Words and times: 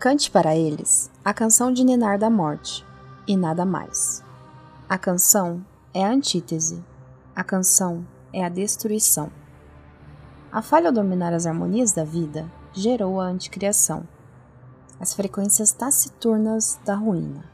Cante 0.00 0.30
para 0.30 0.56
eles 0.56 1.10
a 1.22 1.34
canção 1.34 1.70
de 1.70 1.84
ninar 1.84 2.18
da 2.18 2.30
morte 2.30 2.86
e 3.28 3.36
nada 3.36 3.66
mais. 3.66 4.24
A 4.88 4.96
canção 4.96 5.62
é 5.92 6.02
a 6.02 6.10
antítese, 6.10 6.82
a 7.36 7.44
canção 7.44 8.06
é 8.32 8.42
a 8.42 8.48
destruição. 8.48 9.30
A 10.50 10.62
falha 10.62 10.86
ao 10.86 10.94
dominar 10.94 11.34
as 11.34 11.44
harmonias 11.44 11.92
da 11.92 12.02
vida 12.02 12.50
gerou 12.72 13.20
a 13.20 13.26
anticriação, 13.26 14.08
as 14.98 15.12
frequências 15.12 15.70
taciturnas 15.70 16.80
da 16.82 16.94
ruína. 16.94 17.44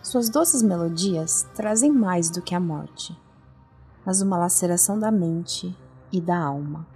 Suas 0.00 0.30
doces 0.30 0.62
melodias 0.62 1.46
trazem 1.54 1.92
mais 1.92 2.30
do 2.30 2.40
que 2.40 2.54
a 2.54 2.60
morte, 2.60 3.14
mas 4.02 4.22
uma 4.22 4.38
laceração 4.38 4.98
da 4.98 5.10
mente 5.10 5.76
e 6.10 6.22
da 6.22 6.38
alma, 6.38 6.86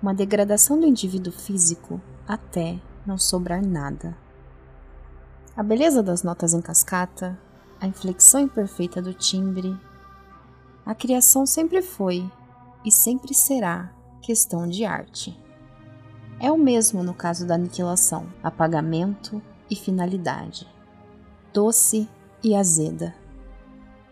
uma 0.00 0.14
degradação 0.14 0.80
do 0.80 0.86
indivíduo 0.86 1.30
físico 1.30 2.00
até 2.26 2.80
não 3.08 3.16
sobrar 3.16 3.64
nada. 3.64 4.14
A 5.56 5.62
beleza 5.62 6.02
das 6.02 6.22
notas 6.22 6.52
em 6.52 6.60
cascata, 6.60 7.38
a 7.80 7.86
inflexão 7.86 8.42
imperfeita 8.42 9.00
do 9.00 9.14
timbre, 9.14 9.74
a 10.84 10.94
criação 10.94 11.46
sempre 11.46 11.80
foi 11.80 12.30
e 12.84 12.92
sempre 12.92 13.32
será 13.34 13.90
questão 14.20 14.68
de 14.68 14.84
arte. 14.84 15.36
É 16.38 16.52
o 16.52 16.58
mesmo 16.58 17.02
no 17.02 17.14
caso 17.14 17.46
da 17.46 17.54
aniquilação, 17.54 18.26
apagamento 18.42 19.42
e 19.70 19.74
finalidade. 19.74 20.68
Doce 21.52 22.06
e 22.44 22.54
azeda. 22.54 23.14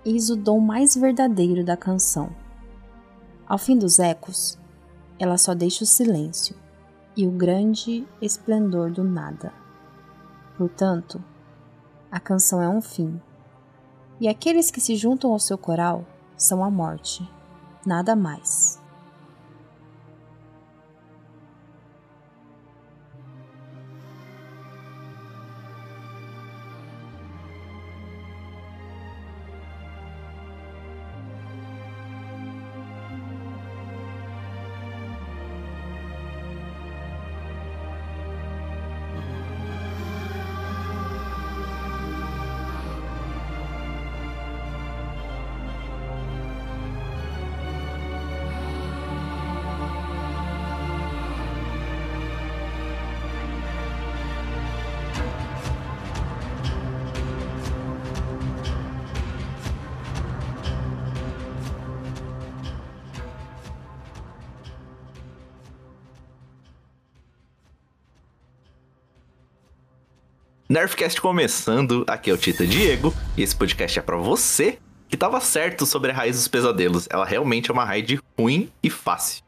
Eis 0.04 0.30
o 0.30 0.36
dom 0.36 0.58
mais 0.58 0.96
verdadeiro 0.96 1.62
da 1.62 1.76
canção. 1.76 2.30
Ao 3.46 3.58
fim 3.58 3.76
dos 3.76 3.98
ecos, 3.98 4.58
ela 5.18 5.36
só 5.36 5.54
deixa 5.54 5.84
o 5.84 5.86
silêncio 5.86 6.65
e 7.16 7.26
o 7.26 7.30
grande 7.30 8.06
esplendor 8.20 8.90
do 8.90 9.02
nada. 9.02 9.52
Portanto, 10.56 11.22
a 12.10 12.20
canção 12.20 12.60
é 12.60 12.68
um 12.68 12.80
fim, 12.80 13.20
e 14.20 14.28
aqueles 14.28 14.70
que 14.70 14.80
se 14.80 14.96
juntam 14.96 15.32
ao 15.32 15.38
seu 15.38 15.58
coral 15.58 16.04
são 16.36 16.64
a 16.64 16.70
morte, 16.70 17.28
nada 17.84 18.14
mais. 18.14 18.80
Nerfcast 70.76 71.22
começando, 71.22 72.04
aqui 72.06 72.28
é 72.28 72.34
o 72.34 72.36
Tita 72.36 72.66
Diego, 72.66 73.14
e 73.34 73.42
esse 73.42 73.56
podcast 73.56 73.98
é 73.98 74.02
para 74.02 74.18
você 74.18 74.78
que 75.08 75.16
tava 75.16 75.40
certo 75.40 75.86
sobre 75.86 76.10
a 76.10 76.14
raiz 76.14 76.36
dos 76.36 76.48
pesadelos. 76.48 77.08
Ela 77.10 77.24
realmente 77.24 77.70
é 77.70 77.72
uma 77.72 77.82
raid 77.82 78.20
ruim 78.38 78.70
e 78.82 78.90
fácil. 78.90 79.42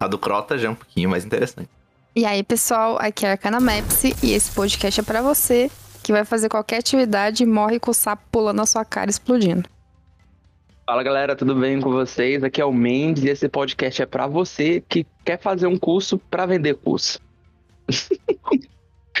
A 0.00 0.08
do 0.08 0.18
Crota 0.18 0.58
já 0.58 0.66
é 0.66 0.70
um 0.72 0.74
pouquinho 0.74 1.08
mais 1.08 1.24
interessante. 1.24 1.68
E 2.16 2.24
aí, 2.24 2.42
pessoal, 2.42 2.98
aqui 3.00 3.24
é 3.24 3.28
a 3.28 3.32
Arcana 3.32 3.60
Maps 3.60 4.02
e 4.02 4.32
esse 4.32 4.50
podcast 4.50 4.98
é 4.98 5.04
para 5.04 5.22
você 5.22 5.70
que 6.02 6.10
vai 6.10 6.24
fazer 6.24 6.48
qualquer 6.48 6.78
atividade 6.78 7.44
e 7.44 7.46
morre 7.46 7.78
com 7.78 7.92
o 7.92 7.94
sapo 7.94 8.24
pulando 8.32 8.56
na 8.56 8.66
sua 8.66 8.84
cara 8.84 9.08
explodindo. 9.08 9.68
Fala 10.84 11.04
galera, 11.04 11.36
tudo 11.36 11.54
bem 11.54 11.80
com 11.80 11.92
vocês? 11.92 12.42
Aqui 12.42 12.60
é 12.60 12.64
o 12.64 12.72
Mendes 12.72 13.22
e 13.22 13.28
esse 13.28 13.48
podcast 13.48 14.02
é 14.02 14.06
para 14.06 14.26
você 14.26 14.82
que 14.88 15.06
quer 15.24 15.38
fazer 15.38 15.68
um 15.68 15.78
curso 15.78 16.18
para 16.18 16.44
vender 16.44 16.74
curso. 16.74 17.20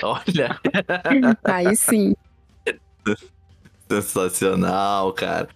Olha. 0.02 0.58
Aí 1.44 1.76
sim. 1.76 2.14
Sensacional, 3.88 5.12
cara. 5.12 5.48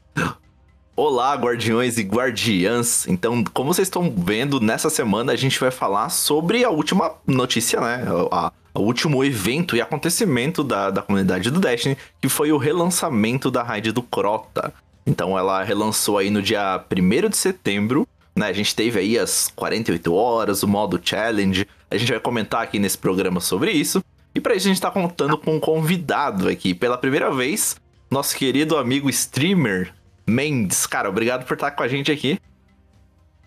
Olá, 0.95 1.35
guardiões 1.35 1.99
e 1.99 2.03
guardiãs. 2.03 3.07
Então, 3.07 3.45
como 3.53 3.73
vocês 3.73 3.87
estão 3.87 4.11
vendo, 4.17 4.61
nessa 4.61 4.89
semana 4.89 5.33
a 5.33 5.37
gente 5.37 5.61
vai 5.61 5.71
falar 5.71 6.09
sobre 6.09 6.65
a 6.65 6.71
última 6.71 7.15
notícia, 7.27 7.81
né? 7.81 8.05
A, 8.31 8.51
o 8.75 8.81
último 8.81 9.23
evento 9.23 9.77
e 9.77 9.81
acontecimento 9.81 10.65
da, 10.65 10.91
da 10.91 11.03
comunidade 11.03 11.51
do 11.51 11.61
Destiny, 11.61 11.99
que 12.21 12.29
foi 12.29 12.51
o 12.51 12.57
relançamento 12.57 13.51
da 13.51 13.63
raid 13.63 13.93
do 13.93 14.03
Crota. 14.03 14.73
Então, 15.07 15.39
ela 15.39 15.63
relançou 15.63 16.19
aí 16.19 16.31
no 16.31 16.43
dia 16.43 16.83
1 16.91 17.29
de 17.29 17.37
setembro. 17.37 18.09
Né, 18.35 18.47
a 18.49 18.53
gente 18.53 18.75
teve 18.75 18.99
aí 18.99 19.19
as 19.19 19.53
48 19.55 20.13
horas, 20.13 20.63
o 20.63 20.69
modo 20.69 21.01
challenge. 21.03 21.67
A 21.91 21.97
gente 21.97 22.11
vai 22.11 22.21
comentar 22.21 22.63
aqui 22.63 22.79
nesse 22.79 22.99
programa 22.99 23.41
sobre 23.41 23.71
isso. 23.71 24.03
E 24.37 24.41
para 24.41 24.55
isso 24.55 24.67
a 24.67 24.69
gente 24.69 24.83
tá 24.83 24.91
contando 24.91 25.39
com 25.39 25.55
um 25.55 25.59
convidado 25.59 26.47
aqui. 26.47 26.75
Pela 26.75 26.99
primeira 26.99 27.33
vez, 27.33 27.75
nosso 28.11 28.37
querido 28.37 28.77
amigo 28.77 29.09
streamer 29.09 29.95
Mendes. 30.27 30.87
Cara, 30.87 31.09
obrigado 31.09 31.47
por 31.47 31.55
estar 31.55 31.71
com 31.71 31.83
a 31.83 31.89
gente 31.89 32.13
aqui. 32.13 32.39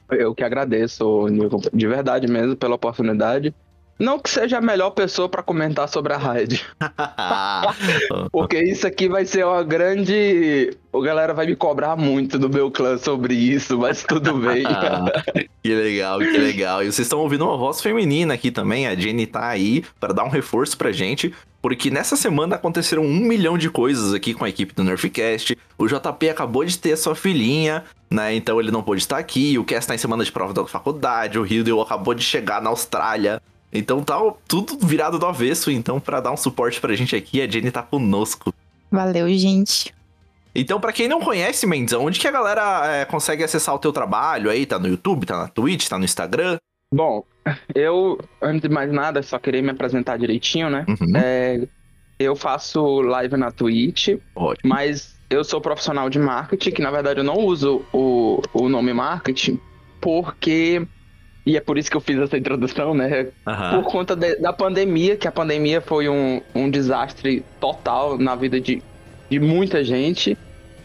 Eu 0.10 0.34
que 0.34 0.44
agradeço, 0.44 1.28
de 1.72 1.88
verdade 1.88 2.28
mesmo, 2.28 2.56
pela 2.56 2.74
oportunidade. 2.74 3.54
Não 4.00 4.18
que 4.18 4.30
seja 4.30 4.60
a 4.60 4.62
melhor 4.62 4.92
pessoa 4.92 5.28
para 5.28 5.44
comentar 5.44 5.90
sobre 5.90 6.14
a 6.14 6.18
raid. 6.18 6.66
Porque 8.32 8.58
isso 8.58 8.88
aqui 8.88 9.10
vai 9.10 9.26
ser 9.26 9.46
uma 9.46 9.62
grande. 9.62 10.72
O 10.92 11.02
galera 11.02 11.34
vai 11.34 11.46
me 11.46 11.56
cobrar 11.56 11.98
muito 11.98 12.40
do 12.40 12.50
meu 12.50 12.72
clã 12.72 12.98
sobre 12.98 13.34
isso, 13.34 13.78
mas 13.78 14.04
tudo 14.04 14.36
bem. 14.36 14.64
que 15.62 15.76
legal, 15.76 16.20
que 16.20 16.38
legal. 16.38 16.82
E 16.82 16.86
vocês 16.86 17.06
estão 17.06 17.20
ouvindo 17.20 17.44
uma 17.44 17.58
voz 17.58 17.82
feminina 17.82 18.34
aqui 18.34 18.52
também. 18.52 18.88
A 18.88 18.96
Jenny 18.96 19.28
tá 19.28 19.48
aí 19.50 19.84
para 20.00 20.14
dar 20.14 20.24
um 20.24 20.30
reforço 20.30 20.78
pra 20.78 20.94
gente. 20.94 21.34
Porque 21.62 21.92
nessa 21.92 22.16
semana 22.16 22.56
aconteceram 22.56 23.04
um 23.04 23.20
milhão 23.20 23.58
de 23.58 23.70
coisas 23.70 24.14
aqui 24.14 24.34
com 24.34 24.46
a 24.46 24.50
equipe 24.50 24.74
do 24.74 24.82
Nerfcast. 24.82 25.58
O 25.78 25.88
JP 25.88 26.30
acabou 26.30 26.64
de 26.64 26.78
ter 26.78 26.94
a 26.94 26.98
sua 26.98 27.16
filhinha, 27.16 27.84
né? 28.10 28.34
Então 28.34 28.62
ele 28.62 28.72
não 28.72 28.82
pôde 28.82 29.02
estar 29.02 29.18
aqui. 29.18 29.58
O 29.58 29.66
Cass 29.66 29.86
tá 29.86 29.94
em 29.94 29.98
semana 29.98 30.24
de 30.24 30.32
prova 30.32 30.54
da 30.54 30.66
faculdade. 30.66 31.38
O 31.38 31.46
Hildel 31.46 31.82
acabou 31.82 32.14
de 32.14 32.24
chegar 32.24 32.62
na 32.62 32.70
Austrália. 32.70 33.42
Então 33.72 34.04
tá 34.04 34.20
tudo 34.48 34.78
virado 34.86 35.20
do 35.20 35.26
avesso. 35.26 35.72
Então, 35.72 36.00
para 36.00 36.20
dar 36.20 36.32
um 36.32 36.38
suporte 36.38 36.82
pra 36.82 36.96
gente 36.96 37.16
aqui, 37.16 37.42
a 37.42 37.48
Jenny 37.48 37.72
tá 37.72 37.84
conosco. 37.84 38.54
Valeu, 38.92 39.30
gente. 39.30 39.94
Então, 40.54 40.80
para 40.80 40.92
quem 40.92 41.08
não 41.08 41.22
conhece, 41.22 41.68
Mendes, 41.68 41.94
onde 41.94 42.20
que 42.20 42.28
a 42.28 42.32
galera 42.32 42.88
é, 42.88 43.06
consegue 43.06 43.44
acessar 43.44 43.76
o 43.76 43.80
teu 43.80 43.94
trabalho 43.94 44.50
aí? 44.50 44.66
Tá 44.66 44.80
no 44.80 44.88
YouTube, 44.88 45.26
tá 45.26 45.38
na 45.38 45.48
Twitch, 45.48 45.88
tá 45.88 45.98
no 45.98 46.06
Instagram? 46.06 46.58
Bom, 46.94 47.24
eu, 47.76 48.20
antes 48.42 48.62
de 48.62 48.70
mais 48.70 48.92
nada, 48.92 49.22
só 49.22 49.38
queria 49.38 49.62
me 49.62 49.70
apresentar 49.70 50.18
direitinho, 50.18 50.70
né? 50.70 50.86
Uhum. 50.88 51.16
É, 51.16 51.68
eu 52.20 52.36
faço 52.36 53.02
live 53.02 53.38
na 53.38 53.52
Twitch, 53.52 54.10
Ótimo. 54.36 54.70
mas 54.70 55.16
eu 55.30 55.44
sou 55.44 55.62
profissional 55.62 56.10
de 56.10 56.18
marketing, 56.18 56.72
que 56.72 56.82
na 56.82 56.90
verdade 56.92 57.20
eu 57.20 57.24
não 57.24 57.38
uso 57.38 57.86
o, 57.94 58.42
o 58.52 58.68
nome 58.68 58.92
marketing, 58.94 59.60
porque 60.02 60.86
e 61.46 61.58
é 61.58 61.62
por 61.62 61.78
isso 61.78 61.90
que 61.90 61.98
eu 61.98 62.02
fiz 62.02 62.18
essa 62.20 62.38
introdução, 62.38 62.94
né? 62.94 63.28
Uhum. 63.48 63.82
Por 63.82 63.92
conta 63.92 64.16
de, 64.16 64.36
da 64.36 64.54
pandemia, 64.54 65.16
que 65.16 65.28
a 65.28 65.32
pandemia 65.32 65.82
foi 65.82 66.10
um, 66.10 66.42
um 66.54 66.70
desastre 66.70 67.44
total 67.60 68.18
na 68.18 68.36
vida 68.36 68.60
de, 68.60 68.82
de 69.30 69.40
muita 69.40 69.84
gente. 69.84 70.38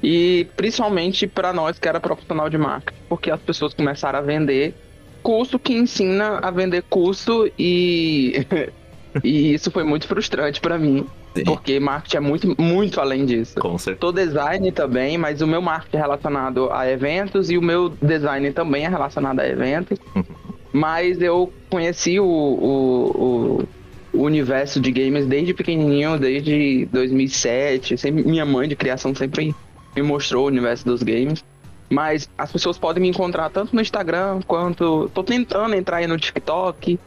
E 0.03 0.47
principalmente 0.57 1.27
para 1.27 1.53
nós 1.53 1.79
que 1.79 1.89
era 1.89 1.99
profissional 1.99 2.51
de 2.51 2.59
marketing, 2.59 2.99
porque 3.09 3.31
as 3.31 3.41
pessoas 3.41 3.73
começaram 3.73 4.19
a 4.19 4.23
vender 4.23 4.75
curso 5.23 5.59
que 5.59 5.73
ensina 5.73 6.39
a 6.43 6.51
vender 6.51 6.83
curso 6.83 7.51
e, 7.59 8.47
e 9.25 9.55
isso 9.55 9.71
foi 9.71 9.83
muito 9.83 10.07
frustrante 10.07 10.61
para 10.61 10.79
mim. 10.79 11.07
Sim. 11.35 11.45
Porque 11.45 11.81
marketing 11.81 12.17
é 12.17 12.21
muito, 12.21 12.63
muito 12.63 13.01
além 13.01 13.27
disso. 13.27 13.59
Com 13.59 13.77
certeza. 13.77 14.01
Tô 14.01 14.13
design 14.13 14.71
também, 14.71 15.19
mas 15.19 15.41
o 15.41 15.47
meu 15.47 15.61
marketing 15.61 15.97
é 15.97 16.01
relacionado 16.01 16.71
a 16.71 16.89
eventos 16.89 17.51
e 17.51 17.59
o 17.59 17.63
meu 17.63 17.89
design 17.89 18.53
também 18.53 18.85
é 18.85 18.89
relacionado 18.89 19.41
a 19.41 19.49
eventos. 19.49 19.99
Uhum. 20.15 20.25
Mas 20.75 21.23
eu 21.23 21.53
conheci 21.71 22.19
o, 22.19 22.27
o, 22.27 23.65
o, 24.13 24.23
universo 24.25 24.81
de 24.81 24.91
games 24.91 25.25
desde 25.25 25.55
pequenininho, 25.55 26.19
desde 26.19 26.87
2007. 26.87 27.97
Sempre, 27.97 28.25
minha 28.25 28.45
mãe 28.45 28.69
de 28.69 28.75
criação 28.75 29.15
sempre 29.15 29.55
me 29.95 30.03
mostrou 30.03 30.43
o 30.43 30.49
universo 30.49 30.85
dos 30.85 31.01
games. 31.01 31.45
Mas 31.89 32.29
as 32.37 32.51
pessoas 32.51 32.77
podem 32.77 33.01
me 33.01 33.09
encontrar 33.09 33.51
tanto 33.51 33.73
no 33.73 33.81
Instagram 33.81 34.41
quanto. 34.49 35.09
Tô 35.15 35.23
tentando 35.23 35.77
entrar 35.77 35.99
aí 35.99 36.09
no 36.09 36.19
TikTok. 36.19 36.99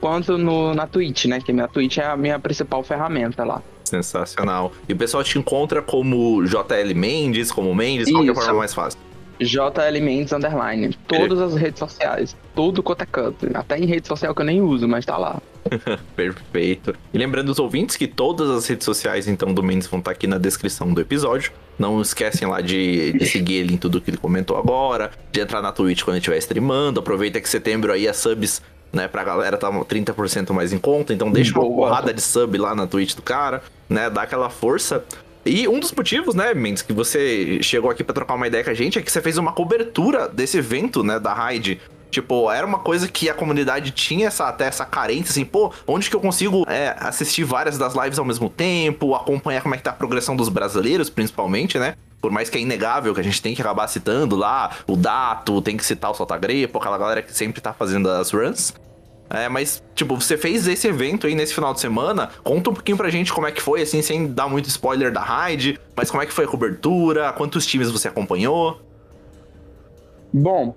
quanto 0.00 0.36
no, 0.36 0.74
na 0.74 0.88
Twitch, 0.88 1.26
né? 1.26 1.40
Que 1.40 1.52
minha 1.52 1.68
Twitch 1.68 1.98
é 1.98 2.06
a 2.06 2.16
minha 2.16 2.40
principal 2.40 2.82
ferramenta 2.82 3.44
lá. 3.44 3.62
Sensacional. 3.84 4.72
E 4.88 4.92
o 4.94 4.96
pessoal 4.96 5.22
te 5.22 5.38
encontra 5.38 5.80
como 5.80 6.44
JL 6.44 6.92
Mendes, 6.92 7.52
como 7.52 7.72
Mendes, 7.72 8.10
qual 8.10 8.24
é 8.24 8.30
a 8.30 8.34
forma 8.34 8.54
mais 8.54 8.74
fácil? 8.74 8.98
JL 9.44 10.00
Mendes 10.02 10.32
Underline. 10.32 10.96
Todas 11.06 11.40
as 11.40 11.54
redes 11.54 11.78
sociais. 11.78 12.36
Tudo 12.54 12.82
quanto 12.82 13.02
é 13.02 13.06
canto. 13.06 13.48
Até 13.54 13.78
em 13.78 13.86
rede 13.86 14.06
social 14.06 14.34
que 14.34 14.40
eu 14.40 14.46
nem 14.46 14.60
uso, 14.60 14.86
mas 14.88 15.04
tá 15.04 15.16
lá. 15.16 15.40
Perfeito. 16.16 16.94
E 17.12 17.18
lembrando 17.18 17.48
os 17.48 17.58
ouvintes 17.58 17.96
que 17.96 18.06
todas 18.06 18.50
as 18.50 18.66
redes 18.66 18.84
sociais, 18.84 19.28
então, 19.28 19.52
do 19.52 19.62
Mendes 19.62 19.86
vão 19.86 20.00
estar 20.00 20.10
tá 20.10 20.16
aqui 20.16 20.26
na 20.26 20.38
descrição 20.38 20.92
do 20.92 21.00
episódio. 21.00 21.52
Não 21.78 22.00
esquecem 22.00 22.46
lá 22.46 22.60
de, 22.60 23.12
de 23.12 23.26
seguir 23.26 23.54
ele 23.54 23.74
em 23.74 23.76
tudo 23.76 24.00
que 24.00 24.10
ele 24.10 24.16
comentou 24.16 24.56
agora, 24.56 25.10
de 25.30 25.40
entrar 25.40 25.62
na 25.62 25.72
Twitch 25.72 26.02
quando 26.02 26.16
estiver 26.18 26.38
streamando. 26.38 27.00
Aproveita 27.00 27.40
que 27.40 27.48
setembro 27.48 27.92
aí 27.92 28.08
as 28.08 28.16
subs, 28.16 28.62
né, 28.92 29.08
pra 29.08 29.24
galera 29.24 29.56
tá 29.56 29.70
30% 29.70 30.52
mais 30.52 30.72
em 30.72 30.78
conta, 30.78 31.14
então 31.14 31.30
deixa 31.30 31.58
uma 31.58 31.64
porrada 31.64 32.12
de 32.12 32.20
sub 32.20 32.58
lá 32.58 32.74
na 32.74 32.86
Twitch 32.86 33.14
do 33.14 33.22
cara, 33.22 33.62
né, 33.88 34.10
dá 34.10 34.22
aquela 34.22 34.50
força. 34.50 35.04
E 35.44 35.66
um 35.66 35.80
dos 35.80 35.92
motivos, 35.92 36.34
né, 36.34 36.54
Mendes, 36.54 36.82
que 36.82 36.92
você 36.92 37.60
chegou 37.62 37.90
aqui 37.90 38.04
para 38.04 38.14
trocar 38.14 38.34
uma 38.34 38.46
ideia 38.46 38.62
com 38.62 38.70
a 38.70 38.74
gente 38.74 38.98
é 38.98 39.02
que 39.02 39.10
você 39.10 39.20
fez 39.20 39.36
uma 39.38 39.52
cobertura 39.52 40.28
desse 40.28 40.58
evento, 40.58 41.02
né, 41.02 41.18
da 41.18 41.34
Raid. 41.34 41.80
Tipo, 42.12 42.50
era 42.50 42.66
uma 42.66 42.78
coisa 42.78 43.08
que 43.08 43.30
a 43.30 43.34
comunidade 43.34 43.90
tinha 43.90 44.28
essa, 44.28 44.46
até 44.46 44.66
essa 44.66 44.84
carência, 44.84 45.30
assim, 45.30 45.46
pô, 45.46 45.72
onde 45.86 46.10
que 46.10 46.14
eu 46.14 46.20
consigo 46.20 46.64
é, 46.68 46.94
assistir 47.00 47.42
várias 47.42 47.78
das 47.78 47.94
lives 47.94 48.18
ao 48.18 48.24
mesmo 48.24 48.50
tempo, 48.50 49.14
acompanhar 49.14 49.62
como 49.62 49.74
é 49.74 49.78
que 49.78 49.84
tá 49.84 49.90
a 49.90 49.94
progressão 49.94 50.36
dos 50.36 50.50
brasileiros, 50.50 51.08
principalmente, 51.08 51.78
né? 51.78 51.94
Por 52.20 52.30
mais 52.30 52.50
que 52.50 52.58
é 52.58 52.60
inegável 52.60 53.14
que 53.14 53.20
a 53.20 53.24
gente 53.24 53.40
tem 53.40 53.54
que 53.54 53.62
acabar 53.62 53.88
citando 53.88 54.36
lá 54.36 54.70
o 54.86 54.94
Dato, 54.94 55.62
tem 55.62 55.76
que 55.76 55.84
citar 55.84 56.10
o 56.10 56.14
Soltagrepo, 56.14 56.78
aquela 56.78 56.98
galera 56.98 57.22
que 57.22 57.34
sempre 57.34 57.62
tá 57.62 57.72
fazendo 57.72 58.08
as 58.10 58.30
runs. 58.30 58.74
É, 59.34 59.48
mas, 59.48 59.82
tipo, 59.94 60.14
você 60.14 60.36
fez 60.36 60.68
esse 60.68 60.86
evento 60.86 61.26
aí 61.26 61.34
nesse 61.34 61.54
final 61.54 61.72
de 61.72 61.80
semana. 61.80 62.28
Conta 62.44 62.68
um 62.68 62.74
pouquinho 62.74 62.98
pra 62.98 63.08
gente 63.08 63.32
como 63.32 63.46
é 63.46 63.50
que 63.50 63.62
foi, 63.62 63.80
assim, 63.80 64.02
sem 64.02 64.26
dar 64.30 64.46
muito 64.46 64.68
spoiler 64.68 65.10
da 65.10 65.22
raid. 65.22 65.80
Mas 65.96 66.10
como 66.10 66.22
é 66.22 66.26
que 66.26 66.32
foi 66.32 66.44
a 66.44 66.48
cobertura? 66.48 67.32
Quantos 67.32 67.64
times 67.66 67.90
você 67.90 68.08
acompanhou? 68.08 68.78
Bom, 70.30 70.74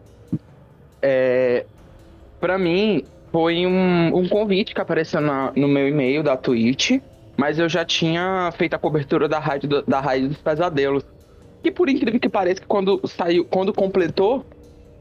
é, 1.02 1.66
para 2.40 2.57
mim 2.57 3.04
foi 3.30 3.68
um, 3.68 4.18
um, 4.18 4.30
convite 4.30 4.74
que 4.74 4.80
apareceu 4.80 5.19
na, 5.19 5.51
no 5.54 5.68
meu 5.68 5.90
e-mail 5.90 6.24
da 6.24 6.38
Twitch. 6.38 7.01
Mas 7.36 7.60
eu 7.60 7.68
já 7.68 7.84
tinha 7.84 8.50
feito 8.58 8.74
a 8.74 8.80
cobertura 8.80 9.28
da 9.28 9.38
raid, 9.38 9.68
da 9.86 10.00
raid 10.00 10.30
dos 10.30 10.38
pesadelos. 10.38 11.04
E 11.62 11.69
por 11.69 11.90
incrível 11.90 12.22
que 12.22 12.30
pareça, 12.30 12.62
quando 12.66 13.01
saiu, 13.06 13.44
quando 13.44 13.74
completou, 13.74 14.46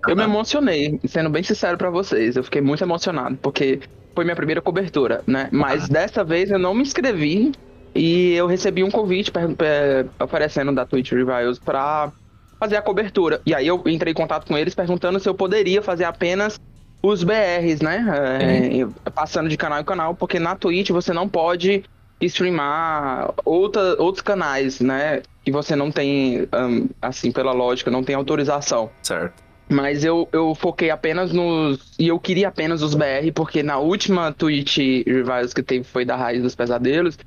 eu 0.09 0.17
me 0.17 0.23
emocionei, 0.23 1.01
sendo 1.06 1.31
bem 1.31 1.43
sincero 1.43 1.77
para 1.79 1.91
vocês. 1.91 2.37
Eu 2.37 2.45
fiquei 2.45 2.61
muito 2.61 2.83
emocionado, 2.83 3.37
porque 3.37 3.81
foi 4.15 4.25
minha 4.25 4.37
primeira 4.37 4.61
cobertura, 4.61 5.23
né? 5.27 5.49
Mas 5.51 5.89
dessa 5.89 6.23
vez 6.23 6.51
eu 6.51 6.59
não 6.59 6.75
me 6.75 6.83
inscrevi 6.83 7.53
e 7.95 8.33
eu 8.35 8.47
recebi 8.47 8.83
um 8.83 8.91
convite 8.91 9.33
oferecendo 10.21 10.73
da 10.73 10.85
Twitch 10.85 11.12
Reviews 11.12 11.59
pra 11.59 12.12
fazer 12.59 12.77
a 12.77 12.83
cobertura. 12.83 13.41
E 13.45 13.55
aí 13.55 13.67
eu 13.67 13.83
entrei 13.87 14.12
em 14.12 14.15
contato 14.15 14.47
com 14.47 14.56
eles 14.56 14.75
perguntando 14.75 15.19
se 15.19 15.29
eu 15.29 15.35
poderia 15.35 15.83
fazer 15.83 16.05
apenas 16.05 16.61
os 17.03 17.23
BRs, 17.23 17.81
né? 17.83 18.05
É, 18.41 19.11
passando 19.11 19.49
de 19.49 19.57
canal 19.57 19.81
em 19.81 19.85
canal, 19.85 20.15
porque 20.15 20.39
na 20.39 20.57
Twitch 20.57 20.91
você 20.91 21.12
não 21.12 21.29
pode 21.29 21.85
streamar 22.21 23.35
outra, 23.45 24.00
outros 24.00 24.23
canais, 24.23 24.81
né? 24.81 25.21
Que 25.45 25.53
você 25.53 25.77
não 25.77 25.91
tem, 25.91 26.49
assim, 27.03 27.31
pela 27.31 27.53
lógica, 27.53 27.91
não 27.91 28.03
tem 28.03 28.15
autorização. 28.15 28.91
Certo. 29.03 29.43
Mas 29.69 30.05
eu, 30.05 30.28
eu 30.32 30.55
foquei 30.55 30.90
apenas 30.90 31.32
nos. 31.32 31.94
E 31.99 32.08
eu 32.08 32.19
queria 32.19 32.49
apenas 32.49 32.82
os 32.82 32.94
BR, 32.94 33.32
porque 33.34 33.62
na 33.62 33.78
última 33.78 34.32
Twitch 34.32 34.78
Revivals 35.06 35.55
que 35.55 35.62
teve 35.62 35.84
foi 35.84 36.05
da 36.05 36.16
Raiz 36.16 36.43
dos 36.43 36.55
Pesadelos. 36.55 37.19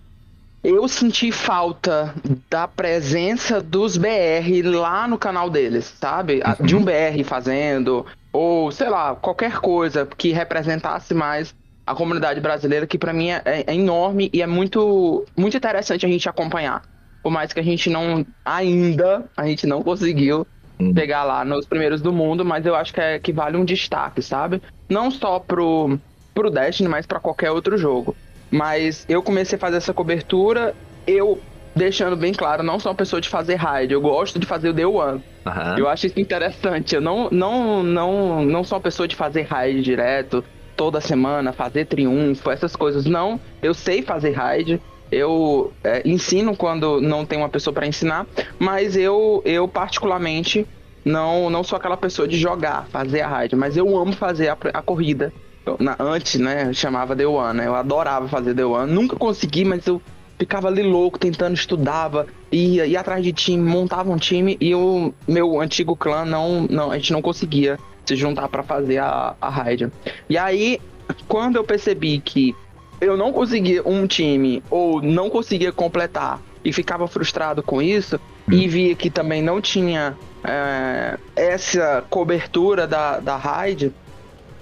Eu 0.63 0.87
senti 0.87 1.31
falta 1.31 2.13
da 2.49 2.67
presença 2.67 3.61
dos 3.61 3.95
BR 3.95 4.61
lá 4.65 5.07
no 5.07 5.17
canal 5.17 5.49
deles, 5.49 5.93
sabe? 5.99 6.41
Uhum. 6.59 6.65
De 6.65 6.75
um 6.75 6.83
BR 6.83 7.23
fazendo, 7.23 8.05
ou 8.33 8.71
sei 8.71 8.89
lá, 8.89 9.15
qualquer 9.15 9.59
coisa 9.59 10.05
que 10.05 10.31
representasse 10.31 11.13
mais 11.13 11.55
a 11.85 11.95
comunidade 11.95 12.41
brasileira, 12.41 12.85
que 12.85 12.97
para 12.97 13.13
mim 13.13 13.29
é, 13.29 13.41
é, 13.45 13.73
enorme 13.73 14.29
e 14.33 14.41
é 14.41 14.47
muito, 14.47 15.25
muito 15.37 15.55
interessante 15.55 16.05
a 16.05 16.09
gente 16.09 16.27
acompanhar. 16.27 16.83
Por 17.23 17.31
mais 17.31 17.53
que 17.53 17.59
a 17.59 17.63
gente 17.63 17.89
não, 17.89 18.25
ainda, 18.43 19.25
a 19.37 19.47
gente 19.47 19.65
não 19.65 19.81
conseguiu 19.81 20.45
Uhum. 20.79 20.93
pegar 20.93 21.23
lá 21.23 21.43
nos 21.43 21.65
primeiros 21.65 22.01
do 22.01 22.13
mundo, 22.13 22.45
mas 22.45 22.65
eu 22.65 22.75
acho 22.75 22.93
que, 22.93 23.01
é, 23.01 23.19
que 23.19 23.33
vale 23.33 23.57
um 23.57 23.65
destaque, 23.65 24.21
sabe? 24.21 24.61
Não 24.89 25.09
só 25.09 25.39
pro, 25.39 25.97
pro 26.33 26.51
Destiny, 26.51 26.87
mas 26.87 27.05
para 27.05 27.19
qualquer 27.19 27.51
outro 27.51 27.77
jogo. 27.77 28.15
Mas 28.51 29.05
eu 29.09 29.23
comecei 29.23 29.57
a 29.57 29.59
fazer 29.59 29.77
essa 29.77 29.93
cobertura, 29.93 30.75
eu 31.05 31.41
deixando 31.75 32.15
bem 32.15 32.33
claro, 32.33 32.63
não 32.63 32.79
sou 32.79 32.91
uma 32.91 32.97
pessoa 32.97 33.21
de 33.21 33.29
fazer 33.29 33.55
raid, 33.55 33.93
eu 33.93 34.01
gosto 34.01 34.39
de 34.39 34.45
fazer 34.45 34.69
o 34.69 34.73
Day 34.73 34.85
One. 34.85 35.23
Uhum. 35.45 35.77
Eu 35.77 35.87
acho 35.87 36.07
isso 36.07 36.19
interessante. 36.19 36.95
Eu 36.95 37.01
não, 37.01 37.29
não, 37.31 37.83
não, 37.83 38.45
não 38.45 38.63
sou 38.63 38.77
uma 38.77 38.83
pessoa 38.83 39.07
de 39.07 39.15
fazer 39.15 39.43
raid 39.43 39.81
direto, 39.81 40.43
toda 40.75 41.01
semana, 41.01 41.53
fazer 41.53 41.85
triunfo, 41.85 42.49
essas 42.51 42.75
coisas. 42.75 43.05
Não, 43.05 43.39
eu 43.61 43.73
sei 43.73 44.01
fazer 44.01 44.31
raid. 44.31 44.81
Eu 45.11 45.73
é, 45.83 46.01
ensino 46.07 46.55
quando 46.55 47.01
não 47.01 47.25
tem 47.25 47.37
uma 47.37 47.49
pessoa 47.49 47.73
para 47.73 47.87
ensinar, 47.87 48.25
mas 48.59 48.95
eu, 48.95 49.41
eu 49.45 49.67
particularmente 49.67 50.65
não, 51.03 51.49
não 51.49 51.63
sou 51.63 51.77
aquela 51.77 51.97
pessoa 51.97 52.27
de 52.27 52.37
jogar, 52.37 52.87
fazer 52.87 53.21
a 53.21 53.27
raid, 53.27 53.55
mas 53.55 53.77
eu 53.77 53.97
amo 53.97 54.11
fazer 54.11 54.49
a, 54.49 54.57
a 54.73 54.81
corrida. 54.81 55.31
Eu, 55.65 55.77
na, 55.79 55.95
antes, 55.99 56.39
né, 56.39 56.73
chamava 56.73 57.15
The 57.15 57.25
One, 57.25 57.57
né, 57.59 57.67
eu 57.67 57.75
adorava 57.75 58.27
fazer 58.27 58.53
The 58.53 58.65
One, 58.65 58.91
nunca 58.91 59.15
consegui, 59.15 59.63
mas 59.63 59.85
eu 59.87 60.01
ficava 60.37 60.67
ali 60.67 60.83
louco, 60.83 61.17
tentando, 61.17 61.55
estudava, 61.55 62.27
ia, 62.51 62.85
ia 62.85 62.99
atrás 62.99 63.23
de 63.23 63.33
time, 63.33 63.67
montava 63.69 64.11
um 64.11 64.17
time 64.17 64.57
e 64.61 64.75
o 64.75 65.13
meu 65.27 65.59
antigo 65.59 65.95
clã 65.95 66.25
não, 66.25 66.67
não 66.69 66.91
a 66.91 66.97
gente 66.97 67.11
não 67.11 67.21
conseguia 67.21 67.79
se 68.05 68.15
juntar 68.15 68.47
para 68.47 68.63
fazer 68.63 68.99
a, 68.99 69.35
a 69.41 69.49
raid. 69.49 69.91
E 70.29 70.37
aí, 70.37 70.79
quando 71.27 71.55
eu 71.55 71.63
percebi 71.63 72.19
que 72.19 72.55
eu 72.99 73.15
não 73.15 73.31
conseguia 73.31 73.81
um 73.85 74.07
time 74.07 74.63
ou 74.69 75.01
não 75.01 75.29
conseguia 75.29 75.71
completar 75.71 76.41
e 76.63 76.73
ficava 76.73 77.07
frustrado 77.07 77.61
com 77.61 77.81
isso 77.81 78.19
hum. 78.47 78.53
e 78.53 78.67
via 78.67 78.95
que 78.95 79.09
também 79.09 79.41
não 79.41 79.61
tinha 79.61 80.17
é, 80.43 81.17
essa 81.35 82.03
cobertura 82.09 82.87
da, 82.87 83.19
da 83.19 83.35
raid, 83.35 83.93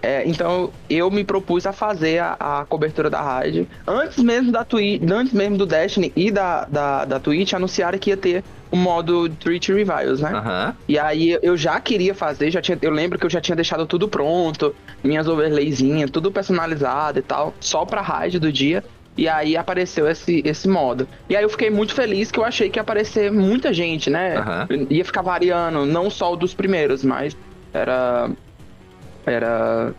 é, 0.06 0.24
então 0.28 0.72
eu 0.88 1.10
me 1.10 1.24
propus 1.24 1.66
a 1.66 1.74
fazer 1.74 2.20
a, 2.20 2.36
a, 2.40 2.66
cobertura 2.66 3.10
da 3.10 3.20
raid 3.20 3.68
antes 3.88 4.20
mesmo 4.24 4.52
da 4.52 4.64
Twitch, 4.64 5.02
antes 5.12 5.34
mesmo 5.34 5.58
do 5.58 5.66
Destiny 5.66 6.14
e 6.16 6.30
da, 6.30 6.66
da, 6.66 7.06
da 7.06 7.20
Twitch 7.20 7.54
anunciaram 7.54 7.98
que 7.98 8.12
ia 8.12 8.18
ter 8.18 8.44
o 8.70 8.76
modo 8.76 9.28
Twitch 9.30 9.70
Revivals, 9.70 10.20
né? 10.20 10.32
Uhum. 10.32 10.74
E 10.88 11.00
aí 11.00 11.40
eu 11.42 11.58
já 11.58 11.80
queria 11.80 12.14
fazer, 12.14 12.52
já 12.52 12.62
tinha, 12.62 12.78
eu 12.84 12.92
lembro 12.92 13.18
que 13.18 13.26
eu 13.26 13.30
já 13.32 13.42
tinha 13.42 13.56
deixado 13.56 13.88
tudo 13.88 14.08
pronto, 14.08 14.76
minhas 15.04 15.28
overlayzinhas, 15.28 16.12
tudo 16.12 16.32
personalizado 16.32 17.18
e 17.18 17.24
tal, 17.24 17.56
só 17.60 17.84
pra 17.84 18.02
raid 18.02 18.38
do 18.38 18.52
dia. 18.52 18.84
E 19.18 19.30
aí 19.30 19.56
apareceu 19.56 20.08
esse, 20.08 20.44
esse 20.46 20.68
modo. 20.68 21.08
E 21.30 21.38
aí 21.38 21.44
eu 21.44 21.50
fiquei 21.50 21.70
muito 21.70 21.94
feliz 21.94 22.30
que 22.30 22.38
eu 22.38 22.44
achei 22.44 22.70
que 22.70 22.78
ia 22.78 22.82
aparecer 22.82 23.32
muita 23.32 23.74
gente, 23.74 24.10
né? 24.10 24.36
Uhum. 24.38 24.88
Ia 24.90 25.06
ficar 25.06 25.22
variando, 25.22 25.86
não 25.86 26.10
só 26.10 26.34
o 26.34 26.36
dos 26.36 26.54
primeiros, 26.54 27.02
mas 27.04 27.36
era. 27.74 28.30
Era. 29.26 29.94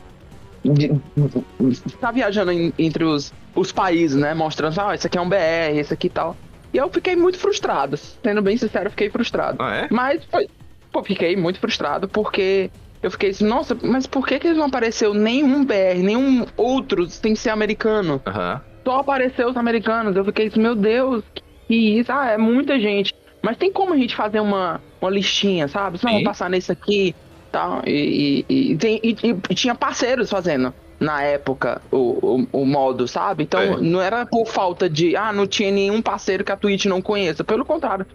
Tá 2.01 2.11
viajando 2.11 2.51
entre 2.79 3.05
os, 3.05 3.33
os 3.55 3.71
países, 3.71 4.17
né? 4.17 4.35
Mostrando, 4.35 4.81
ah, 4.81 4.95
esse 4.95 5.07
aqui 5.07 5.17
é 5.17 5.21
um 5.21 5.29
BR, 5.29 5.77
esse 5.77 5.95
aqui 5.95 6.09
e 6.09 6.11
tal. 6.11 6.37
E 6.73 6.77
eu 6.77 6.89
fiquei 6.91 7.15
muito 7.15 7.39
frustrado. 7.39 7.97
Sendo 7.97 8.43
bem 8.43 8.57
sincero, 8.57 8.87
eu 8.87 8.91
fiquei 8.91 9.09
frustrado. 9.09 9.63
Ah, 9.63 9.77
é? 9.77 9.89
Mas 9.91 10.25
foi. 10.25 10.49
Pô, 10.93 11.03
fiquei 11.03 11.37
muito 11.37 11.61
frustrado 11.61 12.09
porque 12.09 12.71
eu 13.03 13.11
fiquei 13.11 13.31
assim, 13.31 13.47
nossa, 13.47 13.77
mas 13.83 14.07
por 14.07 14.27
que, 14.27 14.39
que 14.39 14.53
não 14.53 14.67
apareceu 14.67 15.15
nenhum 15.15 15.65
BR, 15.65 16.03
nenhum 16.03 16.47
outro 16.57 17.09
sem 17.09 17.35
ser 17.35 17.51
americano? 17.51 18.21
Uhum. 18.27 18.61
Só 18.85 19.01
apareceu 19.01 19.49
os 19.49 19.57
americanos. 19.57 20.17
Eu 20.17 20.25
fiquei 20.25 20.47
assim, 20.47 20.61
meu 20.61 20.75
Deus, 20.75 21.23
que 21.69 21.75
isso? 21.75 22.11
Ah, 22.11 22.31
é 22.31 22.39
muita 22.39 22.79
gente. 22.79 23.15
Mas 23.43 23.57
tem 23.57 23.73
como 23.73 23.93
a 23.93 23.97
gente 23.97 24.17
fazer 24.17 24.41
uma, 24.41 24.81
uma 25.01 25.11
listinha, 25.11 25.69
sabe? 25.69 25.99
Não, 26.03 26.13
vou 26.13 26.25
passar 26.25 26.51
nesse 26.51 26.73
aqui 26.73 27.15
tal. 27.51 27.83
E, 27.87 28.45
e, 28.49 28.73
e, 28.73 28.77
tem, 28.77 29.01
e, 29.03 29.17
e 29.51 29.55
tinha 29.55 29.75
parceiros 29.75 30.31
fazendo 30.31 30.73
na 30.99 31.23
época 31.23 31.81
o, 31.91 32.47
o, 32.53 32.61
o 32.63 32.67
modo, 32.67 33.07
sabe? 33.07 33.45
Então 33.45 33.61
é. 33.61 33.77
não 33.81 34.01
era 34.01 34.25
por 34.25 34.47
falta 34.47 34.89
de, 34.89 35.17
ah, 35.17 35.33
não 35.33 35.47
tinha 35.47 35.71
nenhum 35.71 36.01
parceiro 36.01 36.45
que 36.45 36.53
a 36.53 36.57
Twitch 36.57 36.87
não 36.87 37.03
conheça. 37.03 37.45
Pelo 37.45 37.65
contrário, 37.65 38.07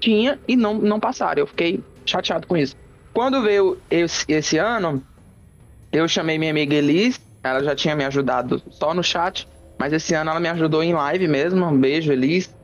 tinha 0.00 0.38
e 0.48 0.56
não, 0.56 0.74
não 0.74 0.98
passaram. 0.98 1.40
Eu 1.40 1.46
fiquei 1.46 1.80
chateado 2.04 2.46
com 2.46 2.56
isso. 2.56 2.76
Quando 3.12 3.42
veio 3.42 3.78
esse, 3.90 4.24
esse 4.28 4.56
ano, 4.58 5.02
eu 5.92 6.08
chamei 6.08 6.38
minha 6.38 6.50
amiga 6.50 6.74
Elis, 6.74 7.20
ela 7.42 7.62
já 7.62 7.74
tinha 7.74 7.94
me 7.94 8.04
ajudado 8.04 8.62
só 8.70 8.94
no 8.94 9.02
chat, 9.02 9.46
mas 9.78 9.92
esse 9.92 10.14
ano 10.14 10.30
ela 10.30 10.40
me 10.40 10.48
ajudou 10.48 10.82
em 10.82 10.92
live 10.92 11.28
mesmo. 11.28 11.64
Um 11.66 11.78
beijo, 11.78 12.12
Elis. 12.12 12.54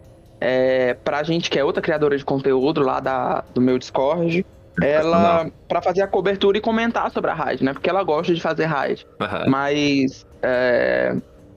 É, 0.41 0.95
pra 0.95 1.23
gente 1.25 1.51
que 1.51 1.59
é 1.59 1.65
outra 1.65 1.83
criadora 1.83 2.17
de 2.17 2.25
conteúdo 2.25 2.81
lá 2.81 3.01
da, 3.01 3.45
do 3.53 3.61
meu 3.61 3.79
Discord. 3.79 4.47
Ela 4.83 5.51
para 5.67 5.83
fazer 5.83 6.03
a 6.03 6.07
cobertura 6.07 6.59
e 6.59 6.61
comentar 6.61 7.11
sobre 7.11 7.31
a 7.31 7.35
raid, 7.35 7.65
né? 7.65 7.73
Porque 7.73 7.89
ela 7.89 8.03
gosta 8.03 8.35
de 8.35 8.41
fazer 8.41 8.65
raid. 8.67 9.07
Uhum. 9.21 9.51
Mas 9.51 10.27
é, 10.43 11.17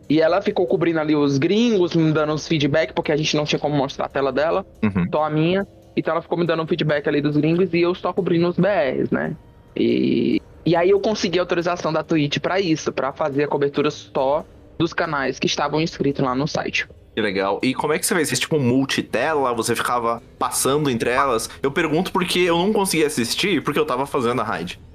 e 0.09 0.19
ela 0.19 0.41
ficou 0.41 0.67
cobrindo 0.67 0.99
ali 0.99 1.15
os 1.15 1.37
gringos, 1.37 1.95
me 1.95 2.11
dando 2.11 2.33
os 2.33 2.47
feedback, 2.47 2.93
porque 2.93 3.13
a 3.13 3.15
gente 3.15 3.35
não 3.37 3.45
tinha 3.45 3.57
como 3.57 3.75
mostrar 3.75 4.07
a 4.07 4.09
tela 4.09 4.31
dela, 4.31 4.65
uhum. 4.83 5.07
só 5.09 5.23
a 5.23 5.29
minha. 5.29 5.65
Então 5.95 6.11
ela 6.11 6.21
ficou 6.21 6.37
me 6.37 6.45
dando 6.45 6.63
um 6.63 6.67
feedback 6.67 7.07
ali 7.07 7.21
dos 7.21 7.37
gringos 7.37 7.73
e 7.73 7.81
eu 7.81 7.91
estou 7.91 8.13
cobrindo 8.13 8.47
os 8.47 8.57
BRs, 8.57 9.09
né? 9.09 9.35
E, 9.75 10.41
e 10.65 10.75
aí 10.75 10.89
eu 10.89 10.99
consegui 10.99 11.39
autorização 11.39 11.93
da 11.93 12.03
Twitch 12.03 12.39
para 12.39 12.59
isso, 12.59 12.91
para 12.91 13.13
fazer 13.13 13.45
a 13.45 13.47
cobertura 13.47 13.89
só 13.89 14.45
dos 14.77 14.93
canais 14.93 15.39
que 15.39 15.47
estavam 15.47 15.79
inscritos 15.79 16.23
lá 16.23 16.35
no 16.35 16.47
site. 16.47 16.87
Que 17.13 17.21
legal. 17.21 17.59
E 17.61 17.73
como 17.73 17.93
é 17.93 17.99
que 17.99 18.05
você 18.05 18.15
fez? 18.15 18.29
Você 18.29 18.37
tipo 18.37 18.59
multitela? 18.59 19.53
Você 19.53 19.75
ficava 19.75 20.21
passando 20.39 20.89
entre 20.89 21.09
elas? 21.09 21.49
Eu 21.61 21.71
pergunto 21.71 22.11
porque 22.11 22.39
eu 22.39 22.57
não 22.57 22.71
consegui 22.71 23.03
assistir 23.03 23.61
porque 23.61 23.79
eu 23.79 23.85
tava 23.85 24.05
fazendo 24.05 24.41
a 24.41 24.43
raid. 24.43 24.79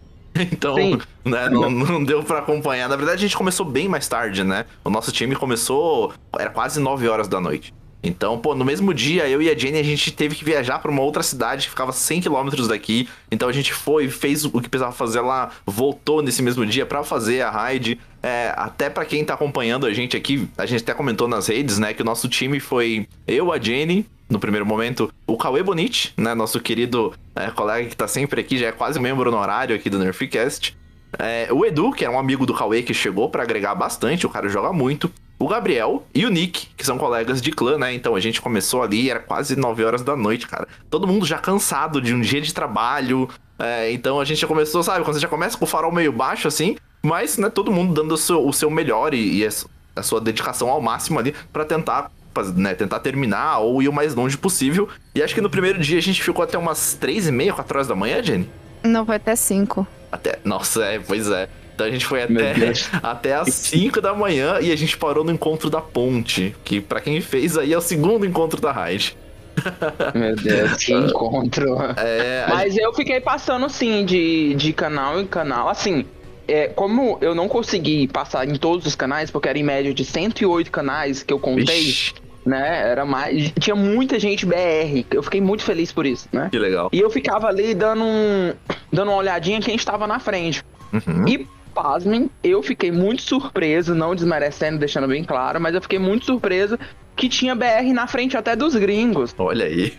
Então, 0.52 0.76
né, 1.24 1.48
não, 1.48 1.70
não 1.70 2.04
deu 2.04 2.22
para 2.22 2.40
acompanhar. 2.40 2.90
Na 2.90 2.96
verdade, 2.96 3.20
a 3.20 3.22
gente 3.26 3.36
começou 3.36 3.64
bem 3.64 3.88
mais 3.88 4.06
tarde, 4.06 4.44
né? 4.44 4.66
O 4.84 4.90
nosso 4.90 5.10
time 5.10 5.34
começou, 5.34 6.12
era 6.38 6.50
quase 6.50 6.78
9 6.78 7.08
horas 7.08 7.26
da 7.26 7.40
noite. 7.40 7.72
Então, 8.06 8.38
pô, 8.38 8.54
no 8.54 8.64
mesmo 8.64 8.94
dia, 8.94 9.28
eu 9.28 9.42
e 9.42 9.50
a 9.50 9.58
Jenny, 9.58 9.78
a 9.78 9.82
gente 9.82 10.12
teve 10.12 10.36
que 10.36 10.44
viajar 10.44 10.78
para 10.78 10.90
uma 10.90 11.02
outra 11.02 11.22
cidade 11.22 11.64
que 11.64 11.70
ficava 11.70 11.90
100 11.92 12.22
km 12.22 12.66
daqui. 12.68 13.08
Então 13.30 13.48
a 13.48 13.52
gente 13.52 13.72
foi, 13.72 14.08
fez 14.08 14.44
o 14.44 14.60
que 14.60 14.68
precisava 14.68 14.92
fazer 14.92 15.20
lá, 15.20 15.50
voltou 15.66 16.22
nesse 16.22 16.42
mesmo 16.42 16.64
dia 16.64 16.86
para 16.86 17.02
fazer 17.02 17.42
a 17.42 17.50
raid. 17.50 17.98
É, 18.22 18.52
até 18.56 18.88
para 18.88 19.04
quem 19.04 19.24
tá 19.24 19.34
acompanhando 19.34 19.86
a 19.86 19.92
gente 19.92 20.16
aqui, 20.16 20.48
a 20.56 20.66
gente 20.66 20.82
até 20.82 20.94
comentou 20.94 21.28
nas 21.28 21.48
redes, 21.48 21.78
né, 21.78 21.92
que 21.92 22.02
o 22.02 22.04
nosso 22.04 22.28
time 22.28 22.58
foi 22.58 23.06
eu, 23.26 23.52
a 23.52 23.58
Jenny, 23.58 24.06
no 24.28 24.40
primeiro 24.40 24.66
momento, 24.66 25.12
o 25.26 25.36
Cauê 25.36 25.62
Bonite, 25.62 26.12
né, 26.16 26.34
nosso 26.34 26.58
querido 26.58 27.12
é, 27.34 27.50
colega 27.50 27.88
que 27.88 27.96
tá 27.96 28.08
sempre 28.08 28.40
aqui, 28.40 28.58
já 28.58 28.68
é 28.68 28.72
quase 28.72 28.98
membro 28.98 29.28
honorário 29.30 29.76
aqui 29.76 29.88
do 29.88 29.98
Nerfcast. 29.98 30.76
É, 31.18 31.48
o 31.52 31.64
Edu, 31.64 31.92
que 31.92 32.04
é 32.04 32.10
um 32.10 32.18
amigo 32.18 32.44
do 32.44 32.54
Cauê 32.54 32.82
que 32.82 32.92
chegou 32.92 33.28
para 33.28 33.42
agregar 33.42 33.74
bastante, 33.74 34.26
o 34.26 34.30
cara 34.30 34.48
joga 34.48 34.72
muito 34.72 35.10
o 35.38 35.46
Gabriel 35.46 36.06
e 36.14 36.24
o 36.24 36.30
Nick, 36.30 36.68
que 36.76 36.84
são 36.84 36.96
colegas 36.96 37.42
de 37.42 37.50
clã, 37.50 37.76
né? 37.78 37.94
Então 37.94 38.14
a 38.14 38.20
gente 38.20 38.40
começou 38.40 38.82
ali, 38.82 39.10
era 39.10 39.20
quase 39.20 39.56
9 39.56 39.84
horas 39.84 40.02
da 40.02 40.16
noite, 40.16 40.46
cara. 40.46 40.66
Todo 40.88 41.06
mundo 41.06 41.26
já 41.26 41.38
cansado 41.38 42.00
de 42.00 42.14
um 42.14 42.20
dia 42.20 42.40
de 42.40 42.54
trabalho. 42.54 43.28
É, 43.58 43.90
então 43.92 44.20
a 44.20 44.24
gente 44.24 44.40
já 44.40 44.46
começou, 44.46 44.82
sabe? 44.82 45.04
Quando 45.04 45.14
você 45.14 45.20
já 45.20 45.28
começa 45.28 45.56
com 45.56 45.64
o 45.64 45.68
farol 45.68 45.92
meio 45.92 46.12
baixo, 46.12 46.48
assim, 46.48 46.76
mas, 47.02 47.38
né, 47.38 47.50
todo 47.50 47.70
mundo 47.70 47.94
dando 47.94 48.12
o 48.12 48.16
seu, 48.16 48.46
o 48.46 48.52
seu 48.52 48.70
melhor 48.70 49.14
e, 49.14 49.38
e 49.38 49.48
a 49.94 50.02
sua 50.02 50.20
dedicação 50.20 50.68
ao 50.68 50.80
máximo 50.80 51.18
ali 51.18 51.34
para 51.52 51.64
tentar 51.64 52.10
né, 52.54 52.74
tentar 52.74 53.00
terminar 53.00 53.60
ou 53.60 53.82
ir 53.82 53.88
o 53.88 53.92
mais 53.92 54.14
longe 54.14 54.36
possível. 54.36 54.88
E 55.14 55.22
acho 55.22 55.34
que 55.34 55.40
no 55.40 55.48
primeiro 55.48 55.78
dia 55.78 55.98
a 55.98 56.02
gente 56.02 56.22
ficou 56.22 56.42
até 56.42 56.58
umas 56.58 56.94
3 56.94 57.28
e 57.28 57.32
meia, 57.32 57.52
4 57.52 57.76
horas 57.76 57.88
da 57.88 57.94
manhã, 57.94 58.22
Jenny? 58.22 58.48
Não, 58.82 59.06
foi 59.06 59.16
até 59.16 59.34
5. 59.34 59.86
Até. 60.12 60.38
Nossa, 60.44 60.84
é, 60.84 60.98
pois 60.98 61.28
é. 61.30 61.48
Então 61.76 61.86
a 61.86 61.90
gente 61.90 62.06
foi 62.06 62.22
até, 62.22 62.54
até 63.02 63.34
as 63.34 63.52
5 63.52 64.00
da 64.00 64.14
manhã 64.14 64.58
e 64.62 64.72
a 64.72 64.76
gente 64.76 64.96
parou 64.96 65.22
no 65.22 65.30
encontro 65.30 65.68
da 65.68 65.80
ponte, 65.80 66.56
que 66.64 66.80
para 66.80 67.02
quem 67.02 67.20
fez 67.20 67.58
aí 67.58 67.74
é 67.74 67.78
o 67.78 67.82
segundo 67.82 68.24
encontro 68.24 68.60
da 68.60 68.72
raid. 68.72 69.14
Meu 70.14 70.34
Deus, 70.36 70.76
que 70.82 70.92
encontro. 70.92 71.76
É, 71.96 72.46
Mas 72.48 72.72
gente... 72.74 72.82
eu 72.82 72.94
fiquei 72.94 73.20
passando 73.20 73.68
sim 73.68 74.04
de, 74.04 74.54
de 74.54 74.72
canal 74.72 75.20
em 75.20 75.26
canal. 75.26 75.68
Assim, 75.68 76.06
é, 76.48 76.68
como 76.68 77.18
eu 77.20 77.34
não 77.34 77.46
consegui 77.46 78.08
passar 78.08 78.48
em 78.48 78.54
todos 78.56 78.86
os 78.86 78.94
canais, 78.94 79.30
porque 79.30 79.48
era 79.48 79.58
em 79.58 79.62
média 79.62 79.92
de 79.92 80.04
108 80.04 80.70
canais 80.70 81.22
que 81.22 81.32
eu 81.32 81.38
contei, 81.38 81.80
Ixi. 81.80 82.14
né? 82.44 82.90
Era 82.90 83.04
mais. 83.04 83.52
Tinha 83.58 83.76
muita 83.76 84.18
gente 84.18 84.46
BR. 84.46 85.04
Eu 85.10 85.22
fiquei 85.22 85.40
muito 85.40 85.62
feliz 85.62 85.92
por 85.92 86.06
isso, 86.06 86.26
né? 86.32 86.48
Que 86.50 86.58
legal. 86.58 86.88
E 86.92 87.00
eu 87.00 87.10
ficava 87.10 87.48
ali 87.48 87.74
dando, 87.74 88.02
um, 88.02 88.52
dando 88.90 89.10
uma 89.10 89.18
olhadinha 89.18 89.60
quem 89.60 89.74
estava 89.74 90.06
na 90.06 90.18
frente. 90.18 90.62
Uhum. 90.92 91.26
E 91.26 91.55
pasmem, 91.76 92.30
eu 92.42 92.62
fiquei 92.62 92.90
muito 92.90 93.20
surpreso, 93.20 93.94
não 93.94 94.14
desmerecendo, 94.14 94.78
deixando 94.78 95.06
bem 95.06 95.22
claro, 95.22 95.60
mas 95.60 95.74
eu 95.74 95.82
fiquei 95.82 95.98
muito 95.98 96.24
surpreso 96.24 96.78
que 97.14 97.28
tinha 97.28 97.54
BR 97.54 97.92
na 97.92 98.06
frente 98.06 98.34
até 98.34 98.56
dos 98.56 98.74
gringos. 98.74 99.34
Olha 99.36 99.66
aí. 99.66 99.92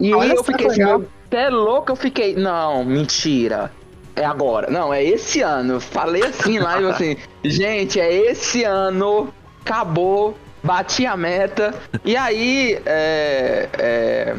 E 0.00 0.14
Olha 0.14 0.32
eu 0.32 0.42
fiquei 0.42 0.66
assim, 0.66 0.82
até 0.82 1.50
louco, 1.50 1.92
eu 1.92 1.96
fiquei, 1.96 2.34
não, 2.34 2.82
mentira. 2.82 3.70
É 4.16 4.24
agora. 4.24 4.70
Não, 4.70 4.92
é 4.92 5.04
esse 5.04 5.42
ano. 5.42 5.78
Falei 5.78 6.24
assim 6.24 6.58
lá, 6.58 6.80
eu 6.80 6.90
assim, 6.90 7.16
gente, 7.44 8.00
é 8.00 8.12
esse 8.12 8.64
ano. 8.64 9.32
Acabou. 9.60 10.36
Bati 10.62 11.06
a 11.06 11.16
meta. 11.16 11.72
E 12.04 12.16
aí, 12.16 12.80
é, 12.84 13.68
é, 13.78 14.36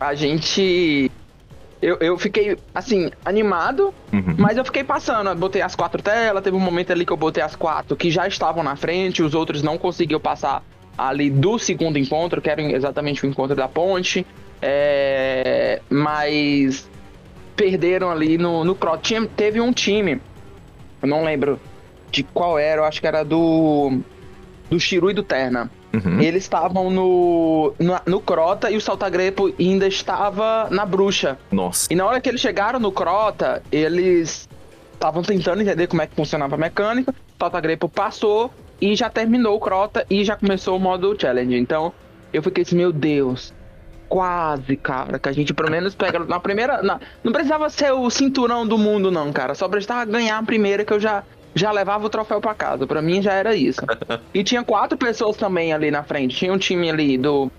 a 0.00 0.12
gente 0.14 1.10
eu, 1.82 1.96
eu 2.00 2.16
fiquei, 2.16 2.56
assim, 2.72 3.10
animado, 3.24 3.92
uhum. 4.12 4.36
mas 4.38 4.56
eu 4.56 4.64
fiquei 4.64 4.84
passando. 4.84 5.30
Eu 5.30 5.34
botei 5.34 5.60
as 5.60 5.74
quatro 5.74 6.00
telas, 6.00 6.42
teve 6.42 6.56
um 6.56 6.60
momento 6.60 6.92
ali 6.92 7.04
que 7.04 7.12
eu 7.12 7.16
botei 7.16 7.42
as 7.42 7.56
quatro 7.56 7.96
que 7.96 8.08
já 8.08 8.26
estavam 8.28 8.62
na 8.62 8.76
frente, 8.76 9.20
os 9.20 9.34
outros 9.34 9.62
não 9.62 9.76
conseguiam 9.76 10.20
passar 10.20 10.62
ali 10.96 11.28
do 11.28 11.58
segundo 11.58 11.98
encontro, 11.98 12.40
que 12.40 12.48
era 12.48 12.62
exatamente 12.62 13.26
o 13.26 13.28
encontro 13.28 13.56
da 13.56 13.66
ponte. 13.66 14.24
É, 14.64 15.82
mas 15.90 16.88
perderam 17.56 18.12
ali 18.12 18.38
no, 18.38 18.64
no 18.64 18.76
cross. 18.76 19.00
Tinha, 19.02 19.26
teve 19.26 19.60
um 19.60 19.72
time, 19.72 20.20
eu 21.02 21.08
não 21.08 21.24
lembro 21.24 21.58
de 22.12 22.22
qual 22.22 22.56
era, 22.58 22.82
eu 22.82 22.84
acho 22.84 23.00
que 23.00 23.06
era 23.08 23.24
do. 23.24 23.98
Do 24.70 24.78
Shiru 24.78 25.10
e 25.10 25.14
do 25.14 25.22
Terna. 25.22 25.68
Uhum. 25.92 26.20
Eles 26.20 26.44
estavam 26.44 26.90
no, 26.90 27.74
no, 27.78 28.00
no, 28.06 28.20
Crota 28.20 28.70
e 28.70 28.76
o 28.76 28.80
Saltagrepo 28.80 29.52
ainda 29.58 29.86
estava 29.86 30.68
na 30.70 30.86
Bruxa. 30.86 31.38
Nossa. 31.50 31.92
E 31.92 31.96
na 31.96 32.06
hora 32.06 32.20
que 32.20 32.28
eles 32.28 32.40
chegaram 32.40 32.80
no 32.80 32.90
Crota, 32.90 33.62
eles 33.70 34.48
estavam 34.94 35.22
tentando 35.22 35.60
entender 35.60 35.86
como 35.86 36.00
é 36.00 36.06
que 36.06 36.14
funcionava 36.14 36.54
a 36.54 36.58
mecânica. 36.58 37.12
O 37.12 37.38
Saltagrepo 37.38 37.88
passou 37.88 38.50
e 38.80 38.96
já 38.96 39.10
terminou 39.10 39.56
o 39.56 39.60
Crota 39.60 40.06
e 40.08 40.24
já 40.24 40.34
começou 40.36 40.76
o 40.76 40.80
modo 40.80 41.16
Challenge. 41.20 41.56
Então 41.56 41.92
eu 42.32 42.42
fiquei 42.42 42.62
assim, 42.62 42.76
meu 42.76 42.92
Deus. 42.92 43.52
Quase, 44.08 44.76
cara, 44.76 45.18
que 45.18 45.28
a 45.28 45.32
gente 45.32 45.54
pelo 45.54 45.70
menos 45.70 45.94
pega 45.94 46.18
na 46.20 46.38
primeira. 46.38 46.82
Na, 46.82 47.00
não 47.24 47.32
precisava 47.32 47.70
ser 47.70 47.92
o 47.92 48.10
cinturão 48.10 48.66
do 48.66 48.76
mundo, 48.76 49.10
não, 49.10 49.32
cara. 49.32 49.54
Só 49.54 49.68
precisava 49.68 50.04
ganhar 50.04 50.38
a 50.38 50.42
primeira 50.42 50.84
que 50.84 50.92
eu 50.92 51.00
já 51.00 51.22
já 51.54 51.70
levava 51.70 52.06
o 52.06 52.10
troféu 52.10 52.40
para 52.40 52.54
casa. 52.54 52.86
Para 52.86 53.02
mim 53.02 53.22
já 53.22 53.32
era 53.32 53.54
isso. 53.54 53.80
e 54.32 54.42
tinha 54.42 54.62
quatro 54.62 54.96
pessoas 54.96 55.36
também 55.36 55.72
ali 55.72 55.90
na 55.90 56.02
frente. 56.02 56.36
Tinha 56.36 56.52
um 56.52 56.58
time 56.58 56.90
ali 56.90 57.18
do 57.18 57.50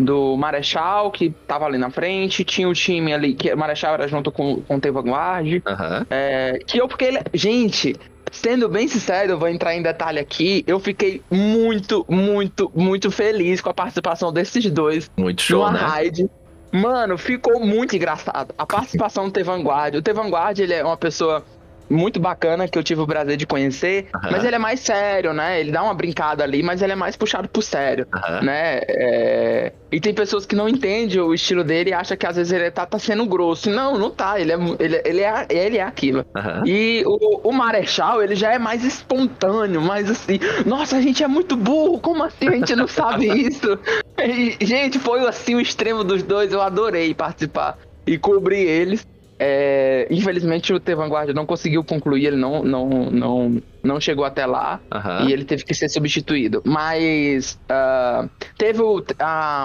do 0.00 0.36
Marechal, 0.36 1.10
que 1.10 1.30
tava 1.46 1.66
ali 1.66 1.76
na 1.76 1.90
frente, 1.90 2.42
tinha 2.42 2.66
o 2.66 2.70
um 2.70 2.74
time 2.74 3.12
ali, 3.12 3.34
que 3.34 3.52
o 3.52 3.56
Marechal 3.58 3.94
era 3.94 4.08
junto 4.08 4.32
com, 4.32 4.62
com 4.62 4.76
o 4.76 4.80
T 4.80 4.90
Vanguard, 4.90 5.46
uhum. 5.46 6.06
é, 6.08 6.58
que 6.66 6.78
eu 6.78 6.88
fiquei, 6.88 7.18
gente, 7.34 7.94
sendo 8.30 8.68
bem 8.68 8.88
sincero, 8.88 9.32
eu 9.32 9.38
vou 9.38 9.48
entrar 9.48 9.74
em 9.74 9.82
detalhe 9.82 10.18
aqui, 10.18 10.64
eu 10.66 10.80
fiquei 10.80 11.22
muito, 11.30 12.04
muito, 12.08 12.70
muito 12.74 13.10
feliz 13.10 13.60
com 13.60 13.70
a 13.70 13.74
participação 13.74 14.32
desses 14.32 14.70
dois. 14.70 15.10
Muito 15.16 15.42
show, 15.42 15.70
né? 15.70 15.78
Raid. 15.78 16.30
Mano, 16.72 17.18
ficou 17.18 17.60
muito 17.60 17.96
engraçado. 17.96 18.54
A 18.56 18.64
participação 18.66 19.24
do 19.26 19.32
T 19.32 19.42
Vanguard, 19.42 19.96
o 19.96 20.02
T 20.02 20.12
Vanguard, 20.12 20.58
ele 20.58 20.72
é 20.72 20.84
uma 20.84 20.96
pessoa 20.96 21.44
muito 21.90 22.20
bacana 22.20 22.68
que 22.68 22.78
eu 22.78 22.82
tive 22.82 23.00
o 23.00 23.06
prazer 23.06 23.36
de 23.36 23.46
conhecer, 23.46 24.08
uhum. 24.14 24.30
mas 24.30 24.44
ele 24.44 24.54
é 24.54 24.58
mais 24.58 24.80
sério, 24.80 25.32
né? 25.32 25.60
Ele 25.60 25.72
dá 25.72 25.82
uma 25.82 25.92
brincada 25.92 26.44
ali, 26.44 26.62
mas 26.62 26.80
ele 26.80 26.92
é 26.92 26.96
mais 26.96 27.16
puxado 27.16 27.48
pro 27.48 27.60
sério, 27.60 28.06
uhum. 28.14 28.44
né? 28.44 28.80
É... 28.88 29.72
E 29.90 30.00
tem 30.00 30.14
pessoas 30.14 30.46
que 30.46 30.54
não 30.54 30.68
entendem 30.68 31.20
o 31.20 31.34
estilo 31.34 31.64
dele 31.64 31.90
e 31.90 31.92
acham 31.92 32.16
que 32.16 32.24
às 32.24 32.36
vezes 32.36 32.52
ele 32.52 32.70
tá, 32.70 32.86
tá 32.86 32.96
sendo 32.98 33.26
grosso. 33.26 33.68
Não, 33.68 33.98
não 33.98 34.08
tá. 34.08 34.40
Ele 34.40 34.52
é, 34.52 34.56
ele, 34.78 35.02
ele 35.04 35.20
é, 35.20 35.46
ele 35.50 35.78
é 35.78 35.82
aquilo. 35.82 36.24
Uhum. 36.36 36.66
E 36.66 37.02
o, 37.04 37.48
o 37.48 37.52
Marechal, 37.52 38.22
ele 38.22 38.36
já 38.36 38.52
é 38.52 38.58
mais 38.58 38.84
espontâneo, 38.84 39.80
mais 39.80 40.08
assim. 40.08 40.38
Nossa, 40.64 40.96
a 40.96 41.00
gente 41.00 41.24
é 41.24 41.28
muito 41.28 41.56
burro. 41.56 41.98
Como 41.98 42.22
assim 42.22 42.46
a 42.46 42.52
gente 42.52 42.76
não 42.76 42.86
sabe 42.86 43.26
isso? 43.34 43.76
E, 44.16 44.64
gente, 44.64 45.00
foi 45.00 45.26
assim 45.26 45.56
o 45.56 45.60
extremo 45.60 46.04
dos 46.04 46.22
dois. 46.22 46.52
Eu 46.52 46.62
adorei 46.62 47.12
participar 47.12 47.76
e 48.06 48.16
cobrir 48.16 48.60
eles. 48.60 49.04
É, 49.42 50.06
infelizmente 50.10 50.70
o 50.70 50.78
T 50.78 50.94
Vanguard 50.94 51.30
não 51.30 51.46
conseguiu 51.46 51.82
concluir, 51.82 52.26
ele 52.26 52.36
não, 52.36 52.62
não, 52.62 52.88
não, 53.10 53.62
não 53.82 53.98
chegou 53.98 54.26
até 54.26 54.44
lá 54.44 54.78
uhum. 54.92 55.26
e 55.26 55.32
ele 55.32 55.46
teve 55.46 55.64
que 55.64 55.72
ser 55.72 55.88
substituído. 55.88 56.60
Mas 56.62 57.58
uh, 57.70 58.28
teve 58.58 58.82
o, 58.82 58.98
uh, 58.98 59.02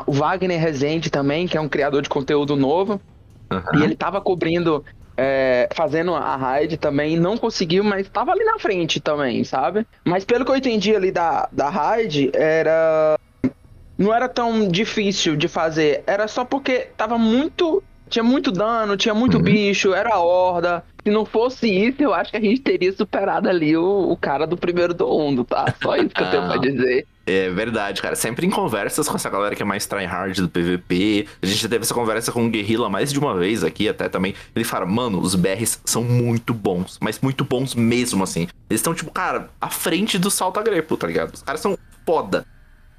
o 0.07 0.13
Wagner 0.13 0.57
Rezende 0.57 1.09
também, 1.09 1.45
que 1.45 1.57
é 1.57 1.61
um 1.61 1.67
criador 1.67 2.01
de 2.01 2.07
conteúdo 2.07 2.55
novo, 2.55 3.01
uhum. 3.51 3.79
e 3.79 3.83
ele 3.83 3.97
tava 3.97 4.21
cobrindo, 4.21 4.81
é, 5.17 5.67
fazendo 5.75 6.15
a 6.15 6.37
raid 6.37 6.77
também, 6.77 7.19
não 7.19 7.37
conseguiu, 7.37 7.83
mas 7.83 8.07
tava 8.07 8.31
ali 8.31 8.45
na 8.45 8.57
frente 8.57 9.01
também, 9.01 9.43
sabe? 9.43 9.85
Mas 10.05 10.23
pelo 10.23 10.45
que 10.45 10.51
eu 10.51 10.55
entendi 10.55 10.95
ali 10.95 11.11
da, 11.11 11.49
da 11.51 11.69
raid, 11.69 12.31
era. 12.33 13.19
Não 13.97 14.13
era 14.13 14.27
tão 14.27 14.69
difícil 14.69 15.35
de 15.37 15.47
fazer, 15.47 16.03
era 16.07 16.27
só 16.27 16.43
porque 16.43 16.87
tava 16.97 17.17
muito 17.17 17.81
tinha 18.09 18.23
muito 18.23 18.51
dano, 18.51 18.97
tinha 18.97 19.13
muito 19.13 19.37
uhum. 19.37 19.43
bicho, 19.43 19.93
era 19.93 20.17
horda. 20.17 20.83
Se 21.03 21.11
não 21.11 21.25
fosse 21.25 21.69
isso, 21.69 22.01
eu 22.01 22.13
acho 22.13 22.31
que 22.31 22.37
a 22.37 22.41
gente 22.41 22.61
teria 22.61 22.91
superado 22.91 23.47
ali 23.47 23.77
o, 23.77 24.11
o 24.11 24.17
cara 24.17 24.47
do 24.47 24.57
primeiro 24.57 24.93
do 24.93 25.07
mundo, 25.07 25.43
tá? 25.43 25.73
Só 25.81 25.95
isso 25.95 26.09
que 26.09 26.21
eu 26.21 26.31
tenho 26.31 26.43
pra 26.47 26.57
dizer. 26.57 27.05
É 27.27 27.49
verdade, 27.49 28.01
cara. 28.01 28.15
Sempre 28.15 28.45
em 28.45 28.49
conversas 28.49 29.07
com 29.07 29.15
essa 29.15 29.29
galera 29.29 29.55
que 29.55 29.61
é 29.61 29.65
mais 29.65 29.85
tryhard 29.85 30.39
do 30.39 30.49
PVP. 30.49 31.27
A 31.41 31.45
gente 31.45 31.61
já 31.61 31.69
teve 31.69 31.83
essa 31.83 31.93
conversa 31.93 32.31
com 32.31 32.45
o 32.45 32.49
Guerrilla 32.49 32.89
mais 32.89 33.11
de 33.11 33.19
uma 33.19 33.35
vez 33.35 33.63
aqui, 33.63 33.89
até 33.89 34.07
também. 34.07 34.35
Ele 34.55 34.65
fala, 34.65 34.85
mano, 34.85 35.19
os 35.19 35.33
BRs 35.35 35.79
são 35.85 36.03
muito 36.03 36.53
bons, 36.53 36.97
mas 37.01 37.19
muito 37.19 37.43
bons 37.43 37.73
mesmo, 37.73 38.23
assim. 38.23 38.47
Eles 38.69 38.79
estão, 38.79 38.93
tipo, 38.93 39.11
cara, 39.11 39.49
à 39.59 39.69
frente 39.69 40.19
do 40.19 40.29
salto 40.29 40.61
grepo, 40.61 40.95
tá 40.97 41.07
ligado? 41.07 41.33
Os 41.33 41.41
caras 41.41 41.61
são 41.61 41.77
foda. 42.05 42.45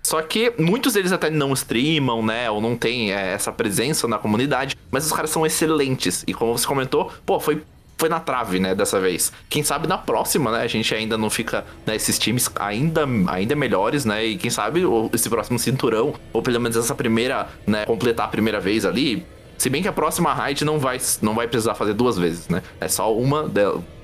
Só 0.07 0.23
que 0.23 0.53
muitos 0.57 0.93
deles 0.93 1.11
até 1.11 1.29
não 1.29 1.53
streamam, 1.53 2.23
né? 2.25 2.49
Ou 2.49 2.61
não 2.61 2.77
tem 2.77 3.13
é, 3.13 3.33
essa 3.33 3.51
presença 3.51 4.07
na 4.07 4.17
comunidade. 4.19 4.77
Mas 4.89 5.05
os 5.05 5.11
caras 5.11 5.31
são 5.31 5.45
excelentes. 5.45 6.23
E 6.29 6.33
como 6.33 6.57
você 6.57 6.65
comentou, 6.65 7.11
pô, 7.27 7.41
foi 7.41 7.61
foi 7.99 8.11
na 8.11 8.21
trave, 8.21 8.61
né, 8.61 8.75
dessa 8.75 9.01
vez. 9.01 9.33
Quem 9.49 9.63
sabe 9.63 9.89
na 9.89 9.97
próxima, 9.97 10.53
né, 10.53 10.59
a 10.59 10.67
gente 10.67 10.95
ainda 10.95 11.17
não 11.17 11.31
fica, 11.31 11.65
né, 11.87 11.97
esses 11.97 12.19
times 12.19 12.51
ainda, 12.57 13.07
ainda 13.27 13.57
melhores, 13.57 14.05
né, 14.05 14.23
e 14.23 14.37
quem 14.37 14.51
sabe 14.51 14.83
esse 15.15 15.31
próximo 15.31 15.59
cinturão, 15.59 16.13
ou 16.31 16.43
pelo 16.43 16.61
menos 16.61 16.77
essa 16.77 16.95
primeira, 16.95 17.49
né, 17.67 17.87
completar 17.87 18.27
a 18.27 18.29
primeira 18.29 18.61
vez 18.61 18.85
ali, 18.85 19.27
se 19.57 19.71
bem 19.71 19.81
que 19.81 19.89
a 19.89 19.93
próxima 19.95 20.35
raid 20.35 20.63
não 20.63 20.79
vai, 20.79 20.99
não 21.23 21.35
vai 21.35 21.49
precisar 21.49 21.75
fazer 21.75 21.95
duas 21.95 22.19
vezes, 22.19 22.47
né, 22.51 22.63
é 22.79 22.87
só 22.87 23.17
uma, 23.17 23.51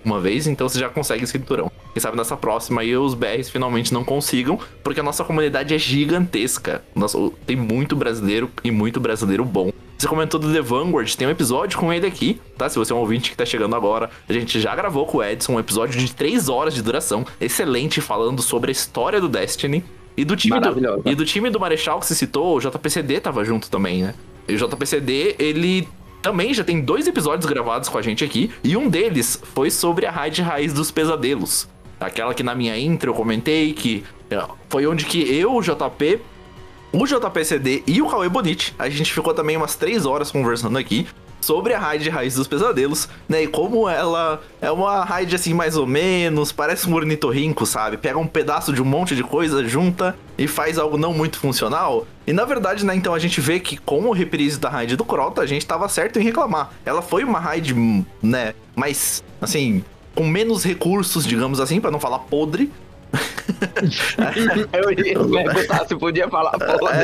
uma 0.05 0.21
vez, 0.21 0.47
então 0.47 0.69
você 0.69 0.79
já 0.79 0.89
consegue 0.89 1.25
esse 1.25 1.33
cinturão. 1.33 1.71
Quem 1.93 2.01
sabe 2.01 2.17
nessa 2.17 2.37
próxima 2.37 2.81
aí 2.81 2.97
os 2.97 3.15
BRs 3.15 3.51
finalmente 3.51 3.93
não 3.93 4.05
consigam, 4.05 4.59
porque 4.83 5.01
a 5.01 5.03
nossa 5.03 5.25
comunidade 5.25 5.75
é 5.75 5.79
gigantesca. 5.79 6.83
Nossa, 6.95 7.19
tem 7.47 7.57
muito 7.57 7.95
brasileiro 7.95 8.51
e 8.65 8.71
muito 8.71 9.01
brasileiro 9.01 9.45
bom. 9.45 9.71
Você 9.99 10.09
comentou 10.09 10.41
do 10.41 10.53
The 10.53 10.61
Vanguard, 10.61 11.15
tem 11.15 11.29
um 11.29 11.31
episódio 11.31 11.79
com 11.79 11.93
ele 11.93 12.07
aqui, 12.07 12.41
tá? 12.59 12.69
Se 12.69 12.77
você 12.77 12.93
é 12.93 12.97
um 12.97 12.99
ouvinte 12.99 13.31
que 13.31 13.37
tá 13.37 13.47
chegando 13.47 13.77
agora, 13.77 14.11
a 14.29 14.33
gente 14.33 14.61
já 14.61 14.75
gravou 14.75 15.07
com 15.07 15.19
o 15.19 15.23
Edson 15.23 15.53
um 15.53 15.61
episódio 15.61 16.01
de 16.01 16.13
3 16.13 16.49
horas 16.49 16.75
de 16.75 16.83
duração, 16.83 17.25
excelente, 17.41 18.01
falando 18.01 18.43
sobre 18.43 18.71
a 18.71 18.73
história 18.73 19.21
do 19.21 19.29
Destiny. 19.29 19.85
E 20.17 20.25
do 20.25 20.37
time 20.37 20.59
do, 20.59 21.03
e 21.09 21.15
do 21.15 21.25
time 21.25 21.49
do 21.51 21.61
Marechal 21.61 22.01
que 22.01 22.07
se 22.07 22.17
citou, 22.17 22.57
o 22.57 22.61
JPCD 22.61 23.21
tava 23.21 23.45
junto 23.45 23.71
também, 23.71 24.03
né? 24.03 24.15
E 24.49 24.55
o 24.55 24.59
JPCD, 24.59 25.37
ele 25.39 25.89
também 26.23 26.55
já 26.55 26.62
tem 26.62 26.81
dois 26.81 27.07
episódios 27.09 27.45
gravados 27.45 27.88
com 27.88 27.99
a 27.99 28.02
gente 28.02 28.25
aqui, 28.25 28.50
e 28.62 28.76
um 28.76 28.88
deles 28.88 29.43
foi 29.55 29.71
sobre 29.71 30.07
a 30.07 30.11
raid 30.11 30.41
raiz 30.41 30.73
dos 30.73 30.91
pesadelos. 30.91 31.69
Aquela 32.00 32.33
que 32.33 32.43
na 32.43 32.55
minha 32.55 32.79
intro 32.79 33.11
eu 33.11 33.14
comentei 33.14 33.73
que 33.73 34.05
é, 34.31 34.43
foi 34.69 34.87
onde 34.87 35.05
que 35.05 35.21
eu, 35.21 35.55
o 35.55 35.61
JP, 35.61 36.21
o 36.93 37.07
JPCD 37.07 37.83
e 37.87 38.00
o 38.00 38.09
Cauê 38.09 38.29
Bonite, 38.29 38.75
a 38.79 38.88
gente 38.88 39.12
ficou 39.12 39.35
também 39.35 39.57
umas 39.57 39.75
3 39.75 40.07
horas 40.07 40.31
conversando 40.31 40.79
aqui 40.79 41.07
sobre 41.43 41.75
a 41.75 41.79
raid 41.79 42.09
Raiz 42.09 42.35
dos 42.35 42.47
Pesadelos, 42.47 43.09
né? 43.29 43.43
E 43.43 43.47
como 43.47 43.89
ela 43.89 44.41
é 44.61 44.71
uma 44.71 45.05
raid 45.05 45.35
assim 45.35 45.53
mais 45.53 45.77
ou 45.77 45.87
menos, 45.87 46.53
parece 46.53 46.89
um 46.89 46.95
ornitorrinco, 46.95 47.67
sabe? 47.67 47.99
Pega 47.99 48.19
um 48.19 48.27
pedaço 48.27 48.73
de 48.73 48.81
um 48.81 48.85
monte 48.85 49.15
de 49.15 49.23
coisa, 49.23 49.67
junta 49.69 50.17
e 50.39 50.47
faz 50.47 50.79
algo 50.79 50.97
não 50.97 51.13
muito 51.13 51.39
funcional. 51.39 52.07
E 52.27 52.33
na 52.33 52.45
verdade, 52.45 52.87
né, 52.87 52.95
então 52.95 53.13
a 53.13 53.19
gente 53.19 53.41
vê 53.41 53.61
que 53.61 53.77
com 53.77 54.07
o 54.07 54.13
reprise 54.13 54.59
da 54.59 54.69
raid 54.69 54.97
do 54.97 55.05
Crota, 55.05 55.43
a 55.43 55.47
gente 55.47 55.67
tava 55.67 55.89
certo 55.89 56.19
em 56.19 56.23
reclamar. 56.23 56.71
Ela 56.85 57.03
foi 57.03 57.25
uma 57.25 57.41
raid, 57.41 57.75
né, 58.23 58.55
mais 58.77 59.23
assim, 59.41 59.85
com 60.15 60.27
menos 60.27 60.65
recursos, 60.65 61.27
digamos 61.27 61.61
assim, 61.61 61.81
para 61.81 61.91
não 61.91 62.01
falar 62.01 62.21
podre. 62.21 62.71
eu 64.73 64.91
ia 64.91 65.45
perguntar 65.45 65.87
se 65.87 65.97
podia 65.97 66.29
falar 66.29 66.53
podre. 66.53 66.97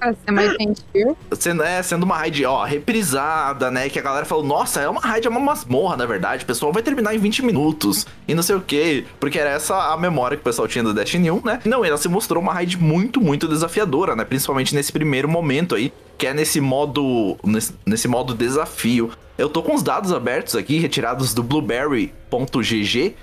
É, 0.00 0.12
ser 0.12 0.30
mais 0.30 0.52
gentil. 0.52 1.16
Sendo, 1.32 1.62
é, 1.62 1.82
sendo 1.82 2.04
uma 2.04 2.16
raid, 2.16 2.44
ó, 2.44 2.64
reprisada, 2.64 3.70
né? 3.70 3.88
Que 3.88 3.98
a 3.98 4.02
galera 4.02 4.24
falou, 4.24 4.44
nossa, 4.44 4.80
é 4.80 4.88
uma 4.88 5.00
raid, 5.00 5.26
é 5.26 5.30
uma 5.30 5.40
masmorra, 5.40 5.96
na 5.96 6.06
verdade. 6.06 6.44
O 6.44 6.46
pessoal 6.46 6.72
vai 6.72 6.82
terminar 6.82 7.14
em 7.14 7.18
20 7.18 7.44
minutos 7.44 8.06
e 8.26 8.34
não 8.34 8.42
sei 8.42 8.56
o 8.56 8.60
quê. 8.60 9.04
Porque 9.20 9.38
era 9.38 9.50
essa 9.50 9.92
a 9.92 9.96
memória 9.96 10.36
que 10.36 10.42
o 10.42 10.44
pessoal 10.44 10.68
tinha 10.68 10.84
do 10.84 10.94
Destiny 10.94 11.30
1, 11.30 11.42
né? 11.44 11.60
Não, 11.64 11.84
ela 11.84 11.96
se 11.96 12.08
mostrou 12.08 12.42
uma 12.42 12.52
raid 12.52 12.76
muito, 12.78 13.20
muito 13.20 13.48
desafiadora, 13.48 14.16
né? 14.16 14.24
Principalmente 14.24 14.74
nesse 14.74 14.92
primeiro 14.92 15.28
momento 15.28 15.74
aí, 15.74 15.92
que 16.18 16.26
é 16.26 16.34
nesse 16.34 16.60
modo, 16.60 17.36
nesse, 17.44 17.74
nesse 17.84 18.08
modo 18.08 18.34
desafio. 18.34 19.10
Eu 19.36 19.48
tô 19.48 19.62
com 19.62 19.74
os 19.74 19.82
dados 19.82 20.12
abertos 20.12 20.54
aqui, 20.54 20.78
retirados 20.78 21.34
do 21.34 21.42
blueberry.gg, 21.42 23.16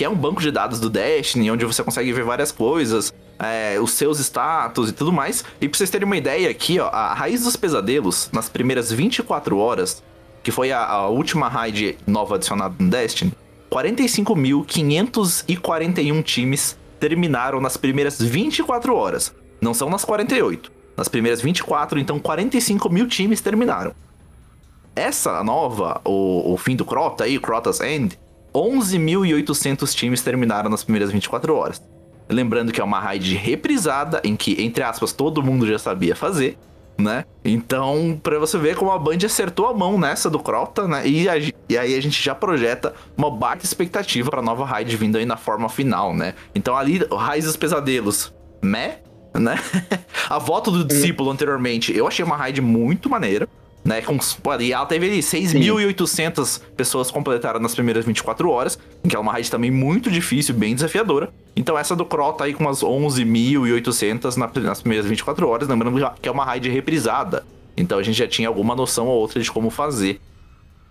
que 0.00 0.04
é 0.06 0.08
um 0.08 0.16
banco 0.16 0.40
de 0.40 0.50
dados 0.50 0.80
do 0.80 0.88
Destiny, 0.88 1.50
onde 1.50 1.66
você 1.66 1.84
consegue 1.84 2.10
ver 2.10 2.24
várias 2.24 2.50
coisas, 2.50 3.12
é, 3.38 3.78
os 3.78 3.90
seus 3.90 4.18
status 4.18 4.88
e 4.88 4.94
tudo 4.94 5.12
mais. 5.12 5.44
E 5.60 5.68
pra 5.68 5.76
vocês 5.76 5.90
terem 5.90 6.06
uma 6.06 6.16
ideia 6.16 6.48
aqui, 6.48 6.80
ó, 6.80 6.88
a 6.88 7.12
Raiz 7.12 7.44
dos 7.44 7.54
Pesadelos, 7.54 8.30
nas 8.32 8.48
primeiras 8.48 8.90
24 8.90 9.58
horas, 9.58 10.02
que 10.42 10.50
foi 10.50 10.72
a, 10.72 10.86
a 10.86 11.08
última 11.08 11.48
raid 11.48 11.98
nova 12.06 12.36
adicionada 12.36 12.74
no 12.78 12.88
Destiny, 12.88 13.34
45.541 13.70 16.22
times 16.22 16.78
terminaram 16.98 17.60
nas 17.60 17.76
primeiras 17.76 18.18
24 18.18 18.96
horas. 18.96 19.34
Não 19.60 19.74
são 19.74 19.90
nas 19.90 20.02
48. 20.02 20.72
Nas 20.96 21.08
primeiras 21.08 21.42
24, 21.42 21.98
então 21.98 22.18
45 22.18 22.88
mil 22.88 23.06
times 23.06 23.42
terminaram. 23.42 23.92
Essa 24.96 25.44
nova, 25.44 26.00
o, 26.06 26.54
o 26.54 26.56
fim 26.56 26.74
do 26.74 26.86
Crota 26.86 27.24
aí, 27.24 27.38
Crota's 27.38 27.82
End, 27.82 28.18
11.800 28.54 29.94
times 29.94 30.22
terminaram 30.22 30.70
nas 30.70 30.84
primeiras 30.84 31.10
24 31.10 31.54
horas. 31.54 31.82
Lembrando 32.28 32.72
que 32.72 32.80
é 32.80 32.84
uma 32.84 33.00
raid 33.00 33.34
reprisada, 33.34 34.20
em 34.22 34.36
que, 34.36 34.62
entre 34.62 34.84
aspas, 34.84 35.12
todo 35.12 35.42
mundo 35.42 35.66
já 35.66 35.78
sabia 35.78 36.14
fazer, 36.14 36.56
né? 36.96 37.24
Então, 37.44 38.18
pra 38.22 38.38
você 38.38 38.56
ver 38.56 38.76
como 38.76 38.92
a 38.92 38.98
Band 38.98 39.18
acertou 39.24 39.66
a 39.66 39.74
mão 39.74 39.98
nessa 39.98 40.30
do 40.30 40.38
Crota, 40.38 40.86
né? 40.86 41.06
E, 41.06 41.28
a, 41.28 41.38
e 41.38 41.78
aí 41.78 41.96
a 41.96 42.00
gente 42.00 42.22
já 42.22 42.34
projeta 42.34 42.94
uma 43.16 43.30
baita 43.30 43.64
expectativa 43.64 44.30
pra 44.30 44.42
nova 44.42 44.64
raid 44.64 44.96
vindo 44.96 45.18
aí 45.18 45.26
na 45.26 45.36
forma 45.36 45.68
final, 45.68 46.14
né? 46.14 46.34
Então 46.54 46.76
ali, 46.76 47.00
Raiz 47.10 47.44
dos 47.44 47.56
Pesadelos, 47.56 48.32
meh, 48.62 48.98
né? 49.34 49.56
a 50.30 50.38
volta 50.38 50.70
do 50.70 50.84
discípulo 50.84 51.30
anteriormente, 51.30 51.96
eu 51.96 52.06
achei 52.06 52.24
uma 52.24 52.36
raid 52.36 52.60
muito 52.60 53.10
maneira 53.10 53.48
né? 53.84 54.02
Com, 54.02 54.18
e 54.60 54.72
ela 54.72 54.86
teve 54.86 55.18
6.800 55.18 56.60
pessoas 56.76 57.10
completaram 57.10 57.60
nas 57.60 57.74
primeiras 57.74 58.04
24 58.04 58.50
horas, 58.50 58.78
que 59.08 59.16
é 59.16 59.18
uma 59.18 59.32
raid 59.32 59.50
também 59.50 59.70
muito 59.70 60.10
difícil, 60.10 60.54
bem 60.54 60.74
desafiadora. 60.74 61.30
Então 61.56 61.78
essa 61.78 61.96
do 61.96 62.04
Crow 62.04 62.32
tá 62.32 62.44
aí 62.44 62.54
com 62.54 62.64
umas 62.64 62.80
11.800 62.80 64.36
nas 64.36 64.80
primeiras 64.80 65.06
24 65.06 65.48
horas, 65.48 65.68
lembrando 65.68 65.98
que 66.20 66.28
é 66.28 66.32
uma 66.32 66.44
raid 66.44 66.68
reprisada. 66.68 67.44
Então 67.76 67.98
a 67.98 68.02
gente 68.02 68.18
já 68.18 68.28
tinha 68.28 68.48
alguma 68.48 68.74
noção 68.74 69.06
ou 69.06 69.18
outra 69.18 69.40
de 69.40 69.50
como 69.50 69.70
fazer. 69.70 70.20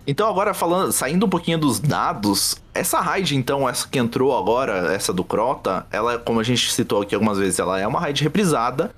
Então 0.08 0.28
agora 0.28 0.54
falando, 0.56 0.92
saindo 0.92 1.26
um 1.28 1.30
pouquinho 1.30 1.60
dos 1.60 1.80
dados, 1.80 2.58
essa 2.74 3.00
raid 3.00 3.36
então, 3.36 3.70
essa 3.70 3.88
que 3.88 4.00
entrou 4.00 4.36
agora, 4.36 4.92
essa 4.94 5.14
do 5.14 5.24
Crota, 5.24 5.86
ela, 5.92 6.18
como 6.18 6.40
a 6.40 6.44
gente 6.44 6.72
citou 6.72 7.02
aqui 7.02 7.14
algumas 7.14 7.38
vezes, 7.38 7.60
ela 7.60 7.80
é 7.80 7.86
uma 7.86 8.00
raid 8.00 8.24
reprisada, 8.24 8.92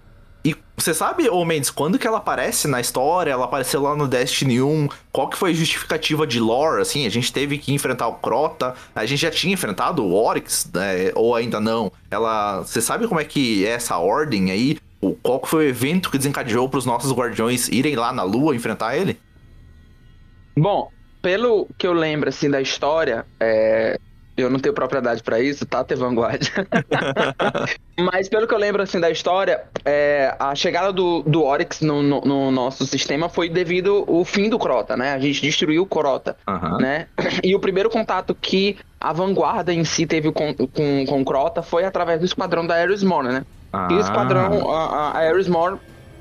e 0.43 0.55
você 0.75 0.93
sabe, 0.93 1.29
ô 1.29 1.45
Mendes, 1.45 1.69
quando 1.69 1.99
que 1.99 2.07
ela 2.07 2.17
aparece 2.17 2.67
na 2.67 2.81
história? 2.81 3.31
Ela 3.31 3.45
apareceu 3.45 3.81
lá 3.81 3.95
no 3.95 4.07
Destiny 4.07 4.61
1. 4.61 4.89
Qual 5.11 5.29
que 5.29 5.37
foi 5.37 5.51
a 5.51 5.53
justificativa 5.53 6.25
de 6.25 6.39
lore? 6.39 6.81
Assim, 6.81 7.05
a 7.05 7.09
gente 7.09 7.31
teve 7.31 7.59
que 7.59 7.71
enfrentar 7.71 8.07
o 8.07 8.15
Crota. 8.15 8.73
A 8.95 9.05
gente 9.05 9.21
já 9.21 9.29
tinha 9.29 9.53
enfrentado 9.53 10.03
o 10.03 10.13
Oryx, 10.13 10.69
né? 10.73 11.11
Ou 11.13 11.35
ainda 11.35 11.59
não? 11.59 11.91
Ela. 12.09 12.61
Você 12.61 12.81
sabe 12.81 13.07
como 13.07 13.19
é 13.19 13.23
que 13.23 13.65
é 13.65 13.69
essa 13.69 13.97
ordem 13.97 14.49
aí? 14.49 14.79
Qual 15.21 15.39
que 15.39 15.47
foi 15.47 15.65
o 15.65 15.69
evento 15.69 16.09
que 16.09 16.17
desencadeou 16.17 16.67
para 16.67 16.79
os 16.79 16.85
nossos 16.85 17.11
guardiões 17.11 17.67
irem 17.67 17.95
lá 17.95 18.11
na 18.11 18.23
Lua 18.23 18.55
enfrentar 18.55 18.97
ele? 18.97 19.19
Bom, 20.57 20.91
pelo 21.21 21.67
que 21.77 21.85
eu 21.85 21.93
lembro 21.93 22.29
assim 22.29 22.49
da 22.49 22.61
história, 22.61 23.25
é, 23.39 23.99
eu 24.37 24.49
não 24.49 24.59
tenho 24.59 24.73
propriedade 24.73 25.21
para 25.21 25.39
isso, 25.39 25.65
tá, 25.65 25.83
ter 25.83 25.95
vanguarda. 25.95 26.45
Mas 27.99 28.29
pelo 28.29 28.47
que 28.47 28.53
eu 28.53 28.57
lembro 28.57 28.81
assim 28.81 28.99
da 28.99 29.09
história, 29.09 29.63
é, 29.85 30.35
a 30.39 30.55
chegada 30.55 30.91
do, 30.91 31.21
do 31.23 31.43
Oryx 31.43 31.81
no, 31.81 32.01
no, 32.01 32.21
no, 32.21 32.51
nosso 32.51 32.85
sistema 32.85 33.29
foi 33.29 33.49
devido 33.49 34.05
ao 34.07 34.23
fim 34.25 34.49
do 34.49 34.57
Crota, 34.57 34.95
né? 34.95 35.13
A 35.13 35.19
gente 35.19 35.41
destruiu 35.41 35.83
o 35.83 35.85
Crota, 35.85 36.35
uhum. 36.47 36.77
né? 36.77 37.07
E 37.43 37.55
o 37.55 37.59
primeiro 37.59 37.89
contato 37.89 38.35
que 38.35 38.77
a 38.99 39.11
vanguarda 39.11 39.73
em 39.73 39.83
si 39.83 40.05
teve 40.05 40.31
com, 40.31 40.53
com, 40.53 41.05
com 41.05 41.21
o 41.21 41.25
Crota 41.25 41.61
foi 41.61 41.83
através 41.83 42.19
do 42.19 42.25
esquadrão 42.25 42.65
da 42.65 42.75
Ares 42.75 43.03
né? 43.03 43.45
Ah. 43.73 43.87
E 43.89 43.95
o 43.95 43.99
esquadrão, 43.99 44.69
a, 44.69 45.11
a 45.11 45.17
Ares 45.17 45.47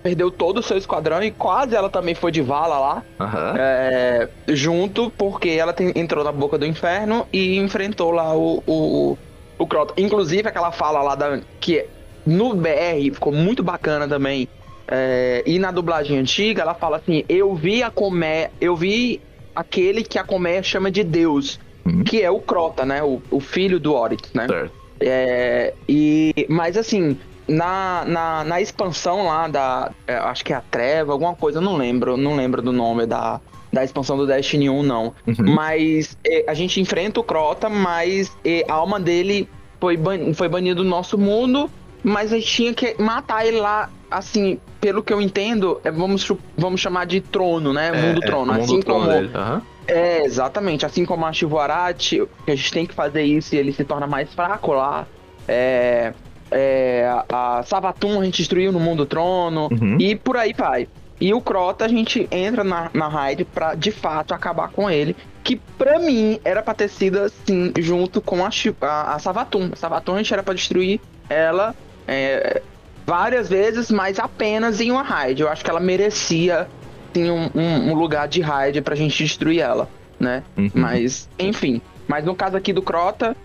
perdeu 0.03 0.31
todo 0.31 0.59
o 0.59 0.63
seu 0.63 0.77
esquadrão 0.77 1.23
e 1.23 1.31
quase 1.31 1.75
ela 1.75 1.89
também 1.89 2.15
foi 2.15 2.33
de 2.33 2.41
vala 2.41 2.79
lá. 2.79 3.03
Uhum. 3.19 3.57
É, 3.57 4.29
junto, 4.49 5.11
porque 5.11 5.51
ela 5.51 5.73
tem, 5.73 5.93
entrou 5.95 6.25
na 6.25 6.33
boca 6.33 6.59
do 6.59 6.67
inferno 6.67 7.27
e 7.33 7.57
enfrentou 7.59 8.11
lá 8.11 8.35
o, 8.35 8.63
o, 8.67 9.19
o 9.59 9.67
Crota. 9.67 9.95
Inclusive, 9.97 10.49
aquela 10.49 10.73
fala 10.73 11.03
lá 11.03 11.15
da. 11.15 11.41
que 11.61 11.87
no 12.27 12.55
BR 12.55 13.13
ficou 13.13 13.33
muito 13.33 13.63
bacana 13.63 14.07
também. 14.07 14.49
É, 14.89 15.43
e 15.47 15.59
na 15.59 15.71
dublagem 15.71 16.19
antiga, 16.19 16.63
ela 16.63 16.75
fala 16.75 16.97
assim: 16.97 17.25
Eu 17.29 17.55
vi 17.55 17.83
a 17.83 17.91
comé, 17.91 18.51
eu 18.61 18.75
vi 18.75 19.21
aquele 19.55 20.03
que 20.03 20.19
a 20.19 20.25
comé 20.25 20.63
chama 20.63 20.91
de 20.91 21.05
Deus, 21.05 21.61
uhum. 21.85 22.03
que 22.03 22.23
é 22.23 22.31
o 22.31 22.41
Crota, 22.41 22.85
né? 22.85 23.03
O, 23.03 23.23
o 23.31 23.41
filho 23.41 23.79
do 23.79 23.95
Oryx, 23.95 24.33
né? 24.33 24.47
Certo. 24.49 24.81
É, 25.03 25.73
e, 25.89 26.47
mas 26.49 26.77
assim, 26.77 27.17
na, 27.51 28.05
na, 28.07 28.45
na 28.45 28.61
expansão 28.61 29.27
lá 29.27 29.49
da. 29.49 29.91
É, 30.07 30.17
acho 30.17 30.45
que 30.45 30.53
é 30.53 30.57
a 30.57 30.61
Treva, 30.61 31.13
alguma 31.13 31.35
coisa, 31.35 31.61
não 31.61 31.77
lembro, 31.77 32.17
não 32.17 32.37
lembro 32.37 32.63
do 32.63 32.73
nome 32.73 33.07
da, 33.07 33.41
da 33.73 33.85
expansão 33.85 34.17
do 34.17 34.27
Destiny 34.27 34.71
1, 34.71 34.83
não. 34.83 35.15
Uhum. 35.27 35.55
Mas 35.55 36.17
é, 36.25 36.45
a 36.49 36.55
gente 36.55 36.81
enfrenta 36.81 37.21
o 37.21 37.25
Crota, 37.25 37.69
mas 37.69 38.37
é, 38.45 38.65
a 38.69 38.75
alma 38.75 39.01
dele 39.01 39.49
foi, 39.81 39.97
ban 39.97 40.33
foi 40.35 40.49
banida 40.49 40.77
do 40.77 40.85
nosso 40.85 41.19
mundo 41.19 41.71
mas 42.03 42.33
a 42.33 42.37
gente 42.37 42.49
tinha 42.49 42.75
que 42.75 42.97
matar 43.01 43.47
ele 43.47 43.61
lá, 43.61 43.91
assim, 44.11 44.59
pelo 44.81 45.03
que 45.03 45.13
eu 45.13 45.21
entendo, 45.21 45.81
é, 45.85 45.91
vamos, 45.91 46.31
vamos 46.57 46.81
chamar 46.81 47.07
de 47.07 47.21
trono, 47.21 47.73
né? 47.73 47.89
É, 47.89 47.93
mundo 47.93 48.21
é, 48.23 48.27
trono. 48.27 48.53
assim 48.53 48.75
mundo 48.75 48.87
como. 48.87 49.11
Uhum. 49.11 49.61
É, 49.87 50.25
exatamente. 50.25 50.87
Assim 50.87 51.05
como 51.05 51.27
a 51.27 51.33
Shivarati, 51.33 52.23
que 52.45 52.51
a 52.51 52.57
gente 52.57 52.73
tem 52.73 52.87
que 52.87 52.95
fazer 52.95 53.23
isso 53.23 53.55
e 53.55 53.59
ele 53.59 53.73
se 53.73 53.85
torna 53.85 54.07
mais 54.07 54.33
fraco 54.33 54.73
lá. 54.73 55.07
É, 55.47 56.13
é, 56.51 57.09
a 57.29 57.63
Savatum 57.65 58.21
a 58.21 58.25
gente 58.25 58.39
destruiu 58.39 58.73
no 58.73 58.81
mundo 58.81 59.07
trono. 59.07 59.69
Uhum. 59.71 59.97
E 59.99 60.17
por 60.17 60.37
aí 60.37 60.53
vai. 60.53 60.89
E 61.21 61.35
o 61.35 61.41
Crota 61.41 61.85
a 61.85 61.89
gente 61.89 62.27
entra 62.31 62.65
na, 62.65 62.91
na 62.95 63.09
raid 63.09 63.45
pra 63.45 63.75
de 63.75 63.91
fato 63.91 64.33
acabar 64.33 64.71
com 64.71 64.91
ele. 64.91 65.15
Que 65.45 65.57
pra 65.79 65.99
mim 65.99 66.41
era 66.45 66.63
pra 66.63 66.75
ter 66.75 66.89
sido 66.89 67.19
assim, 67.21 67.73
junto 67.79 68.21
com 68.21 68.45
a, 68.45 68.51
a, 68.81 69.15
a 69.15 69.19
Savatum. 69.19 69.71
A 69.73 69.77
Savatum 69.77 70.15
a 70.15 70.19
gente 70.19 70.33
era 70.33 70.43
pra 70.43 70.55
destruir 70.55 71.01
ela 71.29 71.75
é, 72.09 72.63
várias 73.07 73.49
vezes, 73.49 73.91
mas 73.91 74.19
apenas 74.19 74.81
em 74.81 74.91
uma 74.91 75.03
raid. 75.03 75.43
Eu 75.43 75.49
acho 75.49 75.65
que 75.65 75.71
ela 75.71 75.81
merecia 75.81 76.67
sim, 77.15 77.31
um, 77.31 77.51
um, 77.55 77.91
um 77.91 77.95
lugar 77.95 78.29
de 78.29 78.41
raid 78.41 78.81
pra 78.83 78.95
gente 78.95 79.23
destruir 79.23 79.61
ela, 79.61 79.89
né? 80.19 80.43
Uhum. 80.57 80.71
Mas, 80.75 81.29
enfim. 81.39 81.81
Mas 82.09 82.25
no 82.25 82.35
caso 82.35 82.57
aqui 82.57 82.73
do 82.73 82.83
Crota, 82.83 83.37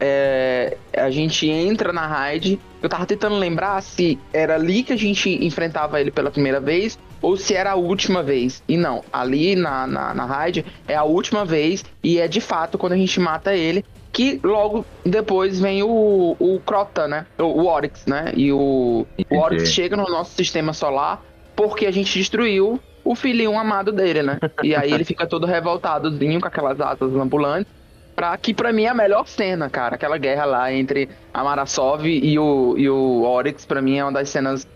é, 0.00 0.76
a 0.96 1.10
gente 1.10 1.48
entra 1.48 1.92
na 1.92 2.06
raid. 2.06 2.60
Eu 2.82 2.88
tava 2.88 3.06
tentando 3.06 3.36
lembrar 3.36 3.80
se 3.82 4.18
era 4.32 4.54
ali 4.54 4.82
que 4.82 4.92
a 4.92 4.96
gente 4.96 5.44
enfrentava 5.44 6.00
ele 6.00 6.10
pela 6.10 6.30
primeira 6.30 6.60
vez 6.60 6.98
ou 7.22 7.36
se 7.36 7.54
era 7.54 7.72
a 7.72 7.74
última 7.74 8.22
vez. 8.22 8.62
E 8.68 8.76
não, 8.76 9.02
ali 9.12 9.56
na, 9.56 9.86
na, 9.86 10.14
na 10.14 10.26
raid 10.26 10.64
é 10.86 10.94
a 10.94 11.04
última 11.04 11.44
vez 11.44 11.84
e 12.02 12.18
é 12.18 12.28
de 12.28 12.40
fato 12.40 12.76
quando 12.76 12.92
a 12.92 12.96
gente 12.96 13.18
mata 13.18 13.54
ele 13.54 13.84
que 14.12 14.38
logo 14.44 14.86
depois 15.04 15.58
vem 15.58 15.82
o, 15.82 16.36
o 16.38 16.60
Crota, 16.64 17.08
né? 17.08 17.26
O, 17.38 17.62
o 17.62 17.66
Oryx, 17.66 18.06
né? 18.06 18.32
E 18.36 18.52
o, 18.52 19.06
o 19.30 19.36
Oryx 19.36 19.72
chega 19.72 19.96
no 19.96 20.04
nosso 20.04 20.36
sistema 20.36 20.72
solar 20.72 21.22
porque 21.56 21.86
a 21.86 21.90
gente 21.90 22.16
destruiu 22.16 22.80
o 23.04 23.14
filhinho 23.14 23.58
amado 23.58 23.92
dele, 23.92 24.22
né? 24.22 24.38
E 24.62 24.74
aí 24.74 24.92
ele 24.92 25.04
fica 25.04 25.26
todo 25.26 25.46
revoltadozinho 25.46 26.40
com 26.40 26.46
aquelas 26.46 26.80
asas 26.80 27.14
ambulantes. 27.14 27.70
Pra, 28.14 28.36
que 28.36 28.54
pra 28.54 28.72
mim 28.72 28.84
é 28.84 28.88
a 28.88 28.94
melhor 28.94 29.26
cena, 29.26 29.68
cara. 29.68 29.96
Aquela 29.96 30.16
guerra 30.18 30.44
lá 30.44 30.72
entre 30.72 31.08
a 31.32 31.42
Marasov 31.42 32.06
e 32.06 32.38
o, 32.38 32.74
e 32.78 32.88
o 32.88 33.22
Oryx, 33.22 33.64
pra 33.64 33.82
mim 33.82 33.98
é 33.98 34.04
uma 34.04 34.12
das 34.12 34.28
cenas 34.28 34.66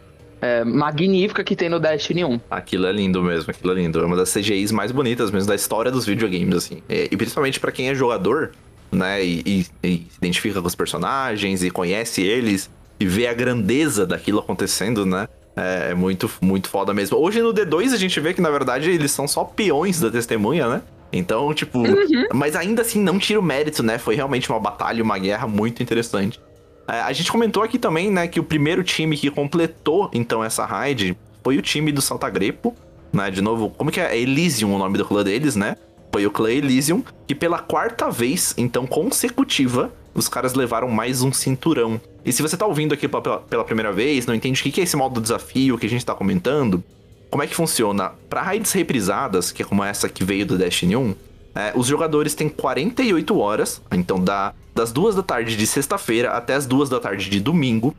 é, 0.41 0.65
magníficas 0.65 1.45
que 1.45 1.55
tem 1.55 1.69
no 1.69 1.79
Destiny 1.79 2.25
1. 2.25 2.41
Aquilo 2.51 2.87
é 2.87 2.93
lindo 2.93 3.23
mesmo, 3.23 3.51
aquilo 3.51 3.73
é 3.73 3.77
lindo. 3.77 4.01
É 4.01 4.05
uma 4.05 4.17
das 4.17 4.33
CGIs 4.33 4.73
mais 4.73 4.91
bonitas 4.91 5.31
mesmo 5.31 5.49
da 5.49 5.55
história 5.55 5.91
dos 5.91 6.05
videogames, 6.05 6.57
assim. 6.57 6.83
E, 6.89 7.09
e 7.13 7.17
principalmente 7.17 7.61
para 7.61 7.71
quem 7.71 7.89
é 7.89 7.95
jogador, 7.95 8.53
né, 8.91 9.23
e, 9.25 9.43
e, 9.45 9.67
e 9.83 10.07
se 10.11 10.17
identifica 10.19 10.61
com 10.61 10.67
os 10.67 10.75
personagens 10.75 11.63
e 11.63 11.71
conhece 11.71 12.23
eles 12.23 12.71
e 12.99 13.07
vê 13.07 13.27
a 13.27 13.35
grandeza 13.35 14.07
daquilo 14.07 14.41
acontecendo, 14.41 15.07
né? 15.07 15.29
É, 15.57 15.91
é 15.91 15.95
muito, 15.95 16.31
muito 16.41 16.69
foda 16.69 16.95
mesmo. 16.95 17.19
Hoje 17.19 17.41
no 17.41 17.53
D2 17.53 17.93
a 17.93 17.97
gente 17.97 18.19
vê 18.21 18.33
que, 18.33 18.41
na 18.41 18.51
verdade, 18.51 18.91
eles 18.91 19.11
são 19.11 19.27
só 19.27 19.45
peões 19.45 20.01
da 20.01 20.11
testemunha, 20.11 20.69
né? 20.69 20.83
Então, 21.13 21.53
tipo. 21.55 21.79
Uhum. 21.79 22.27
Mas 22.35 22.55
ainda 22.55 22.83
assim, 22.83 23.01
não 23.01 23.19
tira 23.19 23.41
o 23.41 23.43
mérito, 23.43 23.83
né? 23.83 23.99
Foi 23.99 24.15
realmente 24.15 24.49
uma 24.51 24.61
batalha, 24.61 25.03
uma 25.03 25.19
guerra 25.19 25.47
muito 25.47 25.83
interessante. 25.83 26.41
É, 26.87 27.01
a 27.01 27.13
gente 27.13 27.31
comentou 27.31 27.63
aqui 27.63 27.79
também, 27.79 28.11
né, 28.11 28.27
que 28.27 28.41
o 28.41 28.43
primeiro 28.43 28.83
time 28.83 29.15
que 29.15 29.31
completou, 29.31 30.11
então, 30.13 30.43
essa 30.43 30.65
raid 30.65 31.15
foi 31.45 31.59
o 31.59 31.63
time 31.63 31.93
do 31.93 32.01
Saltagrepo, 32.01 32.75
né? 33.13 33.31
De 33.31 33.43
novo, 33.43 33.71
como 33.71 33.91
que 33.91 34.01
é? 34.01 34.19
Elysium 34.19 34.75
o 34.75 34.79
nome 34.79 34.97
do 34.97 35.05
clã 35.05 35.23
deles, 35.23 35.57
né? 35.57 35.77
Foi 36.13 36.27
o 36.27 36.31
clã 36.31 36.51
Elysium, 36.51 37.03
que 37.27 37.35
pela 37.35 37.59
quarta 37.59 38.11
vez, 38.11 38.55
então 38.57 38.87
consecutiva, 38.87 39.93
os 40.15 40.29
caras 40.29 40.55
levaram 40.55 40.89
mais 40.89 41.23
um 41.23 41.33
cinturão. 41.33 42.01
E 42.25 42.33
se 42.33 42.43
você 42.43 42.57
tá 42.57 42.67
ouvindo 42.67 42.95
aqui 42.95 43.07
pela, 43.07 43.39
pela 43.41 43.65
primeira 43.65 43.93
vez, 43.93 44.27
não 44.27 44.35
entende 44.35 44.61
o 44.61 44.73
que 44.73 44.81
é 44.81 44.85
esse 44.85 44.97
modo 44.97 45.21
desafio 45.21 45.79
que 45.79 45.87
a 45.87 45.89
gente 45.89 46.05
tá 46.05 46.15
comentando, 46.15 46.83
como 47.31 47.43
é 47.43 47.47
que 47.47 47.55
funciona? 47.55 48.13
Para 48.29 48.43
raids 48.43 48.73
reprisadas, 48.73 49.53
que 49.53 49.63
é 49.63 49.65
como 49.65 49.85
essa 49.85 50.09
que 50.09 50.25
veio 50.25 50.47
do 50.47 50.59
Destiny 50.59 50.97
1, 50.97 51.15
é, 51.55 51.73
os 51.75 51.87
jogadores 51.87 52.35
têm 52.35 52.49
48 52.49 53.39
horas, 53.39 53.83
então 53.91 54.23
dá 54.23 54.55
das 54.75 54.93
duas 54.93 55.15
da 55.15 55.23
tarde 55.23 55.57
de 55.57 55.67
sexta-feira 55.67 56.31
até 56.31 56.55
as 56.55 56.67
duas 56.67 56.89
da 56.89 57.01
tarde 57.01 57.29
de 57.29 57.41
domingo. 57.41 57.95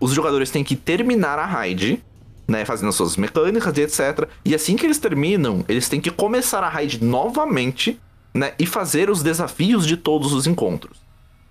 Os 0.00 0.12
jogadores 0.12 0.50
têm 0.50 0.64
que 0.64 0.74
terminar 0.74 1.38
a 1.38 1.44
raid 1.44 2.02
né, 2.46 2.64
fazendo 2.64 2.92
suas 2.92 3.16
mecânicas 3.16 3.76
e 3.76 3.82
etc. 3.82 4.28
E 4.44 4.54
assim 4.54 4.76
que 4.76 4.84
eles 4.84 4.98
terminam, 4.98 5.64
eles 5.68 5.88
têm 5.88 6.00
que 6.00 6.10
começar 6.10 6.62
a 6.62 6.68
raid 6.68 7.02
novamente, 7.02 7.98
né, 8.34 8.52
e 8.58 8.66
fazer 8.66 9.10
os 9.10 9.22
desafios 9.22 9.86
de 9.86 9.96
todos 9.96 10.32
os 10.32 10.46
encontros. 10.46 10.98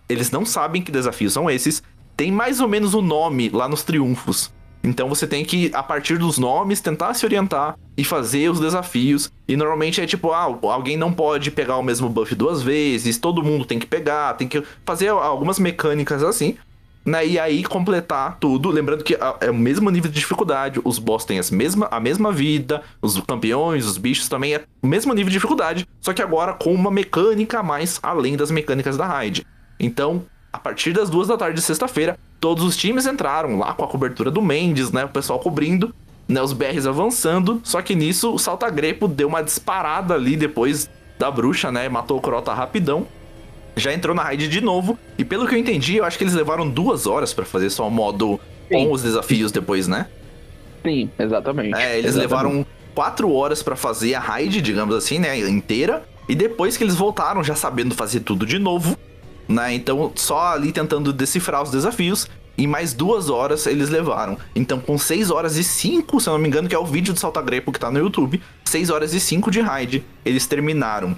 Eles 0.10 0.32
não 0.32 0.46
sabem 0.46 0.82
que 0.82 0.92
desafios 0.92 1.34
são 1.34 1.50
esses, 1.50 1.82
tem 2.18 2.32
mais 2.32 2.60
ou 2.60 2.68
menos 2.68 2.94
o 2.94 3.02
nome 3.02 3.50
lá 3.50 3.68
nos 3.68 3.84
triunfos. 3.84 4.52
Então 4.84 5.08
você 5.08 5.28
tem 5.28 5.46
que, 5.46 5.70
a 5.74 5.84
partir 5.84 6.18
dos 6.18 6.38
nomes, 6.38 6.82
tentar 6.82 7.14
se 7.14 7.26
orientar 7.26 7.78
e 7.96 8.04
fazer 8.04 8.50
os 8.50 8.60
desafios. 8.60 9.32
E 9.48 9.56
normalmente 9.56 10.02
é 10.02 10.06
tipo, 10.06 10.32
ah, 10.32 10.58
alguém 10.64 10.98
não 10.98 11.14
pode 11.14 11.52
pegar 11.52 11.78
o 11.78 11.84
mesmo 11.84 12.10
buff 12.10 12.34
duas 12.34 12.64
vezes, 12.64 13.18
todo 13.18 13.44
mundo 13.44 13.66
tem 13.66 13.78
que 13.78 13.86
pegar, 13.86 14.34
tem 14.34 14.48
que 14.48 14.64
fazer 14.86 15.10
algumas 15.10 15.60
mecânicas 15.60 16.24
assim 16.24 16.58
né? 17.06 17.26
E 17.26 17.40
aí 17.40 17.64
completar 17.64 18.38
tudo. 18.40 18.70
Lembrando 18.70 19.04
que 19.04 19.18
é 19.40 19.50
o 19.50 19.54
mesmo 19.54 19.90
nível 19.90 20.10
de 20.10 20.20
dificuldade. 20.20 20.80
Os 20.84 21.00
boss 21.00 21.26
têm 21.26 21.40
as 21.40 21.52
mesma, 21.52 21.88
a 21.92 22.00
mesma 22.00 22.32
vida. 22.32 22.82
Os 23.02 23.20
campeões, 23.22 23.86
os 23.86 23.98
bichos 23.98 24.30
também 24.30 24.56
é 24.56 24.64
o 24.82 24.88
mesmo 24.88 25.14
nível 25.14 25.30
de 25.30 25.34
dificuldade. 25.34 25.88
Só 26.00 26.14
que 26.14 26.22
agora 26.22 26.54
com 26.54 26.74
uma 26.74 26.92
mecânica 26.92 27.60
a 27.60 27.64
mais 27.64 28.00
além 28.02 28.38
das 28.38 28.52
mecânicas 28.52 28.98
da 28.98 29.06
raid. 29.06 29.46
Então, 29.80 30.24
a 30.54 30.60
partir 30.60 30.94
das 30.94 31.10
duas 31.10 31.28
da 31.28 31.38
tarde 31.38 31.56
de 31.56 31.62
sexta-feira, 31.62 32.18
todos 32.42 32.64
os 32.66 32.76
times 32.76 33.06
entraram 33.06 33.60
lá 33.60 33.74
com 33.74 33.86
a 33.86 33.88
cobertura 33.88 34.30
do 34.30 34.42
Mendes, 34.42 34.92
né? 34.92 35.06
O 35.06 35.10
pessoal 35.10 35.40
cobrindo, 35.40 35.96
né? 36.28 36.42
Os 36.42 36.52
BRs 36.52 36.86
avançando. 36.86 37.62
Só 37.64 37.82
que 37.82 37.96
nisso 37.96 38.34
o 38.34 38.38
Saltagrepo 38.38 39.08
deu 39.08 39.30
uma 39.30 39.42
disparada 39.42 40.16
ali 40.16 40.36
depois 40.36 40.90
da 41.18 41.32
bruxa, 41.32 41.72
né? 41.72 41.88
Matou 41.88 42.18
o 42.18 42.22
Crota 42.22 42.54
rapidão 42.54 43.08
já 43.76 43.94
entrou 43.94 44.16
na 44.16 44.24
raid 44.24 44.48
de 44.48 44.62
novo. 44.62 44.98
E 45.18 45.26
pelo 45.26 45.48
que 45.48 45.56
eu 45.56 45.60
entendi, 45.60 45.98
eu 45.98 46.06
acho 46.06 46.18
que 46.18 46.24
eles 46.24 46.34
levaram 46.34 46.70
duas 46.70 47.08
horas 47.08 47.34
para 47.34 47.46
fazer 47.46 47.70
só 47.70 47.88
o 47.88 47.92
modo 47.92 48.40
Sim. 48.68 48.86
com 48.86 48.92
os 48.92 49.04
desafios 49.04 49.52
depois, 49.52 49.88
né? 49.88 50.08
Sim, 50.84 51.10
exatamente. 51.18 51.76
É, 51.76 51.98
eles 51.98 52.16
exatamente. 52.16 52.22
levaram 52.22 52.66
quatro 52.94 53.32
horas 53.32 53.62
para 53.62 53.76
fazer 53.76 54.16
a 54.16 54.20
raid, 54.20 54.62
digamos 54.62 54.96
assim, 54.96 55.20
né? 55.20 55.38
Inteira. 55.40 56.04
E 56.28 56.36
depois 56.36 56.78
que 56.78 56.84
eles 56.84 56.96
voltaram, 56.96 57.44
já 57.44 57.56
sabendo 57.56 57.94
fazer 57.96 58.22
tudo 58.22 58.46
de 58.46 58.60
novo, 58.60 58.98
né? 59.52 59.74
Então, 59.74 60.12
só 60.16 60.54
ali 60.54 60.72
tentando 60.72 61.12
decifrar 61.14 61.62
os 61.62 61.72
desafios. 61.72 62.28
E 62.58 62.68
mais 62.68 62.94
duas 62.94 63.30
horas 63.30 63.66
eles 63.66 63.90
levaram. 63.90 64.38
Então, 64.54 64.80
com 64.80 64.98
seis 64.98 65.32
horas 65.32 65.56
e 65.56 65.64
cinco, 65.64 66.20
se 66.20 66.28
eu 66.28 66.34
não 66.34 66.40
me 66.40 66.48
engano, 66.48 66.68
que 66.68 66.76
é 66.76 66.78
o 66.78 66.86
vídeo 66.86 67.14
do 67.14 67.20
Saltagrepo 67.20 67.72
que 67.72 67.80
tá 67.80 67.90
no 67.90 67.98
YouTube, 67.98 68.42
seis 68.66 68.90
horas 68.90 69.14
e 69.14 69.20
cinco 69.20 69.50
de 69.50 69.62
raid, 69.62 70.04
eles 70.24 70.46
terminaram 70.46 71.18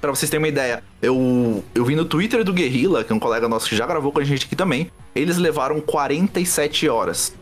para 0.00 0.10
vocês 0.10 0.30
terem 0.30 0.42
uma 0.42 0.48
ideia, 0.48 0.82
eu, 1.02 1.62
eu 1.74 1.84
vi 1.84 1.94
no 1.94 2.04
Twitter 2.04 2.42
do 2.42 2.52
Guerrilla, 2.52 3.04
que 3.04 3.12
é 3.12 3.14
um 3.14 3.18
colega 3.18 3.46
nosso 3.48 3.68
que 3.68 3.76
já 3.76 3.86
gravou 3.86 4.10
com 4.10 4.20
a 4.20 4.24
gente 4.24 4.46
aqui 4.46 4.56
também, 4.56 4.90
eles 5.14 5.36
levaram 5.36 5.80
47 5.80 6.88
horas 6.88 7.34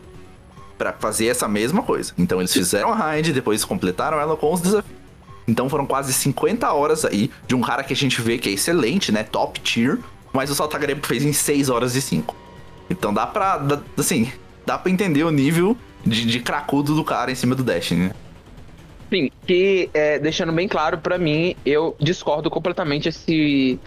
para 0.76 0.92
fazer 0.92 1.26
essa 1.26 1.46
mesma 1.46 1.82
coisa. 1.82 2.12
Então 2.18 2.40
eles 2.40 2.52
fizeram 2.52 2.92
a 2.92 2.96
raid, 2.96 3.32
depois 3.32 3.64
completaram 3.64 4.18
ela 4.18 4.36
com 4.36 4.52
os 4.52 4.60
desafios. 4.60 4.98
Então 5.46 5.68
foram 5.68 5.86
quase 5.86 6.12
50 6.12 6.70
horas 6.72 7.04
aí 7.04 7.30
de 7.46 7.54
um 7.54 7.60
cara 7.60 7.82
que 7.82 7.92
a 7.92 7.96
gente 7.96 8.20
vê 8.20 8.38
que 8.38 8.48
é 8.48 8.52
excelente, 8.52 9.10
né? 9.10 9.22
Top 9.22 9.58
tier, 9.60 9.98
mas 10.32 10.50
o 10.50 10.54
Saltagrepo 10.54 11.06
fez 11.06 11.24
em 11.24 11.32
6 11.32 11.68
horas 11.68 11.94
e 11.94 12.02
5. 12.02 12.34
Então 12.90 13.12
dá 13.12 13.26
pra. 13.26 13.58
Dá, 13.58 13.80
assim, 13.96 14.30
dá 14.64 14.78
pra 14.78 14.90
entender 14.90 15.24
o 15.24 15.30
nível 15.30 15.76
de, 16.04 16.24
de 16.24 16.40
cracudo 16.40 16.94
do 16.94 17.04
cara 17.04 17.30
em 17.30 17.34
cima 17.34 17.54
do 17.54 17.62
Destiny, 17.62 18.06
né? 18.06 18.14
Sim, 19.10 19.30
que 19.46 19.88
é, 19.94 20.18
deixando 20.18 20.52
bem 20.52 20.68
claro 20.68 20.98
para 20.98 21.16
mim, 21.16 21.56
eu 21.64 21.96
discordo 21.98 22.50
completamente 22.50 23.08
esse 23.08 23.80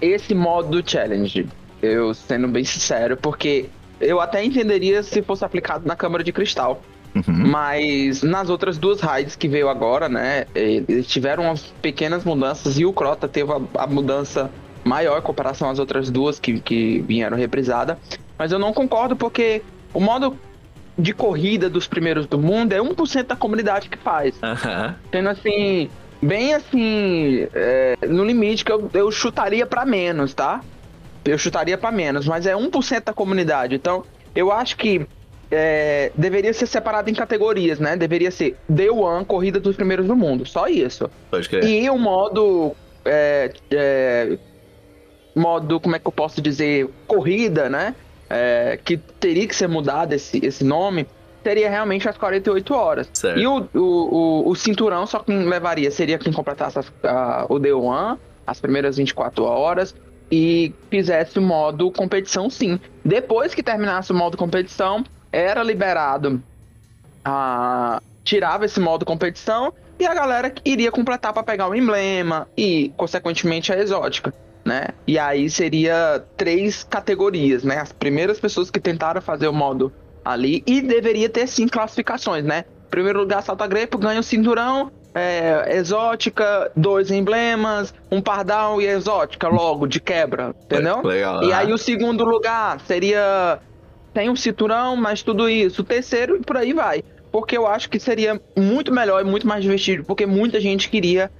esse 0.00 0.34
modo 0.34 0.82
challenge. 0.84 1.46
Eu 1.82 2.14
sendo 2.14 2.48
bem 2.48 2.64
sincero, 2.64 3.16
porque 3.16 3.66
eu 4.00 4.20
até 4.20 4.42
entenderia 4.42 5.02
se 5.02 5.22
fosse 5.22 5.44
aplicado 5.44 5.86
na 5.86 5.94
câmara 5.94 6.24
de 6.24 6.32
cristal. 6.32 6.82
Uhum. 7.14 7.48
Mas 7.48 8.22
nas 8.22 8.48
outras 8.50 8.76
duas 8.76 9.00
raids 9.00 9.36
que 9.36 9.46
veio 9.46 9.68
agora, 9.68 10.08
né? 10.08 10.46
Eles 10.54 11.06
tiveram 11.06 11.44
umas 11.44 11.62
pequenas 11.80 12.24
mudanças 12.24 12.78
e 12.78 12.84
o 12.84 12.92
Crota 12.92 13.28
teve 13.28 13.52
a, 13.52 13.60
a 13.82 13.86
mudança 13.86 14.50
maior 14.84 15.18
em 15.18 15.22
comparação 15.22 15.70
às 15.70 15.78
outras 15.78 16.10
duas 16.10 16.38
que, 16.38 16.60
que 16.60 17.00
vieram 17.00 17.36
reprisada. 17.36 17.98
Mas 18.38 18.52
eu 18.52 18.58
não 18.58 18.72
concordo 18.72 19.16
porque 19.16 19.62
o 19.92 20.00
modo 20.00 20.38
de 20.96 21.12
corrida 21.12 21.68
dos 21.68 21.86
primeiros 21.86 22.26
do 22.26 22.38
mundo 22.38 22.72
é 22.72 22.78
1% 22.78 23.24
da 23.24 23.36
comunidade 23.36 23.88
que 23.88 23.98
faz. 23.98 24.34
Uhum. 24.36 24.94
Tendo 25.10 25.28
assim, 25.28 25.88
bem 26.22 26.54
assim, 26.54 27.46
é, 27.52 27.96
no 28.06 28.24
limite 28.24 28.64
que 28.64 28.70
eu, 28.70 28.90
eu 28.94 29.10
chutaria 29.10 29.66
para 29.66 29.84
menos, 29.84 30.34
tá? 30.34 30.60
Eu 31.24 31.38
chutaria 31.38 31.76
para 31.76 31.90
menos, 31.90 32.26
mas 32.26 32.46
é 32.46 32.54
1% 32.54 33.04
da 33.04 33.12
comunidade. 33.12 33.74
Então, 33.74 34.04
eu 34.34 34.52
acho 34.52 34.76
que 34.76 35.06
é, 35.50 36.12
deveria 36.14 36.52
ser 36.52 36.66
separado 36.66 37.10
em 37.10 37.14
categorias, 37.14 37.78
né? 37.78 37.96
Deveria 37.96 38.30
ser 38.30 38.56
Day 38.68 38.90
One, 38.90 39.24
corrida 39.24 39.58
dos 39.58 39.76
primeiros 39.76 40.06
do 40.06 40.16
mundo, 40.16 40.46
só 40.46 40.66
isso. 40.66 41.10
E 41.64 41.88
o 41.88 41.98
modo. 41.98 42.74
É, 43.04 43.52
é, 43.70 44.38
modo, 45.34 45.80
como 45.80 45.96
é 45.96 45.98
que 45.98 46.06
eu 46.06 46.12
posso 46.12 46.40
dizer? 46.40 46.88
Corrida, 47.06 47.68
né? 47.68 47.94
é, 48.28 48.78
que 48.82 48.96
teria 48.96 49.46
que 49.46 49.54
ser 49.54 49.68
mudado 49.68 50.12
esse, 50.12 50.44
esse 50.44 50.64
nome, 50.64 51.06
seria 51.42 51.68
realmente 51.68 52.08
as 52.08 52.16
48 52.16 52.74
horas. 52.74 53.10
Certo. 53.12 53.38
E 53.38 53.46
o, 53.46 53.68
o, 53.74 53.78
o, 53.80 54.48
o, 54.50 54.56
cinturão 54.56 55.06
só 55.06 55.20
quem 55.20 55.46
levaria 55.46 55.90
seria 55.90 56.18
quem 56.18 56.32
completasse 56.32 56.78
as, 56.78 56.92
a, 57.02 57.46
o 57.48 57.58
Day 57.58 57.72
One, 57.72 58.18
as 58.46 58.60
primeiras 58.60 58.96
24 58.96 59.44
horas, 59.44 59.94
e 60.30 60.74
fizesse 60.90 61.38
o 61.38 61.42
modo 61.42 61.90
competição 61.90 62.48
sim. 62.48 62.80
Depois 63.04 63.54
que 63.54 63.62
terminasse 63.62 64.10
o 64.10 64.14
modo 64.14 64.36
competição, 64.36 65.04
era 65.30 65.62
liberado 65.62 66.42
a. 67.24 68.00
tirava 68.24 68.64
esse 68.64 68.80
modo 68.80 69.04
competição 69.04 69.72
e 69.98 70.06
a 70.06 70.14
galera 70.14 70.52
iria 70.64 70.90
completar 70.90 71.32
para 71.32 71.42
pegar 71.42 71.68
o 71.68 71.74
emblema 71.74 72.48
e, 72.56 72.92
consequentemente, 72.96 73.72
a 73.72 73.78
exótica. 73.78 74.34
Né? 74.64 74.88
E 75.06 75.18
aí 75.18 75.50
seria 75.50 76.24
três 76.36 76.82
categorias, 76.82 77.64
né? 77.64 77.78
As 77.80 77.92
primeiras 77.92 78.40
pessoas 78.40 78.70
que 78.70 78.80
tentaram 78.80 79.20
fazer 79.20 79.46
o 79.46 79.52
modo 79.52 79.92
ali 80.24 80.62
e 80.66 80.80
deveria 80.80 81.28
ter 81.28 81.46
sim 81.46 81.68
classificações, 81.68 82.44
né? 82.44 82.64
Primeiro 82.90 83.20
lugar, 83.20 83.42
salta 83.42 83.66
grepo, 83.66 83.98
ganha 83.98 84.20
o 84.20 84.22
cinturão, 84.22 84.90
é, 85.14 85.76
exótica, 85.76 86.70
dois 86.74 87.10
emblemas, 87.10 87.92
um 88.10 88.22
pardal 88.22 88.80
e 88.80 88.86
exótica 88.86 89.48
logo 89.48 89.86
de 89.86 90.00
quebra, 90.00 90.54
entendeu? 90.64 91.02
Legal. 91.02 91.44
E 91.44 91.52
aí 91.52 91.72
o 91.72 91.78
segundo 91.78 92.24
lugar 92.24 92.80
seria 92.80 93.60
tem 94.14 94.30
um 94.30 94.36
cinturão, 94.36 94.96
mas 94.96 95.22
tudo 95.22 95.48
isso. 95.48 95.82
O 95.82 95.84
terceiro 95.84 96.36
e 96.36 96.40
por 96.40 96.56
aí 96.56 96.72
vai. 96.72 97.02
Porque 97.32 97.58
eu 97.58 97.66
acho 97.66 97.90
que 97.90 97.98
seria 97.98 98.40
muito 98.56 98.92
melhor 98.94 99.20
e 99.20 99.28
muito 99.28 99.46
mais 99.46 99.62
divertido, 99.62 100.04
porque 100.04 100.24
muita 100.24 100.60
gente 100.60 100.88
queria 100.88 101.30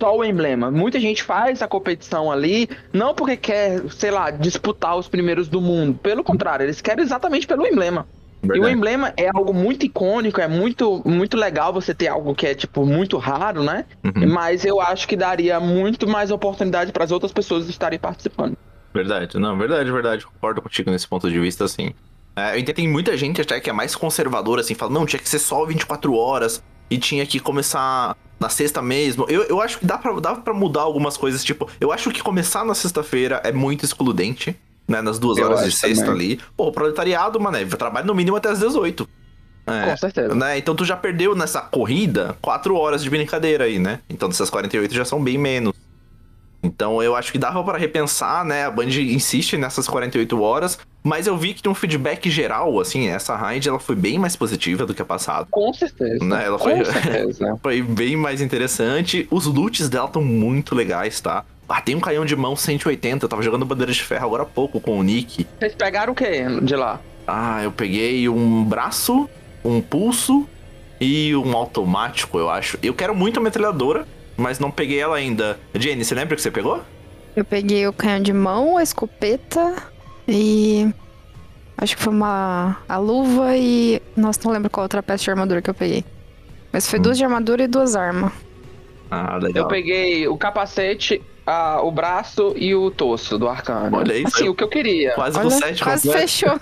só 0.00 0.16
o 0.16 0.24
emblema. 0.24 0.70
Muita 0.70 0.98
gente 0.98 1.22
faz 1.22 1.60
a 1.60 1.68
competição 1.68 2.32
ali, 2.32 2.68
não 2.92 3.14
porque 3.14 3.36
quer, 3.36 3.82
sei 3.90 4.10
lá, 4.10 4.30
disputar 4.30 4.96
os 4.96 5.06
primeiros 5.06 5.48
do 5.48 5.60
mundo. 5.60 5.98
Pelo 6.02 6.24
contrário, 6.24 6.64
eles 6.64 6.80
querem 6.80 7.04
exatamente 7.04 7.46
pelo 7.46 7.66
emblema. 7.66 8.06
Verdade. 8.42 8.58
E 8.58 8.62
o 8.62 8.68
emblema 8.74 9.12
é 9.18 9.28
algo 9.28 9.52
muito 9.52 9.84
icônico, 9.84 10.40
é 10.40 10.48
muito, 10.48 11.02
muito 11.04 11.36
legal 11.36 11.74
você 11.74 11.94
ter 11.94 12.08
algo 12.08 12.34
que 12.34 12.46
é, 12.46 12.54
tipo, 12.54 12.86
muito 12.86 13.18
raro, 13.18 13.62
né? 13.62 13.84
Uhum. 14.02 14.32
Mas 14.32 14.64
eu 14.64 14.80
acho 14.80 15.06
que 15.06 15.14
daria 15.14 15.60
muito 15.60 16.08
mais 16.08 16.30
oportunidade 16.30 16.90
para 16.90 17.04
as 17.04 17.10
outras 17.10 17.32
pessoas 17.32 17.68
estarem 17.68 17.98
participando. 17.98 18.56
Verdade, 18.94 19.38
não, 19.38 19.58
verdade, 19.58 19.92
verdade. 19.92 20.26
Concordo 20.26 20.62
contigo 20.62 20.90
nesse 20.90 21.06
ponto 21.06 21.30
de 21.30 21.38
vista, 21.38 21.64
assim. 21.64 21.92
É, 22.34 22.54
eu 22.54 22.58
entendo 22.58 22.76
tem 22.76 22.88
muita 22.88 23.14
gente 23.16 23.42
até 23.42 23.60
que 23.60 23.68
é 23.68 23.72
mais 23.72 23.94
conservadora, 23.94 24.62
assim, 24.62 24.74
fala, 24.74 24.90
não, 24.90 25.04
tinha 25.04 25.20
que 25.20 25.28
ser 25.28 25.38
só 25.38 25.66
24 25.66 26.14
horas 26.14 26.62
e 26.90 26.98
tinha 26.98 27.24
que 27.24 27.38
começar 27.38 28.16
na 28.38 28.48
sexta 28.48 28.82
mesmo. 28.82 29.24
Eu, 29.28 29.44
eu 29.44 29.60
acho 29.60 29.78
que 29.78 29.86
dá 29.86 29.96
pra, 29.96 30.12
dá 30.18 30.34
pra 30.34 30.52
mudar 30.52 30.82
algumas 30.82 31.16
coisas, 31.16 31.44
tipo, 31.44 31.68
eu 31.80 31.92
acho 31.92 32.10
que 32.10 32.22
começar 32.22 32.64
na 32.64 32.74
sexta-feira 32.74 33.40
é 33.44 33.52
muito 33.52 33.84
excludente 33.84 34.56
né? 34.90 35.00
Nas 35.00 35.18
duas 35.18 35.38
eu 35.38 35.46
horas 35.46 35.64
de 35.64 35.72
sexta 35.72 36.04
também. 36.04 36.32
ali. 36.32 36.40
Pô, 36.56 36.66
o 36.66 36.72
proletariado, 36.72 37.38
mano, 37.38 37.56
trabalha 37.76 38.04
no 38.04 38.14
mínimo 38.14 38.36
até 38.36 38.50
as 38.50 38.58
18. 38.58 39.08
É, 39.66 39.90
Com 39.90 39.96
certeza. 39.96 40.34
Né? 40.34 40.58
Então 40.58 40.74
tu 40.74 40.84
já 40.84 40.96
perdeu 40.96 41.34
nessa 41.36 41.60
corrida 41.60 42.36
4 42.42 42.74
horas 42.74 43.02
de 43.02 43.08
brincadeira 43.08 43.64
aí, 43.64 43.78
né? 43.78 44.00
Então 44.08 44.28
dessas 44.28 44.50
48 44.50 44.92
já 44.92 45.04
são 45.04 45.22
bem 45.22 45.38
menos. 45.38 45.72
Então 46.62 47.02
eu 47.02 47.16
acho 47.16 47.32
que 47.32 47.38
dava 47.38 47.62
para 47.64 47.78
repensar, 47.78 48.44
né? 48.44 48.66
A 48.66 48.70
Band 48.70 48.88
insiste 48.88 49.56
nessas 49.56 49.88
48 49.88 50.40
horas, 50.40 50.78
mas 51.02 51.26
eu 51.26 51.36
vi 51.36 51.54
que 51.54 51.62
tem 51.62 51.72
um 51.72 51.74
feedback 51.74 52.28
geral, 52.30 52.78
assim, 52.78 53.08
essa 53.08 53.34
raid 53.34 53.68
ela 53.68 53.78
foi 53.78 53.96
bem 53.96 54.18
mais 54.18 54.36
positiva 54.36 54.84
do 54.84 54.94
que 54.94 55.00
a 55.00 55.04
passada. 55.04 55.46
Com 55.50 55.72
certeza. 55.72 56.22
Né? 56.22 56.44
Ela 56.44 56.58
foi, 56.58 56.84
certeza. 56.84 57.58
foi 57.62 57.82
bem 57.82 58.16
mais 58.16 58.42
interessante. 58.42 59.26
Os 59.30 59.46
loots 59.46 59.88
dela 59.88 60.06
estão 60.06 60.22
muito 60.22 60.74
legais, 60.74 61.20
tá? 61.20 61.44
Ah, 61.68 61.80
tem 61.80 61.94
um 61.94 62.00
canhão 62.00 62.24
de 62.24 62.34
mão 62.34 62.56
180. 62.56 63.24
Eu 63.24 63.28
tava 63.28 63.42
jogando 63.42 63.64
bandeira 63.64 63.92
de 63.92 64.02
ferro 64.02 64.26
agora 64.26 64.42
há 64.42 64.46
pouco 64.46 64.80
com 64.80 64.98
o 64.98 65.02
Nick. 65.02 65.46
Vocês 65.58 65.74
pegaram 65.74 66.12
o 66.12 66.16
que 66.16 66.60
de 66.62 66.74
lá? 66.76 67.00
Ah, 67.26 67.62
eu 67.62 67.70
peguei 67.70 68.28
um 68.28 68.64
braço, 68.64 69.30
um 69.64 69.80
pulso 69.80 70.48
e 71.00 71.34
um 71.36 71.56
automático, 71.56 72.38
eu 72.38 72.50
acho. 72.50 72.76
Eu 72.82 72.92
quero 72.92 73.14
muito 73.14 73.38
a 73.38 73.42
metralhadora, 73.42 74.06
mas 74.40 74.58
não 74.58 74.70
peguei 74.70 74.98
ela 74.98 75.16
ainda. 75.16 75.58
Jenny, 75.74 76.04
você 76.04 76.14
lembra 76.14 76.34
que 76.34 76.42
você 76.42 76.50
pegou? 76.50 76.82
Eu 77.36 77.44
peguei 77.44 77.86
o 77.86 77.92
canhão 77.92 78.20
de 78.20 78.32
mão, 78.32 78.76
a 78.76 78.82
escopeta 78.82 79.76
e. 80.26 80.88
Acho 81.76 81.96
que 81.96 82.02
foi 82.02 82.12
uma. 82.12 82.78
a 82.88 82.96
luva 82.96 83.56
e. 83.56 84.02
Nossa, 84.16 84.40
não 84.44 84.52
lembro 84.52 84.70
qual 84.70 84.84
outra 84.84 85.02
peça 85.02 85.24
de 85.24 85.30
armadura 85.30 85.62
que 85.62 85.70
eu 85.70 85.74
peguei. 85.74 86.04
Mas 86.72 86.88
foi 86.88 86.98
hum. 86.98 87.02
duas 87.02 87.18
de 87.18 87.24
armadura 87.24 87.62
e 87.62 87.66
duas 87.66 87.94
armas. 87.94 88.32
Ah, 89.10 89.36
legal. 89.36 89.64
Eu 89.64 89.68
peguei 89.68 90.28
o 90.28 90.36
capacete, 90.36 91.20
a, 91.46 91.82
o 91.82 91.90
braço 91.90 92.52
e 92.56 92.74
o 92.74 92.90
torso 92.90 93.38
do 93.38 93.48
arcano. 93.48 93.96
Olha 93.96 94.14
isso. 94.14 94.28
Assim, 94.28 94.48
o 94.48 94.54
que 94.54 94.62
eu 94.62 94.68
queria. 94.68 95.14
Quase 95.14 95.38
Olha, 95.38 95.50
sete 95.50 95.82
Quase 95.82 96.08
completo. 96.08 96.28
fechou. 96.28 96.60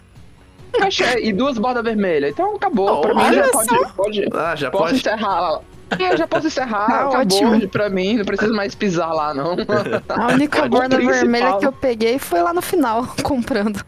e 1.22 1.32
duas 1.32 1.58
bordas 1.58 1.84
vermelhas. 1.84 2.30
Então 2.32 2.56
acabou. 2.56 2.98
Oh, 2.98 3.00
pra 3.00 3.14
mim 3.14 3.34
já 3.34 3.48
pode, 3.50 3.92
pode. 3.94 4.28
Ah, 4.32 4.56
já 4.56 4.70
posso 4.70 4.84
pode. 4.84 4.96
encerrar. 4.96 5.60
É, 5.98 6.16
já 6.16 6.26
posso 6.26 6.46
encerrar, 6.46 6.86
ah, 6.90 7.08
acabou 7.08 7.46
ótimo. 7.46 7.68
pra 7.68 7.88
mim, 7.88 8.16
não 8.16 8.24
preciso 8.24 8.52
mais 8.54 8.74
pisar 8.74 9.12
lá, 9.12 9.32
não. 9.32 9.56
A 10.08 10.32
única 10.32 10.68
borda 10.68 10.98
vermelha 10.98 11.56
que 11.58 11.66
eu 11.66 11.72
peguei 11.72 12.18
foi 12.18 12.42
lá 12.42 12.52
no 12.52 12.60
final, 12.60 13.06
comprando. 13.22 13.84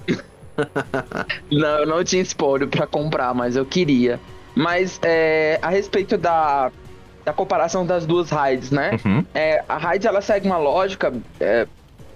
Não, 1.51 1.79
eu 1.79 1.87
não 1.87 2.05
tinha 2.05 2.23
espólio 2.23 2.69
pra 2.69 2.87
comprar, 2.87 3.35
mas 3.35 3.57
eu 3.57 3.65
queria. 3.65 4.21
Mas 4.55 4.99
é, 5.03 5.59
a 5.63 5.69
respeito 5.69 6.17
da, 6.19 6.71
da 7.25 7.33
comparação 7.33 7.85
das 7.85 8.07
duas 8.07 8.31
raids, 8.31 8.71
né? 8.71 8.99
Uhum. 9.05 9.25
É, 9.35 9.63
a 9.69 9.77
raid 9.77 10.07
ela 10.07 10.21
segue 10.21 10.47
uma 10.47 10.59
lógica 10.59 11.13
é, 11.39 11.67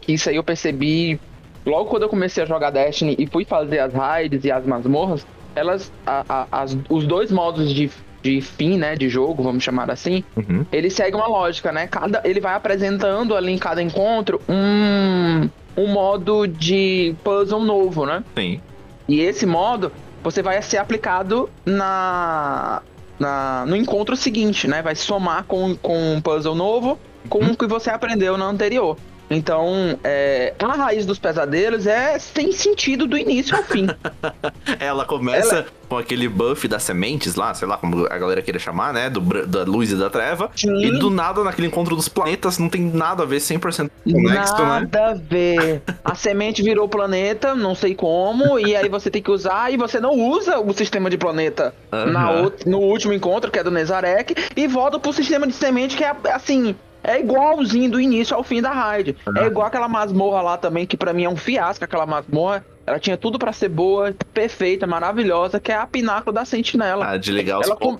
que 0.00 0.12
isso 0.12 0.28
aí 0.28 0.36
eu 0.36 0.44
percebi 0.44 1.18
logo 1.64 1.88
quando 1.88 2.02
eu 2.02 2.08
comecei 2.08 2.42
a 2.42 2.46
jogar 2.46 2.70
Destiny 2.70 3.14
e 3.18 3.26
fui 3.26 3.44
fazer 3.44 3.78
as 3.78 3.92
raids 3.92 4.44
e 4.44 4.50
as 4.50 4.64
masmorras. 4.66 5.26
Elas, 5.54 5.92
a, 6.04 6.24
a, 6.28 6.62
as, 6.62 6.76
os 6.90 7.06
dois 7.06 7.30
modos 7.30 7.72
de, 7.72 7.90
de 8.24 8.40
fim, 8.40 8.78
né, 8.78 8.96
de 8.96 9.06
jogo, 9.10 9.42
vamos 9.42 9.62
chamar 9.62 9.90
assim, 9.90 10.24
uhum. 10.34 10.64
ele 10.72 10.88
segue 10.88 11.14
uma 11.14 11.26
lógica, 11.26 11.70
né? 11.70 11.86
Cada, 11.86 12.22
ele 12.24 12.40
vai 12.40 12.54
apresentando 12.54 13.36
ali 13.36 13.52
em 13.52 13.58
cada 13.58 13.82
encontro 13.82 14.40
um, 14.48 15.48
um 15.76 15.86
modo 15.88 16.46
de 16.46 17.14
puzzle 17.22 17.62
novo, 17.62 18.06
né? 18.06 18.24
Sim. 18.34 18.60
E 19.06 19.20
esse 19.20 19.44
modo 19.44 19.92
você 20.22 20.42
vai 20.42 20.60
ser 20.62 20.78
aplicado 20.78 21.50
na 21.66 22.80
na, 23.20 23.64
no 23.66 23.76
encontro 23.76 24.16
seguinte, 24.16 24.66
né? 24.66 24.80
Vai 24.80 24.96
somar 24.96 25.44
com, 25.44 25.76
com 25.76 26.14
um 26.14 26.20
puzzle 26.20 26.54
novo 26.54 26.98
com 27.28 27.38
o 27.40 27.56
que 27.56 27.66
você 27.66 27.90
aprendeu 27.90 28.38
no 28.38 28.44
anterior. 28.44 28.96
Então, 29.30 29.98
é, 30.04 30.54
a 30.58 30.72
raiz 30.72 31.06
dos 31.06 31.18
pesadelos 31.18 31.86
é 31.86 32.18
sem 32.18 32.52
sentido 32.52 33.06
do 33.06 33.16
início 33.16 33.56
ao 33.56 33.62
fim. 33.62 33.86
Ela 34.78 35.04
começa 35.04 35.56
Ela... 35.56 35.66
com 35.88 35.96
aquele 35.96 36.28
buff 36.28 36.68
das 36.68 36.82
sementes 36.82 37.34
lá, 37.34 37.54
sei 37.54 37.66
lá 37.66 37.76
como 37.76 38.06
a 38.06 38.18
galera 38.18 38.42
queira 38.42 38.58
chamar, 38.58 38.92
né? 38.92 39.08
Do, 39.08 39.46
da 39.46 39.64
luz 39.64 39.92
e 39.92 39.96
da 39.96 40.10
treva. 40.10 40.50
Sim. 40.54 40.76
E 40.76 40.98
do 40.98 41.10
nada, 41.10 41.42
naquele 41.42 41.68
encontro 41.68 41.96
dos 41.96 42.08
planetas, 42.08 42.58
não 42.58 42.68
tem 42.68 42.82
nada 42.82 43.22
a 43.22 43.26
ver 43.26 43.38
100% 43.38 43.90
conexo, 44.04 44.56
né? 44.56 44.64
Nada 44.64 45.10
a 45.10 45.14
ver. 45.14 45.82
a 46.04 46.14
semente 46.14 46.62
virou 46.62 46.88
planeta, 46.88 47.54
não 47.54 47.74
sei 47.74 47.94
como, 47.94 48.58
e 48.58 48.76
aí 48.76 48.88
você 48.88 49.10
tem 49.10 49.22
que 49.22 49.30
usar, 49.30 49.72
e 49.72 49.76
você 49.76 49.98
não 49.98 50.12
usa 50.12 50.58
o 50.58 50.72
sistema 50.72 51.08
de 51.08 51.16
planeta 51.16 51.74
uhum. 51.92 52.12
na, 52.12 52.32
no 52.66 52.78
último 52.78 53.12
encontro, 53.12 53.50
que 53.50 53.58
é 53.58 53.64
do 53.64 53.70
Nezarek, 53.70 54.34
e 54.56 54.66
volta 54.66 54.98
pro 54.98 55.12
sistema 55.12 55.46
de 55.46 55.54
semente, 55.54 55.96
que 55.96 56.04
é 56.04 56.14
assim 56.32 56.74
é 57.04 57.20
igualzinho 57.20 57.90
do 57.90 58.00
início 58.00 58.34
ao 58.34 58.42
fim 58.42 58.62
da 58.62 58.70
raid. 58.70 59.14
É 59.36 59.44
igual 59.44 59.66
aquela 59.66 59.88
masmorra 59.88 60.40
lá 60.40 60.56
também, 60.56 60.86
que 60.86 60.96
para 60.96 61.12
mim 61.12 61.24
é 61.24 61.28
um 61.28 61.36
fiasco, 61.36 61.84
aquela 61.84 62.06
masmorra. 62.06 62.64
Ela 62.86 62.98
tinha 62.98 63.16
tudo 63.16 63.38
para 63.38 63.52
ser 63.52 63.68
boa, 63.68 64.14
perfeita, 64.32 64.86
maravilhosa, 64.86 65.60
que 65.60 65.70
é 65.70 65.76
a 65.76 65.86
pináculo 65.86 66.32
da 66.32 66.44
sentinela. 66.44 67.10
Ah, 67.10 67.16
de 67.16 67.30
legal 67.30 67.62
Ela 67.62 67.76
com... 67.76 67.98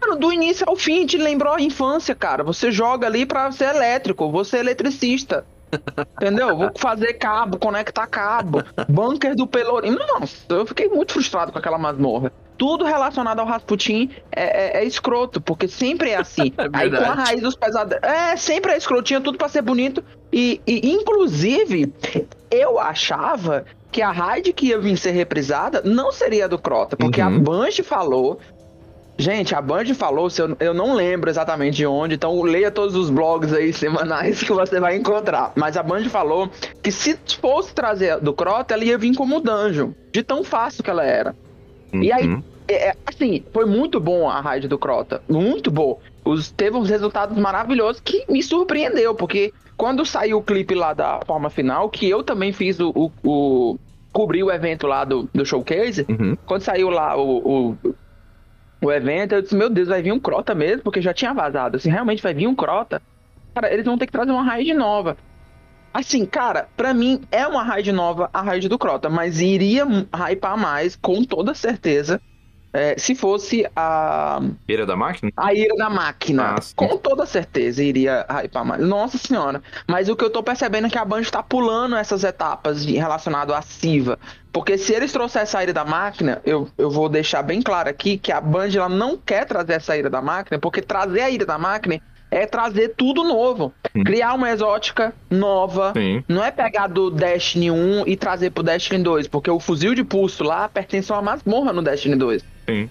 Mano, 0.00 0.16
do 0.16 0.32
início 0.32 0.66
ao 0.68 0.76
fim 0.76 1.06
te 1.06 1.18
lembrou 1.18 1.54
a 1.54 1.60
infância, 1.60 2.14
cara. 2.14 2.42
Você 2.42 2.72
joga 2.72 3.06
ali 3.06 3.26
pra 3.26 3.52
ser 3.52 3.74
elétrico, 3.74 4.30
você 4.30 4.56
é 4.56 4.60
eletricista. 4.60 5.44
Entendeu? 6.16 6.56
Vou 6.56 6.70
fazer 6.76 7.14
cabo, 7.14 7.58
conectar 7.58 8.06
cabo. 8.06 8.62
Bunker 8.88 9.36
do 9.36 9.46
Pelourinho. 9.46 9.98
Nossa, 9.98 10.36
eu 10.48 10.66
fiquei 10.66 10.88
muito 10.88 11.12
frustrado 11.12 11.52
com 11.52 11.58
aquela 11.58 11.78
masmorra 11.78 12.32
tudo 12.60 12.84
relacionado 12.84 13.40
ao 13.40 13.46
Rasputin 13.46 14.10
é, 14.30 14.80
é, 14.80 14.82
é 14.82 14.84
escroto, 14.84 15.40
porque 15.40 15.66
sempre 15.66 16.10
é 16.10 16.16
assim. 16.16 16.52
É 16.60 16.68
Aí 16.74 16.90
com 16.90 16.96
a 16.96 17.14
raiz 17.14 17.40
dos 17.40 17.56
pesados. 17.56 17.96
É, 18.02 18.36
sempre 18.36 18.72
é 18.72 18.76
escroto, 18.76 19.04
tinha 19.04 19.20
tudo 19.20 19.38
para 19.38 19.48
ser 19.48 19.62
bonito. 19.62 20.04
E, 20.30 20.60
e, 20.66 20.90
inclusive, 20.90 21.90
eu 22.50 22.78
achava 22.78 23.64
que 23.90 24.02
a 24.02 24.10
raid 24.10 24.52
que 24.52 24.66
ia 24.66 24.78
vir 24.78 24.98
ser 24.98 25.12
reprisada 25.12 25.80
não 25.82 26.12
seria 26.12 26.46
do 26.46 26.58
Crota, 26.58 26.98
porque 26.98 27.22
uhum. 27.22 27.36
a 27.36 27.38
Banshee 27.38 27.82
falou. 27.82 28.38
Gente, 29.16 29.54
a 29.54 29.60
Band 29.60 29.86
falou, 29.94 30.28
eu, 30.38 30.56
eu 30.60 30.74
não 30.74 30.94
lembro 30.94 31.28
exatamente 31.28 31.76
de 31.76 31.86
onde, 31.86 32.14
então 32.14 32.40
leia 32.40 32.70
todos 32.70 32.94
os 32.94 33.10
blogs 33.10 33.52
aí 33.52 33.70
semanais 33.72 34.42
que 34.42 34.52
você 34.52 34.80
vai 34.80 34.96
encontrar. 34.96 35.52
Mas 35.56 35.76
a 35.76 35.82
Band 35.82 36.04
falou 36.04 36.50
que 36.82 36.90
se 36.90 37.18
fosse 37.40 37.74
trazer 37.74 38.18
do 38.20 38.32
Crota, 38.32 38.74
ela 38.74 38.84
ia 38.84 38.96
vir 38.96 39.14
como 39.14 39.40
dungeon, 39.40 39.92
de 40.12 40.22
tão 40.22 40.42
fácil 40.42 40.82
que 40.82 40.90
ela 40.90 41.04
era. 41.04 41.34
Uhum. 41.92 42.02
E 42.02 42.12
aí, 42.12 42.28
uhum. 42.28 42.42
É, 42.70 42.88
é, 42.90 42.96
assim, 43.04 43.44
foi 43.52 43.66
muito 43.66 43.98
bom 43.98 44.28
a 44.28 44.40
raid 44.40 44.68
do 44.68 44.78
Crota. 44.78 45.20
Muito 45.28 45.70
bom. 45.70 45.98
Os, 46.24 46.50
teve 46.50 46.76
uns 46.76 46.88
resultados 46.88 47.36
maravilhosos 47.36 48.00
que 48.00 48.24
me 48.28 48.42
surpreendeu, 48.42 49.14
porque 49.14 49.52
quando 49.76 50.06
saiu 50.06 50.38
o 50.38 50.42
clipe 50.42 50.74
lá 50.74 50.94
da 50.94 51.20
forma 51.26 51.50
final, 51.50 51.88
que 51.88 52.08
eu 52.08 52.22
também 52.22 52.52
fiz 52.52 52.78
o, 52.78 52.90
o, 52.90 53.10
o, 53.24 53.78
cobri 54.12 54.42
o 54.42 54.50
evento 54.50 54.86
lá 54.86 55.04
do, 55.04 55.28
do 55.34 55.44
showcase. 55.44 56.06
Uhum. 56.08 56.36
Quando 56.46 56.62
saiu 56.62 56.90
lá 56.90 57.16
o, 57.16 57.38
o, 57.72 57.76
o, 58.82 58.92
evento, 58.92 59.34
eu 59.34 59.42
disse, 59.42 59.56
meu 59.56 59.68
Deus, 59.68 59.88
vai 59.88 60.00
vir 60.00 60.12
um 60.12 60.20
Crota 60.20 60.54
mesmo, 60.54 60.82
porque 60.82 61.02
já 61.02 61.12
tinha 61.12 61.34
vazado. 61.34 61.76
Assim, 61.76 61.90
realmente 61.90 62.22
vai 62.22 62.32
vir 62.32 62.46
um 62.46 62.54
Crota. 62.54 63.02
Cara, 63.52 63.72
eles 63.72 63.84
vão 63.84 63.98
ter 63.98 64.06
que 64.06 64.12
trazer 64.12 64.30
uma 64.30 64.44
raid 64.44 64.72
nova. 64.74 65.16
Assim, 65.92 66.24
cara, 66.24 66.68
para 66.76 66.94
mim 66.94 67.20
é 67.32 67.44
uma 67.48 67.64
raid 67.64 67.90
nova 67.90 68.30
a 68.32 68.42
raid 68.42 68.68
do 68.68 68.78
Crota, 68.78 69.08
mas 69.08 69.40
iria 69.40 69.84
hypar 69.84 70.56
mais, 70.56 70.94
com 70.94 71.24
toda 71.24 71.52
certeza, 71.52 72.20
é, 72.72 72.96
se 72.98 73.14
fosse 73.14 73.66
a. 73.74 74.40
Ira 74.68 74.86
da 74.86 74.96
máquina? 74.96 75.32
A 75.36 75.52
ira 75.52 75.74
da 75.76 75.90
máquina. 75.90 76.54
Ah, 76.56 76.60
com 76.76 76.96
toda 76.96 77.26
certeza 77.26 77.82
iria 77.82 78.24
hypar 78.42 78.64
mais. 78.64 78.82
Nossa 78.82 79.18
senhora. 79.18 79.62
Mas 79.88 80.08
o 80.08 80.16
que 80.16 80.24
eu 80.24 80.30
tô 80.30 80.42
percebendo 80.42 80.86
é 80.86 80.90
que 80.90 80.98
a 80.98 81.04
Band 81.04 81.22
tá 81.24 81.42
pulando 81.42 81.96
essas 81.96 82.22
etapas 82.22 82.84
relacionadas 82.84 83.56
à 83.56 83.62
Siva. 83.62 84.18
Porque 84.52 84.78
se 84.78 84.92
eles 84.92 85.12
trouxessem 85.12 85.58
a 85.58 85.62
ira 85.62 85.72
da 85.72 85.84
máquina, 85.84 86.40
eu, 86.44 86.68
eu 86.78 86.90
vou 86.90 87.08
deixar 87.08 87.42
bem 87.42 87.60
claro 87.62 87.88
aqui 87.88 88.16
que 88.18 88.32
a 88.32 88.40
Band 88.40 88.70
ela 88.74 88.88
não 88.88 89.16
quer 89.16 89.44
trazer 89.44 89.74
essa 89.74 89.96
ira 89.96 90.10
da 90.10 90.22
máquina, 90.22 90.58
porque 90.58 90.80
trazer 90.80 91.22
a 91.22 91.30
ira 91.30 91.46
da 91.46 91.58
máquina 91.58 92.00
é 92.30 92.46
trazer 92.46 92.94
tudo 92.96 93.24
novo. 93.24 93.72
Sim. 93.92 94.04
Criar 94.04 94.34
uma 94.34 94.50
exótica 94.50 95.12
nova. 95.28 95.92
Sim. 95.96 96.22
Não 96.28 96.44
é 96.44 96.50
pegar 96.50 96.86
do 96.86 97.10
Destiny 97.10 97.70
1 97.70 98.06
e 98.06 98.16
trazer 98.16 98.50
pro 98.50 98.62
Destiny 98.62 99.02
2, 99.02 99.26
porque 99.26 99.50
o 99.50 99.58
fuzil 99.58 99.94
de 99.94 100.04
pulso 100.04 100.44
lá 100.44 100.68
pertence 100.68 101.10
a 101.10 101.16
uma 101.16 101.22
masmorra 101.22 101.72
no 101.72 101.82
Destiny 101.82 102.14
2. 102.14 102.44
Sim. 102.70 102.90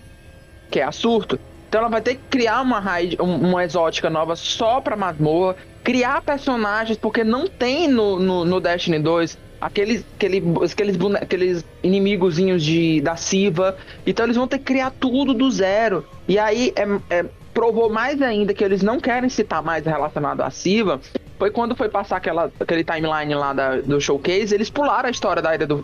Que 0.69 0.79
é 0.79 0.83
a 0.83 0.91
surto. 0.91 1.39
Então 1.67 1.81
ela 1.81 1.89
vai 1.89 2.01
ter 2.01 2.15
que 2.15 2.21
criar 2.29 2.61
uma 2.61 2.79
raid, 2.79 3.17
uma 3.19 3.63
exótica 3.63 4.09
nova 4.09 4.35
só 4.35 4.81
pra 4.81 4.95
masmorra, 4.95 5.55
criar 5.83 6.21
personagens, 6.21 6.97
porque 6.97 7.23
não 7.23 7.47
tem 7.47 7.87
no, 7.87 8.19
no, 8.19 8.45
no 8.45 8.59
Destiny 8.59 8.99
2 8.99 9.37
aqueles, 9.61 10.05
aquele, 10.15 10.43
aqueles, 10.71 10.97
aqueles 11.21 11.65
inimigozinhos 11.83 12.63
de, 12.63 13.01
da 13.01 13.15
Siva. 13.15 13.77
Então 14.05 14.25
eles 14.25 14.35
vão 14.35 14.47
ter 14.47 14.57
que 14.57 14.65
criar 14.65 14.91
tudo 14.91 15.33
do 15.33 15.49
zero. 15.51 16.05
E 16.27 16.39
aí 16.39 16.73
é, 16.75 17.17
é 17.17 17.25
provou 17.53 17.89
mais 17.89 18.21
ainda 18.21 18.53
que 18.53 18.63
eles 18.63 18.81
não 18.81 18.99
querem 18.99 19.29
citar 19.29 19.61
mais 19.61 19.85
relacionado 19.85 20.41
à 20.41 20.49
Siva, 20.49 21.01
foi 21.37 21.51
quando 21.51 21.75
foi 21.75 21.89
passar 21.89 22.17
aquela, 22.17 22.51
aquele 22.59 22.83
timeline 22.83 23.33
lá 23.33 23.53
da, 23.53 23.77
do 23.77 23.99
showcase, 23.99 24.53
eles 24.53 24.69
pularam 24.69 25.07
a 25.07 25.11
história 25.11 25.41
da, 25.41 25.57
do, 25.57 25.83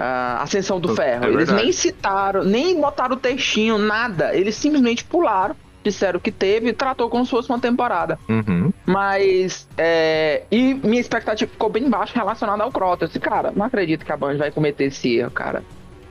da 0.00 0.38
Ascensão 0.40 0.80
do 0.80 0.92
é 0.92 0.96
Ferro. 0.96 1.24
É 1.26 1.28
eles 1.28 1.52
nem 1.52 1.70
citaram, 1.72 2.42
nem 2.42 2.80
botaram 2.80 3.16
o 3.16 3.18
textinho, 3.18 3.76
nada. 3.76 4.34
Eles 4.34 4.54
simplesmente 4.56 5.04
pularam, 5.04 5.54
disseram 5.84 6.18
que 6.18 6.32
teve 6.32 6.70
e 6.70 6.72
tratou 6.72 7.10
como 7.10 7.22
se 7.26 7.30
fosse 7.30 7.50
uma 7.50 7.58
temporada. 7.58 8.18
Uhum. 8.26 8.72
Mas, 8.86 9.68
é, 9.76 10.44
e 10.50 10.72
minha 10.72 11.00
expectativa 11.02 11.50
ficou 11.50 11.68
bem 11.68 11.88
baixa 11.90 12.18
relacionada 12.18 12.62
ao 12.62 12.72
Crota. 12.72 13.04
Eu 13.04 13.08
disse, 13.08 13.20
cara, 13.20 13.52
não 13.54 13.66
acredito 13.66 14.06
que 14.06 14.10
a 14.10 14.16
Band 14.16 14.38
vai 14.38 14.50
cometer 14.50 14.84
esse 14.84 15.18
erro, 15.18 15.30
cara. 15.32 15.62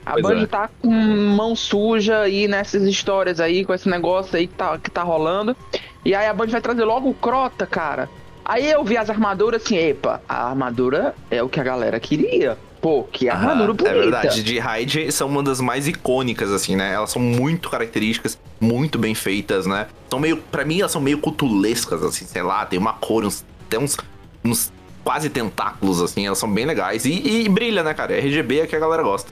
A 0.06 0.12
pois 0.12 0.24
Band 0.24 0.44
é. 0.44 0.46
tá 0.46 0.70
com 0.80 0.92
mão 0.92 1.56
suja 1.56 2.20
aí 2.20 2.48
nessas 2.48 2.84
histórias 2.84 3.40
aí, 3.40 3.66
com 3.66 3.74
esse 3.74 3.90
negócio 3.90 4.38
aí 4.38 4.46
que 4.46 4.54
tá, 4.54 4.78
que 4.78 4.92
tá 4.92 5.02
rolando. 5.02 5.58
E 6.06 6.14
aí 6.14 6.28
a 6.28 6.34
Band 6.34 6.48
vai 6.48 6.62
trazer 6.62 6.84
logo 6.84 7.10
o 7.10 7.14
Crota, 7.16 7.66
cara. 7.66 8.08
Aí 8.46 8.70
eu 8.70 8.84
vi 8.84 8.98
as 8.98 9.10
armaduras 9.10 9.64
assim, 9.64 9.78
epa, 9.78 10.22
a 10.30 10.48
armadura 10.50 11.16
é 11.30 11.42
o 11.42 11.50
que 11.50 11.60
a 11.60 11.64
galera 11.64 12.00
queria. 12.00 12.56
Pô, 12.82 13.04
que 13.04 13.30
armadura 13.30 13.72
ah, 13.72 13.74
bonita. 13.74 13.90
É 13.90 13.94
verdade, 13.94 14.44
de 14.44 14.58
Raid 14.58 15.12
são 15.12 15.28
uma 15.28 15.44
das 15.44 15.60
mais 15.60 15.88
icônicas, 15.88 16.52
assim, 16.52 16.76
né? 16.76 16.94
Elas 16.94 17.12
são 17.12 17.22
muito 17.22 17.70
características, 17.70 18.40
muito 18.60 18.98
bem 18.98 19.14
feitas, 19.14 19.66
né? 19.66 19.88
São 20.10 20.20
meio, 20.20 20.38
pra 20.38 20.64
mim, 20.64 20.80
elas 20.80 20.92
são 20.92 21.02
meio 21.02 21.18
cutulescas, 21.18 22.02
assim, 22.04 22.26
sei 22.26 22.42
lá, 22.42 22.66
tem 22.66 22.80
uma 22.80 22.94
cor, 22.94 23.26
uns, 23.26 23.46
tem 23.70 23.80
uns, 23.80 23.98
uns 24.46 24.72
quase 25.04 25.30
tentáculos, 25.30 26.02
assim, 26.02 26.26
elas 26.26 26.38
são 26.38 26.52
bem 26.52 26.66
legais. 26.66 27.04
E, 27.04 27.44
e 27.44 27.50
brilha, 27.50 27.84
né, 27.84 27.94
cara? 27.94 28.18
RGB 28.18 28.62
é 28.62 28.68
que 28.68 28.76
a 28.76 28.80
galera 28.80 29.04
gosta. 29.04 29.32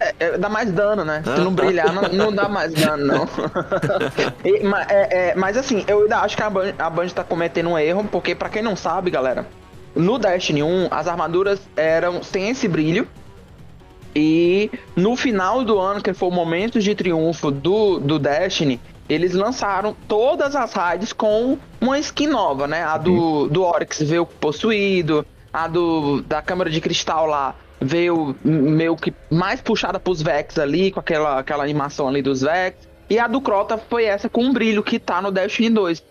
É, 0.00 0.14
é, 0.18 0.38
dá 0.38 0.48
mais 0.48 0.72
dano, 0.72 1.04
né? 1.04 1.22
Se 1.22 1.40
não 1.40 1.52
brilhar, 1.52 1.92
não, 1.92 2.02
não 2.02 2.32
dá 2.32 2.48
mais 2.48 2.72
dano, 2.72 3.06
não. 3.06 3.28
e, 4.44 4.62
mas, 4.64 4.86
é, 4.90 5.30
é, 5.30 5.34
mas, 5.34 5.56
assim, 5.56 5.84
eu 5.86 6.02
ainda 6.02 6.18
acho 6.20 6.36
que 6.36 6.42
a 6.42 6.50
Band, 6.50 6.74
a 6.78 6.90
Band 6.90 7.08
tá 7.08 7.22
cometendo 7.22 7.70
um 7.70 7.78
erro, 7.78 8.04
porque 8.10 8.34
para 8.34 8.48
quem 8.48 8.62
não 8.62 8.74
sabe, 8.74 9.10
galera, 9.10 9.46
no 9.94 10.18
Destiny 10.18 10.62
1, 10.62 10.88
as 10.90 11.06
armaduras 11.06 11.60
eram 11.76 12.22
sem 12.22 12.50
esse 12.50 12.66
brilho. 12.68 13.08
E 14.14 14.70
no 14.94 15.16
final 15.16 15.64
do 15.64 15.78
ano, 15.78 16.00
que 16.00 16.12
foi 16.12 16.28
o 16.28 16.32
momento 16.32 16.80
de 16.80 16.94
triunfo 16.94 17.50
do, 17.50 17.98
do 17.98 18.18
Destiny, 18.18 18.80
eles 19.08 19.34
lançaram 19.34 19.94
todas 20.06 20.54
as 20.54 20.72
raids 20.72 21.12
com 21.12 21.58
uma 21.80 21.98
skin 21.98 22.28
nova, 22.28 22.66
né? 22.66 22.84
A 22.84 22.96
do, 22.96 23.12
uhum. 23.12 23.48
do 23.48 23.62
Oryx 23.62 24.02
veio 24.02 24.24
possuído, 24.24 25.26
a 25.52 25.66
do 25.66 26.22
da 26.22 26.40
câmara 26.40 26.70
de 26.70 26.80
cristal 26.80 27.26
lá 27.26 27.54
veio 27.80 28.34
meio 28.42 28.96
que 28.96 29.12
mais 29.30 29.60
puxada 29.60 30.00
pros 30.00 30.22
Vex 30.22 30.58
ali, 30.58 30.90
com 30.90 31.00
aquela, 31.00 31.38
aquela 31.38 31.62
animação 31.62 32.08
ali 32.08 32.22
dos 32.22 32.40
Vex. 32.40 32.88
E 33.10 33.18
a 33.18 33.26
do 33.26 33.40
Crota 33.40 33.76
foi 33.76 34.04
essa 34.04 34.28
com 34.28 34.42
um 34.42 34.52
brilho 34.52 34.82
que 34.82 34.98
tá 34.98 35.20
no 35.20 35.30
Destiny 35.30 35.68
2. 35.70 36.02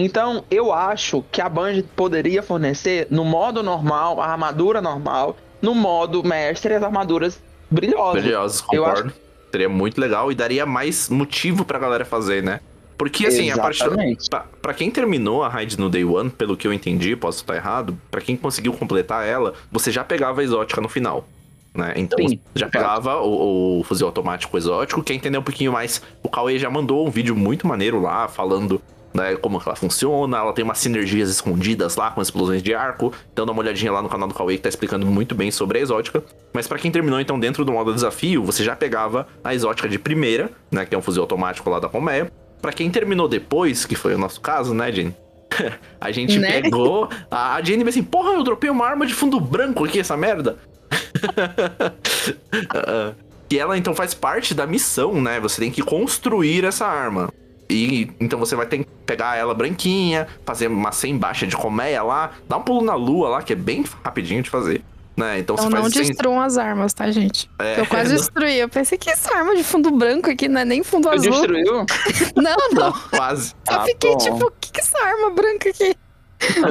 Então, 0.00 0.44
eu 0.48 0.72
acho 0.72 1.24
que 1.32 1.40
a 1.40 1.48
Band 1.48 1.82
poderia 1.96 2.40
fornecer 2.40 3.08
no 3.10 3.24
modo 3.24 3.64
normal, 3.64 4.20
a 4.20 4.26
armadura 4.26 4.80
normal, 4.80 5.36
no 5.60 5.74
modo 5.74 6.22
mestre, 6.22 6.72
as 6.72 6.84
armaduras 6.84 7.42
brilhosas. 7.68 8.22
Brilhosas, 8.22 8.60
concordo. 8.60 9.08
Acho... 9.08 9.28
Seria 9.50 9.68
muito 9.68 10.00
legal 10.00 10.30
e 10.30 10.36
daria 10.36 10.64
mais 10.64 11.08
motivo 11.08 11.64
pra 11.64 11.80
galera 11.80 12.04
fazer, 12.04 12.44
né? 12.44 12.60
Porque, 12.96 13.26
assim, 13.26 13.50
Exatamente. 13.50 13.82
a 13.82 13.86
parte. 13.86 14.30
Pra, 14.30 14.46
pra, 14.62 14.74
quem 14.74 14.88
terminou 14.88 15.42
a 15.42 15.48
raid 15.48 15.76
no 15.80 15.88
Day 15.90 16.04
One, 16.04 16.30
pelo 16.30 16.56
que 16.56 16.68
eu 16.68 16.72
entendi, 16.72 17.16
posso 17.16 17.38
estar 17.38 17.56
errado, 17.56 17.98
para 18.08 18.20
quem 18.20 18.36
conseguiu 18.36 18.72
completar 18.74 19.26
ela, 19.26 19.54
você 19.70 19.90
já 19.90 20.04
pegava 20.04 20.42
a 20.42 20.44
exótica 20.44 20.80
no 20.80 20.88
final. 20.88 21.26
Né? 21.74 21.94
Então 21.96 22.18
Sim, 22.18 22.38
já 22.54 22.68
pegava 22.68 23.16
o, 23.20 23.80
o, 23.80 23.84
fuzil 23.84 24.06
automático 24.06 24.56
exótico. 24.56 25.02
Quem 25.02 25.16
entender 25.16 25.38
um 25.38 25.42
pouquinho 25.42 25.72
mais, 25.72 26.00
o 26.22 26.28
Cauê 26.28 26.56
já 26.56 26.70
mandou 26.70 27.06
um 27.06 27.10
vídeo 27.10 27.34
muito 27.34 27.66
maneiro 27.66 28.00
lá, 28.00 28.28
falando 28.28 28.80
né, 29.12 29.36
como 29.36 29.60
ela 29.64 29.76
funciona. 29.76 30.38
Ela 30.38 30.52
tem 30.52 30.64
umas 30.64 30.78
sinergias 30.78 31.30
escondidas 31.30 31.96
lá 31.96 32.10
com 32.10 32.20
explosões 32.20 32.62
de 32.62 32.74
arco. 32.74 33.12
Então 33.32 33.46
dá 33.46 33.52
uma 33.52 33.62
olhadinha 33.62 33.92
lá 33.92 34.02
no 34.02 34.08
canal 34.08 34.28
do 34.28 34.34
Cauê 34.34 34.56
que 34.56 34.62
tá 34.62 34.68
explicando 34.68 35.06
muito 35.06 35.34
bem 35.34 35.50
sobre 35.50 35.78
a 35.78 35.82
exótica. 35.82 36.22
Mas 36.52 36.66
para 36.66 36.78
quem 36.78 36.90
terminou 36.90 37.20
então 37.20 37.38
dentro 37.38 37.64
do 37.64 37.72
modo 37.72 37.94
desafio, 37.94 38.44
você 38.44 38.64
já 38.64 38.76
pegava 38.76 39.26
a 39.42 39.54
exótica 39.54 39.88
de 39.88 39.98
primeira, 39.98 40.50
né, 40.70 40.84
que 40.84 40.94
é 40.94 40.98
um 40.98 41.02
fuzil 41.02 41.22
automático 41.22 41.68
lá 41.68 41.78
da 41.78 41.88
Colmeia. 41.88 42.30
Para 42.60 42.72
quem 42.72 42.90
terminou 42.90 43.28
depois, 43.28 43.86
que 43.86 43.94
foi 43.94 44.14
o 44.14 44.18
nosso 44.18 44.40
caso, 44.40 44.74
né, 44.74 44.90
Jenny? 44.90 45.14
a 46.00 46.10
gente 46.10 46.38
né? 46.38 46.60
pegou. 46.60 47.08
A 47.30 47.60
Jenny 47.62 47.82
vai 47.82 47.90
assim: 47.90 48.02
Porra, 48.02 48.32
eu 48.32 48.42
dropei 48.42 48.70
uma 48.70 48.86
arma 48.86 49.06
de 49.06 49.14
fundo 49.14 49.40
branco 49.40 49.84
aqui, 49.84 50.00
essa 50.00 50.16
merda. 50.16 50.58
e 53.50 53.58
ela 53.58 53.76
então 53.76 53.94
faz 53.94 54.14
parte 54.14 54.54
da 54.54 54.66
missão, 54.66 55.20
né? 55.20 55.40
Você 55.40 55.60
tem 55.60 55.70
que 55.70 55.82
construir 55.82 56.64
essa 56.64 56.86
arma. 56.86 57.32
E 57.70 58.10
então 58.18 58.38
você 58.38 58.56
vai 58.56 58.66
ter 58.66 58.78
que 58.78 58.86
pegar 59.04 59.36
ela 59.36 59.54
branquinha, 59.54 60.26
fazer 60.44 60.68
uma 60.68 60.92
sem 60.92 61.16
baixa 61.16 61.46
de 61.46 61.56
colmeia 61.56 62.02
lá, 62.02 62.32
dar 62.48 62.58
um 62.58 62.62
pulo 62.62 62.82
na 62.82 62.94
lua 62.94 63.28
lá, 63.28 63.42
que 63.42 63.52
é 63.52 63.56
bem 63.56 63.84
rapidinho 64.02 64.42
de 64.42 64.50
fazer. 64.50 64.82
Né? 65.16 65.40
Então, 65.40 65.56
então 65.58 65.68
não 65.68 65.90
destruam 65.90 66.40
as 66.40 66.56
armas, 66.56 66.94
tá, 66.94 67.10
gente? 67.10 67.50
É, 67.58 67.80
eu 67.80 67.86
quase 67.86 68.10
não... 68.14 68.16
destruí. 68.16 68.56
Eu 68.56 68.68
pensei 68.68 68.96
que 68.96 69.10
essa 69.10 69.36
arma 69.36 69.56
de 69.56 69.64
fundo 69.64 69.90
branco 69.90 70.30
aqui 70.30 70.48
não 70.48 70.60
é 70.60 70.64
nem 70.64 70.84
fundo 70.84 71.08
azul. 71.08 71.32
destruiu? 71.32 71.84
não, 72.36 72.56
não. 72.72 72.92
Quase. 73.10 73.52
Eu 73.68 73.76
ah, 73.76 73.84
fiquei 73.84 74.12
bom. 74.12 74.18
tipo, 74.18 74.46
o 74.46 74.52
que, 74.60 74.70
que 74.70 74.80
é 74.80 74.82
essa 74.82 74.98
arma 75.04 75.30
branca 75.30 75.70
aqui? 75.70 75.96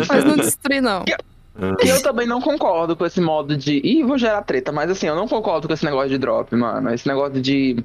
Mas 0.08 0.24
não 0.24 0.38
destruí, 0.38 0.80
não. 0.80 1.04
E 1.84 1.89
eu 1.89 2.02
também 2.04 2.28
não 2.28 2.39
concordo 2.39 2.95
com 2.95 3.04
esse 3.04 3.20
modo 3.20 3.58
de. 3.58 3.82
Ih, 3.84 4.04
vou 4.04 4.16
gerar 4.16 4.43
treta, 4.43 4.72
mas 4.72 4.91
assim, 4.91 5.08
eu 5.08 5.16
não 5.16 5.28
concordo 5.28 5.68
com 5.68 5.74
esse 5.74 5.84
negócio 5.84 6.10
de 6.10 6.18
drop, 6.20 6.56
mano. 6.56 6.93
Esse 6.93 7.08
negócio 7.08 7.41
de. 7.41 7.84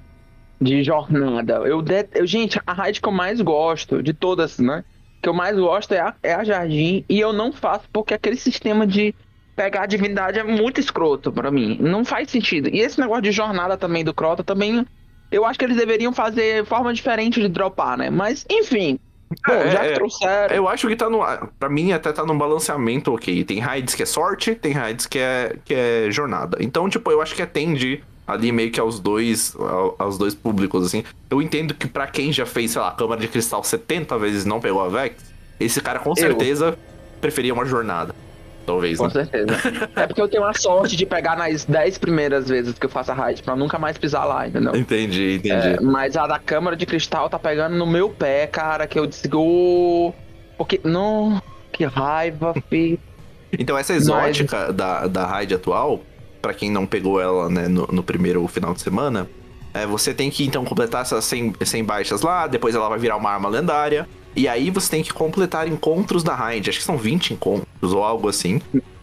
De 0.62 0.82
jornada. 0.84 1.54
Eu, 1.64 1.84
eu 2.14 2.26
Gente, 2.26 2.60
a 2.66 2.72
raid 2.72 3.00
que 3.00 3.08
eu 3.08 3.12
mais 3.12 3.40
gosto 3.40 4.02
de 4.02 4.12
todas, 4.12 4.58
né? 4.58 4.84
Que 5.20 5.28
eu 5.28 5.34
mais 5.34 5.58
gosto 5.58 5.92
é 5.92 6.00
a, 6.00 6.14
é 6.22 6.34
a 6.34 6.44
Jardim. 6.44 7.04
E 7.08 7.18
eu 7.18 7.32
não 7.32 7.52
faço 7.52 7.84
porque 7.92 8.14
aquele 8.14 8.36
sistema 8.36 8.86
de 8.86 9.14
pegar 9.56 9.82
a 9.82 9.86
divindade 9.86 10.38
é 10.38 10.44
muito 10.44 10.80
escroto 10.80 11.32
para 11.32 11.50
mim. 11.50 11.78
Não 11.80 12.04
faz 12.04 12.30
sentido. 12.30 12.68
E 12.68 12.80
esse 12.80 13.00
negócio 13.00 13.22
de 13.22 13.32
jornada 13.32 13.76
também 13.76 14.04
do 14.04 14.14
Crota 14.14 14.42
também. 14.42 14.86
Eu 15.30 15.46
acho 15.46 15.58
que 15.58 15.64
eles 15.64 15.76
deveriam 15.76 16.12
fazer 16.12 16.64
forma 16.66 16.92
diferente 16.92 17.40
de 17.40 17.48
dropar, 17.48 17.96
né? 17.96 18.10
Mas, 18.10 18.44
enfim. 18.50 18.98
Bom, 19.46 19.54
é, 19.54 19.70
já 19.70 19.84
é, 19.84 19.92
trouxeram. 19.94 20.54
Eu 20.54 20.68
acho 20.68 20.86
que 20.86 20.94
tá 20.96 21.08
no. 21.08 21.20
Pra 21.58 21.68
mim, 21.68 21.92
até 21.92 22.12
tá 22.12 22.24
num 22.24 22.36
balanceamento, 22.36 23.14
ok. 23.14 23.42
Tem 23.44 23.58
raids 23.58 23.94
que 23.94 24.02
é 24.02 24.06
sorte, 24.06 24.54
tem 24.54 24.72
raids 24.72 25.06
que 25.06 25.18
é, 25.18 25.56
que 25.64 25.74
é 25.74 26.10
jornada. 26.10 26.58
Então, 26.60 26.88
tipo, 26.88 27.10
eu 27.10 27.22
acho 27.22 27.34
que 27.34 27.40
atende 27.40 28.04
ali 28.26 28.52
meio 28.52 28.70
que 28.70 28.80
aos 28.80 29.00
dois 29.00 29.54
aos 29.98 30.18
dois 30.18 30.34
públicos, 30.34 30.86
assim. 30.86 31.04
Eu 31.30 31.42
entendo 31.42 31.74
que 31.74 31.86
para 31.86 32.06
quem 32.06 32.32
já 32.32 32.46
fez, 32.46 32.72
sei 32.72 32.80
lá, 32.80 32.92
câmara 32.92 33.20
de 33.20 33.28
cristal 33.28 33.62
70 33.62 34.18
vezes 34.18 34.44
não 34.44 34.60
pegou 34.60 34.82
a 34.82 34.88
Vex, 34.88 35.16
esse 35.58 35.80
cara 35.80 35.98
com 35.98 36.14
certeza 36.14 36.66
eu. 36.66 36.78
preferia 37.20 37.52
uma 37.52 37.64
jornada. 37.64 38.14
Talvez, 38.64 38.98
Com 38.98 39.06
né? 39.06 39.10
certeza. 39.10 39.54
é 39.96 40.06
porque 40.06 40.20
eu 40.20 40.28
tenho 40.28 40.44
a 40.44 40.54
sorte 40.54 40.96
de 40.96 41.04
pegar 41.04 41.36
nas 41.36 41.64
10 41.64 41.98
primeiras 41.98 42.48
vezes 42.48 42.78
que 42.78 42.86
eu 42.86 42.90
faço 42.90 43.10
a 43.10 43.14
raid, 43.14 43.42
pra 43.42 43.56
nunca 43.56 43.78
mais 43.78 43.98
pisar 43.98 44.24
lá, 44.24 44.46
entendeu? 44.46 44.74
Entendi, 44.76 45.34
entendi. 45.34 45.68
É, 45.68 45.80
mas 45.80 46.16
a 46.16 46.26
da 46.26 46.38
câmara 46.38 46.76
de 46.76 46.86
cristal 46.86 47.28
tá 47.28 47.38
pegando 47.38 47.76
no 47.76 47.86
meu 47.86 48.08
pé, 48.08 48.46
cara, 48.46 48.86
que 48.86 48.98
eu 48.98 49.06
desgo. 49.06 50.14
Porque. 50.56 50.80
Não. 50.84 51.42
Que 51.72 51.84
raiva, 51.86 52.54
fi. 52.68 53.00
Então, 53.58 53.76
essa 53.76 53.94
exótica 53.94 54.66
mas... 54.66 54.76
da, 54.76 55.06
da 55.06 55.26
raid 55.26 55.54
atual, 55.54 56.00
para 56.42 56.52
quem 56.52 56.70
não 56.70 56.84
pegou 56.84 57.20
ela, 57.20 57.48
né, 57.48 57.68
no, 57.68 57.86
no 57.86 58.02
primeiro 58.02 58.46
final 58.48 58.74
de 58.74 58.82
semana, 58.82 59.30
é, 59.72 59.86
você 59.86 60.12
tem 60.12 60.28
que 60.28 60.44
então 60.44 60.64
completar 60.64 61.02
essas 61.02 61.24
100, 61.24 61.54
100 61.64 61.84
baixas 61.84 62.20
lá, 62.20 62.46
depois 62.46 62.74
ela 62.74 62.88
vai 62.88 62.98
virar 62.98 63.16
uma 63.16 63.30
arma 63.30 63.48
lendária. 63.48 64.08
E 64.34 64.48
aí 64.48 64.70
você 64.70 64.90
tem 64.90 65.02
que 65.02 65.12
completar 65.12 65.68
encontros 65.68 66.22
da 66.22 66.34
raid. 66.34 66.68
Acho 66.68 66.78
que 66.78 66.84
são 66.84 66.96
20 66.96 67.34
encontros 67.34 67.92
ou 67.92 68.02
algo 68.02 68.28
assim. 68.28 68.60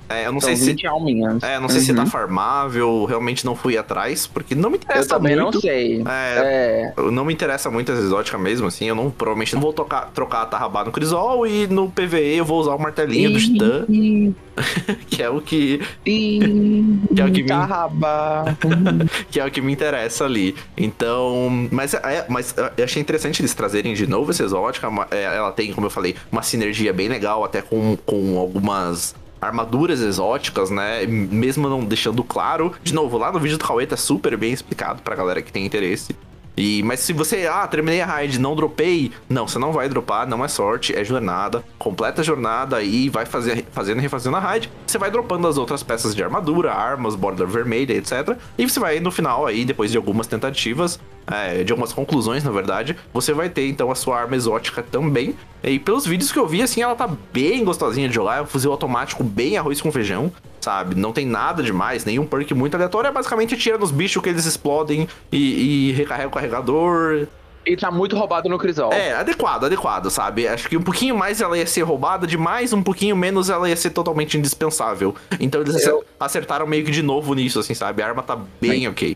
É, 0.10 0.26
eu 0.26 0.32
não 0.32 0.41
sei 0.41 0.55
se. 0.55 0.88
Alminhas. 0.88 1.43
É, 1.43 1.60
não 1.60 1.70
sei 1.70 1.80
uhum. 1.80 1.86
se 1.86 1.93
tá 1.93 2.01
uhum. 2.01 2.07
farmável, 2.07 3.05
realmente 3.05 3.45
não 3.45 3.55
fui 3.55 3.78
atrás, 3.78 4.26
porque 4.26 4.55
não 4.55 4.72
me 4.72 4.78
interessa 4.78 5.20
muito. 5.20 5.32
Eu 5.32 5.38
também 5.38 5.43
muito. 5.43 5.53
não 5.53 5.62
sei. 5.62 6.03
É, 6.07 6.93
é. 6.97 7.12
Não 7.12 7.24
me 7.24 7.34
interessa 7.34 7.70
muito 7.70 7.91
as 7.91 7.99
exóticas 7.99 8.41
mesmo, 8.41 8.68
assim. 8.68 8.86
Eu 8.86 8.95
não, 8.95 9.12
provavelmente 9.12 9.53
não 9.53 9.62
vou 9.62 9.72
tocar, 9.72 10.10
trocar 10.12 10.41
a 10.41 10.45
Tarrabá 10.47 10.84
no 10.84 10.91
Crisol 10.91 11.45
e 11.45 11.68
no 11.68 11.91
PVE 11.91 12.38
eu 12.38 12.45
vou 12.45 12.60
usar 12.60 12.74
o 12.74 12.80
martelinho 12.80 13.32
do 13.32 13.39
Titã. 13.39 13.86
que 15.07 15.22
é 15.22 15.30
o 15.30 15.39
que. 15.39 15.80
que 16.03 17.22
é 17.22 17.26
o 17.26 17.32
que 17.32 17.43
me. 17.43 17.49
que 19.30 19.39
é 19.39 19.45
o 19.45 19.51
que 19.51 19.62
me 19.62 19.72
interessa 19.72 20.26
ali. 20.26 20.55
Então. 20.76 21.70
Mas, 21.72 21.93
é, 21.93 22.26
mas 22.28 22.55
eu 22.76 22.84
achei 22.84 22.99
interessante 22.99 23.41
eles 23.41 23.53
trazerem 23.53 23.93
de 23.93 24.07
novo 24.07 24.32
essa 24.32 24.43
exótica. 24.43 24.89
É, 25.12 25.24
ela 25.24 25.51
tem, 25.51 25.72
como 25.72 25.86
eu 25.86 25.91
falei, 25.91 26.16
uma 26.32 26.41
sinergia 26.41 26.91
bem 26.91 27.07
legal, 27.07 27.43
até 27.43 27.62
com, 27.62 27.95
com 28.05 28.39
algumas 28.39 29.14
armaduras 29.41 30.01
exóticas, 30.01 30.69
né? 30.69 31.05
Mesmo 31.05 31.69
não 31.69 31.83
deixando 31.83 32.23
claro. 32.23 32.73
De 32.83 32.93
novo, 32.93 33.17
lá 33.17 33.31
no 33.31 33.39
vídeo 33.39 33.57
do 33.57 33.63
Cauê 33.63 33.85
tá 33.85 33.97
super 33.97 34.35
bem 34.37 34.51
explicado 34.51 35.01
pra 35.01 35.15
galera 35.15 35.41
que 35.41 35.51
tem 35.51 35.65
interesse. 35.65 36.15
E, 36.60 36.84
mas 36.84 36.99
se 36.99 37.14
você, 37.14 37.47
ah, 37.47 37.66
terminei 37.66 38.01
a 38.01 38.05
raid, 38.05 38.38
não 38.38 38.53
dropei, 38.53 39.14
não, 39.30 39.47
você 39.47 39.57
não 39.57 39.72
vai 39.72 39.88
dropar, 39.88 40.28
não 40.28 40.43
é 40.43 40.49
sorte, 40.49 40.93
é 40.93 41.05
jornada. 41.05 41.64
Completa 41.78 42.20
a 42.20 42.24
jornada 42.24 42.84
e 42.84 43.07
vai 43.07 43.26
fazer, 43.26 43.66
fazendo 43.72 43.99
e 43.99 44.01
refazendo 44.01 44.36
a 44.36 44.41
raid. 44.41 44.70
Você 44.86 44.97
vai 44.97 45.10
dropando 45.10 45.47
as 45.47 45.57
outras 45.57 45.84
peças 45.84 46.14
de 46.14 46.22
armadura, 46.22 46.74
armas, 46.74 47.16
border 47.16 47.47
vermelha, 47.47 47.93
etc. 47.93 48.38
E 48.57 48.70
você 48.70 48.78
vai 48.78 48.99
no 48.99 49.10
final 49.10 49.45
aí, 49.45 49.64
depois 49.64 49.89
de 49.89 49.95
algumas 49.95 50.28
tentativas, 50.28 50.99
é, 51.26 51.64
de 51.64 51.72
algumas 51.72 51.93
conclusões, 51.93 52.43
na 52.43 52.51
verdade, 52.51 52.97
você 53.14 53.32
vai 53.32 53.49
ter 53.49 53.70
então 53.70 53.89
a 53.89 53.95
sua 53.95 54.20
arma 54.20 54.36
exótica 54.36 54.84
também. 54.84 55.36
E 55.64 55.80
pelos 55.80 56.05
vídeos 56.05 56.30
que 56.30 56.39
eu 56.39 56.45
vi, 56.45 56.62
assim, 56.62 56.82
ela 56.82 56.95
tá 56.95 57.10
bem 57.32 57.64
gostosinha 57.64 58.10
de 58.10 58.16
jogar. 58.16 58.39
É 58.39 58.41
um 58.41 58.45
fuzil 58.45 58.72
automático 58.72 59.24
bem 59.24 59.57
arroz 59.57 59.80
com 59.80 59.91
feijão, 59.91 60.30
sabe? 60.62 60.95
Não 60.95 61.12
tem 61.12 61.26
nada 61.26 61.64
demais, 61.64 62.05
nenhum 62.05 62.26
perk 62.26 62.53
muito 62.53 62.76
aleatório. 62.76 63.07
É 63.07 63.12
basicamente 63.12 63.57
tira 63.57 63.78
nos 63.78 63.91
bichos 63.91 64.22
que 64.22 64.30
eles 64.30 64.45
explodem 64.45 65.07
e, 65.32 65.89
e 65.89 65.91
recarrega 65.93 66.28
o 66.28 66.32
carregador. 66.32 67.28
E 67.66 67.76
tá 67.76 67.91
muito 67.91 68.16
roubado 68.16 68.49
no 68.49 68.57
Crisol. 68.57 68.91
É, 68.93 69.14
adequado, 69.14 69.66
adequado, 69.66 70.10
sabe? 70.10 70.47
Acho 70.47 70.70
que 70.70 70.78
um 70.78 70.82
pouquinho 70.82 71.16
mais 71.16 71.41
ela 71.41 71.57
ia 71.57 71.68
ser 71.68 71.82
roubada 71.82 72.26
demais, 72.26 72.74
um 72.74 72.82
pouquinho 72.82 73.16
menos 73.16 73.49
ela 73.49 73.70
ia 73.70 73.76
ser 73.76 73.91
totalmente 73.91 74.38
indispensável. 74.38 75.14
Então 75.39 75.62
eles 75.62 75.86
eu... 75.86 76.03
acertaram 76.20 76.66
meio 76.66 76.84
que 76.86 76.91
de 76.91 77.03
novo 77.03 77.34
nisso, 77.34 77.60
assim, 77.60 77.74
sabe? 77.74 78.01
A 78.01 78.07
arma 78.07 78.24
tá 78.24 78.39
bem 78.60 78.88
ok. 78.88 79.16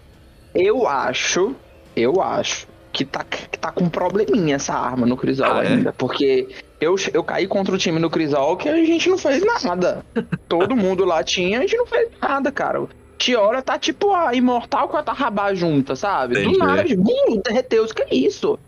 Eu 0.53 0.87
acho 0.87 1.55
eu 1.95 2.21
acho 2.21 2.67
que 2.93 3.03
tá, 3.03 3.23
que 3.23 3.57
tá 3.57 3.71
com 3.71 3.85
um 3.85 3.89
probleminha 3.89 4.55
essa 4.55 4.75
arma 4.75 5.07
no 5.07 5.17
Crisol 5.17 5.51
ah, 5.51 5.63
é? 5.63 5.67
ainda. 5.67 5.89
É? 5.89 5.91
Porque 5.91 6.47
eu, 6.79 6.95
eu 7.11 7.23
caí 7.23 7.47
contra 7.47 7.73
o 7.73 7.77
time 7.77 7.99
no 7.99 8.09
Crisol 8.09 8.55
que 8.55 8.69
a 8.69 8.75
gente 8.75 9.09
não 9.09 9.17
fez 9.17 9.43
nada. 9.43 10.05
Todo 10.47 10.75
mundo 10.75 11.03
lá 11.03 11.23
tinha, 11.23 11.57
a 11.57 11.61
gente 11.61 11.75
não 11.75 11.87
fez 11.87 12.09
nada, 12.21 12.51
cara. 12.51 12.87
Tiora 13.17 13.61
tá 13.61 13.79
tipo 13.79 14.13
a 14.13 14.35
Imortal 14.35 14.87
com 14.87 14.97
a 14.97 15.03
Tarrabá 15.03 15.53
junta, 15.55 15.95
sabe? 15.95 16.39
Entendi. 16.39 16.53
Do 16.53 16.59
nada, 16.59 16.83
de 16.83 16.95
bum, 16.95 17.41
derreteu. 17.43 17.85
Que 17.87 18.03
é 18.03 18.15
isso? 18.15 18.59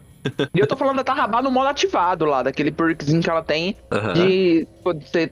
e 0.53 0.59
eu 0.59 0.65
tô 0.65 0.75
falando 0.75 0.97
da 0.97 1.03
Tarrabá 1.03 1.41
no 1.41 1.51
modo 1.51 1.67
ativado 1.67 2.25
lá, 2.25 2.41
daquele 2.41 2.71
perkzinho 2.71 3.21
que 3.21 3.29
ela 3.29 3.43
tem 3.43 3.75
uhum. 3.91 4.13
de 4.13 4.67
você 4.83 5.31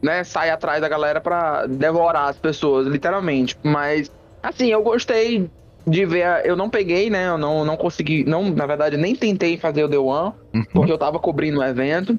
né, 0.00 0.22
sai 0.22 0.50
atrás 0.50 0.80
da 0.80 0.88
galera 0.88 1.20
pra 1.20 1.66
devorar 1.66 2.28
as 2.28 2.36
pessoas, 2.36 2.86
literalmente. 2.86 3.58
Mas, 3.64 4.12
assim, 4.40 4.68
eu 4.68 4.80
gostei 4.80 5.50
de 5.88 6.04
ver. 6.04 6.42
Eu 6.44 6.56
não 6.56 6.68
peguei, 6.70 7.10
né? 7.10 7.28
Eu 7.28 7.38
não, 7.38 7.64
não 7.64 7.76
consegui. 7.76 8.24
Não, 8.24 8.50
na 8.50 8.66
verdade, 8.66 8.96
nem 8.96 9.14
tentei 9.14 9.56
fazer 9.56 9.84
o 9.84 9.88
The 9.88 9.98
One, 9.98 10.32
uhum. 10.54 10.64
porque 10.72 10.92
eu 10.92 10.98
tava 10.98 11.18
cobrindo 11.18 11.60
o 11.60 11.64
evento. 11.64 12.18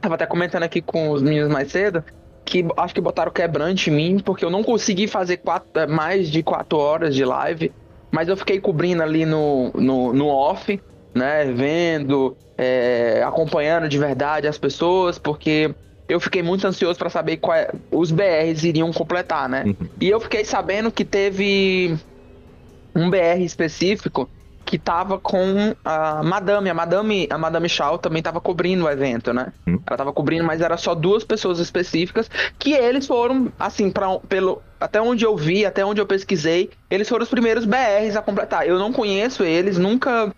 Tava 0.00 0.14
até 0.14 0.26
comentando 0.26 0.62
aqui 0.62 0.80
com 0.80 1.10
os 1.10 1.22
meninos 1.22 1.50
mais 1.50 1.70
cedo 1.70 2.04
que 2.48 2.64
acho 2.78 2.94
que 2.94 3.00
botaram 3.00 3.30
quebrante 3.30 3.90
em 3.90 3.92
mim, 3.92 4.18
porque 4.18 4.42
eu 4.42 4.48
não 4.48 4.64
consegui 4.64 5.06
fazer 5.06 5.36
quatro, 5.36 5.68
é, 5.82 5.86
mais 5.86 6.30
de 6.30 6.42
quatro 6.42 6.78
horas 6.78 7.14
de 7.14 7.22
live, 7.22 7.70
mas 8.10 8.26
eu 8.28 8.36
fiquei 8.38 8.58
cobrindo 8.58 9.02
ali 9.02 9.26
no, 9.26 9.70
no, 9.74 10.14
no 10.14 10.28
off, 10.28 10.80
né? 11.14 11.44
Vendo, 11.52 12.34
é, 12.56 13.22
acompanhando 13.22 13.86
de 13.86 13.98
verdade 13.98 14.48
as 14.48 14.56
pessoas, 14.56 15.18
porque 15.18 15.74
eu 16.08 16.18
fiquei 16.18 16.42
muito 16.42 16.66
ansioso 16.66 16.98
para 16.98 17.10
saber 17.10 17.36
qual 17.36 17.54
é, 17.54 17.70
os 17.90 18.10
BRs 18.10 18.64
iriam 18.64 18.90
completar, 18.94 19.46
né? 19.46 19.64
Uhum. 19.66 19.88
E 20.00 20.08
eu 20.08 20.18
fiquei 20.18 20.42
sabendo 20.42 20.90
que 20.90 21.04
teve 21.04 21.98
um 22.94 23.10
BR 23.10 23.40
específico 23.40 24.28
que 24.68 24.78
tava 24.78 25.18
com 25.18 25.74
a 25.82 26.22
Madame, 26.22 26.68
a 26.68 26.74
Madame, 26.74 27.26
a 27.30 27.38
Madame 27.38 27.70
Shaw 27.70 27.96
também 27.96 28.22
tava 28.22 28.38
cobrindo 28.38 28.84
o 28.84 28.90
evento, 28.90 29.32
né? 29.32 29.50
Hum. 29.66 29.80
Ela 29.86 29.96
tava 29.96 30.12
cobrindo, 30.12 30.44
mas 30.44 30.60
era 30.60 30.76
só 30.76 30.94
duas 30.94 31.24
pessoas 31.24 31.58
específicas 31.58 32.30
que 32.58 32.74
eles 32.74 33.06
foram 33.06 33.50
assim 33.58 33.90
para 33.90 34.18
pelo 34.28 34.60
até 34.78 35.00
onde 35.00 35.24
eu 35.24 35.34
vi, 35.34 35.64
até 35.64 35.82
onde 35.82 36.02
eu 36.02 36.06
pesquisei, 36.06 36.68
eles 36.90 37.08
foram 37.08 37.22
os 37.22 37.30
primeiros 37.30 37.64
BRs 37.64 38.14
a 38.14 38.20
completar. 38.20 38.68
Eu 38.68 38.78
não 38.78 38.92
conheço 38.92 39.42
eles, 39.42 39.78
nunca 39.78 40.30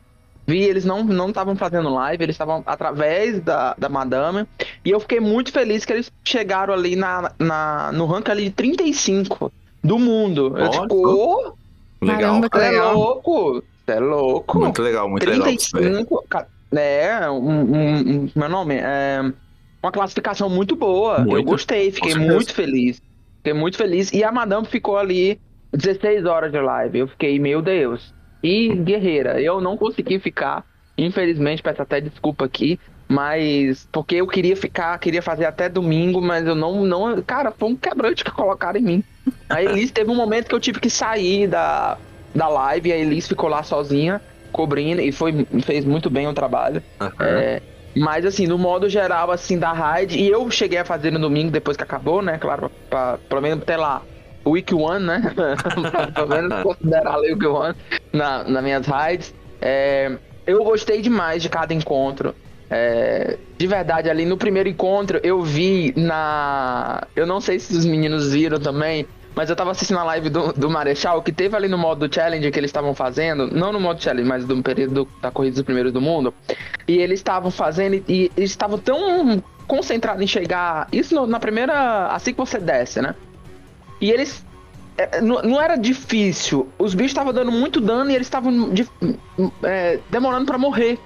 vi, 0.47 0.63
eles 0.63 0.85
não 0.85 1.03
não 1.03 1.31
estavam 1.31 1.57
fazendo 1.57 1.93
live, 1.93 2.23
eles 2.23 2.35
estavam 2.35 2.63
através 2.67 3.41
da, 3.41 3.75
da 3.77 3.89
Madame, 3.89 4.47
e 4.85 4.91
eu 4.91 5.01
fiquei 5.01 5.19
muito 5.19 5.51
feliz 5.51 5.85
que 5.85 5.93
eles 5.93 6.13
chegaram 6.23 6.73
ali 6.73 6.95
na, 6.95 7.33
na 7.37 7.91
no 7.91 8.07
rank 8.07 8.29
ali 8.29 8.45
de 8.45 8.51
35 8.53 9.53
do 9.83 9.99
mundo. 9.99 10.57
Eu 10.57 10.71
tipo, 10.71 11.59
Legal. 12.01 12.21
Caramba, 12.21 12.51
que 12.51 12.59
legal. 12.59 12.91
É 12.91 12.95
louco. 12.95 13.65
Você 13.85 13.93
é 13.93 14.01
louco. 14.01 14.59
Muito 14.59 14.83
legal, 14.83 15.09
muito 15.09 15.27
35, 15.27 15.79
legal. 15.79 16.47
É, 16.73 17.29
um, 17.29 17.37
um, 17.37 17.75
um, 17.75 18.31
meu 18.35 18.49
nome 18.49 18.77
é 18.77 19.21
uma 19.83 19.91
classificação 19.91 20.49
muito 20.49 20.77
boa. 20.77 21.19
Muito. 21.19 21.37
Eu 21.37 21.43
gostei, 21.43 21.91
fiquei 21.91 22.15
muito 22.15 22.55
feliz. 22.55 23.03
Fiquei 23.39 23.53
muito 23.53 23.77
feliz. 23.77 24.13
E 24.13 24.23
a 24.23 24.31
Madame 24.31 24.67
ficou 24.67 24.97
ali 24.97 25.41
16 25.73 26.25
horas 26.27 26.53
de 26.53 26.61
live. 26.61 26.99
Eu 26.99 27.09
fiquei, 27.09 27.39
meu 27.39 27.61
Deus. 27.61 28.15
E 28.43 28.75
guerreira, 28.75 29.41
eu 29.41 29.61
não 29.61 29.77
consegui 29.77 30.19
ficar. 30.19 30.65
Infelizmente, 30.97 31.63
peço 31.63 31.83
até 31.83 32.01
desculpa 32.01 32.45
aqui. 32.45 32.79
Mas 33.09 33.89
porque 33.91 34.15
eu 34.15 34.27
queria 34.29 34.57
ficar, 34.57 34.97
queria 34.99 35.21
fazer 35.21 35.45
até 35.45 35.69
domingo, 35.69 36.21
mas 36.23 36.47
eu 36.47 36.55
não, 36.55 36.85
não. 36.85 37.21
Cara, 37.23 37.51
foi 37.51 37.71
um 37.71 37.75
quebrante 37.75 38.23
que 38.23 38.31
colocaram 38.31 38.79
em 38.79 38.83
mim. 38.85 39.05
A 39.49 39.63
Elise 39.63 39.93
teve 39.93 40.11
um 40.11 40.17
momento 40.17 40.49
que 40.49 40.55
eu 40.55 40.61
tive 40.61 40.81
que 40.81 40.91
sair 40.91 41.47
da, 41.47 41.97
da 42.35 42.49
live, 42.49 42.89
e 42.89 42.93
a 42.93 42.97
Elise 42.97 43.29
ficou 43.29 43.49
lá 43.49 43.63
sozinha, 43.63 44.21
cobrindo, 44.53 45.01
e 45.01 45.13
foi, 45.13 45.47
fez 45.63 45.85
muito 45.85 46.11
bem 46.11 46.27
o 46.27 46.35
trabalho. 46.35 46.83
Uhum. 47.01 47.09
É, 47.21 47.61
mas 47.97 48.25
assim, 48.25 48.47
no 48.47 48.59
modo 48.59 48.89
geral, 48.89 49.31
assim, 49.31 49.59
da 49.59 49.73
raid, 49.73 50.19
e 50.19 50.29
eu 50.29 50.51
cheguei 50.51 50.79
a 50.79 50.85
fazer 50.85 51.11
no 51.11 51.19
domingo 51.19 51.51
depois 51.51 51.77
que 51.77 51.83
acabou, 51.83 52.23
né? 52.23 52.39
Claro, 52.39 52.71
pra, 52.89 53.19
pelo 53.29 53.41
menos 53.41 53.63
até 53.63 53.77
lá. 53.77 54.03
Week 54.47 54.75
One, 54.75 55.05
né? 55.05 55.23
pelo 56.15 56.29
menos 56.29 56.63
considerar 56.63 57.19
Week 57.19 57.47
One 57.47 57.75
na, 58.13 58.45
nas 58.45 58.63
minhas 58.63 58.87
raids. 58.87 59.35
É, 59.61 60.13
eu 60.47 60.65
gostei 60.65 61.03
demais 61.03 61.43
de 61.43 61.49
cada 61.49 61.75
encontro. 61.75 62.35
É, 62.71 63.37
de 63.59 63.67
verdade, 63.67 64.09
ali 64.09 64.25
no 64.25 64.37
primeiro 64.37 64.69
encontro, 64.69 65.21
eu 65.23 65.43
vi 65.43 65.93
na. 65.97 67.03
Eu 67.17 67.27
não 67.27 67.41
sei 67.41 67.59
se 67.59 67.77
os 67.77 67.85
meninos 67.85 68.33
viram 68.33 68.59
também, 68.61 69.07
mas 69.35 69.49
eu 69.49 69.57
tava 69.57 69.71
assistindo 69.71 69.99
a 69.99 70.05
live 70.05 70.29
do, 70.29 70.53
do 70.53 70.69
Marechal, 70.69 71.23
que 71.23 71.33
teve 71.33 71.57
ali 71.57 71.69
no 71.69 71.79
modo 71.79 72.13
challenge 72.13 72.51
que 72.51 72.59
eles 72.59 72.69
estavam 72.69 72.95
fazendo, 72.95 73.47
não 73.47 73.73
no 73.73 73.81
modo 73.81 74.03
challenge, 74.03 74.29
mas 74.29 74.45
do 74.45 74.63
período 74.63 75.09
da 75.21 75.31
corrida 75.31 75.55
dos 75.55 75.65
primeiros 75.65 75.93
do 75.93 76.01
mundo. 76.01 76.35
E 76.87 76.99
eles 76.99 77.21
estavam 77.21 77.51
fazendo, 77.51 78.03
e 78.09 78.31
eles 78.37 78.51
estavam 78.51 78.79
tão 78.79 79.43
concentrados 79.67 80.23
em 80.23 80.27
chegar. 80.27 80.89
Isso 80.93 81.15
no, 81.15 81.27
na 81.27 81.39
primeira. 81.39 82.09
Assim 82.09 82.33
que 82.33 82.39
você 82.39 82.59
desce, 82.59 83.01
né? 83.01 83.15
E 84.01 84.11
eles 84.11 84.45
é, 85.01 85.21
não, 85.21 85.41
não, 85.43 85.61
era 85.61 85.77
difícil. 85.77 86.69
Os 86.79 86.95
bichos 86.95 87.13
estavam 87.13 87.33
dando 87.33 87.51
muito 87.51 87.81
dano 87.81 88.11
e 88.11 88.15
eles 88.15 88.27
estavam 88.27 88.73
é, 89.63 89.99
demorando 90.11 90.45
para 90.45 90.59
morrer. 90.59 90.99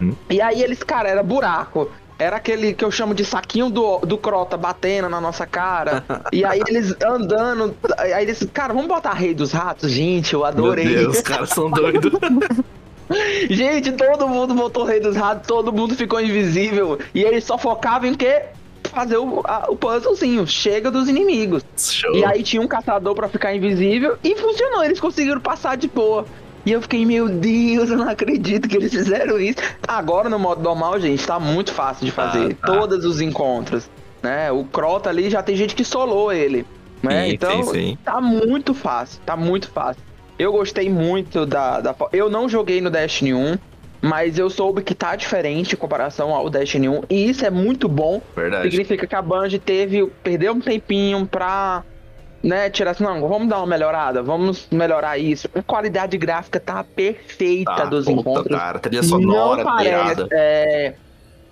Hum. 0.00 0.14
E 0.30 0.40
aí 0.40 0.62
eles, 0.62 0.82
cara, 0.82 1.08
era 1.08 1.22
buraco. 1.22 1.90
Era 2.22 2.36
aquele 2.36 2.72
que 2.72 2.84
eu 2.84 2.90
chamo 2.90 3.14
de 3.14 3.24
saquinho 3.24 3.68
do, 3.68 3.98
do 3.98 4.16
crota 4.16 4.56
batendo 4.56 5.08
na 5.08 5.20
nossa 5.20 5.46
cara. 5.46 6.04
e 6.32 6.44
aí 6.44 6.62
eles 6.68 6.94
andando. 7.04 7.74
Aí 7.98 8.22
eles, 8.22 8.46
cara, 8.52 8.72
vamos 8.72 8.88
botar 8.88 9.12
Rei 9.12 9.34
dos 9.34 9.50
Ratos? 9.50 9.90
Gente, 9.90 10.34
eu 10.34 10.44
adorei. 10.44 10.84
Meu 10.84 10.94
Deus, 10.98 11.16
os 11.16 11.22
caras 11.22 11.50
são 11.50 11.70
doidos. 11.70 12.12
Gente, 13.50 13.92
todo 13.92 14.28
mundo 14.28 14.54
botou 14.54 14.84
Rei 14.84 15.00
dos 15.00 15.16
Ratos, 15.16 15.46
todo 15.46 15.72
mundo 15.72 15.94
ficou 15.94 16.20
invisível. 16.20 16.98
E 17.14 17.22
eles 17.22 17.44
só 17.44 17.58
focavam 17.58 18.08
em 18.08 18.14
quê? 18.14 18.44
Fazer 18.84 19.16
o, 19.16 19.40
a, 19.44 19.66
o 19.70 19.76
puzzlezinho, 19.76 20.46
chega 20.46 20.90
dos 20.90 21.08
inimigos. 21.08 21.64
Show. 21.76 22.14
E 22.14 22.24
aí 22.24 22.42
tinha 22.42 22.60
um 22.60 22.68
caçador 22.68 23.14
para 23.14 23.28
ficar 23.28 23.54
invisível 23.54 24.16
e 24.22 24.36
funcionou, 24.36 24.84
eles 24.84 25.00
conseguiram 25.00 25.40
passar 25.40 25.76
de 25.76 25.88
boa. 25.88 26.26
E 26.64 26.72
eu 26.72 26.80
fiquei, 26.80 27.04
meu 27.04 27.28
Deus, 27.28 27.90
eu 27.90 27.96
não 27.96 28.08
acredito 28.08 28.68
que 28.68 28.76
eles 28.76 28.92
fizeram 28.92 29.38
isso. 29.38 29.58
Agora 29.86 30.28
no 30.28 30.38
modo 30.38 30.62
normal, 30.62 31.00
gente, 31.00 31.26
tá 31.26 31.40
muito 31.40 31.72
fácil 31.72 32.04
de 32.04 32.12
fazer. 32.12 32.52
Ah, 32.52 32.66
tá. 32.66 32.72
Todos 32.72 33.04
os 33.04 33.20
encontros. 33.20 33.90
Né? 34.22 34.52
O 34.52 34.64
Crota 34.64 35.10
ali 35.10 35.28
já 35.28 35.42
tem 35.42 35.56
gente 35.56 35.74
que 35.74 35.84
solou 35.84 36.32
ele. 36.32 36.64
Né? 37.02 37.26
Sim, 37.26 37.34
então, 37.34 37.62
sim, 37.64 37.72
sim. 37.72 37.98
tá 38.04 38.20
muito 38.20 38.72
fácil, 38.72 39.20
tá 39.26 39.36
muito 39.36 39.68
fácil. 39.68 40.00
Eu 40.38 40.52
gostei 40.52 40.88
muito 40.88 41.44
da, 41.44 41.80
da. 41.80 41.94
Eu 42.12 42.30
não 42.30 42.48
joguei 42.48 42.80
no 42.80 42.90
Destiny 42.90 43.34
1, 43.34 43.58
mas 44.00 44.38
eu 44.38 44.48
soube 44.48 44.82
que 44.82 44.94
tá 44.94 45.14
diferente 45.16 45.74
em 45.74 45.76
comparação 45.76 46.34
ao 46.34 46.48
Destiny 46.48 46.88
1. 46.88 47.02
E 47.10 47.28
isso 47.28 47.44
é 47.44 47.50
muito 47.50 47.88
bom. 47.88 48.22
Verdade. 48.34 48.70
Significa 48.70 49.06
que 49.06 49.14
a 49.14 49.22
Band 49.22 49.50
teve. 49.64 50.06
Perdeu 50.22 50.52
um 50.52 50.60
tempinho 50.60 51.26
pra. 51.26 51.84
Né, 52.42 52.68
tirar 52.70 52.90
assim, 52.90 53.04
não, 53.04 53.20
vamos 53.28 53.48
dar 53.48 53.58
uma 53.58 53.66
melhorada, 53.68 54.20
vamos 54.20 54.66
melhorar 54.68 55.16
isso. 55.16 55.48
A 55.54 55.62
qualidade 55.62 56.18
gráfica 56.18 56.58
tá 56.58 56.82
perfeita 56.82 57.72
tá, 57.72 57.84
dos 57.84 58.04
puta, 58.04 58.20
encontros. 58.20 58.58
Cara, 58.58 58.78
trilha 58.80 59.02
sonora, 59.04 59.62
não 59.62 59.70
parece, 59.70 60.26
é, 60.32 60.94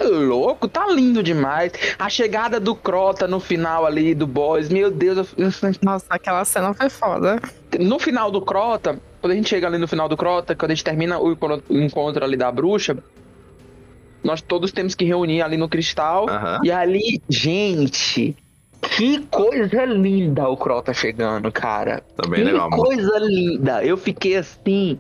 louco, 0.00 0.66
tá 0.66 0.86
lindo 0.88 1.22
demais. 1.22 1.72
A 1.98 2.08
chegada 2.08 2.58
do 2.58 2.74
Crota 2.74 3.28
no 3.28 3.38
final 3.38 3.86
ali 3.86 4.14
do 4.14 4.26
boss, 4.26 4.68
meu 4.68 4.90
Deus. 4.90 5.32
Eu... 5.36 5.50
Nossa, 5.82 6.06
aquela 6.08 6.44
cena 6.44 6.72
foi 6.74 6.88
foda. 6.88 7.40
No 7.78 7.98
final 7.98 8.30
do 8.30 8.40
Crota, 8.40 8.98
quando 9.20 9.32
a 9.32 9.36
gente 9.36 9.48
chega 9.48 9.66
ali 9.66 9.78
no 9.78 9.86
final 9.86 10.08
do 10.08 10.16
Crota, 10.16 10.54
quando 10.54 10.70
a 10.70 10.74
gente 10.74 10.84
termina 10.84 11.18
o 11.18 11.36
encontro 11.70 12.24
ali 12.24 12.36
da 12.36 12.50
bruxa, 12.50 12.96
nós 14.24 14.40
todos 14.40 14.72
temos 14.72 14.94
que 14.94 15.04
reunir 15.04 15.42
ali 15.42 15.56
no 15.56 15.68
cristal. 15.68 16.26
Uhum. 16.26 16.64
E 16.64 16.72
ali, 16.72 17.22
gente, 17.28 18.36
que 18.82 19.20
coisa 19.30 19.84
linda 19.84 20.48
o 20.48 20.56
Crota 20.56 20.92
chegando, 20.92 21.50
cara. 21.52 22.02
Também 22.16 22.44
que 22.44 22.50
legal, 22.50 22.70
coisa 22.70 23.12
mano. 23.12 23.26
linda. 23.26 23.84
Eu 23.84 23.96
fiquei 23.96 24.36
assim, 24.36 24.98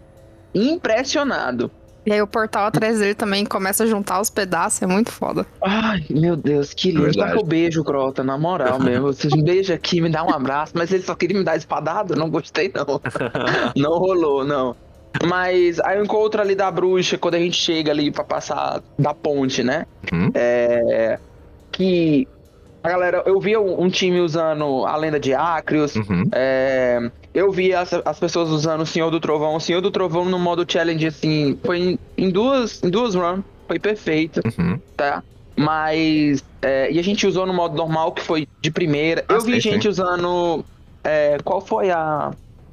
impressionado. 0.54 1.70
E 2.04 2.12
aí 2.12 2.22
o 2.22 2.26
portal 2.26 2.66
atrás 2.66 2.98
dele 2.98 3.14
também 3.14 3.44
começa 3.44 3.84
a 3.84 3.86
juntar 3.86 4.20
os 4.20 4.30
pedaços, 4.30 4.80
é 4.82 4.86
muito 4.86 5.12
foda. 5.12 5.46
Ai, 5.62 6.04
meu 6.08 6.34
Deus, 6.34 6.72
que 6.72 6.90
lindo. 6.90 7.12
Só 7.12 7.28
que 7.28 7.36
eu 7.36 7.44
beijo, 7.44 7.84
Crota, 7.84 8.24
na 8.24 8.38
moral 8.38 8.80
mesmo. 8.80 9.06
Você 9.06 9.28
beija 9.28 9.74
aqui, 9.74 10.00
me 10.00 10.08
dá 10.08 10.24
um 10.24 10.30
abraço, 10.30 10.72
mas 10.74 10.90
ele 10.92 11.02
só 11.02 11.14
queria 11.14 11.38
me 11.38 11.44
dar 11.44 11.56
espadada, 11.56 12.16
não 12.16 12.30
gostei 12.30 12.72
não. 12.74 13.00
não 13.76 13.98
rolou, 13.98 14.44
não. 14.44 14.74
Mas 15.26 15.78
aí 15.80 15.98
o 16.00 16.04
encontro 16.04 16.40
ali 16.40 16.54
da 16.54 16.70
bruxa, 16.70 17.18
quando 17.18 17.34
a 17.34 17.38
gente 17.38 17.56
chega 17.56 17.90
ali 17.90 18.10
pra 18.10 18.24
passar 18.24 18.80
da 18.98 19.12
ponte, 19.12 19.62
né? 19.62 19.86
Uhum. 20.10 20.30
É. 20.34 21.18
Que 21.70 22.26
a 22.82 22.88
galera, 22.88 23.22
eu 23.26 23.38
vi 23.40 23.56
um, 23.56 23.82
um, 23.82 23.90
time 23.90 24.20
usando 24.20 24.86
a 24.86 24.96
lenda 24.96 25.20
de 25.20 25.34
Acrios. 25.34 25.96
Uhum. 25.96 26.28
É, 26.32 27.10
eu 27.34 27.50
vi 27.52 27.74
as, 27.74 27.92
as 27.92 28.18
pessoas 28.18 28.48
usando 28.50 28.80
o 28.80 28.86
Senhor 28.86 29.10
do 29.10 29.20
Trovão. 29.20 29.54
O 29.54 29.60
Senhor 29.60 29.80
do 29.80 29.90
Trovão 29.90 30.24
no 30.24 30.38
modo 30.38 30.64
challenge, 30.66 31.06
assim, 31.06 31.58
foi 31.62 31.78
em, 31.78 31.98
em 32.16 32.30
duas, 32.30 32.82
em 32.82 32.88
duas 32.88 33.14
runs. 33.14 33.44
Foi 33.68 33.78
perfeito, 33.78 34.40
uhum. 34.44 34.80
tá? 34.96 35.22
Mas. 35.56 36.42
É, 36.62 36.90
e 36.90 36.98
a 36.98 37.02
gente 37.02 37.26
usou 37.26 37.46
no 37.46 37.54
modo 37.54 37.76
normal, 37.76 38.12
que 38.12 38.22
foi 38.22 38.48
de 38.60 38.70
primeira. 38.70 39.24
Ah, 39.28 39.34
eu 39.34 39.40
vi 39.42 39.60
gente 39.60 39.88
usando. 39.88 40.64
É, 41.04 41.38
qual 41.44 41.60
foi 41.60 41.90
a 41.90 42.32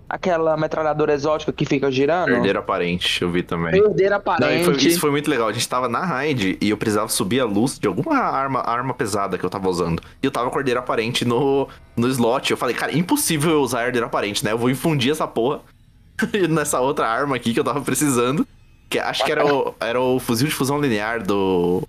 aquela 0.09 0.55
metralhadora 0.55 1.13
exótica 1.13 1.51
que 1.51 1.65
fica 1.65 1.91
girando. 1.91 2.27
Perder 2.27 2.57
aparente, 2.57 3.21
eu 3.21 3.29
vi 3.29 3.43
também. 3.43 3.71
Perder 3.71 4.13
aparente. 4.13 4.65
Não, 4.67 4.73
foi, 4.73 4.83
isso 4.83 4.99
foi 4.99 5.11
muito 5.11 5.29
legal. 5.29 5.47
A 5.47 5.53
gente 5.53 5.67
tava 5.67 5.89
na 5.89 6.05
raid 6.05 6.57
e 6.61 6.69
eu 6.69 6.77
precisava 6.77 7.09
subir 7.09 7.39
a 7.39 7.45
luz 7.45 7.77
de 7.77 7.87
alguma 7.87 8.17
arma, 8.17 8.61
arma 8.61 8.93
pesada 8.93 9.37
que 9.37 9.43
eu 9.43 9.49
tava 9.49 9.69
usando. 9.69 10.01
E 10.21 10.25
eu 10.25 10.31
tava 10.31 10.49
com 10.49 10.59
herdeiro 10.59 10.79
aparente 10.79 11.25
no, 11.25 11.67
no 11.95 12.07
slot. 12.07 12.51
Eu 12.51 12.57
falei, 12.57 12.75
cara, 12.75 12.97
impossível 12.97 13.51
eu 13.51 13.61
usar 13.61 13.85
herdeiro 13.85 14.07
aparente, 14.07 14.43
né? 14.43 14.51
Eu 14.51 14.57
vou 14.57 14.69
infundir 14.69 15.11
essa 15.11 15.27
porra 15.27 15.61
nessa 16.49 16.79
outra 16.79 17.07
arma 17.07 17.35
aqui 17.35 17.53
que 17.53 17.59
eu 17.59 17.63
tava 17.63 17.81
precisando. 17.81 18.47
Que 18.89 18.99
acho 18.99 19.25
que 19.25 19.31
era 19.31 19.45
o, 19.45 19.75
era 19.79 19.99
o 19.99 20.17
fuzil 20.19 20.47
de 20.47 20.53
fusão 20.53 20.79
linear 20.79 21.21
do. 21.21 21.83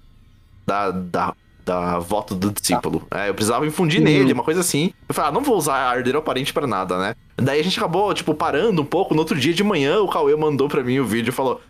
Da, 0.66 0.90
da 0.90 1.34
da 1.68 1.98
voto 1.98 2.34
do 2.34 2.50
discípulo. 2.50 3.06
Tá. 3.10 3.26
É, 3.26 3.28
eu 3.28 3.34
precisava 3.34 3.66
infundir 3.66 3.98
uhum. 3.98 4.06
nele, 4.06 4.32
uma 4.32 4.42
coisa 4.42 4.60
assim. 4.60 4.92
Eu 5.06 5.14
falei, 5.14 5.30
ah, 5.30 5.34
não 5.34 5.42
vou 5.42 5.56
usar 5.56 5.74
ardeiro 5.74 6.18
aparente 6.18 6.52
para 6.52 6.66
nada, 6.66 6.98
né? 6.98 7.14
Daí 7.36 7.60
a 7.60 7.62
gente 7.62 7.78
acabou, 7.78 8.12
tipo, 8.14 8.34
parando 8.34 8.80
um 8.80 8.84
pouco. 8.84 9.14
No 9.14 9.20
outro 9.20 9.38
dia 9.38 9.52
de 9.52 9.62
manhã, 9.62 10.00
o 10.00 10.08
Cauê 10.08 10.34
mandou 10.34 10.68
para 10.68 10.82
mim 10.82 10.98
o 10.98 11.04
vídeo 11.04 11.28
e 11.28 11.32
falou: 11.32 11.60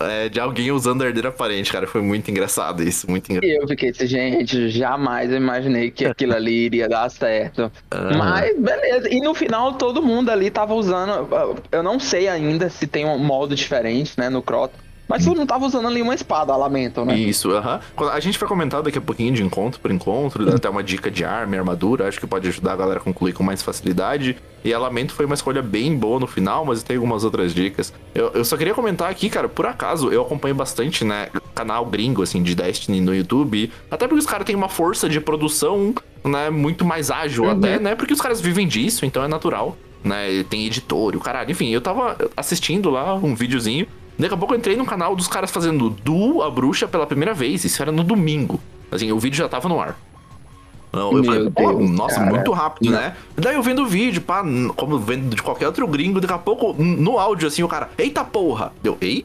é, 0.00 0.28
de 0.28 0.38
alguém 0.38 0.70
usando 0.70 1.04
herdeiro 1.04 1.28
aparente, 1.28 1.72
cara. 1.72 1.86
Foi 1.86 2.00
muito 2.00 2.30
engraçado 2.30 2.82
isso, 2.82 3.10
muito 3.10 3.30
engraçado. 3.30 3.50
E 3.50 3.60
eu 3.60 3.66
fiquei 3.66 3.90
assim, 3.90 4.06
gente, 4.06 4.68
jamais 4.70 5.30
eu 5.30 5.36
imaginei 5.36 5.90
que 5.90 6.04
aquilo 6.04 6.34
ali 6.34 6.66
iria 6.66 6.88
dar 6.88 7.10
certo. 7.10 7.62
Uhum. 7.92 8.16
Mas, 8.16 8.56
beleza. 8.56 9.08
E 9.12 9.20
no 9.20 9.34
final, 9.34 9.74
todo 9.74 10.00
mundo 10.00 10.30
ali 10.30 10.50
tava 10.50 10.72
usando. 10.74 11.28
Eu 11.72 11.82
não 11.82 11.98
sei 11.98 12.28
ainda 12.28 12.70
se 12.70 12.86
tem 12.86 13.04
um 13.04 13.18
modo 13.18 13.56
diferente, 13.56 14.14
né, 14.16 14.28
no 14.28 14.40
Crota. 14.40 14.87
Mas 15.08 15.24
você 15.24 15.34
não 15.34 15.46
tava 15.46 15.64
usando 15.64 15.88
ali 15.88 16.02
uma 16.02 16.14
espada, 16.14 16.54
lamento, 16.54 17.04
né? 17.04 17.18
Isso, 17.18 17.50
aham. 17.50 17.80
Uh 17.96 18.02
-huh. 18.02 18.10
A 18.10 18.20
gente 18.20 18.38
vai 18.38 18.46
comentar 18.46 18.82
daqui 18.82 18.98
a 18.98 19.00
pouquinho 19.00 19.32
de 19.32 19.42
encontro 19.42 19.80
por 19.80 19.90
encontro, 19.90 20.48
até 20.54 20.68
uma 20.68 20.82
dica 20.82 21.10
de 21.10 21.24
arma 21.24 21.56
e 21.56 21.58
armadura, 21.58 22.06
acho 22.06 22.20
que 22.20 22.26
pode 22.26 22.46
ajudar 22.48 22.74
a 22.74 22.76
galera 22.76 23.00
a 23.00 23.02
concluir 23.02 23.32
com 23.32 23.42
mais 23.42 23.62
facilidade. 23.62 24.36
E 24.62 24.74
a 24.74 24.78
Lamento 24.78 25.14
foi 25.14 25.24
uma 25.24 25.34
escolha 25.34 25.62
bem 25.62 25.96
boa 25.96 26.20
no 26.20 26.26
final, 26.26 26.64
mas 26.64 26.82
tem 26.82 26.96
algumas 26.96 27.24
outras 27.24 27.54
dicas. 27.54 27.92
Eu, 28.14 28.32
eu 28.34 28.44
só 28.44 28.56
queria 28.56 28.74
comentar 28.74 29.10
aqui, 29.10 29.30
cara, 29.30 29.48
por 29.48 29.66
acaso, 29.66 30.12
eu 30.12 30.22
acompanho 30.22 30.54
bastante, 30.54 31.04
né, 31.04 31.28
canal 31.54 31.86
gringo, 31.86 32.22
assim, 32.22 32.42
de 32.42 32.54
Destiny 32.54 33.00
no 33.00 33.14
YouTube, 33.14 33.72
até 33.90 34.06
porque 34.06 34.20
os 34.20 34.26
caras 34.26 34.44
têm 34.44 34.56
uma 34.56 34.68
força 34.68 35.08
de 35.08 35.20
produção, 35.20 35.94
né, 36.24 36.50
muito 36.50 36.84
mais 36.84 37.10
ágil 37.10 37.44
uhum. 37.44 37.52
até, 37.52 37.78
né, 37.78 37.94
porque 37.94 38.12
os 38.12 38.20
caras 38.20 38.40
vivem 38.40 38.66
disso, 38.66 39.06
então 39.06 39.22
é 39.22 39.28
natural 39.28 39.76
né? 40.04 40.44
Tem 40.48 40.64
editor, 40.66 41.16
o 41.16 41.20
caralho. 41.20 41.50
Enfim, 41.50 41.70
eu 41.70 41.80
tava 41.80 42.16
assistindo 42.36 42.88
lá 42.88 43.14
um 43.14 43.34
videozinho 43.34 43.86
Daqui 44.18 44.34
a 44.34 44.36
pouco 44.36 44.54
eu 44.54 44.58
entrei 44.58 44.76
no 44.76 44.84
canal 44.84 45.14
dos 45.14 45.28
caras 45.28 45.50
fazendo 45.50 45.90
Du 45.90 46.42
a 46.42 46.50
bruxa 46.50 46.88
pela 46.88 47.06
primeira 47.06 47.32
vez. 47.32 47.64
Isso 47.64 47.80
era 47.80 47.92
no 47.92 48.02
domingo. 48.02 48.60
Assim, 48.90 49.12
o 49.12 49.18
vídeo 49.18 49.36
já 49.36 49.48
tava 49.48 49.68
no 49.68 49.80
ar. 49.80 49.96
Eu 50.92 51.22
falei, 51.22 51.50
Deus, 51.50 51.90
nossa, 51.90 52.14
cara. 52.16 52.30
muito 52.30 52.50
rápido, 52.50 52.90
né? 52.90 53.14
Daí 53.36 53.54
eu 53.54 53.62
vendo 53.62 53.82
o 53.82 53.86
vídeo, 53.86 54.22
pá, 54.22 54.42
como 54.74 54.98
vendo 54.98 55.34
de 55.36 55.42
qualquer 55.42 55.66
outro 55.66 55.86
gringo, 55.86 56.20
daqui 56.20 56.32
a 56.32 56.38
pouco, 56.38 56.72
no 56.82 57.18
áudio, 57.18 57.46
assim, 57.46 57.62
o 57.62 57.68
cara, 57.68 57.90
eita 57.98 58.24
porra! 58.24 58.72
Deu, 58.82 58.96
ei? 59.00 59.24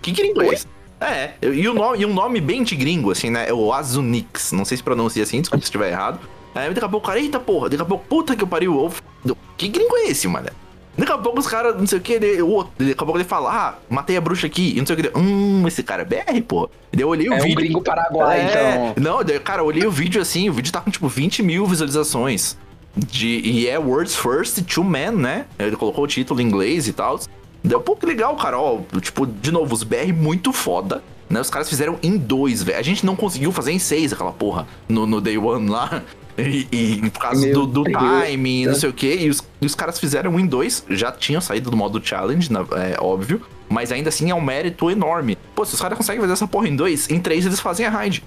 Que 0.00 0.12
gringo 0.12 0.40
é 0.42 0.48
esse? 0.48 0.66
É, 1.00 1.34
e, 1.42 1.68
o 1.68 1.74
nome, 1.74 1.98
e 1.98 2.06
um 2.06 2.14
nome 2.14 2.40
bem 2.40 2.62
de 2.62 2.76
gringo, 2.76 3.10
assim, 3.10 3.28
né? 3.28 3.48
É 3.48 3.52
o 3.52 3.72
Azunix. 3.72 4.52
Não 4.52 4.64
sei 4.64 4.76
se 4.76 4.82
pronuncia 4.82 5.22
assim, 5.22 5.40
desculpa 5.40 5.60
se 5.62 5.66
estiver 5.66 5.90
errado. 5.90 6.20
Aí 6.54 6.72
daqui 6.72 6.86
a 6.86 6.88
pouco 6.88 7.04
o 7.04 7.08
cara, 7.08 7.20
eita 7.20 7.40
porra, 7.40 7.68
daqui 7.68 7.82
a 7.82 7.84
pouco, 7.84 8.04
puta 8.08 8.36
que 8.36 8.46
pariu. 8.46 8.90
Eu, 9.26 9.36
que 9.56 9.66
gringo 9.68 9.96
é 9.96 10.04
esse, 10.04 10.28
mano? 10.28 10.48
Daqui 10.96 11.10
a 11.10 11.18
pouco 11.18 11.40
os 11.40 11.46
caras, 11.46 11.76
não 11.76 11.86
sei 11.86 11.98
o 11.98 12.00
que, 12.00 12.12
ele, 12.12 12.40
o 12.40 12.48
outro, 12.48 12.72
daqui 12.78 12.92
a 12.92 13.04
pouco 13.04 13.16
ele 13.16 13.24
fala, 13.24 13.50
ah, 13.50 13.74
matei 13.90 14.16
a 14.16 14.20
bruxa 14.20 14.46
aqui, 14.46 14.74
e 14.76 14.78
não 14.78 14.86
sei 14.86 14.96
o 14.96 14.98
que. 15.02 15.18
Hum, 15.18 15.66
esse 15.66 15.82
cara 15.82 16.02
é 16.02 16.04
BR, 16.04 16.40
pô. 16.46 16.70
Daí 16.92 17.02
eu 17.02 17.08
olhei 17.08 17.28
o 17.28 17.34
é 17.34 17.40
vídeo. 17.40 17.48
É 17.48 17.52
um 17.52 17.54
gringo 17.54 17.82
paraguai, 17.82 18.40
é, 18.40 18.90
então. 18.92 18.94
Não, 19.02 19.24
daí, 19.24 19.40
cara, 19.40 19.62
eu 19.62 19.66
olhei 19.66 19.86
o 19.86 19.90
vídeo 19.90 20.22
assim, 20.22 20.48
o 20.48 20.52
vídeo 20.52 20.72
tá 20.72 20.80
com 20.80 20.90
tipo 20.90 21.08
20 21.08 21.42
mil 21.42 21.66
visualizações. 21.66 22.56
De, 22.96 23.40
e 23.40 23.66
é 23.66 23.76
Words 23.76 24.14
First 24.14 24.62
Two 24.72 24.84
Men, 24.84 25.10
né? 25.10 25.46
Ele 25.58 25.74
colocou 25.74 26.04
o 26.04 26.06
título 26.06 26.40
em 26.40 26.44
inglês 26.44 26.86
e 26.86 26.92
tal. 26.92 27.18
Deu 27.62 27.80
um 27.80 27.82
pouco 27.82 28.06
legal, 28.06 28.36
cara. 28.36 28.56
Ó, 28.56 28.78
tipo, 29.00 29.26
de 29.26 29.50
novo, 29.50 29.74
os 29.74 29.82
BR 29.82 30.12
muito 30.14 30.52
foda. 30.52 31.02
Né, 31.28 31.40
os 31.40 31.50
caras 31.50 31.68
fizeram 31.68 31.98
em 32.02 32.16
dois, 32.16 32.62
velho. 32.62 32.78
A 32.78 32.82
gente 32.82 33.04
não 33.04 33.16
conseguiu 33.16 33.50
fazer 33.50 33.72
em 33.72 33.78
seis 33.78 34.12
aquela 34.12 34.32
porra 34.32 34.66
no, 34.88 35.06
no 35.06 35.20
Day 35.20 35.38
One 35.38 35.68
lá. 35.68 36.02
E, 36.36 36.66
e 36.72 37.10
por 37.10 37.20
causa 37.20 37.52
do, 37.52 37.64
do 37.64 37.84
timing, 37.84 38.66
não 38.66 38.74
sei 38.74 38.88
o 38.88 38.92
que. 38.92 39.14
E 39.14 39.30
os, 39.30 39.40
os 39.60 39.74
caras 39.74 39.98
fizeram 39.98 40.38
em 40.38 40.46
dois, 40.46 40.84
já 40.90 41.12
tinham 41.12 41.40
saído 41.40 41.70
do 41.70 41.76
modo 41.76 42.04
challenge, 42.04 42.50
na, 42.52 42.60
é 42.72 42.96
óbvio. 43.00 43.40
Mas 43.68 43.92
ainda 43.92 44.08
assim 44.08 44.30
é 44.30 44.34
um 44.34 44.40
mérito 44.40 44.90
enorme. 44.90 45.38
Pô, 45.54 45.64
se 45.64 45.74
os 45.74 45.80
caras 45.80 45.96
conseguem 45.96 46.20
fazer 46.20 46.32
essa 46.32 46.46
porra 46.46 46.68
em 46.68 46.76
dois, 46.76 47.08
em 47.08 47.20
três 47.20 47.46
eles 47.46 47.60
fazem 47.60 47.86
a 47.86 47.90
raid. 47.90 48.22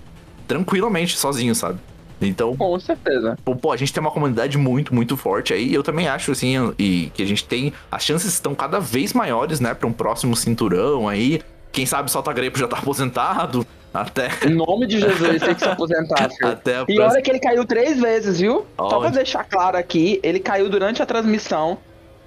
Tranquilamente, 0.47 1.17
sozinhos, 1.17 1.57
sabe? 1.57 1.79
Então. 2.21 2.55
Com 2.55 2.79
certeza. 2.79 3.37
Pô, 3.43 3.55
pô, 3.55 3.71
a 3.71 3.77
gente 3.77 3.93
tem 3.93 4.01
uma 4.01 4.11
comunidade 4.11 4.57
muito, 4.57 4.93
muito 4.95 5.15
forte 5.15 5.53
aí. 5.53 5.73
Eu 5.73 5.83
também 5.83 6.07
acho, 6.07 6.31
assim, 6.31 6.55
e 6.79 7.11
que 7.13 7.21
a 7.21 7.25
gente 7.25 7.43
tem. 7.43 7.73
As 7.91 8.03
chances 8.03 8.33
estão 8.33 8.55
cada 8.55 8.79
vez 8.79 9.13
maiores, 9.13 9.59
né, 9.59 9.73
pra 9.73 9.87
um 9.87 9.93
próximo 9.93 10.35
cinturão 10.35 11.07
aí. 11.07 11.41
Quem 11.71 11.85
sabe 11.85 12.09
Solta 12.09 12.33
Grepo 12.33 12.57
já 12.57 12.67
tá 12.67 12.77
aposentado. 12.77 13.65
Até. 13.93 14.29
Em 14.45 14.53
nome 14.53 14.85
de 14.85 14.99
Jesus, 14.99 15.41
tem 15.41 15.55
que 15.55 15.61
se 15.61 15.67
aposentar, 15.69 16.29
filho. 16.35 16.51
Até 16.51 16.85
e 16.87 16.99
olha 16.99 17.21
que 17.21 17.31
ele 17.31 17.39
caiu 17.39 17.65
três 17.65 17.99
vezes, 17.99 18.39
viu? 18.39 18.65
Oh, 18.77 18.89
Só 18.89 18.99
pra 18.99 19.09
deixar 19.09 19.43
claro 19.43 19.77
aqui, 19.77 20.19
ele 20.21 20.39
caiu 20.39 20.69
durante 20.69 21.01
a 21.01 21.05
transmissão. 21.05 21.77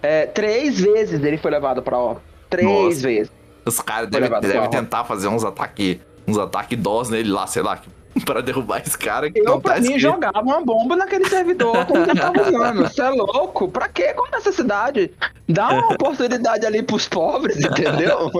É, 0.03 0.26
três 0.26 0.80
vezes 0.80 1.22
ele 1.22 1.36
foi 1.36 1.51
levado 1.51 1.82
pra 1.82 1.99
ó. 1.99 2.16
Três 2.49 2.66
Nossa. 2.66 3.01
vezes. 3.03 3.32
Os 3.64 3.80
caras 3.80 4.09
devem 4.09 4.28
deve 4.41 4.68
tentar 4.68 5.05
fazer 5.05 5.28
uns 5.28 5.45
ataques 5.45 5.99
uns 6.26 6.38
ataques 6.38 6.78
dós 6.78 7.09
nele 7.11 7.30
lá, 7.30 7.47
sei 7.47 7.62
lá, 7.62 7.78
para 8.24 8.40
derrubar 8.40 8.82
esse 8.84 8.96
cara 8.96 9.30
que 9.30 9.38
eu, 9.40 9.44
não 9.44 9.61
tá 9.61 9.72
pra 9.74 9.80
mim, 9.80 9.98
jogava 9.98 10.40
uma 10.40 10.61
bomba 10.61 10.96
naquele 10.96 11.28
servidor 11.28 11.86
como 11.86 12.06
que 12.06 12.14
tava 12.16 12.42
usando. 12.48 12.82
Você 12.82 13.02
é 13.02 13.08
louco? 13.11 13.68
Pra 13.68 13.88
quê? 13.88 14.12
Qual 14.14 14.30
necessidade? 14.30 15.11
Dá 15.48 15.68
uma 15.68 15.88
oportunidade 15.94 16.66
ali 16.66 16.82
pros 16.82 17.08
pobres, 17.08 17.56
entendeu? 17.58 18.30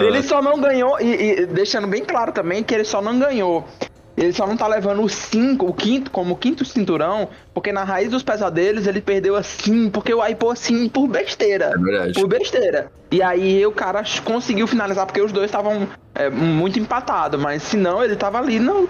ele 0.00 0.22
só 0.22 0.42
não 0.42 0.60
ganhou, 0.60 1.00
e, 1.00 1.40
e 1.40 1.46
deixando 1.46 1.86
bem 1.86 2.04
claro 2.04 2.32
também 2.32 2.62
que 2.62 2.74
ele 2.74 2.84
só 2.84 3.00
não 3.00 3.18
ganhou 3.18 3.64
ele 4.16 4.32
só 4.32 4.46
não 4.46 4.56
tá 4.56 4.66
levando 4.66 5.02
o 5.02 5.08
5, 5.08 5.66
o 5.66 5.72
quinto, 5.72 6.10
como 6.10 6.34
o 6.34 6.36
quinto 6.36 6.64
cinturão, 6.64 7.28
porque 7.54 7.72
na 7.72 7.82
raiz 7.82 8.10
dos 8.10 8.22
pesadelos 8.22 8.86
ele 8.86 9.00
perdeu 9.00 9.36
assim, 9.36 9.88
porque 9.88 10.12
o 10.12 10.20
hypou 10.20 10.50
assim 10.50 10.88
por 10.88 11.08
besteira. 11.08 11.72
É 11.74 11.78
verdade. 11.78 12.12
Por 12.12 12.28
besteira. 12.28 12.92
E 13.10 13.22
aí 13.22 13.64
o 13.66 13.72
cara 13.72 14.02
conseguiu 14.24 14.66
finalizar, 14.66 15.06
porque 15.06 15.20
os 15.20 15.32
dois 15.32 15.46
estavam 15.46 15.88
é, 16.14 16.28
muito 16.28 16.78
empatados, 16.78 17.40
mas 17.40 17.62
se 17.62 17.76
não, 17.76 18.04
ele 18.04 18.16
tava 18.16 18.38
ali, 18.38 18.58
não. 18.58 18.86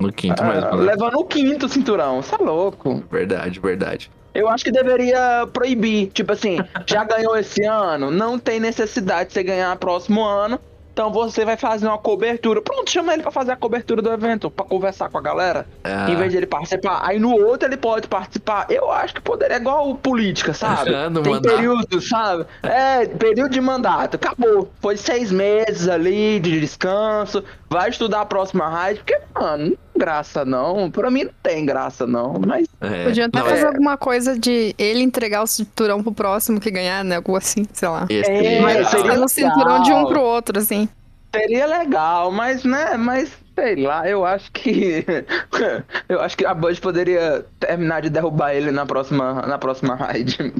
No 0.00 0.12
quinto 0.12 0.42
mesmo. 0.42 0.66
Ah, 0.66 0.76
né? 0.76 0.82
Levando 0.82 1.18
o 1.18 1.24
quinto 1.24 1.68
cinturão, 1.68 2.20
você 2.20 2.34
é 2.34 2.38
louco. 2.38 3.02
Verdade, 3.10 3.60
verdade. 3.60 4.10
Eu 4.34 4.48
acho 4.48 4.64
que 4.64 4.72
deveria 4.72 5.46
proibir. 5.52 6.08
Tipo 6.08 6.32
assim, 6.32 6.58
já 6.86 7.04
ganhou 7.04 7.36
esse 7.36 7.64
ano, 7.64 8.10
não 8.10 8.38
tem 8.38 8.58
necessidade 8.58 9.28
de 9.28 9.34
você 9.34 9.42
ganhar 9.42 9.76
próximo 9.76 10.24
ano. 10.24 10.58
Então 10.92 11.10
você 11.10 11.44
vai 11.44 11.56
fazer 11.56 11.86
uma 11.86 11.98
cobertura. 11.98 12.60
Pronto, 12.60 12.90
chama 12.90 13.14
ele 13.14 13.22
para 13.22 13.32
fazer 13.32 13.52
a 13.52 13.56
cobertura 13.56 14.02
do 14.02 14.10
evento, 14.12 14.50
para 14.50 14.64
conversar 14.64 15.08
com 15.08 15.16
a 15.16 15.20
galera. 15.22 15.66
É. 15.82 16.10
Em 16.10 16.16
vez 16.16 16.30
de 16.30 16.36
ele 16.36 16.46
participar. 16.46 17.00
Aí 17.02 17.18
no 17.18 17.32
outro 17.32 17.66
ele 17.66 17.78
pode 17.78 18.06
participar. 18.06 18.66
Eu 18.68 18.90
acho 18.90 19.14
que 19.14 19.20
poderia, 19.20 19.56
é 19.56 19.60
igual 19.60 19.94
política, 19.94 20.52
sabe? 20.52 20.90
Tem 20.90 21.32
mandato. 21.32 21.42
período, 21.42 22.00
sabe? 22.00 22.46
É, 22.62 23.06
período 23.06 23.52
de 23.52 23.60
mandato. 23.60 24.16
Acabou. 24.16 24.70
Foi 24.80 24.96
seis 24.96 25.32
meses 25.32 25.88
ali 25.88 26.38
de 26.40 26.60
descanso. 26.60 27.42
Vai 27.70 27.88
estudar 27.88 28.20
a 28.20 28.26
próxima 28.26 28.68
raid. 28.68 28.98
Porque, 28.98 29.18
mano, 29.34 29.76
não 29.91 29.91
graça 30.02 30.44
não. 30.44 30.90
Pra 30.90 31.10
mim 31.12 31.24
não 31.24 31.32
tem 31.40 31.64
graça 31.64 32.06
não. 32.06 32.34
Mas. 32.44 32.66
É. 32.80 33.04
Podia 33.04 33.26
até 33.26 33.38
não, 33.38 33.46
fazer 33.46 33.62
é... 33.62 33.68
alguma 33.68 33.96
coisa 33.96 34.36
de 34.36 34.74
ele 34.76 35.00
entregar 35.02 35.42
o 35.42 35.46
cinturão 35.46 36.02
pro 36.02 36.12
próximo 36.12 36.60
que 36.60 36.70
ganhar, 36.72 37.04
né? 37.04 37.16
Algo 37.16 37.36
assim, 37.36 37.64
sei 37.72 37.88
lá. 37.88 38.06
É, 38.10 38.60
mas 38.60 38.88
seria 38.88 39.12
um 39.12 39.28
cinturão 39.28 39.82
de 39.82 39.92
um 39.92 40.06
pro 40.06 40.20
outro, 40.20 40.58
assim. 40.58 40.88
Seria 41.34 41.66
legal, 41.66 42.30
mas, 42.30 42.62
né, 42.62 42.94
mas 42.98 43.32
sei 43.54 43.76
lá, 43.76 44.06
eu 44.06 44.22
acho 44.26 44.52
que 44.52 45.02
eu 46.06 46.20
acho 46.20 46.36
que 46.36 46.44
a 46.44 46.52
Bud 46.52 46.78
poderia 46.78 47.46
terminar 47.58 48.02
de 48.02 48.10
derrubar 48.10 48.52
ele 48.52 48.70
na 48.70 48.84
próxima 48.84 49.40
na 49.46 49.56
próxima 49.56 49.94
raid. 49.94 50.52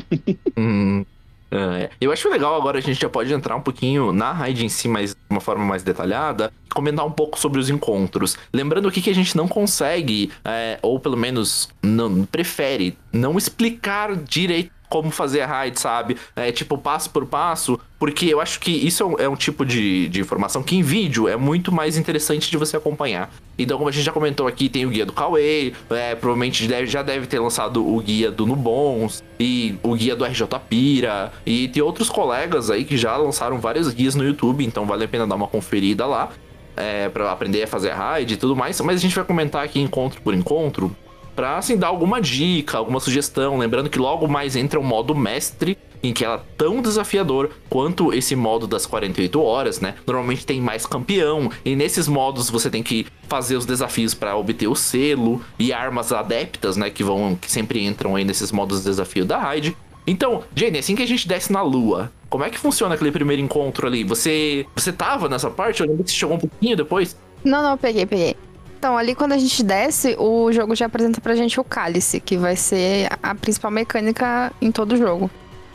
Hum, 0.57 1.05
é, 1.53 1.91
eu 2.01 2.11
acho 2.11 2.31
legal 2.31 2.57
agora 2.57 2.79
a 2.79 2.81
gente 2.81 2.99
já 2.99 3.11
pode 3.11 3.33
entrar 3.33 3.55
um 3.55 3.61
pouquinho 3.61 4.11
na 4.11 4.33
raid 4.33 4.65
em 4.65 4.71
si, 4.71 4.89
mas 4.89 5.11
de 5.11 5.21
uma 5.29 5.41
forma 5.41 5.65
mais 5.65 5.83
detalhada, 5.83 6.51
comentar 6.73 7.05
um 7.05 7.11
pouco 7.11 7.39
sobre 7.39 7.61
os 7.61 7.69
encontros. 7.69 8.39
Lembrando 8.53 8.89
aqui 8.89 9.03
que 9.03 9.11
a 9.11 9.15
gente 9.15 9.37
não 9.37 9.47
consegue, 9.47 10.33
é, 10.45 10.79
ou 10.81 10.99
pelo 10.99 11.17
menos 11.17 11.69
não 11.83 12.25
prefere, 12.25 12.97
não 13.13 13.37
explicar 13.37 14.17
direito 14.17 14.73
como 14.93 15.11
fazer 15.11 15.41
a 15.41 15.47
raid, 15.47 15.81
sabe? 15.81 16.19
É, 16.37 16.53
tipo, 16.53 16.77
passo 16.77 17.09
por 17.09 17.25
passo, 17.25 17.81
porque 17.99 18.27
eu 18.27 18.43
acho 18.43 18.61
que 18.61 18.71
isso 18.71 19.03
é 19.03 19.07
um, 19.07 19.19
é 19.21 19.27
um 19.27 19.35
tipo 19.35 19.65
de, 19.65 20.07
de, 20.11 20.21
informação 20.21 20.63
que 20.63 20.77
em 20.77 20.83
vídeo 20.83 21.27
é 21.27 21.35
muito 21.35 21.73
mais 21.73 21.97
interessante 21.97 22.51
de 22.51 22.59
você 22.59 22.77
acompanhar. 22.77 23.33
Então, 23.59 23.79
como 23.79 23.89
a 23.89 23.93
gente 23.93 24.05
já 24.05 24.13
comentou 24.13 24.47
aqui, 24.47 24.69
tem 24.69 24.85
o 24.85 24.91
guia 24.91 25.07
do 25.07 25.15
Kawaii, 25.15 25.73
é, 25.89 26.15
provavelmente 26.15 26.69
deve, 26.69 26.89
já 26.89 27.03
deve 27.03 27.27
ter 27.27 27.39
lançado 27.39 27.83
o 27.83 27.99
guia 28.03 28.31
do 28.31 28.45
Nubons, 28.45 29.25
e 29.41 29.77
o 29.83 29.95
guia 29.95 30.15
do 30.15 30.27
RJ 30.27 30.47
Pira, 30.69 31.33
e 31.47 31.69
tem 31.69 31.83
outros 31.83 32.11
colegas 32.11 32.71
aí 32.71 32.85
que 32.85 32.99
já 32.99 33.17
lançaram 33.17 33.59
vários 33.59 33.89
guias 33.95 34.15
no 34.15 34.23
YouTube, 34.23 34.63
então 34.63 34.85
vale 34.85 35.05
a 35.05 35.09
pena 35.09 35.27
dar 35.27 35.37
uma 35.37 35.49
conferida 35.49 36.05
lá. 36.05 36.29
É, 36.75 37.11
para 37.11 37.31
aprender 37.31 37.63
a 37.63 37.67
fazer 37.67 37.91
raid 37.91 38.33
e 38.33 38.37
tudo 38.39 38.57
mais, 38.57 38.81
mas 38.81 38.97
a 38.97 38.99
gente 38.99 39.15
vai 39.15 39.25
comentar 39.25 39.63
aqui 39.63 39.79
encontro 39.79 40.23
por 40.23 40.33
encontro 40.33 40.97
para 41.35 41.59
assim 41.59 41.77
dar 41.77 41.89
alguma 41.89 42.21
dica, 42.21 42.79
alguma 42.79 43.01
sugestão, 43.01 43.59
lembrando 43.59 43.91
que 43.91 43.99
logo 43.99 44.29
mais 44.29 44.57
entra 44.57 44.79
o 44.79 44.85
modo 44.85 45.15
mestre, 45.15 45.77
em 46.03 46.13
que 46.13 46.25
ela 46.25 46.37
é 46.37 46.41
tão 46.57 46.83
desafiador 46.83 47.51
quanto 47.71 48.13
esse 48.13 48.35
modo 48.35 48.67
das 48.67 48.87
48 48.87 49.41
horas, 49.41 49.81
né? 49.81 49.95
Normalmente 50.07 50.45
tem 50.45 50.61
mais 50.61 50.85
campeão 50.85 51.51
e 51.65 51.77
nesses 51.77 52.09
modos 52.09 52.51
você 52.51 52.69
tem 52.69 52.83
que 52.83 53.07
fazer 53.29 53.57
os 53.57 53.65
desafios 53.65 54.13
para 54.13 54.37
obter 54.37 54.67
o 54.67 54.75
selo 54.75 55.41
e 55.59 55.73
armas 55.73 56.13
adeptas, 56.13 56.77
né, 56.77 56.91
que 56.91 57.05
vão 57.05 57.37
que 57.41 57.51
sempre 57.51 57.85
entram 57.85 58.17
aí 58.17 58.25
nesses 58.25 58.51
modos 58.51 58.79
de 58.81 58.85
desafio 58.87 59.25
da 59.25 59.39
raid. 59.39 59.77
Então, 60.07 60.43
Jenny, 60.55 60.79
assim 60.79 60.97
que 60.97 61.03
a 61.03 61.07
gente 61.07 61.29
desce 61.29 61.53
na 61.53 61.63
lua, 61.63 62.11
como 62.29 62.43
é 62.43 62.51
que 62.51 62.59
funciona 62.59 62.95
aquele 62.95 63.13
primeiro 63.13 63.41
encontro 63.41 63.87
ali? 63.87 64.03
Você 64.03 64.67
você 64.75 64.93
tava 64.93 65.29
nessa 65.29 65.51
parte? 65.51 65.81
Eu 65.81 65.87
lembro 65.87 66.03
que 66.03 66.11
você 66.11 66.17
chegou 66.17 66.37
um 66.37 66.41
pouquinho 66.41 66.77
depois. 66.77 67.17
Não, 67.45 67.63
não, 67.63 67.79
peguei, 67.79 68.07
peguei. 68.07 68.37
Então, 68.83 68.99
ali 68.99 69.15
quando 69.15 69.31
a 69.31 69.39
gente 69.39 69.63
desce, 69.63 70.17
o 70.19 70.51
jogo 70.51 70.75
já 70.75 70.87
apresenta 70.87 71.21
pra 71.21 71.37
gente 71.37 71.61
o 71.61 71.63
cálice, 71.63 72.19
que 72.19 72.37
vai 72.37 72.57
ser 72.57 73.09
a 73.23 73.33
principal 73.33 73.71
mecânica 73.71 74.53
em 74.61 74.73
todo 74.73 74.95
o 74.95 74.97
jogo. 74.97 75.31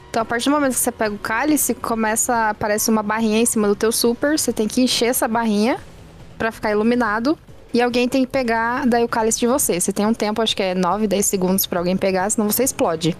Então, 0.10 0.22
a 0.22 0.26
partir 0.26 0.50
do 0.50 0.52
momento 0.52 0.74
que 0.74 0.80
você 0.80 0.92
pega 0.92 1.16
o 1.16 1.18
cálice, 1.18 1.74
começa, 1.74 2.50
aparece 2.50 2.90
uma 2.90 3.02
barrinha 3.02 3.40
em 3.40 3.46
cima 3.46 3.66
do 3.66 3.78
teu 3.78 3.94
super, 3.94 4.38
você 4.38 4.52
tem 4.52 4.68
que 4.68 4.82
encher 4.82 5.06
essa 5.06 5.26
barrinha 5.26 5.80
para 6.38 6.52
ficar 6.52 6.72
iluminado. 6.72 7.40
E 7.74 7.82
alguém 7.82 8.10
tem 8.10 8.26
que 8.26 8.30
pegar 8.30 8.86
daí 8.86 9.06
o 9.06 9.08
cálice 9.08 9.40
de 9.40 9.48
você. 9.48 9.80
Você 9.80 9.94
tem 9.94 10.06
um 10.06 10.14
tempo, 10.14 10.42
acho 10.42 10.54
que 10.54 10.64
é 10.64 10.76
9, 10.76 11.08
10 11.08 11.26
segundos 11.26 11.66
para 11.66 11.80
alguém 11.80 11.96
pegar, 11.96 12.30
senão 12.30 12.52
você 12.52 12.66
explode. 12.66 13.16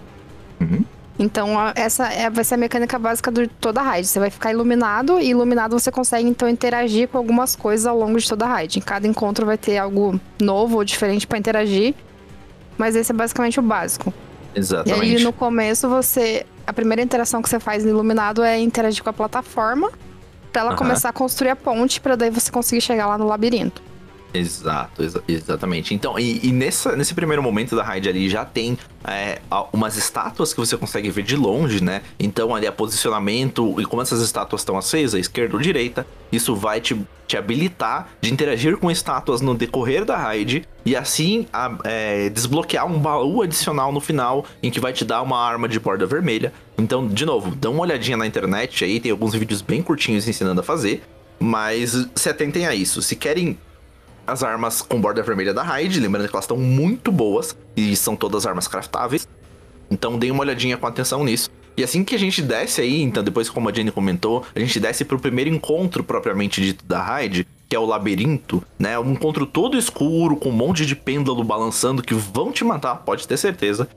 Uhum. 0.60 0.84
Então, 1.18 1.56
essa 1.74 2.06
é, 2.12 2.30
vai 2.30 2.44
ser 2.44 2.54
a 2.54 2.56
mecânica 2.56 2.98
básica 2.98 3.30
de 3.32 3.48
toda 3.48 3.80
a 3.80 3.82
raid. 3.82 4.06
Você 4.06 4.20
vai 4.20 4.30
ficar 4.30 4.52
iluminado 4.52 5.18
e 5.18 5.30
iluminado 5.30 5.78
você 5.78 5.90
consegue 5.90 6.28
então 6.28 6.48
interagir 6.48 7.08
com 7.08 7.18
algumas 7.18 7.56
coisas 7.56 7.86
ao 7.86 7.98
longo 7.98 8.18
de 8.18 8.28
toda 8.28 8.44
a 8.44 8.48
raid. 8.48 8.78
Em 8.78 8.82
cada 8.82 9.06
encontro 9.06 9.44
vai 9.44 9.58
ter 9.58 9.78
algo 9.78 10.20
novo 10.40 10.76
ou 10.76 10.84
diferente 10.84 11.26
para 11.26 11.36
interagir. 11.36 11.94
Mas 12.76 12.94
esse 12.94 13.10
é 13.10 13.14
basicamente 13.14 13.58
o 13.58 13.62
básico. 13.62 14.14
Exatamente. 14.54 15.12
E 15.12 15.16
aí 15.16 15.22
no 15.22 15.32
começo 15.32 15.88
você. 15.88 16.46
A 16.64 16.72
primeira 16.72 17.02
interação 17.02 17.42
que 17.42 17.48
você 17.48 17.58
faz 17.58 17.82
no 17.82 17.90
iluminado 17.90 18.42
é 18.42 18.58
interagir 18.60 19.02
com 19.02 19.10
a 19.10 19.12
plataforma. 19.12 19.90
Pra 20.52 20.62
ela 20.62 20.70
uhum. 20.70 20.76
começar 20.76 21.08
a 21.08 21.12
construir 21.12 21.50
a 21.50 21.56
ponte, 21.56 22.00
para 22.00 22.14
daí 22.14 22.30
você 22.30 22.50
conseguir 22.50 22.80
chegar 22.80 23.06
lá 23.06 23.18
no 23.18 23.26
labirinto. 23.26 23.82
Exato, 24.32 25.02
exa 25.02 25.22
exatamente. 25.26 25.94
Então, 25.94 26.18
e, 26.18 26.46
e, 26.46 26.52
nessa, 26.52 26.94
nesse 26.94 27.14
primeiro 27.14 27.42
momento 27.42 27.74
da 27.74 27.82
raid 27.82 28.08
ali 28.08 28.28
já 28.28 28.44
tem 28.44 28.76
é, 29.02 29.40
umas 29.72 29.96
estátuas 29.96 30.52
que 30.52 30.60
você 30.60 30.76
consegue 30.76 31.10
ver 31.10 31.22
de 31.22 31.34
longe, 31.34 31.82
né? 31.82 32.02
Então, 32.18 32.54
ali, 32.54 32.66
a 32.66 32.72
posicionamento 32.72 33.80
e 33.80 33.86
como 33.86 34.02
essas 34.02 34.20
estátuas 34.20 34.60
estão 34.60 34.76
acesas, 34.76 35.20
esquerda 35.20 35.56
ou 35.56 35.62
direita, 35.62 36.06
isso 36.30 36.54
vai 36.54 36.78
te, 36.78 37.00
te 37.26 37.38
habilitar 37.38 38.08
de 38.20 38.30
interagir 38.30 38.76
com 38.76 38.90
estátuas 38.90 39.40
no 39.40 39.54
decorrer 39.54 40.04
da 40.04 40.16
raid 40.16 40.68
e 40.84 40.94
assim 40.94 41.46
a, 41.50 41.78
é, 41.84 42.28
desbloquear 42.28 42.86
um 42.86 42.98
baú 42.98 43.42
adicional 43.42 43.90
no 43.90 44.00
final 44.00 44.44
em 44.62 44.70
que 44.70 44.78
vai 44.78 44.92
te 44.92 45.06
dar 45.06 45.22
uma 45.22 45.38
arma 45.38 45.66
de 45.66 45.80
borda 45.80 46.04
vermelha. 46.04 46.52
Então, 46.76 47.08
de 47.08 47.24
novo, 47.24 47.54
dá 47.54 47.70
uma 47.70 47.80
olhadinha 47.80 48.16
na 48.16 48.26
internet 48.26 48.84
aí, 48.84 49.00
tem 49.00 49.10
alguns 49.10 49.34
vídeos 49.34 49.62
bem 49.62 49.82
curtinhos 49.82 50.28
ensinando 50.28 50.60
a 50.60 50.64
fazer. 50.64 51.02
Mas 51.40 52.08
se 52.16 52.28
atentem 52.28 52.66
a 52.66 52.74
isso. 52.74 53.00
Se 53.00 53.14
querem 53.14 53.56
as 54.28 54.42
armas 54.42 54.82
com 54.82 55.00
borda 55.00 55.22
vermelha 55.22 55.54
da 55.54 55.62
Raid, 55.62 55.98
lembrando 55.98 56.28
que 56.28 56.34
elas 56.34 56.44
estão 56.44 56.58
muito 56.58 57.10
boas 57.10 57.56
e 57.74 57.96
são 57.96 58.14
todas 58.14 58.44
armas 58.44 58.68
craftáveis. 58.68 59.26
Então 59.90 60.18
deem 60.18 60.30
uma 60.30 60.42
olhadinha 60.42 60.76
com 60.76 60.86
atenção 60.86 61.24
nisso. 61.24 61.50
E 61.78 61.82
assim 61.82 62.04
que 62.04 62.14
a 62.14 62.18
gente 62.18 62.42
desce 62.42 62.82
aí, 62.82 63.00
então 63.00 63.24
depois 63.24 63.48
como 63.48 63.70
a 63.70 63.72
Jenny 63.72 63.90
comentou, 63.90 64.44
a 64.54 64.60
gente 64.60 64.78
desce 64.78 65.02
pro 65.02 65.18
primeiro 65.18 65.48
encontro 65.48 66.04
propriamente 66.04 66.60
dito 66.60 66.84
da 66.84 67.02
Raid, 67.02 67.46
que 67.66 67.74
é 67.74 67.78
o 67.78 67.86
labirinto, 67.86 68.62
né? 68.78 68.98
Um 68.98 69.12
encontro 69.12 69.46
todo 69.46 69.78
escuro, 69.78 70.36
com 70.36 70.50
um 70.50 70.52
monte 70.52 70.84
de 70.84 70.94
pêndulo 70.94 71.42
balançando 71.42 72.02
que 72.02 72.12
vão 72.12 72.52
te 72.52 72.64
matar, 72.64 72.96
pode 72.96 73.26
ter 73.26 73.38
certeza. 73.38 73.88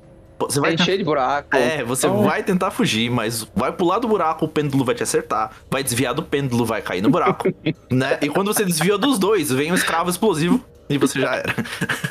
Você 0.45 0.59
vai 0.59 0.77
cheio 0.77 0.97
de 0.97 1.03
buraco. 1.03 1.55
É, 1.55 1.83
você 1.83 2.07
oh. 2.07 2.23
vai 2.23 2.43
tentar 2.43 2.71
fugir, 2.71 3.09
mas 3.09 3.47
vai 3.55 3.71
pular 3.71 3.99
do 3.99 4.07
buraco, 4.07 4.45
o 4.45 4.47
pêndulo 4.47 4.83
vai 4.83 4.95
te 4.95 5.03
acertar. 5.03 5.51
Vai 5.69 5.83
desviar 5.83 6.13
do 6.13 6.23
pêndulo, 6.23 6.65
vai 6.65 6.81
cair 6.81 7.01
no 7.01 7.09
buraco. 7.09 7.53
né? 7.89 8.17
E 8.21 8.29
quando 8.29 8.53
você 8.53 8.65
desvia 8.65 8.97
dos 8.97 9.17
dois, 9.19 9.51
vem 9.51 9.71
um 9.71 9.75
escravo 9.75 10.09
explosivo 10.09 10.63
e 10.89 10.97
você 10.97 11.19
já 11.19 11.35
era. 11.35 11.55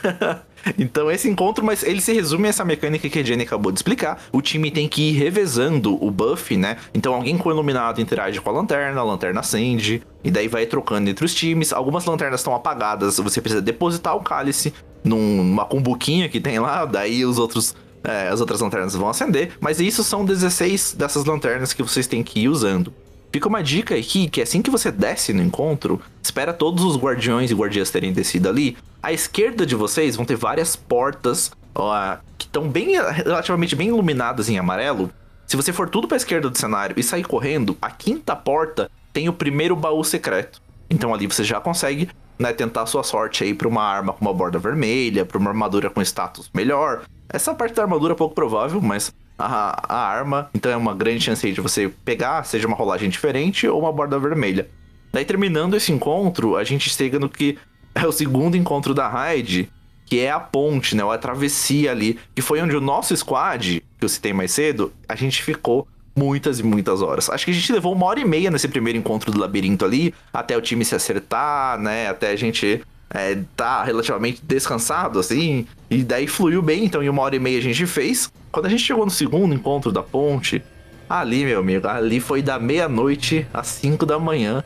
então 0.79 1.11
esse 1.11 1.29
encontro, 1.29 1.65
mas 1.65 1.83
ele 1.83 2.01
se 2.01 2.13
resume 2.13 2.47
a 2.47 2.49
essa 2.49 2.65
mecânica 2.65 3.09
que 3.09 3.19
a 3.19 3.23
Jenny 3.23 3.43
acabou 3.43 3.71
de 3.71 3.79
explicar. 3.79 4.23
O 4.33 4.41
time 4.41 4.71
tem 4.71 4.89
que 4.89 5.11
ir 5.11 5.13
revezando 5.13 6.03
o 6.03 6.11
buff, 6.11 6.57
né? 6.57 6.77
Então 6.95 7.15
alguém 7.15 7.37
com 7.37 7.51
iluminado 7.51 8.01
interage 8.01 8.41
com 8.41 8.51
a 8.51 8.53
lanterna, 8.53 9.01
a 9.01 9.05
lanterna 9.05 9.41
acende, 9.41 10.03
e 10.25 10.31
daí 10.31 10.49
vai 10.49 10.67
trocando 10.67 11.11
entre 11.11 11.25
os 11.25 11.35
times. 11.35 11.73
Algumas 11.73 12.05
lanternas 12.05 12.41
estão 12.41 12.55
apagadas, 12.55 13.19
você 13.19 13.41
precisa 13.41 13.63
depositar 13.63 14.17
o 14.17 14.21
cálice 14.21 14.73
numa 15.05 15.65
cumbuquinha 15.65 16.29
que 16.29 16.41
tem 16.41 16.59
lá, 16.59 16.85
daí 16.85 17.25
os 17.25 17.39
outros 17.39 17.75
é, 18.05 18.29
as 18.29 18.41
outras 18.41 18.61
lanternas 18.61 18.95
vão 18.95 19.09
acender, 19.09 19.53
mas 19.61 19.81
isso 19.81 20.03
são 20.03 20.25
16 20.25 20.95
dessas 20.95 21.25
lanternas 21.25 21.73
que 21.73 21.83
vocês 21.83 22.07
têm 22.07 22.23
que 22.23 22.41
ir 22.41 22.49
usando. 22.49 22.93
Fica 23.33 23.49
uma 23.49 23.63
dica 23.63 23.95
aqui 23.95 24.29
que 24.29 24.43
assim 24.43 24.61
que 24.61 24.71
você 24.71 24.91
desce 24.91 25.33
no 25.33 25.43
encontro, 25.43 26.01
espera 26.23 26.53
todos 26.53 26.83
os 26.83 26.97
guardiões 26.97 27.51
e 27.51 27.55
guardiãs 27.55 27.91
terem 27.91 28.13
descido 28.13 28.49
ali. 28.49 28.77
À 29.03 29.13
esquerda 29.13 29.65
de 29.65 29.77
vocês 29.77 30.17
vão 30.17 30.25
ter 30.25 30.35
várias 30.37 30.75
portas 30.75 31.53
ó, 31.75 32.17
que 32.37 32.47
estão 32.47 32.69
bem 32.69 32.93
relativamente 33.13 33.77
bem 33.77 33.89
iluminadas 33.89 34.49
em 34.49 34.59
amarelo. 34.59 35.11
Se 35.47 35.57
você 35.57 35.73
for 35.73 35.89
tudo 35.89 36.09
para 36.09 36.17
a 36.17 36.19
esquerda 36.19 36.51
do 36.51 36.59
cenário 36.59 36.99
e 36.99 37.03
sair 37.03 37.25
correndo, 37.25 37.77
a 37.81 37.91
quinta 37.91 38.35
porta 38.35 38.91
tem 39.13 39.29
o 39.29 39.33
primeiro 39.33 39.77
baú 39.77 40.03
secreto. 40.03 40.61
Então 40.89 41.15
ali 41.15 41.27
você 41.27 41.45
já 41.45 41.61
consegue 41.61 42.09
né, 42.41 42.55
tentar 42.55 42.87
sua 42.87 43.03
sorte 43.03 43.45
aí 43.45 43.53
para 43.53 43.69
uma 43.69 43.83
arma 43.83 44.15
com 44.15 44.25
uma 44.25 44.33
borda 44.33 44.59
vermelha, 44.59 45.27
para 45.27 45.37
uma 45.37 45.51
armadura 45.51 45.91
com 45.91 46.01
status 46.01 46.51
melhor, 46.55 47.03
essa 47.29 47.55
parte 47.55 47.75
da 47.75 47.83
armadura 47.83 48.15
é 48.15 48.17
pouco 48.17 48.35
provável, 48.35 48.81
mas 48.81 49.13
a, 49.39 49.83
a 49.87 50.09
arma, 50.09 50.49
então 50.55 50.73
é 50.73 50.77
uma 50.77 50.95
grande 50.95 51.23
chance 51.23 51.47
aí 51.47 51.53
de 51.53 51.61
você 51.61 51.91
pegar, 52.03 52.43
seja 52.45 52.67
uma 52.67 52.77
rolagem 52.77 53.11
diferente 53.11 53.69
ou 53.69 53.79
uma 53.79 53.93
borda 53.93 54.19
vermelha. 54.19 54.69
Daí 55.13 55.25
terminando 55.25 55.77
esse 55.77 55.93
encontro, 55.93 56.57
a 56.57 56.65
gente 56.65 56.89
chega 56.89 57.19
no 57.19 57.29
que 57.29 57.59
é 57.95 58.07
o 58.07 58.13
segundo 58.13 58.57
encontro 58.57 58.95
da 58.95 59.07
raid, 59.07 59.71
que 60.07 60.21
é 60.21 60.31
a 60.31 60.41
ponte, 60.41 60.97
né? 60.97 61.05
Ou 61.05 61.13
a 61.13 61.19
travessia 61.19 61.91
ali, 61.91 62.19
que 62.35 62.41
foi 62.41 62.61
onde 62.61 62.75
o 62.75 62.81
nosso 62.81 63.17
squad, 63.17 63.83
que 63.99 64.05
eu 64.05 64.09
citei 64.09 64.33
mais 64.33 64.51
cedo, 64.51 64.93
a 65.09 65.15
gente 65.15 65.43
ficou 65.43 65.87
muitas 66.15 66.59
e 66.59 66.63
muitas 66.63 67.03
horas. 67.03 67.31
Acho 67.31 67.45
que 67.45 67.51
a 67.51 67.55
gente 67.55 67.73
levou 67.73 67.93
uma 67.93 68.07
hora 68.07 68.21
e 68.21 68.25
meia 68.25 68.51
nesse 68.51 68.69
primeiro 68.69 68.99
encontro 68.99 69.31
do 69.31 69.39
labirinto 69.39 69.85
ali, 69.85 70.15
até 70.33 70.57
o 70.57 70.61
time 70.61 70.85
se 70.85 70.95
acertar, 70.95 71.79
né? 71.79 72.09
Até 72.09 72.31
a 72.31 72.37
gente 72.37 72.83
é, 73.11 73.39
tá 73.57 73.83
relativamente 73.83 74.41
descansado, 74.45 75.19
assim, 75.19 75.67
e 75.91 76.03
daí 76.03 76.27
fluiu 76.27 76.63
bem, 76.63 76.85
então 76.85 77.03
em 77.03 77.09
uma 77.09 77.23
hora 77.23 77.37
e 77.37 77.41
meia 77.41 77.59
a 77.59 77.63
gente 77.63 77.87
fez. 77.87 78.31
Quando 78.53 78.67
a 78.67 78.69
gente 78.69 78.83
chegou 78.83 79.05
no 79.05 79.11
segundo 79.11 79.55
encontro 79.55 79.91
da 79.93 80.03
ponte, 80.03 80.63
ali, 81.09 81.45
meu 81.45 81.61
amigo, 81.61 81.89
ali 81.89 82.21
foi 82.21 82.43
da 82.43 82.59
meia-noite 82.59 83.47
às 83.53 83.67
cinco 83.67 84.07
da 84.07 84.19
manhã. 84.19 84.65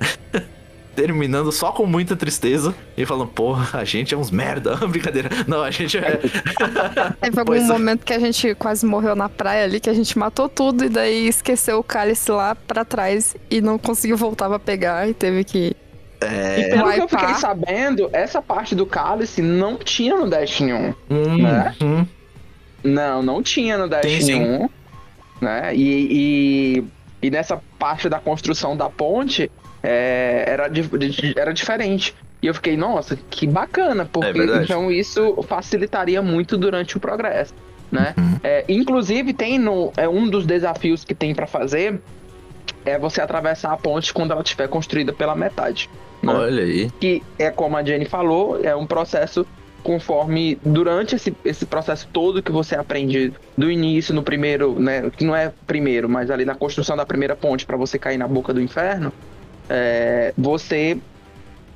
terminando 0.96 1.52
só 1.52 1.70
com 1.70 1.84
muita 1.84 2.16
tristeza 2.16 2.74
e 2.96 3.04
falando, 3.04 3.28
porra, 3.28 3.78
a 3.78 3.84
gente 3.84 4.14
é 4.14 4.16
uns 4.16 4.30
merda. 4.30 4.74
Brincadeira. 4.88 5.28
Não, 5.46 5.62
a 5.62 5.70
gente 5.70 5.98
é. 5.98 6.16
Teve 7.20 7.38
algum 7.38 7.44
pois 7.44 7.68
momento 7.68 8.04
que 8.04 8.14
a 8.14 8.18
gente 8.18 8.54
quase 8.54 8.86
morreu 8.86 9.14
na 9.14 9.28
praia 9.28 9.64
ali, 9.64 9.78
que 9.78 9.90
a 9.90 9.94
gente 9.94 10.18
matou 10.18 10.48
tudo 10.48 10.86
e 10.86 10.88
daí 10.88 11.28
esqueceu 11.28 11.78
o 11.78 11.84
cálice 11.84 12.32
lá 12.32 12.54
pra 12.54 12.84
trás 12.84 13.36
e 13.50 13.60
não 13.60 13.78
conseguiu 13.78 14.16
voltar 14.16 14.48
pra 14.48 14.58
pegar 14.58 15.06
e 15.06 15.12
teve 15.12 15.44
que. 15.44 15.76
É... 16.22 16.60
E 16.60 16.70
pelo 16.70 16.90
que 16.90 17.00
eu 17.00 17.08
fiquei 17.08 17.34
sabendo, 17.34 18.08
essa 18.10 18.40
parte 18.40 18.74
do 18.74 18.86
cálice 18.86 19.42
não 19.42 19.76
tinha 19.76 20.16
no 20.16 20.30
Destiny 20.30 20.72
1. 20.72 20.94
Hum, 21.10 21.42
né? 21.42 21.74
Hum. 21.82 22.06
Não, 22.82 23.22
não 23.22 23.42
tinha 23.42 23.76
no 23.76 23.86
Destiny 23.86 24.34
1. 24.34 24.68
Né? 25.42 25.76
E, 25.76 26.78
e, 26.80 26.84
e 27.26 27.30
nessa 27.30 27.60
parte 27.78 28.08
da 28.08 28.18
construção 28.18 28.74
da 28.74 28.88
ponte, 28.88 29.50
é, 29.82 30.44
era, 30.46 30.70
era 31.36 31.52
diferente. 31.52 32.14
E 32.42 32.46
eu 32.46 32.54
fiquei, 32.54 32.76
nossa, 32.76 33.18
que 33.30 33.46
bacana, 33.46 34.04
porque 34.10 34.40
é 34.40 34.62
então 34.62 34.90
isso 34.90 35.42
facilitaria 35.48 36.20
muito 36.20 36.56
durante 36.56 36.96
o 36.96 37.00
progresso. 37.00 37.54
Né? 37.90 38.14
Uhum. 38.18 38.40
É, 38.42 38.64
inclusive, 38.68 39.32
tem 39.32 39.58
no. 39.58 39.92
É 39.96 40.08
um 40.08 40.28
dos 40.28 40.44
desafios 40.44 41.04
que 41.04 41.14
tem 41.14 41.34
para 41.34 41.46
fazer 41.46 42.00
é 42.84 42.98
você 42.98 43.20
atravessar 43.20 43.72
a 43.72 43.76
ponte 43.76 44.14
quando 44.14 44.30
ela 44.30 44.42
estiver 44.42 44.68
construída 44.68 45.12
pela 45.12 45.34
metade. 45.34 45.90
Né? 46.22 46.32
Olha 46.32 46.62
aí. 46.62 46.90
Que 47.00 47.22
é 47.38 47.50
como 47.50 47.76
a 47.76 47.82
Jenny 47.82 48.04
falou, 48.04 48.60
é 48.62 48.74
um 48.74 48.86
processo 48.86 49.44
conforme 49.82 50.58
durante 50.64 51.14
esse, 51.14 51.34
esse 51.44 51.64
processo 51.64 52.08
todo 52.12 52.42
que 52.42 52.50
você 52.50 52.74
aprende 52.74 53.32
do 53.56 53.70
início 53.70 54.12
no 54.12 54.22
primeiro, 54.22 54.78
né, 54.80 55.10
que 55.16 55.24
não 55.24 55.34
é 55.34 55.52
primeiro, 55.64 56.08
mas 56.08 56.28
ali 56.28 56.44
na 56.44 56.56
construção 56.56 56.96
da 56.96 57.06
primeira 57.06 57.36
ponte 57.36 57.64
para 57.64 57.76
você 57.76 57.96
cair 57.96 58.18
na 58.18 58.26
boca 58.26 58.52
do 58.52 58.60
inferno, 58.60 59.12
é, 59.68 60.32
você 60.36 60.98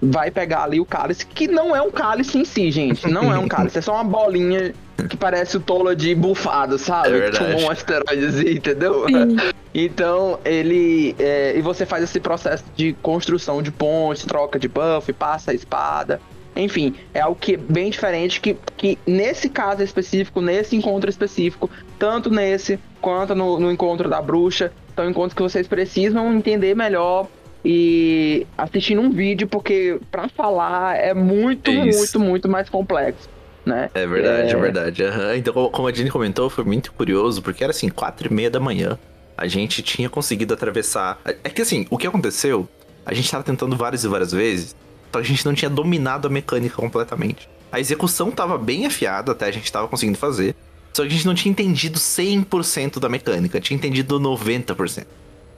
vai 0.02 0.30
pegar 0.30 0.64
ali 0.64 0.80
o 0.80 0.84
cálice, 0.84 1.26
que 1.26 1.46
não 1.46 1.76
é 1.76 1.82
um 1.82 1.90
cálice 1.90 2.38
em 2.38 2.44
si, 2.44 2.70
gente. 2.70 3.06
Não 3.08 3.32
é 3.32 3.38
um 3.38 3.46
cálice, 3.48 3.78
é 3.78 3.82
só 3.82 3.94
uma 3.94 4.04
bolinha 4.04 4.72
que 5.08 5.16
parece 5.16 5.56
o 5.56 5.60
tola 5.60 5.94
de 5.94 6.14
bufado, 6.14 6.78
sabe? 6.78 7.18
É 7.18 7.30
Tomou 7.30 7.62
um 7.62 7.70
asteroidezinho, 7.70 8.52
entendeu? 8.56 9.06
Sim. 9.06 9.36
Então, 9.74 10.38
ele. 10.44 11.14
É, 11.18 11.54
e 11.56 11.60
você 11.60 11.86
faz 11.86 12.04
esse 12.04 12.20
processo 12.20 12.64
de 12.74 12.92
construção 13.02 13.62
de 13.62 13.70
pontes, 13.70 14.24
troca 14.24 14.58
de 14.58 14.68
buff, 14.68 15.12
passa 15.12 15.52
a 15.52 15.54
espada. 15.54 16.20
Enfim, 16.56 16.94
é 17.14 17.20
algo 17.20 17.38
que 17.40 17.54
é 17.54 17.56
bem 17.56 17.90
diferente 17.90 18.40
que, 18.40 18.56
que 18.76 18.98
nesse 19.06 19.48
caso 19.48 19.82
específico, 19.82 20.40
nesse 20.40 20.76
encontro 20.76 21.08
específico, 21.08 21.70
tanto 21.98 22.28
nesse 22.28 22.78
quanto 23.00 23.34
no, 23.34 23.58
no 23.60 23.70
encontro 23.70 24.08
da 24.08 24.20
bruxa, 24.20 24.72
são 24.96 25.08
encontros 25.08 25.32
que 25.32 25.42
vocês 25.42 25.68
precisam 25.68 26.34
entender 26.34 26.74
melhor 26.74 27.28
e 27.64 28.46
assistindo 28.56 29.00
um 29.00 29.10
vídeo, 29.10 29.46
porque 29.46 30.00
para 30.10 30.28
falar 30.28 30.96
é 30.96 31.12
muito, 31.12 31.70
Isso. 31.70 32.18
muito, 32.18 32.20
muito 32.20 32.48
mais 32.48 32.68
complexo. 32.68 33.28
Né? 33.64 33.90
É 33.92 34.06
verdade, 34.06 34.48
é, 34.48 34.52
é 34.52 34.56
verdade. 34.56 35.02
Uhum. 35.02 35.34
Então, 35.34 35.70
como 35.70 35.86
a 35.86 35.92
Jenny 35.92 36.10
comentou, 36.10 36.48
foi 36.48 36.64
muito 36.64 36.92
curioso, 36.92 37.42
porque 37.42 37.62
era 37.62 37.70
assim, 37.70 37.88
quatro 37.88 38.28
e 38.30 38.34
meia 38.34 38.50
da 38.50 38.58
manhã. 38.58 38.98
A 39.36 39.46
gente 39.46 39.82
tinha 39.82 40.08
conseguido 40.08 40.54
atravessar. 40.54 41.18
É 41.24 41.48
que 41.48 41.62
assim, 41.62 41.86
o 41.90 41.98
que 41.98 42.06
aconteceu? 42.06 42.68
A 43.04 43.12
gente 43.12 43.30
tava 43.30 43.44
tentando 43.44 43.76
várias 43.76 44.04
e 44.04 44.08
várias 44.08 44.32
vezes, 44.32 44.74
só 45.12 45.20
que 45.20 45.26
a 45.26 45.28
gente 45.28 45.44
não 45.44 45.54
tinha 45.54 45.70
dominado 45.70 46.26
a 46.26 46.30
mecânica 46.30 46.76
completamente. 46.76 47.48
A 47.72 47.78
execução 47.78 48.30
tava 48.30 48.58
bem 48.58 48.86
afiada, 48.86 49.32
até 49.32 49.46
a 49.46 49.50
gente 49.50 49.70
tava 49.70 49.88
conseguindo 49.88 50.18
fazer. 50.18 50.54
Só 50.92 51.02
que 51.02 51.08
a 51.08 51.10
gente 51.12 51.26
não 51.26 51.34
tinha 51.34 51.52
entendido 51.52 51.98
100% 51.98 52.98
da 52.98 53.08
mecânica, 53.08 53.60
tinha 53.60 53.76
entendido 53.76 54.18
90%. 54.18 55.06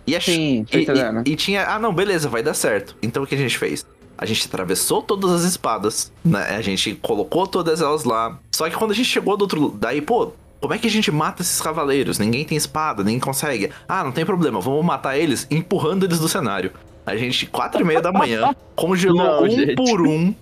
E, 0.07 0.17
a, 0.17 0.21
Sim, 0.21 0.67
e, 0.73 0.79
e, 0.79 1.33
e, 1.33 1.37
tinha, 1.37 1.67
ah 1.67 1.79
não, 1.79 1.95
beleza, 1.95 2.29
vai 2.29 2.43
dar 2.43 2.55
certo. 2.55 2.97
Então 3.03 3.23
o 3.23 3.27
que 3.27 3.35
a 3.35 3.39
gente 3.39 3.57
fez? 3.57 3.87
A 4.19 4.27
gente 4.27 4.47
atravessou 4.47 5.03
todas 5.03 5.31
as 5.31 5.43
espadas, 5.43 6.13
né? 6.25 6.57
A 6.57 6.61
gente 6.61 6.95
colocou 6.95 7.47
todas 7.47 7.81
elas 7.81 8.05
lá. 8.05 8.39
Só 8.53 8.69
que 8.69 8.77
quando 8.77 8.93
a 8.93 8.95
gente 8.95 9.09
chegou 9.09 9.37
do 9.37 9.43
outro. 9.43 9.77
Daí, 9.79 10.01
pô, 10.01 10.33
como 10.61 10.75
é 10.75 10.79
que 10.79 10.87
a 10.87 10.91
gente 10.91 11.11
mata 11.11 11.43
esses 11.43 11.61
cavaleiros? 11.61 12.21
Ninguém 12.21 12.45
tem 12.45 12.57
espada, 12.57 13.03
ninguém 13.03 13.19
consegue. 13.19 13.71
Ah, 13.89 14.05
não 14.05 14.13
tem 14.13 14.25
problema, 14.25 14.61
vamos 14.61 14.85
matar 14.85 15.19
eles 15.19 15.47
empurrando 15.51 16.05
eles 16.05 16.21
do 16.21 16.29
cenário. 16.29 16.71
A 17.05 17.17
gente, 17.17 17.47
quatro 17.47 17.81
e 17.81 17.85
meia 17.85 18.01
da 18.01 18.13
manhã, 18.13 18.55
congelou 18.77 19.25
não, 19.25 19.43
um 19.43 19.51
gente. 19.51 19.75
por 19.75 20.01
um. 20.01 20.33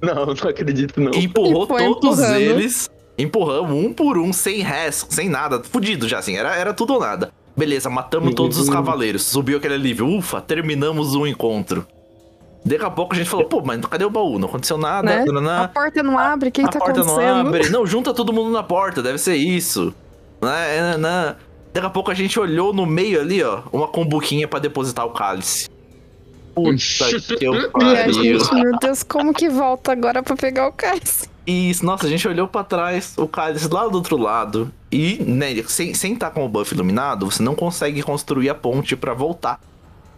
Não, 0.00 0.26
não 0.26 0.32
acredito 0.32 1.00
não. 1.00 1.12
Empurrou 1.12 1.66
todos 1.66 2.18
empurrando. 2.20 2.40
eles. 2.40 2.88
Empurramos 3.18 3.72
um 3.72 3.92
por 3.92 4.18
um, 4.18 4.32
sem 4.32 4.60
res, 4.60 5.06
sem 5.08 5.28
nada, 5.28 5.62
fudido 5.64 6.06
já 6.06 6.18
assim, 6.18 6.36
era, 6.36 6.54
era 6.54 6.74
tudo 6.74 6.94
ou 6.94 7.00
nada. 7.00 7.32
Beleza, 7.56 7.88
matamos 7.88 8.34
todos 8.34 8.58
os 8.58 8.68
cavaleiros. 8.68 9.22
Subiu 9.22 9.56
aquele 9.56 9.74
alívio. 9.74 10.06
Ufa, 10.06 10.40
terminamos 10.40 11.14
o 11.14 11.26
encontro. 11.26 11.86
Daqui 12.64 12.84
a 12.84 12.90
pouco 12.90 13.14
a 13.14 13.16
gente 13.16 13.30
falou, 13.30 13.46
pô, 13.46 13.62
mas 13.64 13.80
cadê 13.86 14.04
o 14.04 14.10
baú? 14.10 14.38
Não 14.38 14.48
aconteceu 14.48 14.76
nada. 14.76 15.24
Né? 15.24 15.62
A 15.62 15.68
porta 15.68 16.02
não 16.02 16.18
abre, 16.18 16.48
o 16.48 16.52
que, 16.52 16.64
que 16.64 16.70
tá 16.70 16.78
acontecendo? 16.78 17.12
A 17.12 17.14
porta 17.14 17.42
não 17.42 17.48
abre. 17.48 17.68
Não, 17.70 17.86
junta 17.86 18.12
todo 18.12 18.32
mundo 18.32 18.50
na 18.50 18.62
porta, 18.62 19.00
deve 19.00 19.18
ser 19.18 19.36
isso. 19.36 19.94
Né, 20.42 20.80
né, 20.80 20.96
né? 20.98 21.36
Daqui 21.72 21.86
a 21.86 21.90
pouco 21.90 22.10
a 22.10 22.14
gente 22.14 22.38
olhou 22.40 22.72
no 22.72 22.84
meio 22.84 23.20
ali, 23.20 23.42
ó, 23.42 23.62
uma 23.72 23.86
combuquinha 23.86 24.48
para 24.48 24.58
depositar 24.58 25.06
o 25.06 25.10
cálice. 25.10 25.68
Puta 26.54 26.76
que 27.38 27.44
eu 27.44 27.70
pariu. 27.70 28.38
Meu 28.52 28.78
Deus, 28.80 29.02
como 29.02 29.32
que 29.32 29.48
volta 29.48 29.92
agora 29.92 30.22
para 30.22 30.34
pegar 30.36 30.66
o 30.68 30.72
cálice? 30.72 31.28
Isso, 31.46 31.86
nossa, 31.86 32.06
a 32.06 32.08
gente 32.10 32.26
olhou 32.26 32.48
para 32.48 32.64
trás, 32.64 33.14
o 33.16 33.28
cálice 33.28 33.68
lá 33.68 33.86
do 33.86 33.94
outro 33.94 34.16
lado. 34.16 34.72
E, 34.90 35.22
né, 35.22 35.54
sem 35.68 35.90
estar 35.90 35.98
sem 35.98 36.16
tá 36.16 36.30
com 36.30 36.44
o 36.44 36.48
buff 36.48 36.74
iluminado, 36.74 37.30
você 37.30 37.42
não 37.42 37.54
consegue 37.54 38.02
construir 38.02 38.48
a 38.50 38.54
ponte 38.54 38.96
para 38.96 39.14
voltar. 39.14 39.60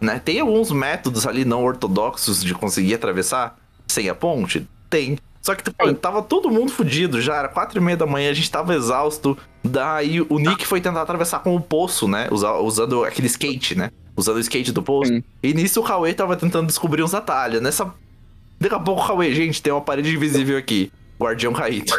Né? 0.01 0.19
Tem 0.23 0.39
alguns 0.39 0.71
métodos 0.71 1.27
ali 1.27 1.45
não 1.45 1.63
ortodoxos 1.63 2.43
de 2.43 2.53
conseguir 2.53 2.95
atravessar 2.95 3.57
sem 3.87 4.09
a 4.09 4.15
ponte? 4.15 4.67
Tem. 4.89 5.17
Só 5.41 5.55
que 5.55 5.63
tipo, 5.63 5.93
tava 5.95 6.21
todo 6.21 6.49
mundo 6.49 6.71
fudido 6.71 7.21
já, 7.21 7.35
era 7.37 7.47
quatro 7.47 7.79
e 7.79 7.81
meia 7.81 7.97
da 7.97 8.05
manhã, 8.05 8.29
a 8.29 8.33
gente 8.33 8.49
tava 8.49 8.73
exausto. 8.73 9.37
Daí 9.63 10.21
o 10.21 10.39
Nick 10.39 10.65
foi 10.65 10.81
tentar 10.81 11.01
atravessar 11.01 11.39
com 11.39 11.55
o 11.55 11.61
poço, 11.61 12.07
né? 12.07 12.27
usando 12.31 13.03
aquele 13.03 13.27
skate, 13.27 13.75
né? 13.75 13.91
Usando 14.15 14.37
o 14.37 14.39
skate 14.39 14.71
do 14.71 14.81
poço. 14.81 15.13
Sim. 15.13 15.23
E 15.43 15.53
nisso 15.53 15.79
o 15.79 15.83
Cauê 15.83 16.13
tava 16.13 16.35
tentando 16.35 16.67
descobrir 16.67 17.03
uns 17.03 17.13
atalhos. 17.13 17.61
Nessa. 17.61 17.93
Daqui 18.59 18.75
a 18.75 18.79
pouco 18.79 19.01
o 19.01 19.07
Cauê, 19.07 19.33
gente, 19.33 19.61
tem 19.61 19.71
uma 19.71 19.81
parede 19.81 20.13
invisível 20.13 20.57
aqui. 20.57 20.91
Guardião 21.19 21.53
caído. 21.53 21.93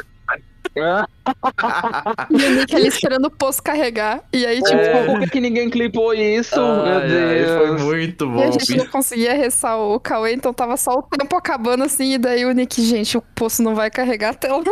o 2.31 2.37
Nick 2.37 2.77
ali 2.77 2.89
esperando 2.89 3.27
o 3.27 3.31
poço 3.31 3.63
carregar. 3.63 4.23
E 4.33 4.47
aí, 4.47 4.63
tipo. 4.63 4.79
É. 4.79 5.05
Por 5.05 5.21
que, 5.21 5.31
que 5.31 5.41
ninguém 5.41 5.69
clipou 5.69 6.15
isso? 6.15 6.57
Meu 6.57 7.01
Deus. 7.09 7.51
foi 7.59 7.79
muito 7.79 8.29
bom. 8.29 8.41
E 8.41 8.45
a 8.45 8.51
gente 8.53 8.77
não 8.77 8.87
conseguia 8.87 9.35
ressaltar 9.35 9.81
o 9.81 9.99
Cauê, 9.99 10.33
então 10.33 10.55
tava 10.55 10.77
só 10.77 10.93
o 10.93 11.03
tempo 11.03 11.37
acabando 11.37 11.83
assim. 11.83 12.15
E 12.15 12.19
daí 12.19 12.45
o 12.45 12.53
Nick, 12.53 12.83
gente, 12.83 13.17
o 13.19 13.23
poço 13.35 13.63
não 13.63 13.75
vai 13.75 13.91
carregar 13.91 14.31
até 14.31 14.53
lá. 14.53 14.63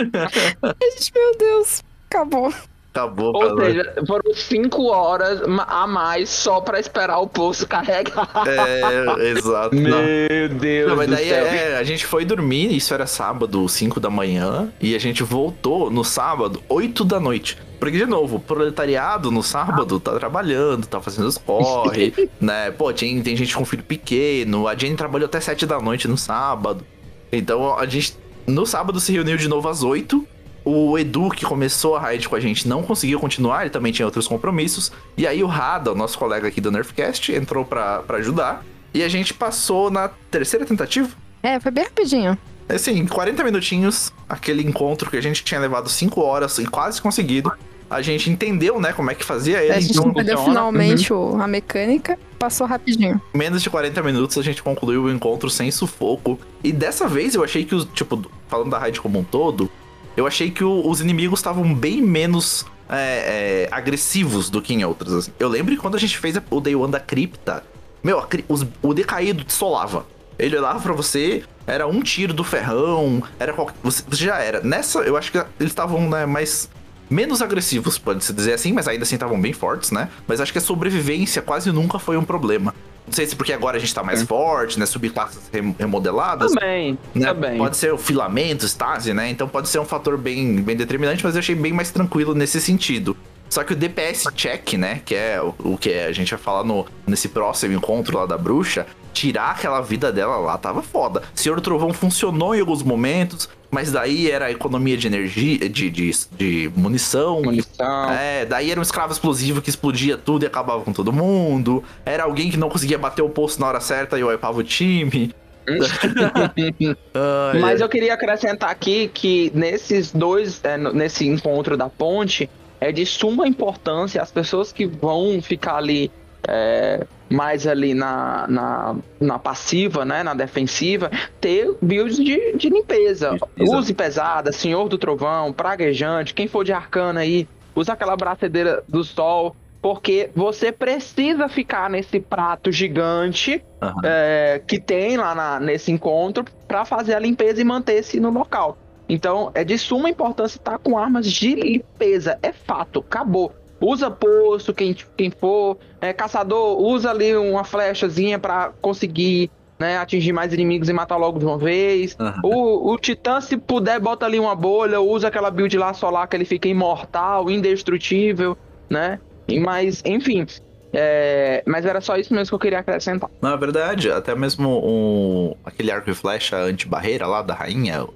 e 0.00 0.84
a 0.84 0.90
gente, 0.96 1.12
meu 1.14 1.36
Deus, 1.38 1.82
acabou. 2.10 2.52
Acabou, 2.92 3.34
Ou 3.34 3.58
seja, 3.58 3.94
foram 4.06 4.34
cinco 4.34 4.84
horas 4.84 5.40
a 5.66 5.86
mais 5.86 6.28
só 6.28 6.60
pra 6.60 6.78
esperar 6.78 7.20
o 7.20 7.26
poço 7.26 7.66
carregar. 7.66 8.28
É, 8.46 9.30
exato. 9.30 9.74
Meu 9.74 9.90
não. 9.90 10.58
Deus. 10.58 10.90
Não, 10.90 10.96
mas 10.96 11.08
daí 11.08 11.30
é, 11.30 11.78
a 11.78 11.82
gente 11.84 12.04
foi 12.04 12.26
dormir, 12.26 12.70
isso 12.76 12.92
era 12.92 13.06
sábado, 13.06 13.66
5 13.66 13.98
da 13.98 14.10
manhã, 14.10 14.70
e 14.78 14.94
a 14.94 14.98
gente 14.98 15.22
voltou 15.22 15.90
no 15.90 16.04
sábado, 16.04 16.62
8 16.68 17.02
da 17.02 17.18
noite. 17.18 17.56
Porque, 17.80 17.96
de 17.96 18.04
novo, 18.04 18.36
o 18.36 18.40
proletariado 18.40 19.30
no 19.30 19.42
sábado 19.42 19.98
tá 19.98 20.12
trabalhando, 20.18 20.86
tá 20.86 21.00
fazendo 21.00 21.26
os 21.26 21.38
corre, 21.38 22.12
né? 22.38 22.70
Pô, 22.72 22.92
tem, 22.92 23.22
tem 23.22 23.34
gente 23.34 23.56
com 23.56 23.64
filho 23.64 23.82
pequeno, 23.82 24.68
a 24.68 24.76
Jenny 24.76 24.96
trabalhou 24.96 25.26
até 25.26 25.40
7 25.40 25.64
da 25.64 25.80
noite 25.80 26.06
no 26.06 26.18
sábado. 26.18 26.84
Então 27.32 27.78
a 27.78 27.86
gente, 27.86 28.18
no 28.46 28.66
sábado, 28.66 29.00
se 29.00 29.12
reuniu 29.12 29.38
de 29.38 29.48
novo 29.48 29.66
às 29.66 29.82
8 29.82 30.28
o 30.64 30.98
Edu, 30.98 31.30
que 31.30 31.44
começou 31.44 31.96
a 31.96 32.00
raid 32.00 32.28
com 32.28 32.36
a 32.36 32.40
gente, 32.40 32.68
não 32.68 32.82
conseguiu 32.82 33.18
continuar, 33.18 33.62
ele 33.62 33.70
também 33.70 33.92
tinha 33.92 34.06
outros 34.06 34.28
compromissos. 34.28 34.92
E 35.16 35.26
aí 35.26 35.42
o 35.42 35.46
Rada, 35.46 35.92
o 35.92 35.94
nosso 35.94 36.18
colega 36.18 36.48
aqui 36.48 36.60
do 36.60 36.70
Nerfcast, 36.70 37.32
entrou 37.32 37.64
para 37.64 38.04
ajudar. 38.10 38.64
E 38.94 39.02
a 39.02 39.08
gente 39.08 39.32
passou 39.32 39.90
na 39.90 40.08
terceira 40.30 40.66
tentativa. 40.66 41.08
É, 41.42 41.58
foi 41.58 41.70
bem 41.70 41.84
rapidinho. 41.84 42.38
Assim, 42.68 43.04
40 43.06 43.42
minutinhos, 43.42 44.12
aquele 44.28 44.62
encontro 44.62 45.10
que 45.10 45.16
a 45.16 45.20
gente 45.20 45.42
tinha 45.42 45.60
levado 45.60 45.88
5 45.88 46.20
horas 46.20 46.58
e 46.58 46.66
quase 46.66 47.00
conseguido. 47.00 47.52
A 47.90 48.00
gente 48.00 48.30
entendeu, 48.30 48.80
né, 48.80 48.92
como 48.92 49.10
é 49.10 49.14
que 49.14 49.24
fazia 49.24 49.62
ele. 49.62 49.72
A 49.72 49.80
gente 49.80 49.98
então, 49.98 50.10
entendeu 50.10 50.38
finalmente 50.44 51.12
uhum. 51.12 51.42
a 51.42 51.46
mecânica, 51.46 52.18
passou 52.38 52.66
rapidinho. 52.66 53.20
Menos 53.34 53.62
de 53.62 53.68
40 53.68 54.02
minutos 54.02 54.38
a 54.38 54.42
gente 54.42 54.62
concluiu 54.62 55.04
o 55.04 55.10
encontro 55.10 55.50
sem 55.50 55.70
sufoco. 55.70 56.38
E 56.64 56.72
dessa 56.72 57.06
vez 57.06 57.34
eu 57.34 57.44
achei 57.44 57.64
que, 57.64 57.74
os, 57.74 57.84
tipo, 57.92 58.24
falando 58.48 58.70
da 58.70 58.78
raid 58.78 58.98
como 59.00 59.18
um 59.18 59.24
todo, 59.24 59.70
eu 60.16 60.26
achei 60.26 60.50
que 60.50 60.64
o, 60.64 60.88
os 60.88 61.00
inimigos 61.00 61.38
estavam 61.38 61.74
bem 61.74 62.02
menos 62.02 62.66
é, 62.88 63.66
é, 63.66 63.74
agressivos 63.74 64.50
do 64.50 64.60
que 64.60 64.74
em 64.74 64.84
outras. 64.84 65.12
Assim. 65.12 65.32
Eu 65.38 65.48
lembro 65.48 65.76
quando 65.78 65.94
a 65.94 65.98
gente 65.98 66.18
fez 66.18 66.36
o 66.50 66.60
Day 66.60 66.74
One 66.74 66.92
da 66.92 67.00
cripta, 67.00 67.64
meu, 68.02 68.22
os, 68.48 68.66
o 68.82 68.92
decaído 68.92 69.44
solava. 69.48 70.06
Ele 70.38 70.56
olhava 70.56 70.80
para 70.80 70.92
você, 70.92 71.44
era 71.66 71.86
um 71.86 72.02
tiro 72.02 72.34
do 72.34 72.42
ferrão, 72.42 73.22
era 73.38 73.52
qualquer... 73.52 73.74
você, 73.82 74.02
você 74.08 74.24
já 74.24 74.38
era. 74.38 74.60
Nessa, 74.60 75.00
eu 75.00 75.16
acho 75.16 75.30
que 75.30 75.38
eles 75.38 75.70
estavam 75.72 76.08
né, 76.08 76.26
mais 76.26 76.68
menos 77.08 77.42
agressivos, 77.42 77.98
pode-se 77.98 78.32
dizer 78.32 78.54
assim, 78.54 78.72
mas 78.72 78.88
ainda 78.88 79.02
assim 79.04 79.14
estavam 79.14 79.40
bem 79.40 79.52
fortes, 79.52 79.90
né? 79.90 80.08
Mas 80.26 80.40
acho 80.40 80.50
que 80.50 80.58
a 80.58 80.62
sobrevivência 80.62 81.42
quase 81.42 81.70
nunca 81.70 81.98
foi 81.98 82.16
um 82.16 82.24
problema. 82.24 82.74
Não 83.06 83.12
sei 83.12 83.26
se 83.26 83.34
porque 83.34 83.52
agora 83.52 83.76
a 83.76 83.80
gente 83.80 83.94
tá 83.94 84.02
mais 84.02 84.22
é. 84.22 84.26
forte, 84.26 84.78
né? 84.78 84.86
Subclasses 84.86 85.50
remodeladas. 85.78 86.52
Também, 86.52 86.98
né? 87.14 87.26
também. 87.26 87.58
Pode 87.58 87.76
ser 87.76 87.92
o 87.92 87.98
filamento, 87.98 88.64
estase, 88.64 89.12
né? 89.12 89.28
Então 89.28 89.48
pode 89.48 89.68
ser 89.68 89.78
um 89.78 89.84
fator 89.84 90.16
bem, 90.16 90.56
bem 90.62 90.76
determinante, 90.76 91.24
mas 91.24 91.34
eu 91.34 91.40
achei 91.40 91.54
bem 91.54 91.72
mais 91.72 91.90
tranquilo 91.90 92.34
nesse 92.34 92.60
sentido. 92.60 93.16
Só 93.50 93.62
que 93.64 93.74
o 93.74 93.76
DPS 93.76 94.28
check, 94.34 94.74
né? 94.74 95.02
Que 95.04 95.14
é 95.14 95.42
o, 95.42 95.54
o 95.58 95.76
que 95.76 95.92
a 95.92 96.12
gente 96.12 96.30
vai 96.30 96.38
falar 96.38 96.64
no, 96.64 96.86
nesse 97.06 97.28
próximo 97.28 97.74
encontro 97.74 98.16
lá 98.16 98.24
da 98.24 98.38
bruxa, 98.38 98.86
tirar 99.12 99.50
aquela 99.50 99.80
vida 99.82 100.10
dela 100.10 100.36
lá 100.38 100.56
tava 100.56 100.82
foda. 100.82 101.22
Senhor 101.34 101.60
Trovão 101.60 101.92
funcionou 101.92 102.54
em 102.54 102.60
alguns 102.60 102.82
momentos, 102.82 103.50
mas 103.72 103.90
daí 103.90 104.30
era 104.30 104.44
a 104.44 104.50
economia 104.50 104.98
de 104.98 105.06
energia, 105.06 105.66
de, 105.66 105.88
de, 105.88 106.10
de 106.36 106.70
munição. 106.76 107.40
Munição. 107.40 108.10
É, 108.12 108.44
daí 108.44 108.70
era 108.70 108.78
um 108.78 108.82
escravo 108.82 109.14
explosivo 109.14 109.62
que 109.62 109.70
explodia 109.70 110.18
tudo 110.18 110.42
e 110.42 110.46
acabava 110.46 110.84
com 110.84 110.92
todo 110.92 111.10
mundo. 111.10 111.82
Era 112.04 112.24
alguém 112.24 112.50
que 112.50 112.58
não 112.58 112.68
conseguia 112.68 112.98
bater 112.98 113.22
o 113.22 113.30
posto 113.30 113.58
na 113.62 113.66
hora 113.66 113.80
certa 113.80 114.18
e 114.18 114.22
wipava 114.22 114.58
o 114.58 114.62
time. 114.62 115.34
Mas 117.62 117.80
eu 117.80 117.88
queria 117.88 118.12
acrescentar 118.12 118.68
aqui 118.68 119.08
que 119.08 119.50
nesses 119.54 120.12
dois, 120.12 120.60
é, 120.62 120.76
nesse 120.76 121.26
encontro 121.26 121.74
da 121.74 121.88
ponte, 121.88 122.50
é 122.78 122.92
de 122.92 123.06
suma 123.06 123.48
importância 123.48 124.20
as 124.20 124.30
pessoas 124.30 124.70
que 124.70 124.84
vão 124.84 125.40
ficar 125.40 125.76
ali 125.76 126.10
é, 126.48 127.06
mais 127.30 127.66
ali 127.66 127.94
na, 127.94 128.46
na, 128.48 128.96
na, 129.20 129.38
passiva, 129.38 130.04
né, 130.04 130.22
na 130.22 130.34
defensiva, 130.34 131.10
ter 131.40 131.74
builds 131.80 132.16
de, 132.16 132.56
de 132.56 132.68
limpeza. 132.68 133.34
Exato. 133.34 133.78
Use 133.78 133.94
pesada, 133.94 134.52
Senhor 134.52 134.88
do 134.88 134.98
Trovão, 134.98 135.52
Praguejante, 135.52 136.34
quem 136.34 136.46
for 136.46 136.64
de 136.64 136.72
arcana 136.72 137.20
aí, 137.20 137.48
usa 137.74 137.92
aquela 137.92 138.16
bracedeira 138.16 138.82
do 138.86 139.02
sol, 139.02 139.56
porque 139.80 140.30
você 140.34 140.70
precisa 140.70 141.48
ficar 141.48 141.90
nesse 141.90 142.20
prato 142.20 142.70
gigante 142.70 143.62
uhum. 143.82 144.00
é, 144.04 144.62
que 144.66 144.78
tem 144.78 145.16
lá 145.16 145.34
na, 145.34 145.58
nesse 145.58 145.90
encontro 145.90 146.44
para 146.68 146.84
fazer 146.84 147.14
a 147.14 147.18
limpeza 147.18 147.60
e 147.60 147.64
manter-se 147.64 148.20
no 148.20 148.30
local. 148.30 148.78
Então 149.08 149.50
é 149.54 149.64
de 149.64 149.76
suma 149.76 150.08
importância 150.08 150.56
estar 150.56 150.78
com 150.78 150.96
armas 150.96 151.26
de 151.26 151.54
limpeza, 151.54 152.38
é 152.42 152.52
fato, 152.52 153.00
acabou 153.00 153.52
usa 153.82 154.10
poço, 154.10 154.72
quem, 154.72 154.96
quem 155.16 155.30
for. 155.30 155.76
É, 156.00 156.12
caçador, 156.12 156.80
usa 156.80 157.10
ali 157.10 157.34
uma 157.36 157.64
flechazinha 157.64 158.38
para 158.38 158.72
conseguir 158.80 159.50
né, 159.78 159.98
atingir 159.98 160.32
mais 160.32 160.52
inimigos 160.52 160.88
e 160.88 160.92
matar 160.92 161.16
logo 161.16 161.38
de 161.38 161.44
uma 161.44 161.58
vez. 161.58 162.16
Uhum. 162.18 162.32
O, 162.44 162.92
o 162.92 162.98
Titã, 162.98 163.40
se 163.40 163.56
puder, 163.56 163.98
bota 163.98 164.24
ali 164.24 164.38
uma 164.38 164.54
bolha, 164.54 165.00
usa 165.00 165.28
aquela 165.28 165.50
build 165.50 165.76
lá 165.76 165.92
solar 165.92 166.28
que 166.28 166.36
ele 166.36 166.44
fica 166.44 166.68
imortal, 166.68 167.50
indestrutível, 167.50 168.56
né? 168.88 169.18
Mas, 169.60 170.02
enfim. 170.06 170.46
É, 170.92 171.62
mas 171.66 171.86
era 171.86 172.00
só 172.00 172.16
isso 172.16 172.32
mesmo 172.34 172.50
que 172.50 172.54
eu 172.54 172.58
queria 172.58 172.78
acrescentar. 172.78 173.28
Na 173.40 173.56
verdade, 173.56 174.10
até 174.10 174.34
mesmo 174.34 174.68
um, 174.84 175.54
aquele 175.64 175.90
arco 175.90 176.10
e 176.10 176.14
flecha 176.14 176.56
anti-barreira 176.58 177.26
lá 177.26 177.42
da 177.42 177.54
rainha, 177.54 178.06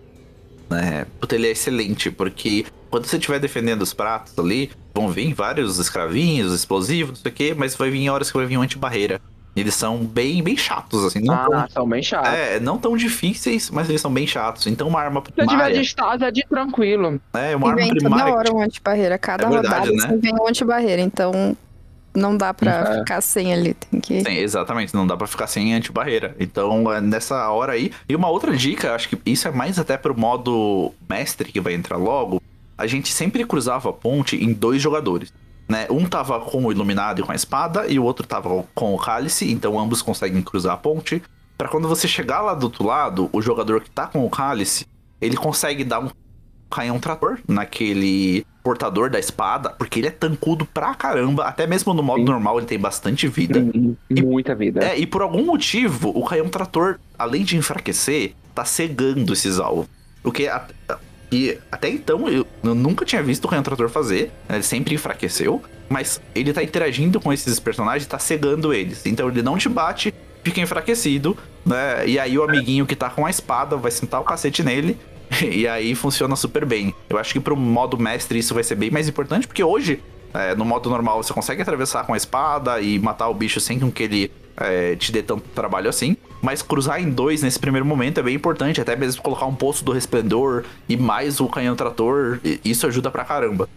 né? 0.70 1.06
Puta, 1.18 1.34
ele 1.34 1.48
é 1.48 1.50
excelente, 1.50 2.10
porque 2.10 2.66
quando 2.90 3.06
você 3.06 3.16
estiver 3.16 3.38
defendendo 3.38 3.82
os 3.82 3.94
pratos 3.94 4.38
ali, 4.38 4.70
vão 4.96 5.10
vir 5.10 5.34
vários 5.34 5.78
escravinhos, 5.78 6.54
explosivos, 6.54 7.10
não 7.10 7.22
sei 7.22 7.30
o 7.30 7.34
quê, 7.34 7.54
mas 7.54 7.76
vai 7.76 7.90
vir 7.90 8.08
horas 8.08 8.30
que 8.30 8.36
vai 8.36 8.46
vir 8.46 8.56
um 8.56 8.62
anti-barreira. 8.62 9.20
Eles 9.54 9.74
são 9.74 9.98
bem, 9.98 10.42
bem 10.42 10.56
chatos, 10.56 11.04
assim. 11.04 11.20
Não 11.20 11.34
ah, 11.34 11.46
tão, 11.48 11.68
são 11.68 11.88
bem 11.88 12.02
chatos. 12.02 12.30
É, 12.30 12.60
não 12.60 12.78
tão 12.78 12.96
difíceis, 12.96 13.70
mas 13.70 13.88
eles 13.88 14.00
são 14.00 14.12
bem 14.12 14.26
chatos. 14.26 14.66
Então 14.66 14.88
uma 14.88 15.00
arma 15.00 15.20
primária... 15.22 15.50
Se 15.50 15.56
tiver 15.56 15.72
de 15.72 15.86
estado, 15.86 16.24
é 16.24 16.30
de 16.30 16.46
tranquilo. 16.46 17.20
É, 17.34 17.56
uma 17.56 17.68
e 17.68 17.70
arma 17.70 17.82
vem 17.82 17.94
primária... 17.94 18.24
toda 18.24 18.38
hora 18.38 18.54
um 18.54 18.60
anti-barreira. 18.60 19.18
Cada 19.18 19.46
é 19.46 19.50
verdade, 19.50 19.90
rodada 19.90 20.12
né? 20.14 20.18
vem 20.20 20.34
um 20.34 20.48
anti-barreira. 20.48 21.02
Então 21.02 21.56
não 22.14 22.36
dá 22.36 22.52
pra 22.54 22.72
é. 22.72 22.98
ficar 22.98 23.20
sem 23.20 23.52
ali, 23.52 23.74
tem 23.74 24.00
que... 24.00 24.22
Sim, 24.22 24.38
exatamente, 24.38 24.94
não 24.94 25.06
dá 25.06 25.16
pra 25.16 25.26
ficar 25.26 25.46
sem 25.46 25.74
anti-barreira. 25.74 26.34
Então, 26.40 26.90
é 26.90 27.00
nessa 27.00 27.50
hora 27.50 27.72
aí... 27.72 27.92
E 28.08 28.16
uma 28.16 28.28
outra 28.28 28.56
dica, 28.56 28.94
acho 28.94 29.10
que 29.10 29.18
isso 29.26 29.46
é 29.46 29.50
mais 29.50 29.78
até 29.78 29.98
pro 29.98 30.18
modo 30.18 30.92
mestre 31.08 31.52
que 31.52 31.60
vai 31.60 31.74
entrar 31.74 31.98
logo, 31.98 32.42
a 32.76 32.86
gente 32.86 33.12
sempre 33.12 33.44
cruzava 33.44 33.90
a 33.90 33.92
ponte 33.92 34.36
em 34.36 34.52
dois 34.52 34.82
jogadores. 34.82 35.32
Né? 35.68 35.86
Um 35.90 36.06
tava 36.06 36.38
com 36.40 36.64
o 36.64 36.72
iluminado 36.72 37.20
e 37.20 37.24
com 37.24 37.32
a 37.32 37.34
espada, 37.34 37.86
e 37.88 37.98
o 37.98 38.04
outro 38.04 38.26
tava 38.26 38.64
com 38.74 38.94
o 38.94 38.98
cálice, 38.98 39.50
então 39.50 39.78
ambos 39.78 40.02
conseguem 40.02 40.42
cruzar 40.42 40.74
a 40.74 40.76
ponte. 40.76 41.22
para 41.58 41.68
quando 41.68 41.88
você 41.88 42.06
chegar 42.06 42.42
lá 42.42 42.54
do 42.54 42.64
outro 42.64 42.84
lado, 42.84 43.30
o 43.32 43.40
jogador 43.40 43.80
que 43.80 43.90
tá 43.90 44.06
com 44.06 44.24
o 44.24 44.30
cálice, 44.30 44.86
ele 45.20 45.36
consegue 45.36 45.82
dar 45.82 46.00
um 46.00 46.10
canhão 46.70 46.98
trator 46.98 47.38
naquele 47.48 48.44
portador 48.62 49.08
da 49.08 49.18
espada, 49.18 49.70
porque 49.70 50.00
ele 50.00 50.08
é 50.08 50.10
tancudo 50.10 50.66
pra 50.66 50.94
caramba, 50.94 51.44
até 51.44 51.66
mesmo 51.66 51.94
no 51.94 52.02
modo 52.02 52.18
Sim. 52.18 52.24
normal 52.24 52.58
ele 52.58 52.66
tem 52.66 52.78
bastante 52.78 53.28
vida. 53.28 53.64
E, 54.10 54.22
Muita 54.22 54.54
vida. 54.54 54.84
É, 54.84 54.98
e 54.98 55.06
por 55.06 55.22
algum 55.22 55.44
motivo, 55.44 56.10
o 56.10 56.24
canhão 56.24 56.48
trator, 56.48 56.98
além 57.16 57.44
de 57.44 57.56
enfraquecer, 57.56 58.34
tá 58.54 58.64
cegando 58.64 59.32
esses 59.32 59.58
alvos. 59.58 59.86
O 60.24 60.32
que 60.32 60.48
e 61.30 61.58
até 61.70 61.88
então 61.88 62.28
eu, 62.28 62.46
eu 62.62 62.74
nunca 62.74 63.04
tinha 63.04 63.22
visto 63.22 63.44
o 63.44 63.62
Trator 63.62 63.88
fazer. 63.88 64.30
Né? 64.48 64.56
Ele 64.56 64.62
sempre 64.62 64.94
enfraqueceu. 64.94 65.62
Mas 65.88 66.20
ele 66.34 66.52
tá 66.52 66.62
interagindo 66.62 67.20
com 67.20 67.32
esses 67.32 67.60
personagens, 67.60 68.06
tá 68.06 68.18
cegando 68.18 68.74
eles. 68.74 69.06
Então 69.06 69.28
ele 69.28 69.42
não 69.42 69.56
te 69.56 69.68
bate, 69.68 70.12
fica 70.42 70.60
enfraquecido, 70.60 71.36
né? 71.64 72.06
E 72.06 72.18
aí 72.18 72.36
o 72.36 72.42
amiguinho 72.42 72.84
que 72.86 72.96
tá 72.96 73.08
com 73.08 73.24
a 73.24 73.30
espada 73.30 73.76
vai 73.76 73.90
sentar 73.90 74.20
o 74.20 74.24
cacete 74.24 74.62
nele. 74.62 74.98
E 75.42 75.66
aí 75.66 75.94
funciona 75.96 76.36
super 76.36 76.64
bem. 76.64 76.94
Eu 77.10 77.18
acho 77.18 77.32
que 77.32 77.40
pro 77.40 77.56
modo 77.56 77.98
mestre 77.98 78.38
isso 78.38 78.54
vai 78.54 78.62
ser 78.62 78.76
bem 78.76 78.92
mais 78.92 79.08
importante, 79.08 79.44
porque 79.44 79.62
hoje, 79.62 80.00
é, 80.32 80.54
no 80.54 80.64
modo 80.64 80.88
normal, 80.88 81.20
você 81.20 81.32
consegue 81.32 81.60
atravessar 81.60 82.06
com 82.06 82.14
a 82.14 82.16
espada 82.16 82.80
e 82.80 82.96
matar 83.00 83.28
o 83.28 83.34
bicho 83.34 83.58
sem 83.58 83.90
que 83.90 84.02
ele 84.04 84.30
é, 84.56 84.94
te 84.94 85.10
dê 85.10 85.24
tanto 85.24 85.42
trabalho 85.48 85.90
assim. 85.90 86.16
Mas 86.46 86.62
cruzar 86.62 87.02
em 87.02 87.10
dois 87.10 87.42
nesse 87.42 87.58
primeiro 87.58 87.84
momento 87.84 88.20
é 88.20 88.22
bem 88.22 88.36
importante, 88.36 88.80
até 88.80 88.94
mesmo 88.94 89.20
colocar 89.20 89.46
um 89.46 89.54
poço 89.56 89.84
do 89.84 89.90
resplendor 89.90 90.62
e 90.88 90.96
mais 90.96 91.40
o 91.40 91.48
canhão 91.48 91.74
trator, 91.74 92.38
isso 92.64 92.86
ajuda 92.86 93.10
pra 93.10 93.24
caramba. 93.24 93.68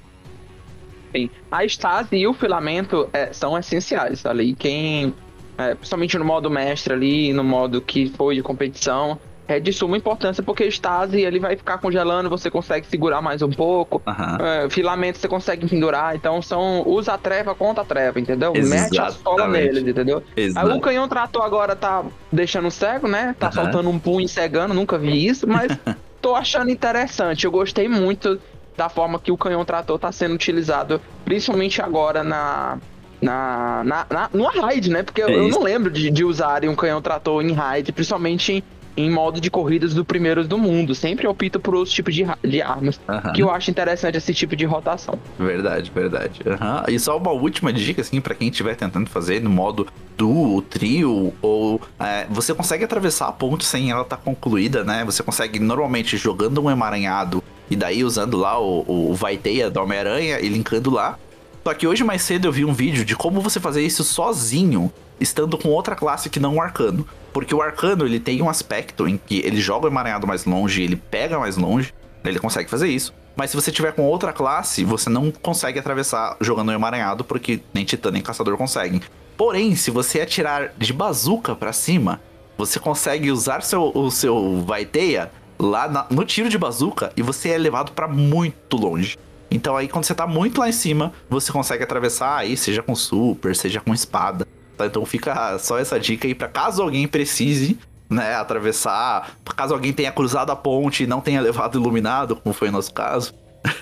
Sim. 1.11 1.31
A 1.51 1.65
estase 1.65 2.15
e 2.15 2.27
o 2.27 2.33
filamento 2.35 3.09
é, 3.11 3.33
são 3.33 3.57
essenciais 3.57 4.23
ali. 4.23 4.53
Quem, 4.53 5.15
é, 5.57 5.73
principalmente 5.73 6.15
no 6.19 6.23
modo 6.23 6.47
mestre 6.47 6.93
ali, 6.93 7.33
no 7.33 7.43
modo 7.43 7.81
que 7.81 8.07
foi 8.09 8.35
de 8.35 8.43
competição, 8.43 9.19
é 9.49 9.59
de 9.59 9.73
suma 9.73 9.97
importância, 9.97 10.43
porque 10.43 10.63
estase 10.63 11.21
ele 11.21 11.39
vai 11.39 11.55
ficar 11.55 11.79
congelando, 11.79 12.29
você 12.29 12.51
consegue 12.51 12.85
segurar 12.85 13.19
mais 13.19 13.41
um 13.41 13.49
pouco. 13.49 13.99
Uhum. 14.05 14.45
É, 14.45 14.69
filamento 14.69 15.17
você 15.17 15.27
consegue 15.27 15.67
pendurar. 15.67 16.15
Então 16.15 16.39
são. 16.39 16.87
Usa 16.87 17.13
a 17.13 17.17
treva 17.17 17.55
contra 17.55 17.81
a 17.81 17.85
treva, 17.85 18.19
entendeu? 18.19 18.53
Exatamente. 18.55 18.91
Mete 18.91 19.01
a 19.01 19.09
sola 19.09 19.47
neles, 19.47 19.87
entendeu? 19.87 20.21
Aí 20.55 20.71
o 20.71 20.79
canhão 20.79 21.07
trator 21.07 21.43
agora 21.43 21.75
tá 21.75 22.05
deixando 22.31 22.69
cego, 22.69 23.07
né? 23.07 23.35
Tá 23.39 23.47
uhum. 23.47 23.53
soltando 23.53 23.89
um 23.89 23.97
punho 23.97 24.29
cegando, 24.29 24.75
nunca 24.75 24.99
vi 24.99 25.25
isso, 25.25 25.47
mas 25.47 25.75
tô 26.21 26.35
achando 26.35 26.69
interessante. 26.69 27.45
Eu 27.45 27.51
gostei 27.51 27.89
muito 27.89 28.39
da 28.77 28.87
forma 28.87 29.19
que 29.19 29.31
o 29.31 29.37
canhão 29.37 29.65
trator 29.65 29.97
tá 29.97 30.11
sendo 30.11 30.35
utilizado, 30.35 31.01
principalmente 31.25 31.81
agora 31.81 32.23
na. 32.23 32.77
Na, 33.21 33.83
na, 33.83 34.05
na, 34.09 34.29
numa 34.31 34.49
raid, 34.49 34.89
né? 34.89 35.03
Porque 35.03 35.21
é 35.21 35.25
eu, 35.25 35.29
eu 35.29 35.49
não 35.49 35.61
lembro 35.61 35.91
de, 35.91 36.09
de 36.09 36.23
usarem 36.23 36.69
um 36.69 36.75
canhão 36.75 37.01
trator 37.01 37.43
em 37.43 37.51
raid, 37.51 37.91
principalmente 37.91 38.53
em 38.53 38.63
em 38.99 39.09
modo 39.09 39.39
de 39.39 39.49
corridas 39.49 39.93
do 39.93 40.03
primeiros 40.03 40.47
do 40.47 40.57
mundo. 40.57 40.93
Sempre 40.93 41.25
opto 41.25 41.59
por 41.59 41.73
outros 41.73 41.93
tipos 41.93 42.13
de, 42.13 42.25
de 42.43 42.61
armas. 42.61 42.99
Uhum. 43.07 43.33
Que 43.33 43.41
eu 43.41 43.49
acho 43.49 43.71
interessante 43.71 44.17
esse 44.17 44.33
tipo 44.33 44.55
de 44.55 44.65
rotação. 44.65 45.17
Verdade, 45.37 45.89
verdade. 45.93 46.41
Uhum. 46.45 46.93
E 46.93 46.99
só 46.99 47.17
uma 47.17 47.31
última 47.31 47.71
dica, 47.71 48.01
assim, 48.01 48.19
para 48.19 48.35
quem 48.35 48.49
estiver 48.49 48.75
tentando 48.75 49.09
fazer 49.09 49.41
no 49.41 49.49
modo 49.49 49.87
duo, 50.17 50.61
trio, 50.61 51.33
ou 51.41 51.81
é, 51.97 52.27
você 52.29 52.53
consegue 52.53 52.83
atravessar 52.83 53.29
a 53.29 53.31
ponte 53.31 53.63
sem 53.63 53.89
ela 53.89 54.01
estar 54.01 54.17
tá 54.17 54.21
concluída, 54.21 54.83
né? 54.83 55.05
Você 55.05 55.23
consegue 55.23 55.59
normalmente 55.59 56.17
jogando 56.17 56.61
um 56.61 56.69
emaranhado 56.69 57.41
e 57.69 57.75
daí 57.75 58.03
usando 58.03 58.35
lá 58.35 58.59
o, 58.59 59.11
o 59.11 59.15
Vaiteia 59.15 59.69
do 59.69 59.79
Homem-Aranha 59.79 60.39
e 60.41 60.49
linkando 60.49 60.89
lá. 60.89 61.17
Só 61.63 61.73
que 61.73 61.87
hoje 61.87 62.03
mais 62.03 62.21
cedo 62.21 62.47
eu 62.47 62.51
vi 62.51 62.65
um 62.65 62.73
vídeo 62.73 63.05
de 63.05 63.15
como 63.15 63.39
você 63.39 63.59
fazer 63.59 63.81
isso 63.81 64.03
sozinho, 64.03 64.91
estando 65.19 65.57
com 65.57 65.69
outra 65.69 65.95
classe 65.95 66.29
que 66.29 66.39
não 66.39 66.55
o 66.55 66.61
arcano. 66.61 67.07
Porque 67.33 67.53
o 67.53 67.61
arcano, 67.61 68.05
ele 68.05 68.19
tem 68.19 68.41
um 68.41 68.49
aspecto 68.49 69.07
em 69.07 69.17
que 69.17 69.39
ele 69.39 69.61
joga 69.61 69.85
o 69.85 69.89
emaranhado 69.89 70.27
mais 70.27 70.45
longe, 70.45 70.81
ele 70.81 70.95
pega 70.95 71.39
mais 71.39 71.57
longe, 71.57 71.93
ele 72.23 72.39
consegue 72.39 72.69
fazer 72.69 72.89
isso. 72.89 73.13
Mas 73.35 73.51
se 73.51 73.55
você 73.55 73.71
tiver 73.71 73.93
com 73.93 74.03
outra 74.03 74.33
classe, 74.33 74.83
você 74.83 75.09
não 75.09 75.31
consegue 75.31 75.79
atravessar 75.79 76.35
jogando 76.41 76.69
o 76.69 76.73
emaranhado, 76.73 77.23
porque 77.23 77.61
nem 77.73 77.85
Titã 77.85 78.11
nem 78.11 78.21
Caçador 78.21 78.57
conseguem. 78.57 79.01
Porém, 79.37 79.75
se 79.75 79.89
você 79.89 80.19
atirar 80.19 80.73
de 80.77 80.91
bazuca 80.91 81.55
para 81.55 81.71
cima, 81.71 82.19
você 82.57 82.77
consegue 82.77 83.31
usar 83.31 83.63
seu, 83.63 83.91
o 83.95 84.11
seu 84.11 84.61
Vaiteia 84.61 85.31
lá 85.57 85.87
na, 85.87 86.05
no 86.09 86.25
tiro 86.25 86.49
de 86.49 86.57
bazuca 86.57 87.11
e 87.15 87.21
você 87.21 87.49
é 87.49 87.57
levado 87.57 87.93
para 87.93 88.07
muito 88.07 88.75
longe. 88.75 89.17
Então 89.51 89.75
aí 89.75 89.87
quando 89.87 90.03
você 90.03 90.13
tá 90.13 90.27
muito 90.27 90.59
lá 90.59 90.69
em 90.69 90.73
cima, 90.73 91.13
você 91.29 91.51
consegue 91.51 91.83
atravessar 91.83 92.37
aí, 92.37 92.55
seja 92.57 92.83
com 92.83 92.95
super, 92.95 93.55
seja 93.55 93.79
com 93.79 93.93
espada. 93.93 94.45
Tá? 94.79 94.85
Então 94.85 95.05
fica 95.05 95.59
só 95.59 95.77
essa 95.77 95.99
dica 95.99 96.25
aí 96.25 96.33
para 96.33 96.47
caso 96.47 96.81
alguém 96.81 97.05
precise 97.05 97.77
né, 98.09 98.33
atravessar, 98.35 99.35
caso 99.55 99.73
alguém 99.73 99.91
tenha 99.91 100.09
cruzado 100.09 100.51
a 100.51 100.55
ponte 100.55 101.03
e 101.03 101.07
não 101.07 101.19
tenha 101.19 101.41
levado 101.41 101.77
iluminado, 101.77 102.37
como 102.37 102.55
foi 102.55 102.69
o 102.69 102.71
nosso 102.71 102.93
caso. 102.93 103.33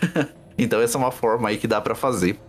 então 0.58 0.82
essa 0.82 0.98
é 0.98 1.00
uma 1.00 1.12
forma 1.12 1.50
aí 1.50 1.58
que 1.58 1.68
dá 1.68 1.80
para 1.80 1.94
fazer. 1.94 2.40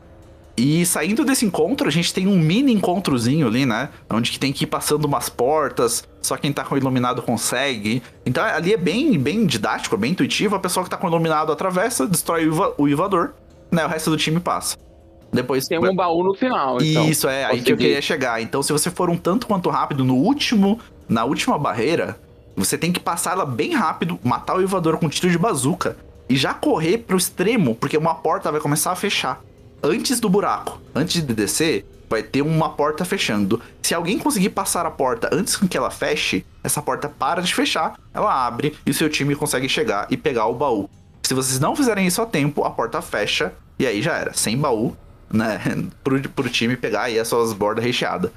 E 0.57 0.85
saindo 0.87 1.27
desse 1.27 1.45
encontro, 1.45 1.87
a 1.87 1.91
gente 1.91 2.13
tem 2.13 2.27
um 2.27 2.39
mini 2.39 2.73
encontrozinho 2.73 3.47
ali, 3.47 3.67
né? 3.67 3.91
Onde 4.11 4.33
que 4.33 4.41
tem 4.41 4.51
que 4.51 4.65
ir 4.65 4.67
passando 4.67 5.05
umas 5.05 5.29
portas, 5.29 6.09
só 6.23 6.37
quem 6.37 6.51
tá 6.51 6.65
com 6.65 6.77
iluminado 6.77 7.21
consegue. 7.21 8.03
Então 8.25 8.43
ali 8.43 8.73
é 8.73 8.79
bem, 8.79 9.17
bem 9.19 9.45
didático, 9.45 9.95
é 9.95 9.99
bem 9.99 10.13
intuitivo. 10.13 10.57
A 10.57 10.59
pessoa 10.59 10.83
que 10.83 10.91
tá 10.91 10.97
com 10.97 11.07
iluminado 11.07 11.53
atravessa, 11.53 12.07
destrói 12.09 12.49
o, 12.49 12.75
o 12.79 12.89
invador, 12.89 13.35
né? 13.71 13.85
O 13.85 13.89
resto 13.89 14.11
do 14.11 14.17
time 14.17 14.41
passa. 14.41 14.88
Depois 15.33 15.66
tem 15.66 15.79
um 15.79 15.95
baú 15.95 16.24
no 16.24 16.35
final. 16.35 16.81
Então, 16.83 17.09
Isso 17.09 17.29
é 17.29 17.45
aí 17.45 17.61
que 17.61 17.72
eu 17.72 17.76
queria 17.76 18.01
chegar. 18.01 18.41
Então, 18.41 18.62
se 18.62 18.72
você 18.72 18.91
for 18.91 19.11
um 19.11 19.16
tanto 19.16 19.47
quanto 19.47 19.68
rápido 19.68 20.05
no 20.05 20.14
último, 20.14 20.81
na 21.09 21.24
última 21.24 21.59
barreira, 21.59 22.18
você 22.57 22.79
tem 22.79 22.93
que 22.93 23.01
passar 23.01 23.33
ela 23.33 23.45
bem 23.47 23.74
rápido, 23.74 24.18
matar 24.24 24.57
o 24.57 24.62
invador 24.62 24.97
com 24.99 25.09
tiro 25.09 25.31
de 25.31 25.39
bazuca 25.39 25.97
e 26.29 26.37
já 26.37 26.53
correr 26.55 26.99
pro 26.99 27.16
extremo, 27.16 27.74
porque 27.74 27.97
uma 27.97 28.14
porta 28.14 28.51
vai 28.51 28.61
começar 28.61 28.93
a 28.93 28.97
fechar 28.97 29.41
antes 29.83 30.20
do 30.20 30.29
buraco, 30.29 30.81
antes 30.95 31.24
de 31.24 31.35
descer, 31.35 31.87
vai 32.09 32.22
ter 32.22 32.43
uma 32.43 32.70
porta 32.70 33.05
fechando. 33.05 33.61
Se 33.83 33.95
alguém 33.95 34.18
conseguir 34.18 34.51
passar 34.51 34.87
a 34.87 34.91
porta 34.91 35.29
antes 35.33 35.57
que 35.57 35.76
ela 35.76 35.91
feche, 35.91 36.45
essa 36.64 36.83
porta 36.83 37.09
para 37.09 37.43
de 37.43 37.55
fechar, 37.55 37.95
ela 38.12 38.47
abre 38.47 38.74
e 38.85 38.91
o 38.91 38.95
seu 38.95 39.09
time 39.09 39.35
consegue 39.35 39.68
chegar 39.68 40.07
e 40.11 40.16
pegar 40.16 40.47
o 40.47 40.55
baú. 40.55 40.89
Se 41.22 41.35
vocês 41.35 41.61
não 41.61 41.76
fizerem 41.76 42.07
isso 42.07 42.22
a 42.22 42.26
tempo, 42.26 42.64
a 42.64 42.70
porta 42.70 43.03
fecha 43.03 43.53
e 43.79 43.87
aí 43.87 44.03
já 44.03 44.16
era, 44.16 44.33
sem 44.33 44.57
baú, 44.57 44.97
né, 45.33 45.61
pro, 46.03 46.20
pro 46.31 46.49
time 46.49 46.76
pegar 46.76 47.03
aí 47.03 47.18
as 47.18 47.29
suas 47.29 47.53
bordas 47.53 47.85
recheadas 47.85 48.31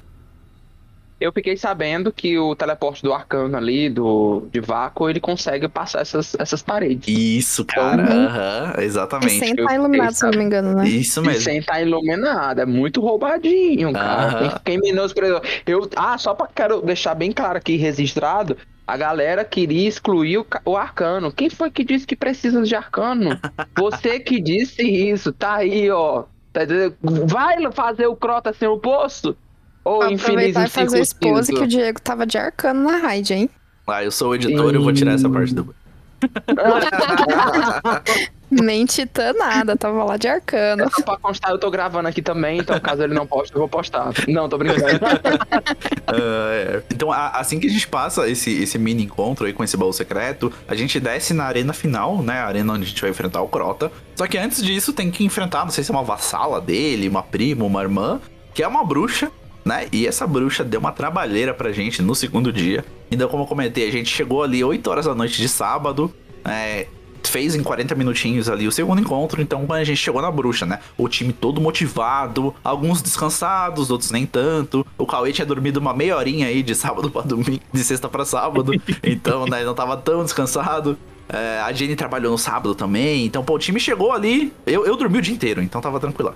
eu 1.22 1.32
fiquei 1.32 1.56
sabendo 1.56 2.12
que 2.12 2.36
o 2.36 2.54
teleporte 2.56 3.02
do 3.02 3.12
arcano 3.12 3.56
ali, 3.56 3.88
do 3.88 4.48
de 4.50 4.60
vácuo, 4.60 5.08
ele 5.08 5.20
consegue 5.20 5.68
passar 5.68 6.00
essas, 6.00 6.34
essas 6.38 6.62
paredes. 6.62 7.06
Isso, 7.06 7.64
cara. 7.64 8.02
Então, 8.02 8.16
uhum, 8.16 8.82
exatamente. 8.82 9.36
E 9.36 9.38
sem 9.38 9.50
estar 9.50 9.66
tá 9.66 9.74
iluminado, 9.74 10.12
se 10.12 10.24
não 10.24 10.30
me 10.32 10.44
engano, 10.44 10.74
né? 10.74 10.88
Isso 10.88 11.22
mesmo. 11.22 11.38
E 11.38 11.40
sem 11.40 11.58
estar 11.58 11.74
tá 11.74 11.80
iluminado. 11.80 12.60
É 12.60 12.66
muito 12.66 13.00
roubadinho, 13.00 13.92
cara. 13.92 14.42
Uhum. 14.42 14.50
Quem 14.64 14.78
menosprezou. 14.78 15.40
Eu, 15.64 15.88
ah, 15.94 16.18
só 16.18 16.34
pra 16.34 16.48
quero 16.52 16.82
deixar 16.82 17.14
bem 17.14 17.30
claro 17.30 17.56
aqui, 17.56 17.76
registrado. 17.76 18.56
A 18.84 18.96
galera 18.96 19.44
queria 19.44 19.88
excluir 19.88 20.38
o, 20.38 20.46
o 20.64 20.76
arcano. 20.76 21.30
Quem 21.30 21.48
foi 21.48 21.70
que 21.70 21.84
disse 21.84 22.04
que 22.04 22.16
precisa 22.16 22.62
de 22.62 22.74
arcano? 22.74 23.38
Você 23.78 24.18
que 24.18 24.40
disse 24.40 24.82
isso. 24.82 25.32
Tá 25.32 25.54
aí, 25.54 25.88
ó. 25.88 26.24
Tá 26.52 26.60
Vai 27.26 27.72
fazer 27.72 28.06
o 28.06 28.16
Crota 28.16 28.52
sem 28.52 28.68
o 28.68 28.78
poço? 28.78 29.36
Ou 29.84 30.02
Aproveitar 30.02 30.66
e 30.66 30.70
fazer 30.70 31.00
expose 31.00 31.52
que 31.52 31.60
o 31.60 31.66
Diego 31.66 32.00
tava 32.00 32.26
de 32.26 32.38
arcano 32.38 32.84
na 32.84 32.98
raid, 32.98 33.34
hein? 33.34 33.50
Ah, 33.86 34.04
eu 34.04 34.12
sou 34.12 34.30
o 34.30 34.34
editor 34.34 34.72
e 34.72 34.76
eu 34.76 34.82
vou 34.82 34.92
tirar 34.92 35.14
essa 35.14 35.28
parte 35.28 35.54
do. 35.54 35.74
Mentita 38.60 39.32
nada, 39.32 39.74
tava 39.76 40.04
lá 40.04 40.18
de 40.18 40.28
arcano. 40.28 40.90
Só 40.90 41.02
pra 41.02 41.16
constar, 41.16 41.50
eu 41.52 41.58
tô 41.58 41.70
gravando 41.70 42.06
aqui 42.06 42.20
também, 42.20 42.58
então 42.58 42.78
caso 42.78 43.02
ele 43.02 43.14
não 43.14 43.26
poste, 43.26 43.54
eu 43.54 43.60
vou 43.60 43.68
postar. 43.68 44.12
Não, 44.28 44.46
tô 44.46 44.58
brincando. 44.58 44.96
uh, 44.96 46.12
é. 46.52 46.82
Então, 46.90 47.10
assim 47.10 47.58
que 47.58 47.66
a 47.66 47.70
gente 47.70 47.88
passa 47.88 48.28
esse, 48.28 48.62
esse 48.62 48.78
mini 48.78 49.04
encontro 49.04 49.46
aí 49.46 49.54
com 49.54 49.64
esse 49.64 49.74
baú 49.74 49.92
secreto, 49.92 50.52
a 50.68 50.74
gente 50.74 51.00
desce 51.00 51.32
na 51.32 51.44
arena 51.44 51.72
final, 51.72 52.22
né? 52.22 52.40
A 52.40 52.46
arena 52.46 52.74
onde 52.74 52.84
a 52.84 52.86
gente 52.86 53.00
vai 53.00 53.10
enfrentar 53.10 53.40
o 53.40 53.48
Crota. 53.48 53.90
Só 54.14 54.26
que 54.26 54.36
antes 54.36 54.62
disso 54.62 54.92
tem 54.92 55.10
que 55.10 55.24
enfrentar, 55.24 55.64
não 55.64 55.70
sei 55.70 55.82
se 55.82 55.90
é 55.90 55.94
uma 55.94 56.04
vassala 56.04 56.60
dele, 56.60 57.08
uma 57.08 57.22
prima, 57.22 57.64
uma 57.64 57.80
irmã, 57.80 58.20
que 58.52 58.62
é 58.62 58.68
uma 58.68 58.84
bruxa 58.84 59.30
né? 59.64 59.86
E 59.92 60.06
essa 60.06 60.26
bruxa 60.26 60.64
deu 60.64 60.80
uma 60.80 60.92
trabalheira 60.92 61.54
pra 61.54 61.70
gente 61.72 62.02
no 62.02 62.14
segundo 62.14 62.52
dia. 62.52 62.84
Então, 63.10 63.28
como 63.28 63.44
eu 63.44 63.46
comentei, 63.46 63.88
a 63.88 63.92
gente 63.92 64.10
chegou 64.10 64.42
ali 64.42 64.62
8 64.62 64.90
horas 64.90 65.06
da 65.06 65.14
noite 65.14 65.40
de 65.40 65.48
sábado, 65.48 66.12
é, 66.44 66.88
fez 67.28 67.54
em 67.54 67.62
40 67.62 67.94
minutinhos 67.94 68.48
ali 68.48 68.66
o 68.66 68.72
segundo 68.72 69.00
encontro. 69.00 69.40
Então, 69.40 69.66
quando 69.66 69.80
a 69.80 69.84
gente 69.84 69.98
chegou 69.98 70.20
na 70.20 70.30
bruxa, 70.30 70.66
né? 70.66 70.80
O 70.96 71.08
time 71.08 71.32
todo 71.32 71.60
motivado, 71.60 72.54
alguns 72.62 73.02
descansados, 73.02 73.90
outros 73.90 74.10
nem 74.10 74.26
tanto. 74.26 74.86
O 74.96 75.06
Cauê 75.06 75.32
tinha 75.32 75.46
dormido 75.46 75.78
uma 75.78 75.94
meia 75.94 76.16
horinha 76.16 76.46
aí 76.46 76.62
de 76.62 76.74
sábado 76.74 77.10
para 77.10 77.22
domingo, 77.22 77.60
de 77.72 77.84
sexta 77.84 78.08
para 78.08 78.24
sábado. 78.24 78.72
então, 79.02 79.46
né, 79.46 79.64
não 79.64 79.74
tava 79.74 79.96
tão 79.96 80.22
descansado. 80.24 80.98
É, 81.28 81.60
a 81.60 81.72
Jenny 81.72 81.96
trabalhou 81.96 82.32
no 82.32 82.38
sábado 82.38 82.74
também. 82.74 83.24
Então, 83.24 83.44
pô, 83.44 83.54
o 83.54 83.58
time 83.58 83.80
chegou 83.80 84.12
ali. 84.12 84.52
Eu, 84.66 84.84
eu 84.84 84.96
dormi 84.96 85.18
o 85.18 85.22
dia 85.22 85.34
inteiro, 85.34 85.62
então 85.62 85.80
tava 85.80 85.98
tranquilo. 85.98 86.34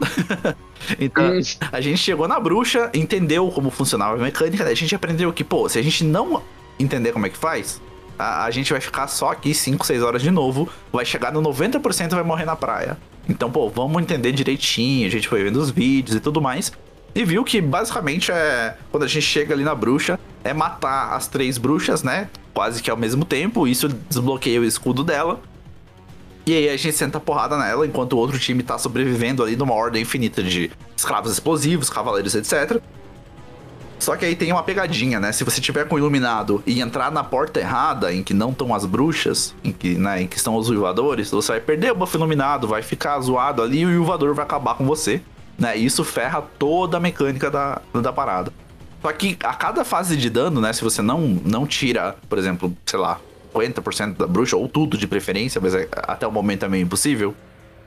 então, 0.98 1.32
a 1.70 1.80
gente 1.80 1.98
chegou 1.98 2.26
na 2.26 2.40
bruxa, 2.40 2.90
entendeu 2.94 3.48
como 3.50 3.70
funcionava 3.70 4.14
a 4.14 4.18
mecânica, 4.18 4.64
né? 4.64 4.70
a 4.70 4.74
gente 4.74 4.94
aprendeu 4.94 5.32
que, 5.32 5.44
pô, 5.44 5.68
se 5.68 5.78
a 5.78 5.82
gente 5.82 6.04
não 6.04 6.42
entender 6.78 7.12
como 7.12 7.26
é 7.26 7.28
que 7.28 7.36
faz, 7.36 7.80
a, 8.20 8.44
a 8.44 8.50
gente 8.50 8.70
vai 8.70 8.80
ficar 8.80 9.08
só 9.08 9.30
aqui 9.30 9.54
5, 9.54 9.86
6 9.86 10.02
horas 10.02 10.22
de 10.22 10.30
novo, 10.30 10.68
vai 10.92 11.04
chegar 11.04 11.32
no 11.32 11.42
90% 11.42 12.12
e 12.12 12.14
vai 12.14 12.22
morrer 12.22 12.44
na 12.44 12.54
praia. 12.54 12.98
Então, 13.28 13.50
pô, 13.50 13.68
vamos 13.70 14.02
entender 14.02 14.32
direitinho, 14.32 15.06
a 15.06 15.10
gente 15.10 15.28
foi 15.28 15.42
vendo 15.42 15.56
os 15.56 15.70
vídeos 15.70 16.16
e 16.16 16.20
tudo 16.20 16.40
mais. 16.40 16.72
E 17.14 17.24
viu 17.24 17.42
que 17.42 17.60
basicamente 17.60 18.30
é. 18.30 18.76
Quando 18.90 19.02
a 19.02 19.06
gente 19.06 19.22
chega 19.22 19.54
ali 19.54 19.64
na 19.64 19.74
bruxa, 19.74 20.18
é 20.44 20.52
matar 20.52 21.14
as 21.14 21.26
três 21.26 21.58
bruxas, 21.58 22.02
né? 22.02 22.28
Quase 22.54 22.82
que 22.82 22.90
ao 22.90 22.96
mesmo 22.96 23.24
tempo. 23.24 23.66
Isso 23.66 23.88
desbloqueia 23.88 24.60
o 24.60 24.64
escudo 24.64 25.02
dela. 25.02 25.40
E 26.46 26.54
aí 26.54 26.68
a 26.68 26.76
gente 26.76 26.92
senta 26.92 27.18
porrada 27.20 27.58
nela, 27.58 27.86
enquanto 27.86 28.14
o 28.14 28.16
outro 28.16 28.38
time 28.38 28.62
tá 28.62 28.78
sobrevivendo 28.78 29.42
ali 29.42 29.56
numa 29.56 29.74
ordem 29.74 30.02
infinita 30.02 30.42
de 30.42 30.70
escravos 30.96 31.32
explosivos, 31.32 31.90
cavaleiros, 31.90 32.34
etc. 32.34 32.80
Só 34.00 34.16
que 34.16 34.24
aí 34.24 34.34
tem 34.34 34.50
uma 34.50 34.62
pegadinha, 34.62 35.20
né? 35.20 35.30
Se 35.30 35.44
você 35.44 35.60
tiver 35.60 35.86
com 35.86 35.94
o 35.94 35.98
iluminado 35.98 36.62
e 36.66 36.80
entrar 36.80 37.12
na 37.12 37.22
porta 37.22 37.60
errada, 37.60 38.12
em 38.12 38.22
que 38.22 38.32
não 38.32 38.50
estão 38.50 38.74
as 38.74 38.86
bruxas, 38.86 39.54
em 39.62 39.70
que, 39.70 39.94
né, 39.94 40.22
em 40.22 40.26
que 40.26 40.36
estão 40.36 40.56
os 40.56 40.70
uivadores, 40.70 41.30
você 41.30 41.52
vai 41.52 41.60
perder 41.60 41.92
o 41.92 41.94
buff 41.94 42.16
iluminado, 42.16 42.66
vai 42.66 42.82
ficar 42.82 43.20
zoado 43.20 43.62
ali 43.62 43.80
e 43.80 43.86
o 43.86 44.00
uivador 44.00 44.34
vai 44.34 44.44
acabar 44.44 44.74
com 44.74 44.86
você. 44.86 45.20
Né? 45.58 45.78
E 45.78 45.84
isso 45.84 46.02
ferra 46.02 46.42
toda 46.58 46.96
a 46.96 47.00
mecânica 47.00 47.50
da, 47.50 47.82
da 47.92 48.10
parada. 48.10 48.50
Só 49.02 49.12
que 49.12 49.36
a 49.44 49.54
cada 49.54 49.84
fase 49.84 50.16
de 50.16 50.30
dano, 50.30 50.60
né? 50.60 50.72
Se 50.72 50.82
você 50.82 51.02
não, 51.02 51.20
não 51.44 51.66
tira, 51.66 52.16
por 52.28 52.38
exemplo, 52.38 52.74
sei 52.86 52.98
lá, 52.98 53.20
50% 53.54 54.16
da 54.16 54.26
bruxa, 54.26 54.56
ou 54.56 54.68
tudo 54.68 54.96
de 54.96 55.06
preferência, 55.06 55.60
mas 55.60 55.74
é, 55.74 55.88
até 55.92 56.26
o 56.26 56.32
momento 56.32 56.64
é 56.64 56.68
meio 56.68 56.84
impossível. 56.84 57.34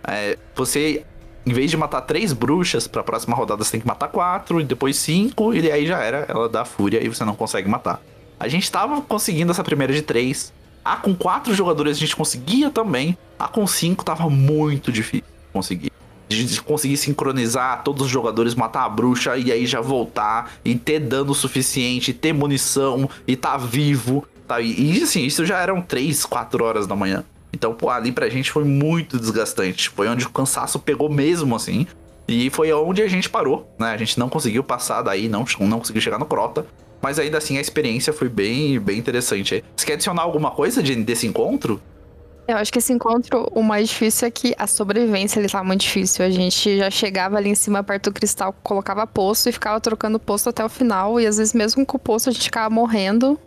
É, 0.05 0.37
você, 0.55 1.03
em 1.45 1.53
vez 1.53 1.69
de 1.71 1.77
matar 1.77 2.01
três 2.01 2.33
bruxas, 2.33 2.87
pra 2.87 3.03
próxima 3.03 3.35
rodada 3.35 3.63
você 3.63 3.71
tem 3.71 3.81
que 3.81 3.87
matar 3.87 4.07
quatro, 4.07 4.61
e 4.61 4.63
depois 4.63 4.97
cinco, 4.97 5.53
e 5.53 5.71
aí 5.71 5.85
já 5.85 5.99
era, 5.99 6.25
ela 6.27 6.47
dá 6.47 6.65
fúria 6.65 7.03
e 7.03 7.07
você 7.07 7.23
não 7.25 7.35
consegue 7.35 7.69
matar. 7.69 8.01
A 8.39 8.47
gente 8.47 8.71
tava 8.71 9.01
conseguindo 9.01 9.51
essa 9.51 9.63
primeira 9.63 9.93
de 9.93 10.01
três. 10.01 10.53
A 10.83 10.97
com 10.97 11.15
quatro 11.15 11.53
jogadores 11.53 11.97
a 11.97 11.99
gente 11.99 12.15
conseguia 12.15 12.69
também. 12.69 13.17
A 13.39 13.47
com 13.47 13.65
cinco 13.65 14.03
tava 14.03 14.29
muito 14.29 14.91
difícil 14.91 15.25
conseguir. 15.51 15.91
Gente 16.29 16.61
conseguir 16.61 16.97
sincronizar 16.97 17.83
todos 17.83 18.05
os 18.05 18.09
jogadores, 18.11 18.55
matar 18.55 18.85
a 18.85 18.89
bruxa 18.89 19.37
e 19.37 19.51
aí 19.51 19.65
já 19.65 19.79
voltar 19.79 20.53
e 20.65 20.75
ter 20.75 20.99
dano 20.99 21.33
suficiente, 21.33 22.11
ter 22.11 22.33
munição 22.33 23.09
e 23.27 23.35
tá 23.35 23.55
vivo 23.55 24.25
Tá? 24.47 24.61
E, 24.61 24.99
e 24.99 25.03
assim, 25.03 25.23
isso 25.23 25.45
já 25.45 25.59
eram 25.59 25.81
3, 25.81 26.25
4 26.25 26.63
horas 26.63 26.87
da 26.87 26.95
manhã. 26.95 27.23
Então, 27.53 27.73
pô, 27.73 27.89
ali 27.89 28.11
pra 28.11 28.27
gente 28.29 28.51
foi 28.51 28.63
muito 28.63 29.19
desgastante. 29.19 29.89
Foi 29.89 30.07
onde 30.07 30.25
o 30.25 30.29
cansaço 30.31 30.79
pegou 30.79 31.09
mesmo, 31.09 31.55
assim. 31.55 31.85
E 32.27 32.49
foi 32.49 32.73
onde 32.73 33.01
a 33.01 33.07
gente 33.07 33.29
parou, 33.29 33.71
né? 33.79 33.91
A 33.91 33.97
gente 33.97 34.17
não 34.17 34.27
conseguiu 34.27 34.63
passar 34.63 35.01
daí, 35.03 35.29
não, 35.29 35.45
não 35.59 35.79
conseguiu 35.79 36.01
chegar 36.01 36.17
no 36.17 36.25
Crota. 36.25 36.65
Mas 37.01 37.19
ainda 37.19 37.37
assim 37.37 37.57
a 37.57 37.61
experiência 37.61 38.13
foi 38.13 38.29
bem, 38.29 38.79
bem 38.79 38.97
interessante. 38.97 39.63
Você 39.75 39.85
quer 39.85 39.93
adicionar 39.93 40.21
alguma 40.21 40.51
coisa 40.51 40.81
de, 40.81 40.95
desse 40.95 41.27
encontro? 41.27 41.81
Eu 42.47 42.57
acho 42.57 42.71
que 42.71 42.79
esse 42.79 42.91
encontro, 42.91 43.49
o 43.53 43.61
mais 43.61 43.89
difícil 43.89 44.27
é 44.27 44.31
que 44.31 44.53
a 44.57 44.67
sobrevivência 44.67 45.39
ele 45.39 45.49
tá 45.49 45.63
muito 45.63 45.81
difícil. 45.81 46.25
A 46.25 46.29
gente 46.29 46.77
já 46.77 46.89
chegava 46.89 47.37
ali 47.37 47.49
em 47.49 47.55
cima 47.55 47.83
perto 47.83 48.09
do 48.09 48.13
cristal, 48.13 48.53
colocava 48.63 49.05
poço 49.05 49.49
e 49.49 49.51
ficava 49.51 49.79
trocando 49.79 50.19
poço 50.19 50.49
até 50.49 50.63
o 50.63 50.69
final. 50.69 51.19
E 51.19 51.27
às 51.27 51.37
vezes 51.37 51.53
mesmo 51.53 51.85
com 51.85 51.97
o 51.97 51.99
poço 51.99 52.29
a 52.29 52.31
gente 52.31 52.45
ficava 52.45 52.73
morrendo. 52.73 53.39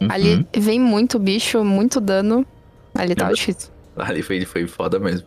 Uhum. 0.00 0.08
Ali 0.10 0.46
vem 0.56 0.78
muito 0.78 1.18
bicho, 1.18 1.64
muito 1.64 2.00
dano. 2.00 2.46
Ali 2.98 3.14
tava 3.14 3.32
difícil. 3.32 3.70
Ali 3.96 4.22
foi, 4.22 4.44
foi 4.44 4.66
foda 4.66 4.98
mesmo. 4.98 5.26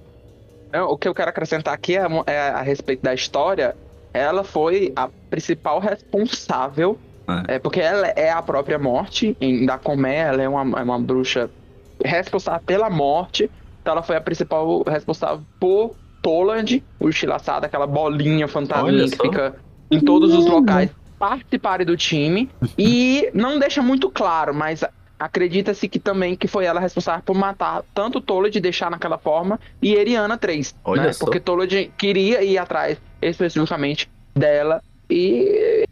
o 0.74 0.98
que 0.98 1.08
eu 1.08 1.14
quero 1.14 1.30
acrescentar 1.30 1.74
aqui 1.74 1.98
é, 1.98 2.06
é, 2.28 2.50
a 2.50 2.62
respeito 2.62 3.02
da 3.02 3.14
história. 3.14 3.76
Ela 4.14 4.44
foi 4.44 4.92
a 4.96 5.10
principal 5.30 5.80
responsável. 5.80 7.00
É. 7.48 7.56
é 7.56 7.60
porque 7.60 7.80
ela 7.80 8.08
é 8.08 8.30
a 8.30 8.42
própria 8.42 8.78
morte. 8.78 9.36
Em 9.40 9.66
Dakomé, 9.66 10.18
ela 10.18 10.42
é 10.42 10.50
uma, 10.50 10.80
é 10.80 10.84
uma 10.84 11.00
bruxa 11.00 11.50
responsável 12.04 12.62
pela 12.66 12.90
morte. 12.90 13.50
Então 13.82 13.94
ela 13.94 14.04
foi 14.04 14.18
a 14.18 14.22
principal 14.22 14.84
responsável 14.84 15.42
por 15.60 15.96
Toland, 16.22 16.84
o 17.00 17.10
estilaçado, 17.10 17.66
aquela 17.66 17.88
bolinha 17.88 18.48
fantasminha 18.48 19.10
que 19.10 19.18
fica 19.18 19.56
em 19.90 20.00
todos 20.00 20.34
os 20.34 20.46
locais 20.46 20.92
participarem 21.22 21.86
do 21.86 21.96
time 21.96 22.50
e 22.76 23.30
não 23.32 23.60
deixa 23.60 23.80
muito 23.80 24.10
claro, 24.10 24.56
mas 24.56 24.84
acredita-se 25.22 25.88
que 25.88 26.00
também 26.00 26.36
que 26.36 26.48
foi 26.48 26.66
ela 26.66 26.80
responsável 26.80 27.22
por 27.24 27.36
matar 27.36 27.84
tanto 27.94 28.20
Toled 28.20 28.60
deixar 28.60 28.90
naquela 28.90 29.18
forma 29.18 29.60
e 29.82 29.94
Eriana 29.94 30.38
3, 30.38 30.76
Olha 30.84 31.04
né? 31.04 31.14
Só. 31.14 31.26
Porque 31.26 31.40
Toled 31.40 31.92
queria 31.98 32.44
ir 32.44 32.58
atrás 32.58 32.98
especificamente 33.22 34.10
dela 34.36 34.82
e 35.10 35.86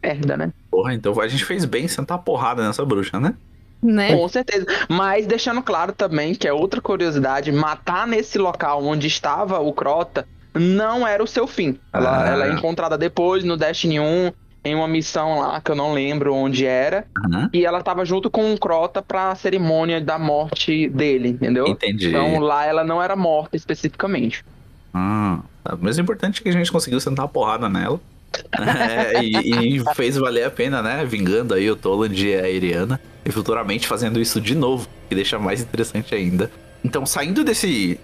merda, 0.00 0.36
né? 0.36 0.52
Porra, 0.70 0.94
então 0.94 1.18
a 1.20 1.26
gente 1.26 1.44
fez 1.44 1.64
bem 1.64 1.88
sentar 1.88 2.18
porrada 2.18 2.64
nessa 2.64 2.84
bruxa, 2.84 3.18
né? 3.18 3.34
Né? 3.82 4.16
Com 4.16 4.26
certeza. 4.28 4.66
Mas 4.88 5.26
deixando 5.26 5.62
claro 5.62 5.92
também 5.92 6.34
que 6.34 6.48
é 6.48 6.52
outra 6.52 6.80
curiosidade, 6.80 7.52
matar 7.52 8.06
nesse 8.06 8.38
local 8.38 8.82
onde 8.84 9.06
estava 9.06 9.58
o 9.58 9.72
Crota 9.72 10.26
não 10.54 11.06
era 11.06 11.22
o 11.22 11.26
seu 11.26 11.46
fim. 11.46 11.78
Ela, 11.92 12.24
ah. 12.24 12.28
ela 12.28 12.46
é 12.46 12.52
encontrada 12.52 12.96
depois 12.96 13.42
no 13.42 13.56
Destiny 13.56 13.98
1, 13.98 14.32
em 14.64 14.74
uma 14.74 14.88
missão 14.88 15.38
lá 15.38 15.60
que 15.60 15.70
eu 15.70 15.76
não 15.76 15.92
lembro 15.92 16.34
onde 16.34 16.64
era. 16.64 17.04
Uhum. 17.24 17.48
E 17.52 17.66
ela 17.66 17.82
tava 17.82 18.04
junto 18.04 18.30
com 18.30 18.52
o 18.52 18.58
Crota 18.58 19.02
pra 19.02 19.34
cerimônia 19.34 20.00
da 20.00 20.18
morte 20.18 20.88
dele, 20.88 21.30
entendeu? 21.30 21.66
Entendi. 21.68 22.08
Então 22.08 22.38
lá 22.40 22.64
ela 22.64 22.82
não 22.82 23.02
era 23.02 23.14
morta 23.14 23.56
especificamente. 23.56 24.44
Ah, 24.92 25.40
mas 25.80 25.98
o 25.98 26.00
importante 26.00 26.40
é 26.40 26.42
que 26.42 26.48
a 26.48 26.52
gente 26.52 26.72
conseguiu 26.72 27.00
sentar 27.00 27.24
a 27.26 27.28
porrada 27.28 27.68
nela. 27.68 28.00
é, 28.58 29.22
e, 29.22 29.76
e, 29.76 29.94
fez 29.94 30.16
valer 30.16 30.44
a 30.44 30.50
pena, 30.50 30.82
né? 30.82 31.04
Vingando 31.04 31.54
aí 31.54 31.70
o 31.70 31.76
Toland 31.76 32.26
e 32.26 32.34
a 32.34 32.48
Iriana. 32.48 33.00
E 33.24 33.30
futuramente 33.30 33.86
fazendo 33.86 34.20
isso 34.20 34.40
de 34.40 34.54
novo, 34.54 34.88
que 35.08 35.14
deixa 35.14 35.38
mais 35.38 35.60
interessante 35.60 36.14
ainda. 36.14 36.50
Então, 36.84 37.06
saindo 37.06 37.42
desse. 37.42 37.98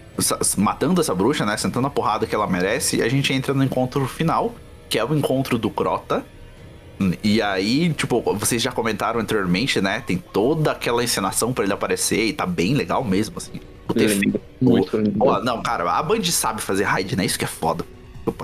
Matando 0.57 1.01
essa 1.01 1.15
bruxa, 1.15 1.45
né? 1.45 1.57
Sentando 1.57 1.87
a 1.87 1.91
porrada 1.91 2.27
que 2.27 2.35
ela 2.35 2.47
merece, 2.47 3.03
a 3.03 3.09
gente 3.09 3.33
entra 3.33 3.53
no 3.53 3.63
encontro 3.63 4.07
final, 4.07 4.55
que 4.89 4.99
é 4.99 5.05
o 5.05 5.15
encontro 5.15 5.59
do 5.59 5.69
Crota. 5.69 6.25
E 7.25 7.41
aí, 7.41 7.93
tipo, 7.95 8.21
vocês 8.35 8.61
já 8.61 8.71
comentaram 8.71 9.21
anteriormente, 9.21 9.81
né? 9.81 10.03
Tem 10.07 10.19
toda 10.19 10.73
aquela 10.73 11.03
encenação 11.03 11.53
para 11.53 11.65
ele 11.65 11.73
aparecer 11.73 12.27
e 12.27 12.33
tá 12.33 12.45
bem 12.45 12.75
legal 12.75 13.03
mesmo, 13.03 13.39
assim. 13.39 13.61
O 13.89 13.95
ter 13.95 14.09
lindo, 14.09 14.41
muito. 14.61 15.03
Oh, 15.19 15.41
não, 15.41 15.63
cara, 15.63 15.91
a 15.91 16.03
Band 16.03 16.23
sabe 16.25 16.61
fazer 16.61 16.85
raid, 16.85 17.17
né? 17.17 17.25
Isso 17.25 17.39
que 17.39 17.45
é 17.45 17.49
foda. 17.49 17.85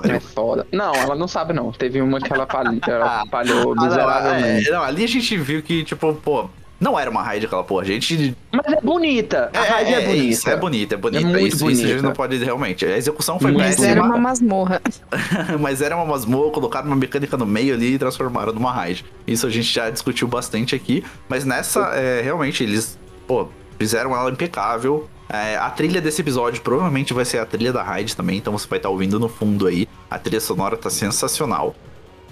É 0.03 0.19
foda. 0.19 0.67
Não, 0.71 0.93
ela 0.93 1.15
não 1.15 1.27
sabe, 1.27 1.53
não. 1.53 1.71
Teve 1.71 2.01
uma 2.01 2.19
que 2.19 2.33
ela 2.33 2.47
falhou, 2.47 2.79
ela 2.87 3.23
falhou 3.29 3.75
miseravelmente. 3.75 4.67
Ah, 4.67 4.71
não, 4.71 4.77
é, 4.77 4.79
não, 4.79 4.83
ali 4.83 5.03
a 5.03 5.07
gente 5.07 5.37
viu 5.37 5.61
que, 5.61 5.83
tipo, 5.83 6.13
pô, 6.15 6.49
não 6.79 6.97
era 6.97 7.09
uma 7.09 7.23
raid 7.23 7.45
aquela 7.45 7.63
porra, 7.63 7.85
gente. 7.85 8.35
Mas 8.51 8.73
é 8.73 8.81
bonita. 8.81 9.49
A 9.53 9.65
é, 9.65 9.69
raid 9.69 9.93
é, 9.93 9.93
é, 9.93 10.05
bonita. 10.05 10.25
Isso, 10.25 10.49
é 10.49 10.55
bonita, 10.55 10.95
é 10.95 10.97
bonita. 10.97 11.23
É 11.23 11.29
muito 11.29 11.47
isso, 11.47 11.59
bonita. 11.59 11.79
isso 11.79 11.87
a 11.87 11.93
gente 11.93 12.03
não 12.03 12.13
pode 12.13 12.37
realmente. 12.37 12.85
A 12.85 12.97
execução 12.97 13.39
foi 13.39 13.51
Mas 13.51 13.75
péssima. 13.75 13.87
era 13.87 14.03
uma 14.03 14.17
masmorra. 14.17 14.81
Mas 15.59 15.81
era 15.81 15.95
uma 15.95 16.05
masmorra, 16.05 16.51
colocaram 16.51 16.87
uma 16.87 16.95
mecânica 16.95 17.35
no 17.35 17.45
meio 17.45 17.73
ali 17.73 17.93
e 17.93 17.99
transformaram 17.99 18.53
numa 18.53 18.71
raid. 18.71 19.03
Isso 19.25 19.47
a 19.47 19.49
gente 19.49 19.73
já 19.73 19.89
discutiu 19.89 20.27
bastante 20.27 20.75
aqui. 20.75 21.03
Mas 21.27 21.45
nessa, 21.45 21.79
é, 21.95 22.21
realmente, 22.21 22.63
eles, 22.63 22.97
pô, 23.25 23.47
fizeram 23.79 24.15
ela 24.15 24.29
impecável. 24.29 25.09
É, 25.29 25.57
a 25.57 25.69
trilha 25.69 25.99
desse 25.99 26.21
episódio 26.21 26.61
provavelmente 26.61 27.13
vai 27.13 27.25
ser 27.25 27.39
a 27.39 27.45
trilha 27.45 27.73
da 27.73 27.83
raid 27.83 28.15
também, 28.15 28.37
então 28.37 28.57
você 28.57 28.65
vai 28.65 28.79
estar 28.79 28.87
tá 28.87 28.93
ouvindo 28.93 29.19
no 29.19 29.27
fundo 29.27 29.67
aí. 29.67 29.87
A 30.09 30.17
trilha 30.17 30.39
sonora 30.39 30.77
tá 30.77 30.89
sensacional. 30.89 31.75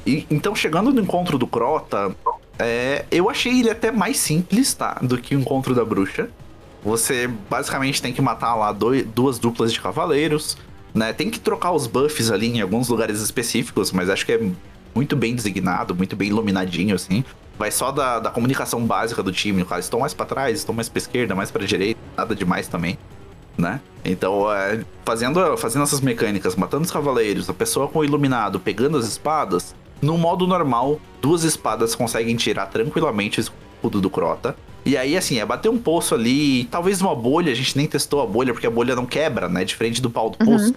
E, 0.06 0.26
então, 0.30 0.56
chegando 0.56 0.94
no 0.94 1.02
encontro 1.02 1.38
do 1.38 1.48
Crota, 1.48 2.16
é, 2.58 3.06
eu 3.12 3.30
achei 3.30 3.60
ele 3.60 3.70
até 3.70 3.92
mais 3.92 4.18
simples, 4.18 4.74
tá? 4.74 5.00
Do 5.02 5.18
que 5.18 5.36
o 5.36 5.40
encontro 5.40 5.76
da 5.76 5.84
bruxa. 5.84 6.30
Você 6.84 7.28
basicamente 7.50 8.02
tem 8.02 8.14
que 8.14 8.22
matar 8.22 8.56
lá 8.56 8.72
dois, 8.72 9.06
duas 9.06 9.40
duplas 9.40 9.74
de 9.74 9.82
cavaleiros, 9.82 10.58
né? 10.94 11.12
Tem 11.14 11.30
que 11.30 11.40
trocar 11.40 11.72
os 11.72 11.88
buffs 11.88 12.32
ali 12.32 12.48
em 12.48 12.62
alguns 12.62 12.88
lugares 12.90 13.22
específicos, 13.22 13.92
mas 13.92 14.10
acho 14.10 14.26
que 14.26 14.34
é 14.34 14.50
muito 14.94 15.16
bem 15.16 15.36
designado, 15.36 15.96
muito 15.96 16.16
bem 16.16 16.30
iluminadinho, 16.30 16.96
assim. 16.96 17.24
Vai 17.58 17.72
só 17.72 17.92
da, 17.92 18.20
da 18.20 18.30
comunicação 18.30 18.86
básica 18.86 19.24
do 19.24 19.32
time, 19.32 19.66
cara. 19.66 19.82
Estou 19.82 20.00
mais 20.00 20.14
para 20.14 20.26
trás, 20.26 20.60
estou 20.60 20.76
mais 20.76 20.88
para 20.88 21.00
esquerda, 21.00 21.36
mais 21.36 21.52
para 21.52 21.66
direita, 21.66 22.00
nada 22.16 22.36
demais 22.36 22.68
também, 22.68 22.98
né? 23.58 23.82
Então, 24.04 24.52
é, 24.54 24.82
fazendo, 25.04 25.58
fazendo 25.58 25.84
essas 25.84 26.02
mecânicas, 26.02 26.56
matando 26.56 26.84
os 26.84 26.92
cavaleiros, 26.92 27.50
a 27.50 27.54
pessoa 27.54 27.88
com 27.88 28.00
o 28.00 28.06
iluminado, 28.06 28.60
pegando 28.60 28.98
as 28.98 29.06
espadas, 29.06 29.74
no 30.02 30.18
modo 30.18 30.46
normal, 30.46 31.00
duas 31.22 31.44
espadas 31.44 31.96
conseguem 31.96 32.36
tirar 32.36 32.68
tranquilamente 32.68 33.40
o 33.40 33.42
escudo 33.42 34.02
do 34.02 34.10
Crota. 34.10 34.56
E 34.86 34.96
aí, 34.96 35.18
assim, 35.18 35.40
é 35.40 35.46
bater 35.46 35.70
um 35.70 35.80
poço 35.80 36.14
ali, 36.14 36.66
talvez 36.66 37.02
uma 37.02 37.16
bolha, 37.16 37.52
a 37.52 37.56
gente 37.56 37.76
nem 37.76 37.88
testou 37.88 38.22
a 38.22 38.26
bolha, 38.26 38.54
porque 38.54 38.68
a 38.68 38.72
bolha 38.72 38.96
não 38.96 39.06
quebra, 39.06 39.50
né? 39.50 39.64
Diferente 39.64 40.00
do 40.00 40.12
pau 40.12 40.30
do 40.30 40.38
uhum. 40.40 40.58
poço. 40.58 40.76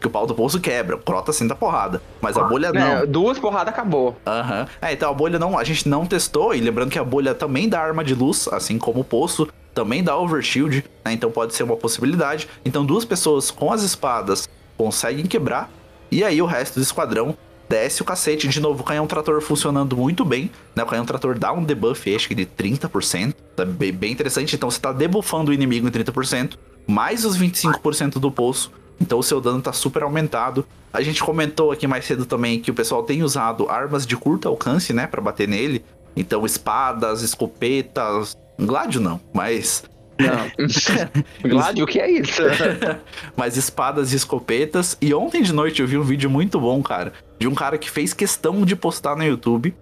Que 0.00 0.06
o 0.06 0.10
pau 0.10 0.28
do 0.28 0.34
poço 0.34 0.60
quebra, 0.60 0.94
o 0.94 0.98
Crota 1.00 1.32
senta 1.32 1.56
porrada. 1.56 2.00
Mas 2.20 2.36
a 2.36 2.44
bolha 2.44 2.72
não. 2.72 2.80
É, 2.80 3.06
duas 3.06 3.36
porradas 3.36 3.74
acabou. 3.74 4.16
Aham. 4.24 4.60
Uhum. 4.60 4.66
É, 4.80 4.92
então 4.92 5.10
a 5.10 5.12
bolha 5.12 5.40
não, 5.40 5.58
a 5.58 5.64
gente 5.64 5.88
não 5.88 6.06
testou, 6.06 6.54
e 6.54 6.60
lembrando 6.60 6.90
que 6.90 6.98
a 7.00 7.04
bolha 7.04 7.34
também 7.34 7.68
dá 7.68 7.80
arma 7.80 8.04
de 8.04 8.14
luz, 8.14 8.48
assim 8.52 8.78
como 8.78 9.00
o 9.00 9.04
poço, 9.04 9.48
também 9.74 10.04
dá 10.04 10.16
overshield, 10.16 10.84
né? 11.04 11.12
Então 11.12 11.32
pode 11.32 11.52
ser 11.52 11.64
uma 11.64 11.76
possibilidade. 11.76 12.48
Então 12.64 12.86
duas 12.86 13.04
pessoas 13.04 13.50
com 13.50 13.72
as 13.72 13.82
espadas 13.82 14.48
conseguem 14.76 15.26
quebrar, 15.26 15.68
e 16.12 16.22
aí 16.22 16.40
o 16.40 16.46
resto 16.46 16.76
do 16.76 16.82
esquadrão 16.82 17.36
desce 17.68 18.02
o 18.02 18.04
cacete. 18.04 18.48
De 18.48 18.60
novo, 18.60 18.82
o 18.82 18.84
canhão 18.84 19.06
trator 19.06 19.40
funcionando 19.40 19.96
muito 19.96 20.24
bem. 20.24 20.50
Né? 20.74 20.82
O 20.82 20.86
canhão 20.86 21.04
trator 21.04 21.38
dá 21.38 21.52
um 21.52 21.62
debuff, 21.62 22.14
acho 22.14 22.28
que 22.28 22.34
de 22.34 22.46
30%. 22.46 23.34
Tá 23.54 23.64
bem, 23.64 23.92
bem 23.92 24.12
interessante. 24.12 24.56
Então 24.56 24.70
você 24.70 24.80
tá 24.80 24.92
debuffando 24.92 25.50
o 25.50 25.54
inimigo 25.54 25.86
em 25.86 25.90
30%, 25.90 26.54
mais 26.86 27.24
os 27.24 27.38
25% 27.38 28.18
do 28.18 28.30
poço. 28.30 28.72
Então 29.00 29.18
o 29.18 29.22
seu 29.22 29.40
dano 29.40 29.60
tá 29.60 29.72
super 29.72 30.02
aumentado. 30.02 30.66
A 30.92 31.02
gente 31.02 31.22
comentou 31.22 31.70
aqui 31.70 31.86
mais 31.86 32.04
cedo 32.04 32.24
também 32.24 32.60
que 32.60 32.70
o 32.70 32.74
pessoal 32.74 33.02
tem 33.02 33.22
usado 33.22 33.68
armas 33.68 34.06
de 34.06 34.16
curto 34.16 34.48
alcance, 34.48 34.92
né, 34.92 35.06
para 35.06 35.20
bater 35.20 35.46
nele. 35.46 35.84
Então 36.16 36.44
espadas, 36.44 37.22
escopetas, 37.22 38.36
Gládio 38.58 39.00
não, 39.00 39.20
mas 39.32 39.84
não. 40.18 40.68
Gládio, 41.48 41.84
o 41.84 41.86
que 41.86 42.00
é 42.00 42.10
isso? 42.10 42.42
Mas 43.36 43.56
espadas 43.56 44.12
e 44.12 44.16
escopetas. 44.16 44.96
E 45.00 45.14
ontem 45.14 45.42
de 45.42 45.52
noite 45.52 45.80
eu 45.80 45.86
vi 45.86 45.96
um 45.96 46.02
vídeo 46.02 46.28
muito 46.28 46.60
bom, 46.60 46.82
cara, 46.82 47.12
de 47.38 47.46
um 47.46 47.54
cara 47.54 47.78
que 47.78 47.90
fez 47.90 48.12
questão 48.12 48.64
de 48.64 48.74
postar 48.74 49.16
no 49.16 49.24
YouTube, 49.24 49.74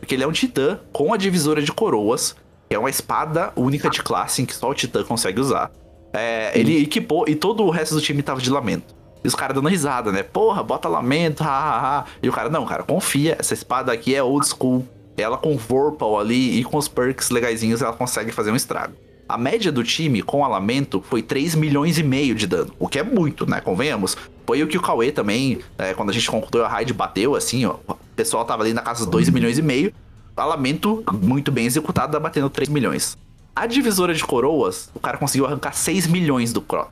porque 0.00 0.14
ele 0.14 0.24
é 0.24 0.26
um 0.26 0.32
titã 0.32 0.80
com 0.92 1.14
a 1.14 1.16
divisora 1.16 1.62
de 1.62 1.72
coroas, 1.72 2.36
que 2.68 2.74
é 2.74 2.78
uma 2.78 2.90
espada 2.90 3.52
única 3.56 3.88
de 3.88 4.02
classe 4.02 4.42
em 4.42 4.46
que 4.46 4.54
só 4.54 4.70
o 4.70 4.74
titã 4.74 5.04
consegue 5.04 5.40
usar. 5.40 5.70
É, 6.12 6.56
ele 6.58 6.82
equipou 6.82 7.24
e 7.28 7.34
todo 7.34 7.64
o 7.64 7.70
resto 7.70 7.94
do 7.94 8.00
time 8.00 8.22
tava 8.22 8.40
de 8.40 8.50
lamento. 8.50 8.94
E 9.24 9.28
os 9.28 9.34
caras 9.34 9.54
dando 9.54 9.68
risada, 9.68 10.12
né? 10.12 10.22
Porra, 10.22 10.62
bota 10.62 10.86
lamento, 10.86 11.42
hahaha. 11.42 12.04
E 12.22 12.28
o 12.28 12.32
cara, 12.32 12.50
não, 12.50 12.66
cara, 12.66 12.82
confia, 12.82 13.36
essa 13.38 13.54
espada 13.54 13.90
aqui 13.90 14.14
é 14.14 14.22
old 14.22 14.46
school. 14.46 14.86
Ela 15.16 15.38
com 15.38 15.56
Vorpal 15.56 16.18
ali 16.18 16.60
e 16.60 16.64
com 16.64 16.76
os 16.76 16.88
perks 16.88 17.30
legaisinhos, 17.30 17.80
ela 17.80 17.94
consegue 17.94 18.30
fazer 18.30 18.50
um 18.50 18.56
estrago. 18.56 18.94
A 19.26 19.38
média 19.38 19.72
do 19.72 19.82
time 19.82 20.20
com 20.20 20.44
alamento 20.44 21.02
foi 21.08 21.22
3 21.22 21.54
milhões 21.54 21.98
e 21.98 22.02
meio 22.02 22.34
de 22.34 22.46
dano, 22.46 22.74
o 22.78 22.86
que 22.86 22.98
é 22.98 23.02
muito, 23.02 23.48
né? 23.48 23.60
Convenhamos. 23.60 24.16
Foi 24.46 24.62
o 24.62 24.66
que 24.66 24.76
o 24.76 24.82
Cauê 24.82 25.10
também, 25.10 25.60
é, 25.78 25.94
quando 25.94 26.10
a 26.10 26.12
gente 26.12 26.30
concluiu 26.30 26.64
a 26.64 26.68
raid, 26.68 26.92
bateu 26.92 27.34
assim, 27.34 27.64
ó. 27.64 27.76
O 27.88 27.96
pessoal 28.14 28.44
tava 28.44 28.62
ali 28.62 28.74
na 28.74 28.82
casa 28.82 29.00
dos 29.00 29.10
2 29.10 29.30
milhões 29.30 29.56
e 29.56 29.62
meio. 29.62 29.92
Alamento 30.36 31.02
muito 31.22 31.50
bem 31.50 31.64
executado, 31.64 32.20
batendo 32.20 32.50
3 32.50 32.68
milhões. 32.68 33.16
A 33.56 33.66
divisora 33.66 34.12
de 34.12 34.22
coroas, 34.22 34.90
o 34.94 35.00
cara 35.00 35.16
conseguiu 35.16 35.46
arrancar 35.46 35.72
6 35.72 36.06
milhões 36.06 36.52
do 36.52 36.60
Croc. 36.60 36.90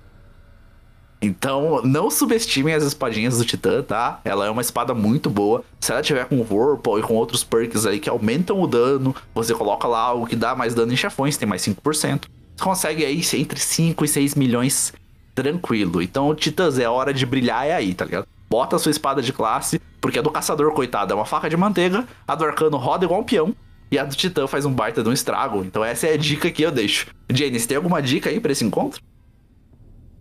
Então, 1.22 1.80
não 1.84 2.10
subestimem 2.10 2.74
as 2.74 2.82
espadinhas 2.82 3.38
do 3.38 3.44
Titã, 3.44 3.80
tá? 3.80 4.20
Ela 4.24 4.46
é 4.46 4.50
uma 4.50 4.60
espada 4.60 4.92
muito 4.92 5.30
boa. 5.30 5.64
Se 5.80 5.92
ela 5.92 6.02
tiver 6.02 6.24
com 6.24 6.40
Whirlpool 6.40 6.98
e 6.98 7.02
com 7.02 7.14
outros 7.14 7.44
perks 7.44 7.86
aí 7.86 8.00
que 8.00 8.10
aumentam 8.10 8.60
o 8.60 8.66
dano, 8.66 9.14
você 9.32 9.54
coloca 9.54 9.86
lá 9.86 10.00
algo 10.00 10.26
que 10.26 10.34
dá 10.34 10.56
mais 10.56 10.74
dano 10.74 10.92
em 10.92 10.96
chefões, 10.96 11.36
tem 11.36 11.48
mais 11.48 11.62
5%. 11.62 12.24
Você 12.56 12.64
consegue 12.64 13.04
aí 13.04 13.22
entre 13.34 13.60
5 13.60 14.04
e 14.04 14.08
6 14.08 14.34
milhões 14.34 14.92
tranquilo. 15.32 16.02
Então, 16.02 16.34
Titãs, 16.34 16.76
é 16.76 16.88
hora 16.88 17.14
de 17.14 17.24
brilhar, 17.24 17.66
é 17.66 17.72
aí, 17.72 17.94
tá 17.94 18.04
ligado? 18.04 18.26
Bota 18.50 18.74
a 18.74 18.78
sua 18.80 18.90
espada 18.90 19.22
de 19.22 19.32
classe, 19.32 19.80
porque 20.00 20.18
a 20.18 20.22
do 20.22 20.30
caçador, 20.30 20.72
coitado, 20.72 21.12
é 21.12 21.16
uma 21.16 21.24
faca 21.24 21.48
de 21.48 21.56
manteiga, 21.56 22.04
a 22.26 22.34
do 22.34 22.44
arcano 22.44 22.76
roda 22.76 23.04
igual 23.04 23.20
um 23.20 23.24
peão, 23.24 23.54
e 23.92 23.98
a 23.98 24.04
do 24.04 24.16
titã 24.16 24.46
faz 24.46 24.64
um 24.64 24.72
baita 24.72 25.02
de 25.02 25.08
um 25.08 25.12
estrago. 25.12 25.64
Então 25.64 25.84
essa 25.84 26.06
é 26.08 26.14
a 26.14 26.16
dica 26.16 26.50
que 26.50 26.62
eu 26.62 26.70
deixo. 26.70 27.06
Jane, 27.30 27.60
você 27.60 27.68
tem 27.68 27.76
alguma 27.76 28.02
dica 28.02 28.28
aí 28.28 28.40
para 28.40 28.50
esse 28.50 28.64
encontro? 28.64 29.00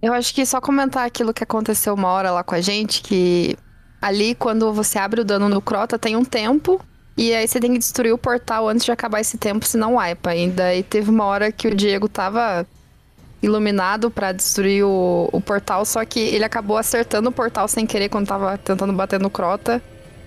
Eu 0.02 0.14
acho 0.14 0.34
que 0.34 0.46
só 0.46 0.60
comentar 0.60 1.06
aquilo 1.06 1.34
que 1.34 1.44
aconteceu 1.44 1.94
uma 1.94 2.08
hora 2.10 2.32
lá 2.32 2.44
com 2.44 2.56
a 2.56 2.62
gente, 2.62 3.02
que 3.04 3.56
ali 4.02 4.34
quando 4.34 4.74
você 4.74 4.98
abre 4.98 5.22
o 5.22 5.26
dano 5.26 5.48
no 5.48 5.62
Crota 5.62 6.00
tem 6.00 6.16
um 6.16 6.26
tempo, 6.26 6.84
e 7.16 7.34
aí 7.34 7.48
você 7.48 7.60
tem 7.60 7.74
que 7.74 7.78
destruir 7.78 8.12
o 8.12 8.18
portal 8.18 8.68
antes 8.68 8.84
de 8.84 8.92
acabar 8.92 9.20
esse 9.22 9.38
tempo, 9.38 9.66
senão 9.66 9.96
wipa. 9.98 10.34
E 10.36 10.50
daí 10.50 10.82
teve 10.82 11.10
uma 11.10 11.26
hora 11.26 11.52
que 11.52 11.68
o 11.68 11.76
Diego 11.76 12.10
tava 12.10 12.66
iluminado 13.44 14.10
para 14.10 14.32
destruir 14.32 14.84
o, 14.84 15.30
o 15.32 15.40
portal, 15.40 15.86
só 15.86 16.04
que 16.04 16.20
ele 16.20 16.44
acabou 16.44 16.78
acertando 16.78 17.30
o 17.30 17.32
portal 17.32 17.68
sem 17.68 17.86
querer 17.86 18.10
quando 18.10 18.28
tava 18.28 18.58
tentando 18.58 18.94
bater 18.94 19.20
no 19.20 19.30
Crota. 19.30 19.82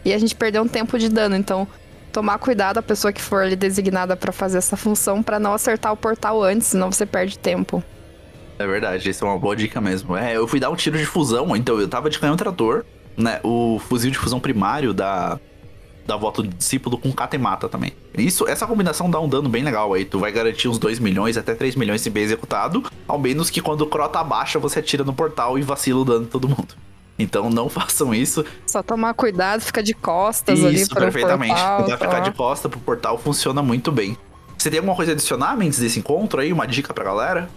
E 0.04 0.12
a 0.12 0.18
gente 0.18 0.36
perdeu 0.36 0.62
um 0.62 0.68
tempo 0.68 0.98
de 0.98 1.08
dano, 1.08 1.34
então 1.34 1.66
tomar 2.12 2.38
cuidado 2.38 2.78
a 2.78 2.82
pessoa 2.82 3.12
que 3.12 3.20
for 3.20 3.42
ali 3.42 3.56
designada 3.56 4.16
para 4.16 4.30
fazer 4.30 4.58
essa 4.58 4.76
função 4.76 5.20
para 5.20 5.40
não 5.40 5.52
acertar 5.52 5.92
o 5.92 5.96
portal 5.96 6.42
antes, 6.44 6.68
senão 6.68 6.92
você 6.92 7.04
perde 7.04 7.36
tempo. 7.38 7.82
É 8.58 8.66
verdade, 8.66 9.08
isso 9.08 9.24
é 9.24 9.28
uma 9.28 9.38
boa 9.38 9.56
dica 9.56 9.80
mesmo. 9.80 10.16
É, 10.16 10.36
eu 10.36 10.46
fui 10.46 10.60
dar 10.60 10.70
um 10.70 10.76
tiro 10.76 10.96
de 10.96 11.06
fusão, 11.06 11.56
então 11.56 11.80
eu 11.80 11.88
tava 11.88 12.08
de 12.08 12.18
canhão 12.18 12.36
trator, 12.36 12.84
né? 13.16 13.40
O 13.42 13.80
fuzil 13.88 14.10
de 14.10 14.18
fusão 14.18 14.38
primário 14.38 14.94
da, 14.94 15.38
da 16.06 16.16
volta 16.16 16.42
do 16.42 16.48
discípulo 16.48 16.96
com 16.96 17.12
Katemata 17.12 17.68
também. 17.68 17.92
Isso, 18.16 18.46
essa 18.46 18.66
combinação 18.66 19.10
dá 19.10 19.18
um 19.18 19.28
dano 19.28 19.48
bem 19.48 19.62
legal 19.64 19.92
aí. 19.92 20.04
Tu 20.04 20.18
vai 20.18 20.30
garantir 20.30 20.68
uns 20.68 20.78
2 20.78 20.98
milhões, 20.98 21.36
até 21.36 21.54
3 21.54 21.74
milhões 21.74 22.00
se 22.00 22.10
bem 22.10 22.22
executado. 22.22 22.84
Ao 23.08 23.18
menos 23.18 23.50
que 23.50 23.60
quando 23.60 23.80
o 23.82 23.86
Crota 23.86 24.20
abaixa, 24.20 24.58
você 24.58 24.78
atira 24.78 25.02
no 25.02 25.12
portal 25.12 25.58
e 25.58 25.62
vacila 25.62 26.00
o 26.00 26.04
dano 26.04 26.24
de 26.24 26.30
todo 26.30 26.48
mundo. 26.48 26.74
Então 27.18 27.50
não 27.50 27.68
façam 27.70 28.14
isso. 28.14 28.44
Só 28.66 28.82
tomar 28.82 29.14
cuidado, 29.14 29.60
fica 29.62 29.82
de 29.82 29.94
costas 29.94 30.58
isso, 30.58 30.66
ali 30.68 30.88
para 30.88 31.00
perfeitamente. 31.00 31.54
portal. 31.54 31.82
Cuidar, 31.82 31.98
ficar 31.98 32.20
de 32.20 32.32
costa 32.32 32.68
pro 32.68 32.80
portal 32.80 33.18
funciona 33.18 33.62
muito 33.62 33.90
bem. 33.90 34.16
Você 34.56 34.70
tem 34.70 34.78
alguma 34.78 34.96
coisa 34.96 35.12
a 35.12 35.14
adicionar, 35.14 35.56
Mendes, 35.56 35.78
desse 35.78 35.98
encontro 35.98 36.40
aí? 36.40 36.52
Uma 36.52 36.66
dica 36.66 36.94
pra 36.94 37.04
galera? 37.04 37.50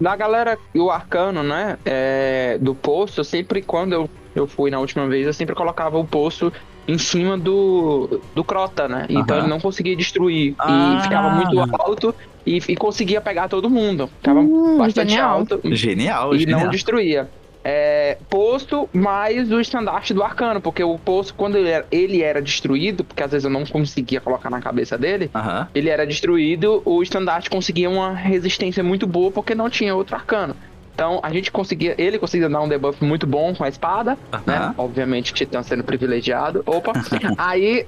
Na 0.00 0.14
galera, 0.16 0.56
o 0.74 0.90
arcano, 0.90 1.42
né, 1.42 1.76
é, 1.84 2.56
do 2.60 2.74
poço, 2.74 3.24
sempre 3.24 3.62
quando 3.62 3.92
eu, 3.92 4.10
eu 4.34 4.46
fui 4.46 4.70
na 4.70 4.78
última 4.78 5.06
vez, 5.08 5.26
eu 5.26 5.32
sempre 5.32 5.54
colocava 5.54 5.98
o 5.98 6.04
poço 6.04 6.52
em 6.86 6.96
cima 6.96 7.36
do, 7.36 8.20
do 8.34 8.42
Crota, 8.42 8.88
né? 8.88 9.06
Então 9.10 9.38
ele 9.38 9.46
não 9.48 9.60
conseguia 9.60 9.94
destruir. 9.94 10.54
Ah. 10.58 10.96
E 10.98 11.02
ficava 11.02 11.30
muito 11.30 11.60
alto 11.60 12.14
e, 12.46 12.56
e 12.68 12.76
conseguia 12.76 13.20
pegar 13.20 13.48
todo 13.48 13.68
mundo. 13.68 14.08
Ficava 14.18 14.40
hum, 14.40 14.78
bastante 14.78 15.10
genial. 15.10 15.30
alto. 15.40 15.60
Genial, 15.64 16.34
E 16.34 16.38
genial. 16.38 16.60
não 16.60 16.70
destruía 16.70 17.28
é, 17.70 18.16
posto 18.30 18.88
mais 18.94 19.52
o 19.52 19.60
estandarte 19.60 20.14
do 20.14 20.22
arcano, 20.22 20.58
porque 20.58 20.82
o 20.82 20.98
posto, 20.98 21.34
quando 21.34 21.58
ele 21.58 21.68
era, 21.68 21.86
ele 21.92 22.22
era 22.22 22.40
destruído, 22.40 23.04
porque 23.04 23.22
às 23.22 23.30
vezes 23.30 23.44
eu 23.44 23.50
não 23.50 23.66
conseguia 23.66 24.22
colocar 24.22 24.48
na 24.48 24.58
cabeça 24.58 24.96
dele, 24.96 25.30
uhum. 25.34 25.66
ele 25.74 25.90
era 25.90 26.06
destruído, 26.06 26.80
o 26.86 27.02
estandarte 27.02 27.50
conseguia 27.50 27.90
uma 27.90 28.14
resistência 28.14 28.82
muito 28.82 29.06
boa 29.06 29.30
porque 29.30 29.54
não 29.54 29.68
tinha 29.68 29.94
outro 29.94 30.16
arcano. 30.16 30.56
Então 30.94 31.20
a 31.22 31.30
gente 31.30 31.52
conseguia, 31.52 31.94
ele 31.98 32.18
conseguia 32.18 32.48
dar 32.48 32.62
um 32.62 32.68
debuff 32.68 33.04
muito 33.04 33.26
bom 33.26 33.54
com 33.54 33.62
a 33.62 33.68
espada, 33.68 34.16
uhum. 34.32 34.40
né? 34.46 34.74
Obviamente, 34.78 35.34
Titã 35.34 35.62
sendo 35.62 35.84
privilegiado. 35.84 36.62
Opa! 36.64 36.94
Aí. 37.36 37.86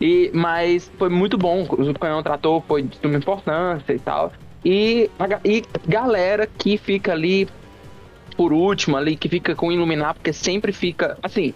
e, 0.00 0.30
mas 0.32 0.90
foi 0.98 1.10
muito 1.10 1.36
bom. 1.36 1.64
O 1.64 1.98
canhão 1.98 2.22
trator 2.22 2.62
foi 2.66 2.84
de 2.84 2.96
suma 2.96 3.18
importância 3.18 3.92
e 3.92 3.98
tal. 3.98 4.32
E, 4.64 5.10
e 5.44 5.62
galera 5.86 6.46
que 6.46 6.78
fica 6.78 7.12
ali 7.12 7.46
por 8.32 8.52
último 8.52 8.96
ali, 8.96 9.16
que 9.16 9.28
fica 9.28 9.54
com 9.54 9.70
iluminar, 9.70 10.14
porque 10.14 10.32
sempre 10.32 10.72
fica. 10.72 11.16
Assim, 11.22 11.54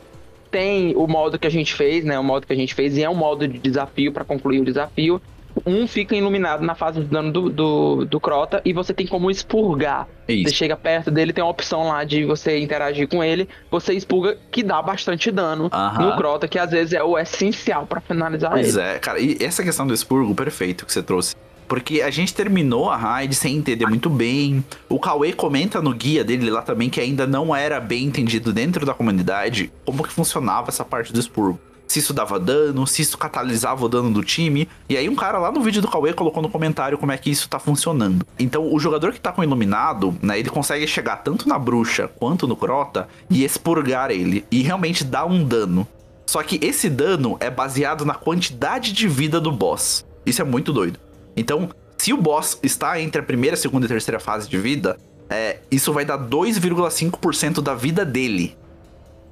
tem 0.51 0.95
o 0.97 1.07
modo 1.07 1.39
que 1.39 1.47
a 1.47 1.51
gente 1.51 1.75
fez, 1.75 2.05
né? 2.05 2.19
O 2.19 2.25
modo 2.25 2.47
que 2.47 2.53
a 2.53 2.57
gente 2.57 2.75
fez, 2.75 2.97
e 2.97 3.03
é 3.03 3.11
um 3.11 3.15
modo 3.15 3.47
de 3.47 3.59
desafio 3.59 4.13
para 4.13 4.25
concluir 4.25 4.61
o 4.61 4.65
desafio. 4.65 5.21
Um 5.65 5.87
fica 5.87 6.15
iluminado 6.15 6.63
na 6.63 6.75
fase 6.75 7.01
de 7.01 7.07
dano 7.07 7.33
do, 7.33 7.49
do, 7.49 8.05
do 8.05 8.21
Crota 8.21 8.61
e 8.63 8.75
você 8.75 8.93
tem 8.93 9.07
como 9.07 9.31
expurgar. 9.31 10.07
Isso. 10.29 10.51
Você 10.51 10.55
chega 10.55 10.77
perto 10.77 11.11
dele, 11.11 11.33
tem 11.33 11.43
uma 11.43 11.51
opção 11.51 11.89
lá 11.89 12.05
de 12.05 12.25
você 12.27 12.59
interagir 12.59 13.09
com 13.09 13.25
ele, 13.25 13.49
você 13.71 13.95
expurga, 13.95 14.37
que 14.51 14.63
dá 14.63 14.83
bastante 14.83 15.31
dano 15.31 15.71
no 15.99 16.17
Crota, 16.17 16.47
que 16.47 16.59
às 16.59 16.73
vezes 16.73 16.93
é 16.93 17.03
o 17.03 17.19
essencial 17.19 17.87
para 17.87 18.03
finalizar 18.03 18.51
pois 18.51 18.67
ele. 18.67 18.73
Pois 18.75 18.97
é, 18.97 18.99
cara, 18.99 19.19
e 19.19 19.39
essa 19.41 19.63
questão 19.63 19.87
do 19.87 19.95
expurgo, 19.95 20.35
perfeito 20.35 20.85
que 20.85 20.93
você 20.93 21.03
trouxe. 21.03 21.35
Porque 21.69 22.03
a 22.03 22.11
gente 22.11 22.35
terminou 22.35 22.91
a 22.91 22.97
raid 22.97 23.35
sem 23.35 23.57
entender 23.57 23.87
muito 23.87 24.09
bem. 24.09 24.65
O 24.89 24.99
Cauê 24.99 25.33
comenta 25.33 25.83
no 25.83 25.93
guia 25.93 26.25
dele 26.25 26.51
lá 26.51 26.63
também 26.63 26.89
que 26.89 27.01
ainda 27.01 27.27
não 27.27 27.55
era 27.55 27.81
bem 27.81 28.05
entendido 28.05 28.53
dentro 28.53 28.87
da 28.87 28.95
comunidade 28.95 29.73
como 29.85 30.03
que 30.03 30.13
funcionava 30.13 30.69
essa 30.69 30.85
parte 30.85 31.13
do 31.13 31.21
expurgo. 31.21 31.59
Se 31.87 32.01
isso 32.01 32.13
dava 32.13 32.39
dano, 32.39 32.87
se 32.87 33.03
isso 33.03 33.17
catalisava 33.17 33.85
o 33.85 33.89
dano 33.89 34.11
do 34.11 34.23
time. 34.23 34.69
E 34.89 34.97
aí 34.97 35.09
um 35.09 35.15
cara 35.15 35.39
lá 35.39 35.53
no 35.53 35.61
vídeo 35.61 35.81
do 35.81 35.89
Cauê 35.89 36.13
colocou 36.13 36.43
no 36.43 36.49
comentário 36.49 36.99
como 36.99 37.13
é 37.13 37.19
que 37.19 37.31
isso 37.31 37.49
tá 37.49 37.59
funcionando. 37.59 38.27
Então 38.39 38.73
o 38.73 38.79
jogador 38.79 39.13
que 39.13 39.21
tá 39.21 39.33
com 39.33 39.43
iluminado, 39.43 40.17
né, 40.21 40.39
ele 40.39 40.51
consegue 40.51 40.87
chegar 40.87 41.17
tanto 41.17 41.49
na 41.49 41.59
bruxa 41.59 42.09
quanto 42.09 42.47
no 42.47 42.57
crota 42.57 43.09
e 43.31 43.45
expurgar 43.45 44.11
ele. 44.11 44.45
E 44.51 44.63
realmente 44.63 45.05
dar 45.05 45.27
um 45.27 45.45
dano. 45.45 45.87
Só 46.27 46.43
que 46.43 46.59
esse 46.61 46.91
dano 46.91 47.37
é 47.39 47.49
baseado 47.49 48.05
na 48.05 48.15
quantidade 48.15 48.93
de 48.93 49.07
vida 49.07 49.41
do 49.41 49.53
boss. 49.53 50.05
Isso 50.27 50.43
é 50.43 50.45
muito 50.45 50.73
doido. 50.73 50.99
Então, 51.37 51.69
se 51.99 52.13
o 52.13 52.17
boss 52.17 52.59
está 52.63 53.01
entre 53.01 53.21
a 53.21 53.25
primeira, 53.25 53.57
segunda 53.57 53.87
e 53.87 53.89
terceira 53.89 54.19
fase 54.19 54.49
de 54.49 54.59
vida, 54.59 54.99
é, 55.29 55.59
isso 55.71 55.93
vai 55.93 56.05
dar 56.05 56.19
2,5% 56.19 57.61
da 57.61 57.75
vida 57.75 58.05
dele. 58.05 58.57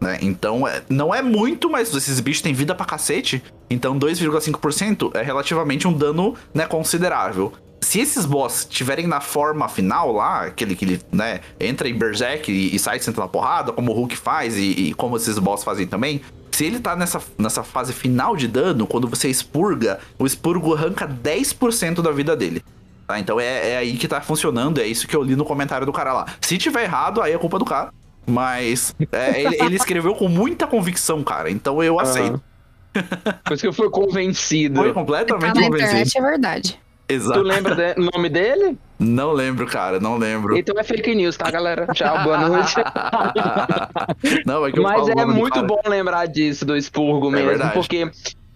Né? 0.01 0.19
Então, 0.21 0.67
é, 0.67 0.83
não 0.89 1.15
é 1.15 1.23
muito, 1.23 1.71
mas 1.71 1.95
esses 1.95 2.21
bichos 2.21 2.43
têm 2.43 2.53
vida 2.53 2.75
pra 2.75 2.85
cacete. 2.85 3.43
Então, 3.71 3.99
2,5% 3.99 5.15
é 5.15 5.23
relativamente 5.23 5.89
um 5.89 5.93
dano 5.93 6.35
né, 6.53 6.67
considerável. 6.67 7.53
Se 7.81 8.01
esses 8.01 8.25
boss 8.25 8.61
estiverem 8.61 9.07
na 9.07 9.21
forma 9.21 9.69
final 9.69 10.11
lá, 10.13 10.47
aquele 10.47 10.75
que 10.75 10.85
ele 10.85 11.01
né, 11.13 11.41
entra 11.61 11.89
em 11.89 11.97
Berserk 11.97 12.51
e, 12.51 12.75
e 12.75 12.79
sai 12.79 12.99
sentando 12.99 13.23
na 13.23 13.29
porrada, 13.29 13.73
como 13.73 13.93
o 13.93 13.95
Hulk 13.95 14.17
faz 14.17 14.57
e, 14.57 14.63
e 14.63 14.95
como 14.95 15.17
esses 15.17 15.39
boss 15.39 15.63
fazem 15.63 15.87
também, 15.87 16.21
se 16.55 16.65
ele 16.65 16.79
tá 16.79 16.95
nessa, 16.95 17.21
nessa 17.37 17.65
fase 17.65 17.93
final 17.93 18.37
de 18.37 18.47
dano, 18.47 18.87
quando 18.87 19.09
você 19.09 19.29
expurga, 19.29 19.99
o 20.19 20.25
expurgo 20.25 20.75
arranca 20.75 21.09
10% 21.09 22.01
da 22.01 22.13
vida 22.13 22.37
dele. 22.37 22.63
Tá? 23.07 23.19
Então 23.19 23.41
é, 23.41 23.73
é, 23.73 23.77
aí 23.79 23.97
que 23.97 24.07
tá 24.07 24.21
funcionando, 24.21 24.81
é 24.81 24.87
isso 24.87 25.09
que 25.09 25.17
eu 25.17 25.23
li 25.23 25.35
no 25.35 25.45
comentário 25.45 25.85
do 25.85 25.93
cara 25.93 26.13
lá. 26.13 26.27
Se 26.41 26.57
tiver 26.57 26.85
errado, 26.85 27.21
aí 27.21 27.33
é 27.33 27.39
culpa 27.39 27.59
do 27.59 27.65
cara. 27.65 27.93
Mas 28.27 28.95
é, 29.13 29.43
ele, 29.43 29.57
ele, 29.61 29.77
escreveu 29.77 30.15
com 30.15 30.29
muita 30.29 30.67
convicção, 30.67 31.23
cara. 31.23 31.51
Então 31.51 31.83
eu 31.83 31.99
aceito. 32.01 32.41
Por 33.45 33.53
isso 33.53 33.63
que 33.63 33.69
eu 33.69 33.73
fui 33.73 33.91
convencido. 33.91 34.81
Foi 34.81 34.93
completamente 34.93 35.55
tá 35.55 35.61
na 35.61 35.67
convencido. 35.67 35.77
internet 35.77 36.19
é 36.19 36.23
verdade. 36.23 36.81
Exato. 37.09 37.41
Tu 37.41 37.47
lembra 37.47 37.95
o 37.99 38.11
nome 38.15 38.29
dele? 38.29 38.79
Não 38.99 39.33
lembro, 39.33 39.67
cara, 39.67 40.01
não 40.01 40.17
lembro. 40.17 40.57
Então 40.57 40.79
é 40.79 40.83
fake 40.83 41.15
news, 41.15 41.37
tá, 41.37 41.51
galera? 41.51 41.87
Tchau, 41.93 42.23
boa 42.23 42.49
noite. 42.49 42.75
não, 44.47 44.67
é 44.67 44.73
que 44.73 44.81
Mas 44.81 45.09
é 45.09 45.25
muito 45.27 45.63
bom 45.63 45.81
lembrar 45.87 46.27
disso, 46.27 46.65
do 46.65 46.77
expurgo 46.77 47.29
é 47.29 47.33
mesmo, 47.33 47.49
verdade. 47.49 47.75
porque 47.75 48.11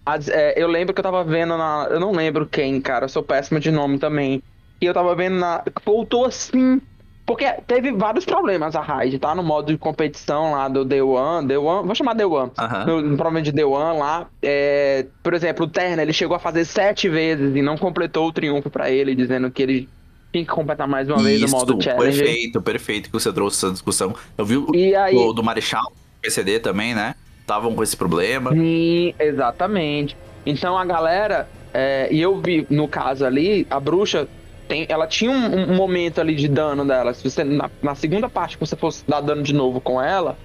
as, 0.07 0.29
é, 0.29 0.55
eu 0.57 0.69
lembro 0.69 0.95
que 0.95 1.01
eu 1.01 1.05
tava 1.05 1.23
vendo 1.23 1.57
na. 1.59 1.89
Eu 1.91 2.01
não 2.01 2.13
lembro 2.13 2.47
quem, 2.47 2.81
cara, 2.81 3.05
eu 3.05 3.09
sou 3.09 3.23
péssimo 3.23 3.61
de 3.61 3.71
nome 3.71 3.99
também. 3.99 4.43
E 4.81 4.87
eu 4.87 4.95
tava 4.95 5.15
vendo 5.15 5.37
na. 5.37 5.63
Voltou 5.85 6.25
assim 6.25 6.81
porque 7.29 7.45
teve 7.67 7.93
vários 7.93 8.25
problemas 8.25 8.75
a 8.75 8.81
Raid, 8.81 9.19
tá? 9.19 9.35
No 9.35 9.43
modo 9.43 9.71
de 9.71 9.77
competição 9.77 10.53
lá 10.53 10.67
do 10.67 10.83
The 10.83 11.03
One, 11.03 11.47
The 11.47 11.59
One, 11.59 11.87
vou 11.87 11.95
chamar 11.95 12.17
The 12.17 12.25
One. 12.25 12.51
No, 12.87 13.03
no 13.03 13.17
problema 13.19 13.43
de 13.43 13.53
The 13.53 13.67
One 13.67 13.99
lá, 13.99 14.27
é, 14.43 15.05
por 15.23 15.35
exemplo, 15.35 15.67
o 15.67 15.69
Terna, 15.69 16.01
ele 16.01 16.15
chegou 16.15 16.35
a 16.35 16.39
fazer 16.39 16.65
sete 16.65 17.07
vezes 17.07 17.55
e 17.55 17.61
não 17.61 17.77
completou 17.77 18.29
o 18.29 18.33
triunfo 18.33 18.71
para 18.71 18.91
ele, 18.91 19.15
dizendo 19.15 19.51
que 19.51 19.63
ele 19.63 19.89
tinha 20.33 20.43
que 20.43 20.51
completar 20.51 20.89
mais 20.89 21.07
uma 21.07 21.23
vez 21.23 21.43
o 21.43 21.51
modo 21.51 21.79
challenge. 21.83 22.19
Perfeito, 22.19 22.63
perfeito 22.63 23.07
que 23.11 23.13
você 23.13 23.31
trouxe 23.31 23.59
essa 23.59 23.73
discussão. 23.75 24.15
Eu 24.39 24.47
vi 24.47 24.57
o 24.57 24.67
aí... 24.99 25.15
do, 25.15 25.35
do 25.35 25.43
Marechal, 25.43 25.93
PCD 26.23 26.61
também, 26.61 26.95
né? 26.95 27.15
Estavam 27.43 27.75
com 27.75 27.83
esse 27.83 27.95
problema. 27.95 28.53
Sim, 28.55 29.13
exatamente. 29.19 30.17
Então 30.47 30.79
a 30.79 30.85
galera, 30.87 31.47
é, 31.75 32.09
e 32.11 32.23
eu 32.23 32.41
vi 32.41 32.67
no 32.71 32.89
caso 32.89 33.27
ali, 33.27 33.67
a 33.69 33.79
bruxa 33.79 34.27
tem, 34.69 34.87
ela 34.89 35.07
tinha 35.07 35.31
um, 35.31 35.73
um, 35.73 35.75
momento 35.75 36.21
ali 36.21 36.35
de 36.35 36.47
dano 36.47 36.85
dela. 36.85 37.15
Se 37.15 37.29
você, 37.29 37.43
na, 37.43 37.71
na, 37.83 37.95
segunda 37.95 38.29
parte 38.29 38.59
que 38.59 38.65
você 38.65 38.77
fosse 38.77 39.03
dar 39.09 39.21
dano 39.21 39.43
de 39.43 39.55
novo 39.55 39.81
com 39.81 40.01
ela, 40.01 40.37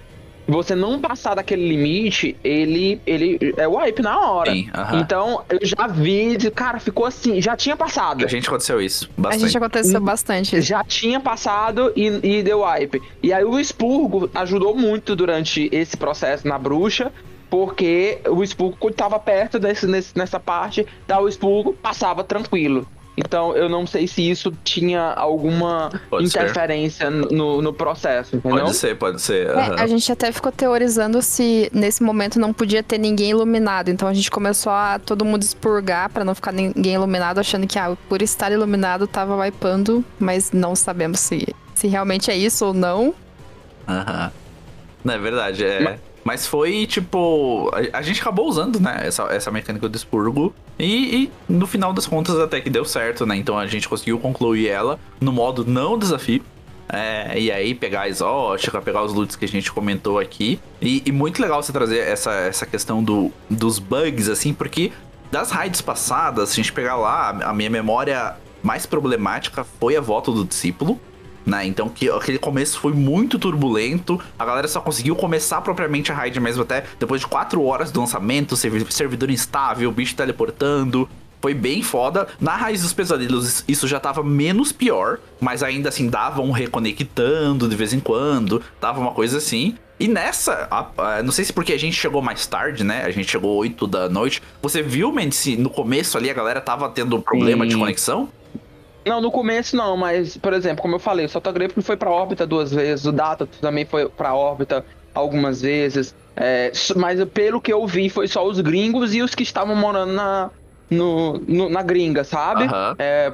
você 0.46 0.74
não 0.74 1.00
passar 1.00 1.34
daquele 1.34 1.66
limite, 1.66 2.36
ele, 2.42 3.00
ele 3.06 3.54
é 3.56 3.66
wipe 3.66 4.02
na 4.02 4.20
hora. 4.20 4.52
Sim, 4.52 4.68
uh 4.70 4.78
-huh. 4.78 5.00
Então, 5.00 5.42
eu 5.48 5.58
já 5.62 5.86
vi, 5.86 6.38
cara, 6.50 6.78
ficou 6.78 7.06
assim, 7.06 7.40
já 7.40 7.56
tinha 7.56 7.76
passado. 7.76 8.24
A 8.24 8.28
gente 8.28 8.48
aconteceu 8.48 8.80
isso, 8.80 9.08
bastante. 9.16 9.42
A 9.42 9.46
gente 9.46 9.56
aconteceu 9.56 10.00
bastante. 10.00 10.60
Já 10.60 10.84
tinha 10.84 11.20
passado 11.20 11.92
e, 11.96 12.06
e 12.22 12.42
deu 12.42 12.62
wipe. 12.62 13.00
E 13.22 13.32
aí 13.32 13.44
o 13.44 13.58
expurgo 13.58 14.30
ajudou 14.34 14.74
muito 14.74 15.14
durante 15.14 15.68
esse 15.72 15.96
processo 15.96 16.46
na 16.46 16.58
bruxa, 16.58 17.10
porque 17.48 18.18
o 18.28 18.42
expurgo, 18.42 18.76
quando 18.78 18.92
estava 18.92 19.18
perto 19.18 19.58
desse, 19.58 19.86
nesse, 19.86 20.16
nessa 20.16 20.40
parte, 20.40 20.86
dá 21.06 21.20
o 21.20 21.28
expurgo, 21.28 21.72
passava 21.72 22.24
tranquilo. 22.24 22.86
Então 23.16 23.56
eu 23.56 23.68
não 23.68 23.86
sei 23.86 24.08
se 24.08 24.28
isso 24.28 24.52
tinha 24.64 25.12
alguma 25.12 25.90
pode 26.10 26.26
interferência 26.26 27.10
no, 27.10 27.62
no 27.62 27.72
processo, 27.72 28.36
entendeu? 28.36 28.64
Pode 28.64 28.76
ser, 28.76 28.96
pode 28.96 29.22
ser. 29.22 29.50
Uhum. 29.50 29.60
É, 29.60 29.82
a 29.82 29.86
gente 29.86 30.10
até 30.10 30.32
ficou 30.32 30.50
teorizando 30.50 31.22
se 31.22 31.70
nesse 31.72 32.02
momento 32.02 32.40
não 32.40 32.52
podia 32.52 32.82
ter 32.82 32.98
ninguém 32.98 33.30
iluminado. 33.30 33.88
Então 33.88 34.08
a 34.08 34.14
gente 34.14 34.30
começou 34.30 34.72
a 34.72 34.98
todo 34.98 35.24
mundo 35.24 35.42
expurgar 35.42 36.08
para 36.10 36.24
não 36.24 36.34
ficar 36.34 36.52
ninguém 36.52 36.94
iluminado, 36.94 37.38
achando 37.38 37.66
que 37.66 37.78
ah, 37.78 37.96
por 38.08 38.20
estar 38.20 38.50
iluminado 38.50 39.06
tava 39.06 39.36
wipando, 39.36 40.04
mas 40.18 40.50
não 40.50 40.74
sabemos 40.74 41.20
se, 41.20 41.54
se 41.74 41.86
realmente 41.86 42.30
é 42.30 42.36
isso 42.36 42.66
ou 42.66 42.74
não. 42.74 43.14
Aham. 43.86 44.24
Uhum. 44.24 44.44
Não, 45.04 45.14
é 45.14 45.18
verdade, 45.18 45.64
é. 45.64 45.80
Mas... 45.80 46.00
Mas 46.24 46.46
foi 46.46 46.86
tipo. 46.86 47.70
A, 47.74 47.98
a, 47.98 48.02
gente 48.02 48.22
acabou 48.22 48.48
usando, 48.48 48.80
né? 48.80 49.02
Essa, 49.02 49.24
essa 49.24 49.50
mecânica 49.50 49.86
do 49.86 49.94
expurgo. 49.94 50.54
E, 50.78 51.24
e, 51.24 51.32
no 51.48 51.66
final 51.66 51.92
das 51.92 52.06
contas 52.06 52.38
até 52.38 52.60
que 52.60 52.68
deu 52.68 52.84
certo, 52.84 53.24
né? 53.24 53.36
Então 53.36 53.58
a 53.58 53.66
gente 53.66 53.88
conseguiu 53.88 54.18
concluir 54.18 54.68
ela 54.68 54.98
no 55.20 55.32
modo 55.32 55.64
não 55.64 55.98
desafio. 55.98 56.42
É, 56.88 57.40
e 57.40 57.50
aí 57.50 57.74
pegar 57.74 58.02
a 58.02 58.08
exótica, 58.08 58.80
pegar 58.80 59.02
os 59.02 59.12
loots 59.12 59.36
que 59.36 59.44
a 59.44 59.48
gente 59.48 59.72
comentou 59.72 60.18
aqui. 60.18 60.60
E, 60.80 61.02
e 61.06 61.12
muito 61.12 61.40
legal 61.40 61.62
você 61.62 61.72
trazer 61.72 61.98
essa, 61.98 62.32
essa 62.32 62.66
questão 62.66 63.02
do, 63.02 63.32
dos 63.48 63.78
bugs, 63.78 64.28
assim, 64.28 64.52
porque 64.52 64.92
das 65.30 65.50
raids 65.50 65.80
passadas, 65.80 66.50
se 66.50 66.60
a 66.60 66.62
gente 66.62 66.72
pegar 66.72 66.96
lá, 66.96 67.30
a 67.30 67.52
minha 67.52 67.70
memória 67.70 68.36
mais 68.62 68.86
problemática 68.86 69.64
foi 69.64 69.96
a 69.96 70.00
volta 70.00 70.30
do 70.30 70.44
discípulo 70.44 71.00
né? 71.44 71.66
Então 71.66 71.88
que 71.88 72.10
aquele 72.10 72.38
começo 72.38 72.78
foi 72.78 72.92
muito 72.92 73.38
turbulento. 73.38 74.20
A 74.38 74.44
galera 74.44 74.68
só 74.68 74.80
conseguiu 74.80 75.14
começar 75.16 75.60
propriamente 75.60 76.10
a 76.10 76.14
raid 76.14 76.38
mesmo 76.40 76.62
até 76.62 76.84
depois 76.98 77.20
de 77.20 77.26
4 77.26 77.62
horas 77.62 77.90
do 77.90 78.00
lançamento, 78.00 78.56
servidor 78.56 79.30
instável, 79.30 79.90
bicho 79.90 80.14
teleportando. 80.14 81.08
Foi 81.40 81.52
bem 81.52 81.82
foda. 81.82 82.26
Na 82.40 82.56
raiz 82.56 82.80
dos 82.80 82.94
pesadelos, 82.94 83.64
isso 83.68 83.86
já 83.86 84.00
tava 84.00 84.22
menos 84.22 84.72
pior, 84.72 85.18
mas 85.38 85.62
ainda 85.62 85.90
assim 85.90 86.08
dava 86.08 86.40
um 86.40 86.50
reconectando 86.50 87.68
de 87.68 87.76
vez 87.76 87.92
em 87.92 88.00
quando, 88.00 88.62
dava 88.80 88.98
uma 88.98 89.10
coisa 89.10 89.36
assim. 89.36 89.76
E 90.00 90.08
nessa, 90.08 90.66
a, 90.70 91.18
a, 91.18 91.22
não 91.22 91.30
sei 91.30 91.44
se 91.44 91.52
porque 91.52 91.74
a 91.74 91.78
gente 91.78 91.94
chegou 91.96 92.22
mais 92.22 92.46
tarde, 92.46 92.82
né? 92.82 93.04
A 93.04 93.10
gente 93.10 93.30
chegou 93.30 93.54
8 93.56 93.86
da 93.86 94.08
noite. 94.08 94.42
Você 94.62 94.82
viu, 94.82 95.12
Mendes, 95.12 95.46
no 95.58 95.68
começo 95.68 96.16
ali 96.16 96.30
a 96.30 96.34
galera 96.34 96.62
tava 96.62 96.88
tendo 96.88 97.20
problema 97.20 97.64
Sim. 97.64 97.70
de 97.70 97.76
conexão? 97.76 98.28
Não, 99.06 99.20
no 99.20 99.30
começo 99.30 99.76
não, 99.76 99.96
mas, 99.96 100.36
por 100.36 100.52
exemplo, 100.52 100.82
como 100.82 100.94
eu 100.94 100.98
falei, 100.98 101.26
o 101.26 101.28
Sotograph 101.28 101.72
foi 101.82 101.96
pra 101.96 102.10
órbita 102.10 102.46
duas 102.46 102.72
vezes, 102.72 103.04
o 103.04 103.12
Data 103.12 103.46
também 103.60 103.84
foi 103.84 104.08
pra 104.08 104.34
órbita 104.34 104.84
algumas 105.14 105.60
vezes. 105.60 106.14
É, 106.36 106.72
mas 106.96 107.22
pelo 107.26 107.60
que 107.60 107.72
eu 107.72 107.86
vi, 107.86 108.08
foi 108.08 108.26
só 108.26 108.44
os 108.44 108.60
gringos 108.60 109.14
e 109.14 109.22
os 109.22 109.34
que 109.34 109.42
estavam 109.42 109.76
morando 109.76 110.12
na, 110.12 110.50
no, 110.90 111.38
no, 111.46 111.68
na 111.68 111.82
gringa, 111.82 112.24
sabe? 112.24 112.64
Uhum. 112.64 112.94
É, 112.98 113.32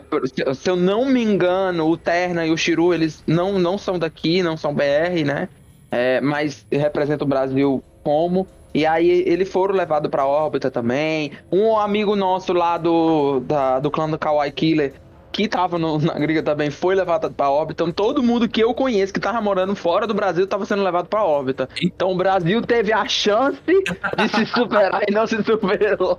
se 0.55 0.69
eu 0.69 0.77
não 0.77 1.05
me 1.07 1.23
engano, 1.23 1.89
o 1.89 1.97
Terna 1.97 2.47
e 2.47 2.51
o 2.51 2.57
Shiru, 2.57 2.93
eles 2.93 3.23
não, 3.27 3.59
não 3.59 3.79
são 3.79 3.99
daqui, 3.99 4.43
não 4.43 4.57
são 4.57 4.75
BR, 4.75 5.25
né? 5.25 5.49
É, 5.91 6.21
mas 6.21 6.67
representam 6.71 7.27
o 7.27 7.29
Brasil 7.29 7.83
como. 8.03 8.47
E 8.73 8.87
aí 8.87 9.25
eles 9.27 9.51
foram 9.51 9.75
levados 9.75 10.11
para 10.11 10.27
órbita 10.27 10.71
também. 10.71 11.33
Um 11.51 11.77
amigo 11.77 12.15
nosso 12.15 12.53
lá 12.53 12.79
do, 12.79 13.41
da, 13.41 13.81
do 13.81 13.91
clã 13.91 14.09
do 14.09 14.19
Kawaii 14.19 14.53
Killer 14.53 14.95
que 15.33 15.49
tava 15.49 15.79
no, 15.79 15.99
na 15.99 16.15
gringa 16.15 16.43
também 16.43 16.71
foi 16.71 16.95
levado 16.95 17.31
para 17.31 17.51
órbita. 17.51 17.83
Então 17.83 17.93
todo 17.93 18.23
mundo 18.23 18.49
que 18.49 18.63
eu 18.63 18.75
conheço 18.75 19.13
que 19.13 19.21
tava 19.21 19.41
morando 19.41 19.75
fora 19.75 20.07
do 20.07 20.15
Brasil 20.15 20.47
tava 20.47 20.65
sendo 20.65 20.83
levado 20.83 21.09
para 21.09 21.25
órbita. 21.25 21.69
Então 21.83 22.13
o 22.13 22.17
Brasil 22.17 22.61
teve 22.63 22.93
a 22.93 23.07
chance 23.07 23.61
de 23.67 24.29
se 24.29 24.47
superar 24.47 25.03
e 25.09 25.13
não 25.13 25.27
se 25.27 25.43
superou. 25.43 26.17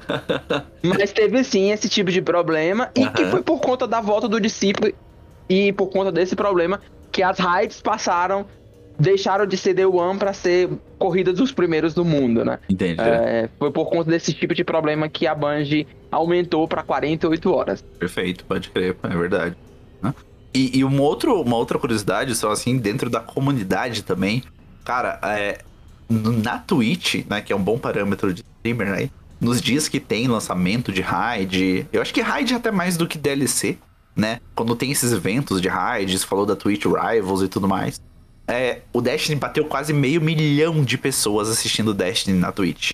Mas 0.82 1.12
teve 1.12 1.44
sim 1.44 1.70
esse 1.70 1.88
tipo 1.88 2.10
de 2.10 2.22
problema 2.22 2.90
e 2.96 3.06
que 3.08 3.24
foi 3.26 3.42
por 3.42 3.60
conta 3.60 3.86
da 3.86 4.00
volta 4.00 4.28
do 4.28 4.40
discípulo 4.40 4.92
e 5.48 5.72
por 5.72 5.88
conta 5.88 6.10
desse 6.10 6.34
problema 6.34 6.80
que 7.10 7.22
as 7.22 7.38
raids 7.38 7.80
passaram 7.82 8.46
deixaram 8.98 9.46
de 9.46 9.56
ser 9.56 9.74
The 9.74 9.86
One 9.86 10.18
para 10.18 10.32
ser 10.32 10.68
corridas 10.98 11.36
dos 11.36 11.52
primeiros 11.52 11.94
do 11.94 12.04
mundo, 12.04 12.44
né? 12.44 12.58
Entendi. 12.68 13.00
É, 13.00 13.48
foi 13.58 13.70
por 13.70 13.86
conta 13.86 14.10
desse 14.10 14.32
tipo 14.32 14.54
de 14.54 14.64
problema 14.64 15.08
que 15.08 15.26
a 15.26 15.34
Bungie 15.34 15.86
aumentou 16.10 16.68
para 16.68 16.82
48 16.82 17.52
horas. 17.52 17.84
Perfeito, 17.98 18.44
pode 18.44 18.70
crer, 18.70 18.96
é 19.02 19.08
verdade. 19.08 19.56
E, 20.54 20.78
e 20.78 20.84
uma, 20.84 21.02
outro, 21.02 21.40
uma 21.40 21.56
outra 21.56 21.78
curiosidade, 21.78 22.34
só 22.34 22.50
assim, 22.50 22.76
dentro 22.76 23.08
da 23.08 23.20
comunidade 23.20 24.02
também, 24.02 24.42
cara, 24.84 25.18
é, 25.22 25.60
na 26.08 26.58
Twitch, 26.58 27.24
né, 27.28 27.40
que 27.40 27.52
é 27.52 27.56
um 27.56 27.62
bom 27.62 27.78
parâmetro 27.78 28.34
de 28.34 28.44
streamer, 28.58 28.90
né, 28.90 29.10
nos 29.40 29.62
dias 29.62 29.88
que 29.88 29.98
tem 29.98 30.28
lançamento 30.28 30.92
de 30.92 31.00
raid, 31.00 31.86
eu 31.92 32.02
acho 32.02 32.12
que 32.12 32.20
raid 32.20 32.52
é 32.52 32.56
até 32.56 32.70
mais 32.70 32.98
do 32.98 33.08
que 33.08 33.16
DLC, 33.16 33.78
né, 34.14 34.40
quando 34.54 34.76
tem 34.76 34.90
esses 34.90 35.10
eventos 35.10 35.60
de 35.60 35.68
raids, 35.68 36.22
falou 36.22 36.44
da 36.44 36.54
Twitch 36.54 36.84
Rivals 36.84 37.42
e 37.42 37.48
tudo 37.48 37.66
mais, 37.66 37.98
é, 38.52 38.82
o 38.92 39.00
Destiny 39.00 39.38
bateu 39.38 39.64
quase 39.64 39.92
meio 39.92 40.20
milhão 40.20 40.84
de 40.84 40.98
pessoas 40.98 41.48
assistindo 41.48 41.94
Destiny 41.94 42.38
na 42.38 42.52
Twitch. 42.52 42.92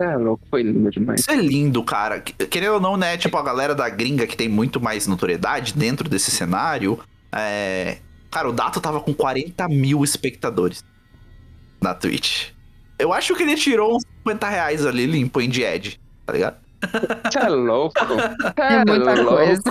É, 0.00 0.16
louco, 0.16 0.42
foi 0.48 0.62
lindo 0.62 0.90
demais. 0.90 1.20
Isso 1.20 1.30
é 1.30 1.36
lindo, 1.36 1.84
cara. 1.84 2.20
Querendo 2.20 2.74
ou 2.74 2.80
não, 2.80 2.96
né? 2.96 3.18
Tipo, 3.18 3.36
a 3.36 3.42
galera 3.42 3.74
da 3.74 3.88
gringa 3.90 4.26
que 4.26 4.34
tem 4.34 4.48
muito 4.48 4.80
mais 4.80 5.06
notoriedade 5.06 5.74
dentro 5.74 6.08
desse 6.08 6.30
cenário. 6.30 6.98
É... 7.30 7.98
Cara, 8.30 8.48
o 8.48 8.52
Dato 8.52 8.80
tava 8.80 9.00
com 9.00 9.12
40 9.12 9.68
mil 9.68 10.02
espectadores 10.02 10.82
na 11.80 11.92
Twitch. 11.94 12.48
Eu 12.98 13.12
acho 13.12 13.34
que 13.34 13.42
ele 13.42 13.56
tirou 13.56 13.96
uns 13.96 14.04
50 14.18 14.48
reais 14.48 14.86
ali 14.86 15.04
limpo 15.04 15.40
em 15.40 15.50
Ed, 15.50 16.00
tá 16.24 16.32
ligado? 16.32 16.56
Você 17.30 17.38
é 17.38 17.48
louco. 17.48 17.94
É, 18.56 18.74
é 18.74 18.84
muita 18.84 19.14
louco. 19.14 19.36
coisa. 19.36 19.62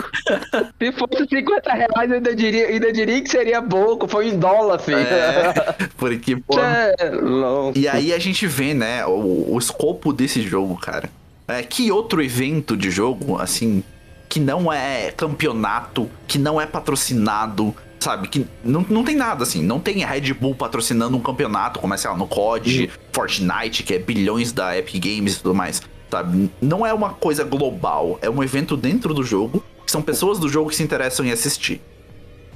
Se 0.79 0.91
fosse 0.91 1.27
50 1.27 1.73
reais, 1.73 2.09
eu 2.09 2.15
ainda 2.15 2.35
diria, 2.35 2.67
ainda 2.67 2.93
diria 2.93 3.21
que 3.21 3.29
seria 3.29 3.61
pouco. 3.61 4.07
Foi 4.07 4.27
em 4.29 4.37
dólar, 4.37 4.79
filho. 4.79 4.99
É, 4.99 5.53
porque, 5.97 6.35
pô. 6.37 6.59
É 6.59 7.09
louco. 7.09 7.77
E 7.77 7.87
aí 7.87 8.13
a 8.13 8.19
gente 8.19 8.45
vê, 8.45 8.73
né, 8.73 9.05
o, 9.05 9.53
o 9.53 9.57
escopo 9.57 10.13
desse 10.13 10.41
jogo, 10.41 10.77
cara. 10.77 11.09
É, 11.47 11.63
que 11.63 11.91
outro 11.91 12.21
evento 12.21 12.77
de 12.77 12.91
jogo, 12.91 13.39
assim, 13.39 13.83
que 14.27 14.39
não 14.39 14.71
é 14.71 15.11
campeonato, 15.11 16.09
que 16.27 16.37
não 16.37 16.61
é 16.61 16.67
patrocinado, 16.67 17.75
sabe? 17.99 18.27
Que 18.27 18.45
não, 18.63 18.85
não 18.87 19.03
tem 19.03 19.15
nada 19.15 19.41
assim. 19.41 19.63
Não 19.63 19.79
tem 19.79 20.05
Red 20.05 20.31
Bull 20.33 20.53
patrocinando 20.53 21.17
um 21.17 21.21
campeonato, 21.21 21.79
como 21.79 21.91
é, 21.93 21.97
sei 21.97 22.11
lá, 22.11 22.15
no 22.15 22.27
COD. 22.27 22.91
Fortnite, 23.11 23.81
que 23.81 23.95
é 23.95 23.97
bilhões 23.97 24.51
da 24.51 24.77
Epic 24.77 25.03
Games 25.03 25.33
e 25.33 25.37
tudo 25.41 25.55
mais 25.55 25.81
sabe? 26.09 26.49
Não 26.61 26.85
é 26.85 26.93
uma 26.93 27.11
coisa 27.11 27.43
global, 27.43 28.17
é 28.21 28.29
um 28.29 28.43
evento 28.43 28.75
dentro 28.75 29.13
do 29.13 29.23
jogo, 29.23 29.63
que 29.85 29.91
são 29.91 30.01
pessoas 30.01 30.39
do 30.39 30.49
jogo 30.49 30.69
que 30.69 30.75
se 30.75 30.83
interessam 30.83 31.25
em 31.25 31.31
assistir. 31.31 31.81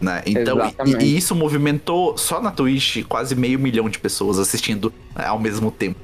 Né? 0.02 0.22
Então, 0.26 0.58
e, 0.86 1.04
e, 1.04 1.18
isso 1.18 1.34
movimentou 1.34 2.18
só 2.18 2.42
na 2.42 2.52
Twitch 2.52 3.04
quase 3.08 3.36
meio 3.36 3.58
milhão 3.58 3.88
de 3.88 4.00
pessoas 4.00 4.38
assistindo 4.38 4.92
né, 5.16 5.26
ao 5.26 5.40
mesmo 5.40 5.72
tempo. 5.72 6.00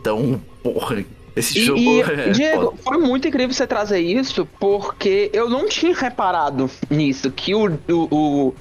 Então, 0.00 0.40
porra, 0.62 1.04
esse 1.36 1.58
e, 1.58 1.64
jogo. 1.64 1.80
E, 1.80 2.00
é, 2.02 2.30
Diego, 2.30 2.74
foi 2.82 2.98
muito 2.98 3.28
incrível 3.28 3.52
você 3.52 3.66
trazer 3.66 4.00
isso, 4.00 4.48
porque 4.58 5.30
eu 5.32 5.50
não 5.50 5.68
tinha 5.68 5.94
reparado 5.94 6.70
nisso, 6.88 7.30
que 7.30 7.54
o, 7.54 7.78
o, 7.88 7.94
o 8.10 8.54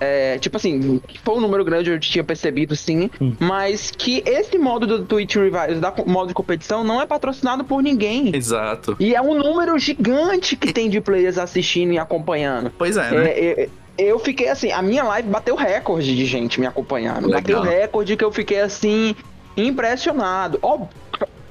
é, 0.00 0.38
tipo 0.38 0.56
assim, 0.56 1.00
foi 1.24 1.34
um 1.34 1.40
número 1.40 1.64
grande, 1.64 1.90
eu 1.90 1.98
tinha 1.98 2.22
percebido 2.22 2.76
sim, 2.76 3.10
hum. 3.20 3.34
mas 3.38 3.90
que 3.90 4.22
esse 4.26 4.58
modo 4.58 4.86
do 4.86 5.04
Twitch 5.04 5.36
Revivals, 5.36 5.80
da 5.80 5.92
modo 6.06 6.28
de 6.28 6.34
competição, 6.34 6.84
não 6.84 7.00
é 7.00 7.06
patrocinado 7.06 7.64
por 7.64 7.82
ninguém. 7.82 8.34
Exato. 8.34 8.96
E 8.98 9.14
é 9.14 9.22
um 9.22 9.34
número 9.34 9.78
gigante 9.78 10.56
que 10.56 10.72
tem 10.72 10.90
de 10.90 11.00
players 11.00 11.38
assistindo 11.38 11.92
e 11.92 11.98
acompanhando. 11.98 12.70
Pois 12.76 12.96
é, 12.96 13.10
né? 13.10 13.28
É, 13.30 13.62
é, 13.62 13.68
eu 13.98 14.18
fiquei 14.18 14.48
assim, 14.48 14.70
a 14.70 14.82
minha 14.82 15.02
live 15.04 15.28
bateu 15.28 15.56
recorde 15.56 16.14
de 16.14 16.26
gente 16.26 16.60
me 16.60 16.66
acompanhando. 16.66 17.26
Legal. 17.26 17.40
Bateu 17.40 17.62
recorde 17.62 18.16
que 18.16 18.24
eu 18.24 18.32
fiquei 18.32 18.60
assim, 18.60 19.16
impressionado. 19.56 20.58
Óbvio, 20.62 20.88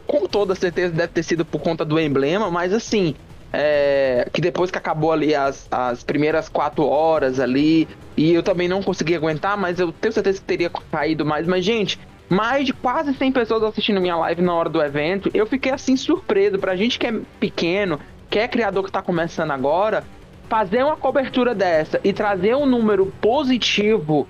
com 0.05 0.27
toda 0.27 0.53
certeza 0.53 0.93
deve 0.93 1.13
ter 1.13 1.23
sido 1.23 1.43
por 1.43 1.59
conta 1.59 1.83
do 1.83 1.99
emblema, 1.99 2.51
mas 2.51 2.71
assim, 2.73 3.15
é, 3.51 4.27
que 4.33 4.41
depois 4.41 4.69
que 4.69 4.77
acabou 4.77 5.11
ali 5.11 5.33
as, 5.33 5.67
as 5.71 6.03
primeiras 6.03 6.49
quatro 6.49 6.85
horas 6.85 7.39
ali, 7.39 7.87
e 8.17 8.33
eu 8.33 8.43
também 8.43 8.67
não 8.67 8.81
consegui 8.83 9.15
aguentar, 9.15 9.57
mas 9.57 9.79
eu 9.79 9.91
tenho 9.91 10.13
certeza 10.13 10.39
que 10.39 10.45
teria 10.45 10.69
caído 10.91 11.25
mais. 11.25 11.47
Mas, 11.47 11.63
gente, 11.63 11.99
mais 12.29 12.65
de 12.65 12.73
quase 12.73 13.13
100 13.13 13.31
pessoas 13.31 13.63
assistindo 13.63 14.01
minha 14.01 14.15
live 14.17 14.41
na 14.41 14.53
hora 14.53 14.69
do 14.69 14.81
evento. 14.81 15.29
Eu 15.33 15.45
fiquei 15.45 15.71
assim 15.71 15.95
surpreso. 15.95 16.57
Pra 16.57 16.75
gente 16.75 16.97
que 16.97 17.07
é 17.07 17.13
pequeno, 17.39 17.99
que 18.29 18.39
é 18.39 18.47
criador 18.47 18.83
que 18.85 18.91
tá 18.91 19.01
começando 19.01 19.51
agora, 19.51 20.03
fazer 20.49 20.83
uma 20.83 20.95
cobertura 20.95 21.53
dessa 21.53 21.99
e 22.03 22.13
trazer 22.13 22.55
um 22.55 22.65
número 22.65 23.07
positivo 23.21 24.27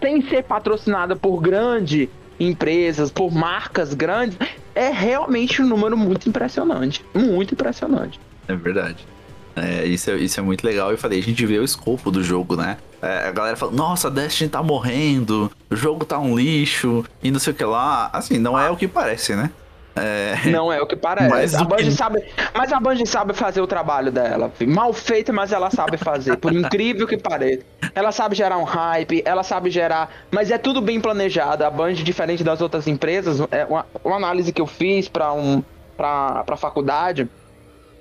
sem 0.00 0.22
ser 0.22 0.44
patrocinada 0.44 1.16
por 1.16 1.40
grandes 1.40 2.08
empresas, 2.38 3.10
por 3.10 3.32
marcas 3.32 3.92
grandes, 3.92 4.38
é 4.74 4.90
realmente 4.90 5.60
um 5.60 5.66
número 5.66 5.96
muito 5.96 6.28
impressionante. 6.28 7.04
Muito 7.12 7.54
impressionante. 7.54 8.20
É 8.48 8.56
verdade. 8.56 9.06
É, 9.54 9.84
isso, 9.84 10.10
é, 10.10 10.16
isso 10.16 10.38
é 10.38 10.42
muito 10.42 10.64
legal. 10.64 10.90
Eu 10.90 10.98
falei, 10.98 11.18
a 11.18 11.22
gente 11.22 11.44
vê 11.44 11.58
o 11.58 11.64
escopo 11.64 12.10
do 12.10 12.22
jogo, 12.22 12.56
né? 12.56 12.78
É, 13.02 13.28
a 13.28 13.30
galera 13.30 13.56
fala, 13.56 13.72
nossa, 13.72 14.10
Destiny 14.10 14.48
tá 14.50 14.62
morrendo, 14.62 15.50
o 15.70 15.76
jogo 15.76 16.04
tá 16.04 16.18
um 16.18 16.36
lixo, 16.36 17.04
e 17.22 17.30
não 17.30 17.38
sei 17.38 17.52
o 17.52 17.56
que 17.56 17.64
lá. 17.64 18.10
Assim, 18.12 18.38
não 18.38 18.58
é 18.58 18.70
o 18.70 18.76
que 18.76 18.88
parece, 18.88 19.34
né? 19.34 19.50
É... 19.96 20.36
Não 20.48 20.72
é 20.72 20.80
o 20.80 20.86
que 20.86 20.94
parece. 20.94 21.28
Mas 21.28 21.54
a 21.56 21.64
Bungie 21.64 21.86
que... 21.86 21.90
sabe, 21.90 22.22
mas 22.54 22.72
a 22.72 22.78
Bungie 22.78 23.04
sabe 23.04 23.34
fazer 23.34 23.60
o 23.60 23.66
trabalho 23.66 24.12
dela. 24.12 24.52
Mal 24.64 24.92
feita, 24.92 25.32
mas 25.32 25.50
ela 25.50 25.72
sabe 25.72 25.96
fazer. 25.96 26.36
por 26.36 26.52
incrível 26.52 27.04
que 27.04 27.16
pareça. 27.16 27.64
Ela 27.96 28.12
sabe 28.12 28.36
gerar 28.36 28.58
um 28.58 28.64
hype, 28.64 29.22
ela 29.24 29.42
sabe 29.42 29.70
gerar. 29.70 30.08
Mas 30.30 30.52
é 30.52 30.58
tudo 30.58 30.80
bem 30.80 31.00
planejado. 31.00 31.64
A 31.64 31.70
Bungie, 31.70 32.04
diferente 32.04 32.44
das 32.44 32.60
outras 32.60 32.86
empresas, 32.86 33.40
é 33.50 33.64
uma, 33.64 33.84
uma 34.04 34.14
análise 34.14 34.52
que 34.52 34.62
eu 34.62 34.68
fiz 34.68 35.08
para 35.08 35.32
um, 35.32 35.64
pra, 35.96 36.44
pra 36.44 36.56
faculdade 36.56 37.28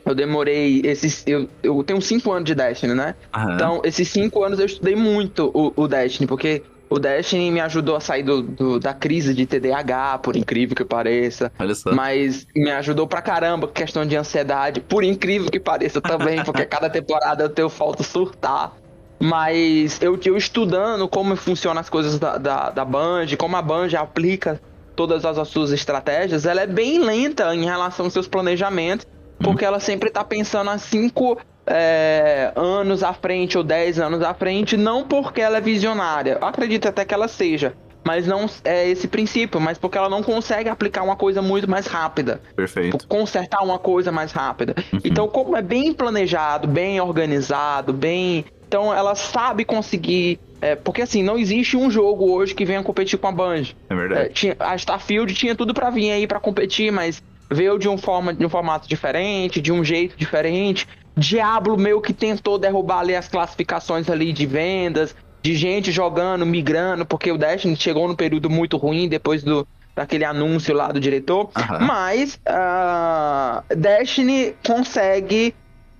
eu 0.07 0.15
demorei 0.15 0.81
esses. 0.83 1.23
Eu, 1.27 1.49
eu 1.61 1.83
tenho 1.83 2.01
cinco 2.01 2.31
anos 2.31 2.45
de 2.45 2.55
Destiny, 2.55 2.93
né? 2.93 3.15
Aham. 3.33 3.53
Então, 3.53 3.81
esses 3.83 4.07
cinco 4.07 4.43
anos 4.43 4.59
eu 4.59 4.65
estudei 4.65 4.95
muito 4.95 5.51
o, 5.53 5.73
o 5.75 5.87
Destiny, 5.87 6.25
porque 6.25 6.63
o 6.89 6.97
Destiny 6.97 7.51
me 7.51 7.59
ajudou 7.59 7.95
a 7.95 7.99
sair 7.99 8.23
do, 8.23 8.41
do, 8.41 8.79
da 8.79 8.93
crise 8.93 9.33
de 9.33 9.45
TDAH, 9.45 10.19
por 10.19 10.35
incrível 10.35 10.75
que 10.75 10.85
pareça. 10.85 11.51
Olha 11.59 11.75
só. 11.75 11.93
Mas 11.93 12.47
me 12.55 12.71
ajudou 12.71 13.05
pra 13.05 13.21
caramba 13.21 13.67
questão 13.67 14.05
de 14.05 14.15
ansiedade, 14.15 14.79
por 14.79 15.03
incrível 15.03 15.51
que 15.51 15.59
pareça 15.59 15.99
também, 15.99 16.43
porque 16.43 16.63
cada 16.65 16.89
temporada 16.89 17.43
eu 17.43 17.49
tenho 17.49 17.69
falta 17.69 18.03
surtar. 18.03 18.73
Mas 19.19 19.99
eu, 20.01 20.17
eu 20.23 20.37
estudando 20.37 21.07
como 21.07 21.35
funcionam 21.35 21.81
as 21.81 21.89
coisas 21.89 22.19
da, 22.19 22.37
da, 22.37 22.69
da 22.69 22.85
Band, 22.85 23.25
como 23.37 23.57
a 23.57 23.61
Band 23.61 23.89
aplica 23.97 24.61
todas 24.95 25.25
as 25.25 25.47
suas 25.49 25.71
estratégias, 25.71 26.45
ela 26.45 26.61
é 26.61 26.67
bem 26.67 26.99
lenta 26.99 27.53
em 27.53 27.65
relação 27.65 28.05
aos 28.05 28.13
seus 28.13 28.27
planejamentos 28.27 29.05
porque 29.39 29.65
ela 29.65 29.79
sempre 29.79 30.09
tá 30.09 30.23
pensando 30.23 30.69
há 30.69 30.77
cinco 30.77 31.37
é, 31.65 32.51
anos 32.55 33.03
à 33.03 33.13
frente 33.13 33.57
ou 33.57 33.63
dez 33.63 33.99
anos 33.99 34.21
à 34.21 34.33
frente, 34.33 34.77
não 34.77 35.03
porque 35.03 35.41
ela 35.41 35.57
é 35.57 35.61
visionária. 35.61 36.37
Eu 36.41 36.47
acredito 36.47 36.87
até 36.87 37.03
que 37.03 37.13
ela 37.13 37.27
seja. 37.27 37.73
Mas 38.05 38.25
não 38.25 38.45
é 38.63 38.87
esse 38.87 39.05
princípio, 39.05 39.59
mas 39.59 39.77
porque 39.77 39.97
ela 39.97 40.07
não 40.07 40.23
consegue 40.23 40.69
aplicar 40.69 41.03
uma 41.03 41.17
coisa 41.17 41.41
muito 41.41 41.69
mais 41.69 41.87
rápida. 41.87 42.39
Perfeito. 42.55 43.05
Consertar 43.05 43.61
uma 43.61 43.77
coisa 43.77 44.13
mais 44.13 44.31
rápida. 44.31 44.75
Uhum. 44.93 44.99
Então, 45.03 45.27
como 45.27 45.57
é 45.57 45.61
bem 45.61 45.91
planejado, 45.91 46.69
bem 46.69 47.01
organizado, 47.01 47.91
bem. 47.91 48.45
Então, 48.65 48.93
ela 48.93 49.13
sabe 49.13 49.65
conseguir 49.65 50.39
É, 50.61 50.75
porque 50.75 51.01
assim, 51.01 51.21
não 51.21 51.37
existe 51.37 51.77
um 51.77 51.91
jogo 51.91 52.31
hoje 52.31 52.55
que 52.55 52.65
venha 52.65 52.81
competir 52.81 53.19
com 53.19 53.27
a 53.27 53.31
Band. 53.31 53.63
É 53.89 53.95
verdade. 53.95 54.21
É, 54.21 54.29
tinha, 54.29 54.55
a 54.59 54.75
Starfield 54.75 55.33
tinha 55.33 55.55
tudo 55.55 55.73
para 55.73 55.89
vir 55.89 56.11
aí 56.11 56.25
para 56.25 56.39
competir, 56.39 56.91
mas 56.91 57.21
veio 57.49 57.77
de 57.77 57.87
um, 57.87 57.97
forma, 57.97 58.33
de 58.33 58.45
um 58.45 58.49
formato 58.49 58.87
diferente, 58.87 59.61
de 59.61 59.71
um 59.71 59.83
jeito 59.83 60.17
diferente. 60.17 60.87
Diablo 61.15 61.77
meio 61.77 62.01
que 62.01 62.13
tentou 62.13 62.57
derrubar 62.57 62.99
ali 62.99 63.15
as 63.15 63.27
classificações 63.27 64.09
ali 64.09 64.31
de 64.31 64.45
vendas, 64.45 65.15
de 65.41 65.55
gente 65.55 65.91
jogando, 65.91 66.45
migrando, 66.45 67.05
porque 67.05 67.31
o 67.31 67.37
Destiny 67.37 67.75
chegou 67.75 68.07
num 68.07 68.15
período 68.15 68.49
muito 68.49 68.77
ruim 68.77 69.07
depois 69.07 69.43
do 69.43 69.67
daquele 69.95 70.23
anúncio 70.23 70.75
lá 70.75 70.91
do 70.91 70.99
diretor. 70.99 71.49
Uhum. 71.57 71.87
Mas 71.87 72.39
uh, 72.47 73.75
Destiny 73.75 74.55
consegue 74.63 75.55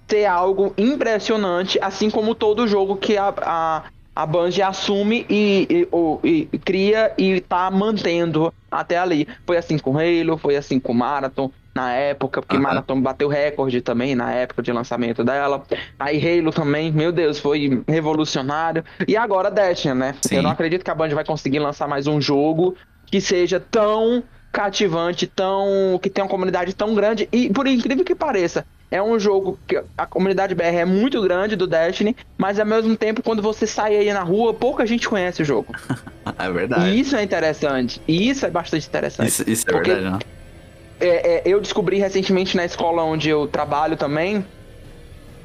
ter 0.06 0.26
algo 0.26 0.72
impressionante, 0.78 1.80
assim 1.82 2.10
como 2.10 2.36
todo 2.36 2.68
jogo 2.68 2.96
que 2.96 3.18
a, 3.18 3.34
a, 3.42 3.84
a 4.18 4.26
Bungie 4.26 4.64
assume 4.64 5.28
e, 5.30 5.88
e, 6.24 6.50
e, 6.52 6.58
cria 6.58 7.14
e 7.20 7.40
tá 7.40 7.70
mantendo 7.70 8.52
até 8.72 8.98
ali. 8.98 9.28
Foi 9.46 9.58
assim 9.58 9.78
com 9.78 9.96
Halo, 9.96 10.40
foi 10.40 10.56
assim 10.56 10.80
com 10.80 10.92
Marathon 10.92 11.52
na 11.76 11.94
época, 11.94 12.42
porque 12.42 12.56
uhum. 12.56 12.64
Marathon 12.64 13.00
bateu 13.00 13.28
recorde 13.28 13.80
também 13.80 14.16
na 14.16 14.34
época 14.34 14.64
de 14.64 14.72
lançamento 14.74 15.24
dela. 15.24 15.64
Aí 16.00 16.40
Halo 16.40 16.52
também, 16.52 16.92
meu 16.92 17.12
Deus, 17.12 17.38
foi 17.38 17.84
revolucionário. 17.88 18.84
E 19.08 19.16
agora 19.16 19.52
Destiny, 19.52 19.94
né? 19.94 20.16
Sim. 20.20 20.38
Eu 20.38 20.42
não 20.42 20.50
acredito 20.50 20.84
que 20.84 20.90
a 20.90 20.96
Bungie 20.96 21.14
vai 21.14 21.24
conseguir 21.24 21.60
lançar 21.60 21.88
mais 21.88 22.08
um 22.08 22.20
jogo 22.20 22.76
que 23.06 23.22
seja 23.22 23.60
tão 23.60 24.24
cativante, 24.58 25.28
tão 25.28 26.00
que 26.02 26.10
tenha 26.10 26.26
uma 26.26 26.32
comunidade 26.32 26.74
tão 26.74 26.96
grande 26.96 27.30
e 27.32 27.48
por 27.48 27.68
incrível 27.68 28.04
que 28.04 28.16
pareça, 28.16 28.66
é 28.90 29.00
um 29.00 29.20
jogo 29.20 29.60
que 29.68 29.80
a 29.96 30.06
comunidade 30.08 30.56
BR 30.56 30.64
é 30.64 30.84
muito 30.84 31.22
grande 31.22 31.56
do 31.56 31.68
Destiny, 31.68 32.16
mas 32.36 32.60
ao 32.60 32.66
mesmo 32.66 32.98
tempo, 32.98 33.22
quando 33.22 33.40
você 33.40 33.68
sai 33.68 33.96
aí 33.96 34.12
na 34.12 34.24
rua, 34.24 34.56
pouca 34.56 34.84
gente 34.88 35.08
conhece 35.08 35.44
o 35.44 35.46
jogo. 35.46 35.76
é 36.40 36.52
verdade. 36.52 36.90
E 36.90 37.00
isso 37.00 37.16
é 37.16 37.22
interessante. 37.22 38.02
E 38.08 38.28
isso 38.28 38.48
é 38.48 38.50
bastante 38.50 38.88
interessante. 38.88 39.28
Isso, 39.28 39.48
isso 39.48 39.70
é 39.70 39.72
porque, 39.72 39.94
verdade, 39.94 40.26
né? 40.26 40.32
É, 41.00 41.08
é, 41.08 41.42
eu 41.46 41.62
descobri 41.62 42.00
recentemente 42.00 42.58
na 42.58 42.66
escola 42.66 43.04
onde 43.04 43.30
eu 43.30 43.46
trabalho 43.46 43.96
também 43.96 44.44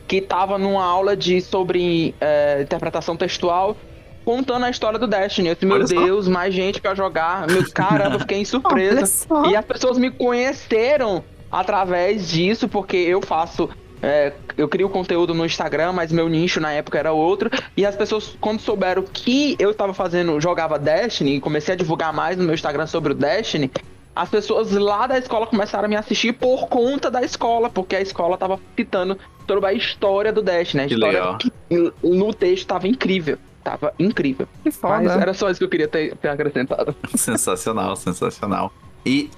que 0.09 0.23
tava 0.23 0.57
numa 0.57 0.85
aula 0.85 1.15
de 1.15 1.43
sobre 1.43 2.15
é, 2.19 2.63
interpretação 2.63 3.15
textual 3.15 3.77
contando 4.25 4.65
a 4.65 4.71
história 4.71 4.99
do 4.99 5.07
Destiny. 5.07 5.49
Eu 5.49 5.55
disse, 5.55 5.67
meu 5.67 5.85
Deus, 5.85 6.29
mais 6.29 6.55
gente 6.55 6.81
pra 6.81 6.95
jogar. 6.95 7.47
Meu 7.47 7.65
caramba, 7.73 8.19
fiquei 8.19 8.45
surpresa. 8.47 9.27
E 9.49 9.57
as 9.57 9.65
pessoas 9.65 9.99
me 9.99 10.11
conheceram 10.11 11.25
através 11.51 12.29
disso, 12.29 12.69
porque 12.69 12.97
eu 12.97 13.21
faço. 13.21 13.69
É, 14.05 14.33
eu 14.57 14.69
crio 14.69 14.89
conteúdo 14.89 15.33
no 15.33 15.47
Instagram, 15.47 15.93
mas 15.93 16.11
meu 16.11 16.29
nicho 16.29 16.59
na 16.59 16.73
época 16.73 16.99
era 16.99 17.13
outro. 17.13 17.49
E 17.77 17.87
as 17.87 17.95
pessoas, 17.95 18.37
quando 18.41 18.61
souberam 18.61 19.05
que 19.05 19.55
eu 19.61 19.71
estava 19.71 19.95
fazendo, 19.95 20.41
jogava 20.41 20.77
Destiny, 20.77 21.37
e 21.37 21.41
comecei 21.41 21.75
a 21.75 21.77
divulgar 21.77 22.13
mais 22.13 22.37
no 22.37 22.43
meu 22.43 22.55
Instagram 22.55 22.89
sobre 22.89 23.13
o 23.13 23.15
Destiny, 23.15 23.71
as 24.15 24.29
pessoas 24.29 24.73
lá 24.73 25.07
da 25.07 25.19
escola 25.19 25.47
começaram 25.47 25.85
a 25.85 25.89
me 25.89 25.97
assistir 25.97 26.33
por 26.33 26.67
conta 26.69 27.11
da 27.11 27.23
escola, 27.23 27.71
porque 27.71 27.95
a 27.95 28.01
escola 28.01 28.37
tava 28.37 28.59
citando 28.77 29.17
toda 29.47 29.69
a 29.69 29.73
história 29.73 30.33
do 30.33 30.43
Destiny. 30.43 30.83
A 30.83 30.87
que 30.87 30.95
história 30.95 31.21
legal. 31.21 31.39
Que, 31.39 31.93
no 32.03 32.35
texto 32.35 32.67
tava 32.67 32.89
incrível. 32.89 33.39
Tava 33.63 33.95
incrível. 33.99 34.49
Que 34.63 34.71
foda. 34.71 35.03
Mas 35.03 35.13
era 35.13 35.35
só 35.35 35.51
isso 35.51 35.59
que 35.59 35.65
eu 35.65 35.69
queria 35.69 35.89
ter, 35.89 36.17
ter 36.17 36.29
acrescentado. 36.29 36.95
Sensacional, 37.15 37.95
sensacional. 37.97 38.73
E 39.07 39.31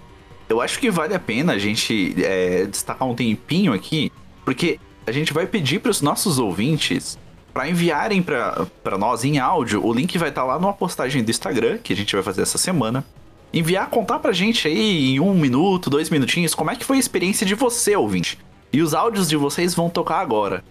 eu 0.49 0.61
acho 0.61 0.79
que 0.79 0.91
vale 0.91 1.15
a 1.15 1.19
pena 1.19 1.55
a 1.55 1.59
gente 1.59 2.15
é, 2.23 2.65
destacar 2.67 3.09
um 3.09 3.15
tempinho 3.15 3.73
aqui, 3.73 4.11
porque 4.45 4.79
a 5.07 5.13
gente 5.13 5.33
vai 5.33 5.47
pedir 5.47 5.81
para 5.81 5.91
os 5.91 6.01
nossos 6.01 6.39
ouvintes 6.39 7.19
para 7.53 7.69
enviarem 7.69 8.21
para 8.21 8.99
nós 8.99 9.25
em 9.25 9.39
áudio. 9.39 9.85
O 9.87 9.93
link 9.93 10.19
vai 10.19 10.31
estar 10.31 10.43
tá 10.43 10.47
lá 10.47 10.59
numa 10.59 10.73
postagem 10.73 11.23
do 11.23 11.31
Instagram 11.31 11.79
que 11.79 11.93
a 11.93 11.97
gente 11.97 12.15
vai 12.15 12.23
fazer 12.23 12.43
essa 12.43 12.59
semana. 12.59 13.05
Enviar, 13.53 13.89
contar 13.89 14.19
pra 14.19 14.33
gente 14.33 14.67
aí 14.67 15.15
em 15.15 15.21
um 15.21 15.33
minuto, 15.33 15.89
dois 15.89 16.11
minutinhos, 16.11 16.55
como 16.55 16.73
é 16.73 16.77
que 16.77 16.85
foi 16.85 16.97
a 16.97 17.01
experiência 17.01 17.47
de 17.47 17.55
você, 17.55 17.95
ouvinte. 17.95 18.39
E 18.73 18.83
os 18.83 18.93
áudios 18.93 19.29
de 19.29 19.37
vocês 19.37 19.73
vão 19.73 19.89
tocar 19.89 20.19
agora. 20.19 20.65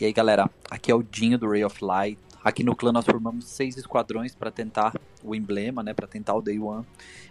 E 0.00 0.04
aí, 0.04 0.12
galera, 0.12 0.50
aqui 0.68 0.90
é 0.90 0.94
o 0.94 1.04
Dinho 1.04 1.38
do 1.38 1.48
Ray 1.48 1.64
of 1.64 1.84
Light. 1.84 2.18
Aqui 2.42 2.64
no 2.64 2.74
clã 2.74 2.90
nós 2.90 3.04
formamos 3.04 3.44
seis 3.44 3.76
esquadrões 3.76 4.34
para 4.34 4.50
tentar 4.50 4.92
o 5.22 5.36
emblema, 5.36 5.84
né, 5.84 5.94
para 5.94 6.08
tentar 6.08 6.34
o 6.34 6.42
Day 6.42 6.58
One. 6.58 6.84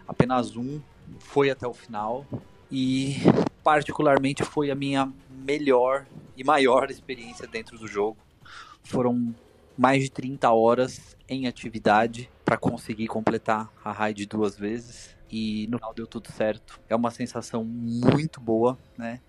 Apenas 0.07 0.56
um 0.56 0.80
foi 1.19 1.49
até 1.49 1.68
o 1.68 1.73
final 1.73 2.26
e 2.72 3.18
particularmente 3.61 4.45
foi 4.45 4.72
a 4.72 4.76
minha 4.76 5.11
melhor 5.30 6.06
e 6.38 6.44
maior 6.44 6.90
experiência 6.90 7.45
dentro 7.45 7.77
do 7.77 7.85
jogo. 7.85 8.18
Foram 8.81 9.35
mais 9.77 10.03
de 10.03 10.10
30 10.10 10.49
horas 10.49 11.18
em 11.27 11.48
atividade 11.48 12.30
para 12.45 12.56
conseguir 12.56 13.07
completar 13.07 13.69
a 13.84 13.91
raid 13.91 14.26
duas 14.26 14.57
vezes 14.57 15.18
e 15.30 15.68
no 15.68 15.80
final 15.80 15.94
deu 15.94 16.07
tudo 16.07 16.31
certo. 16.31 16.80
É 16.88 16.95
uma 16.95 17.11
sensação 17.11 17.65
muito 17.65 18.40
boa, 18.40 18.77
né? 18.98 19.19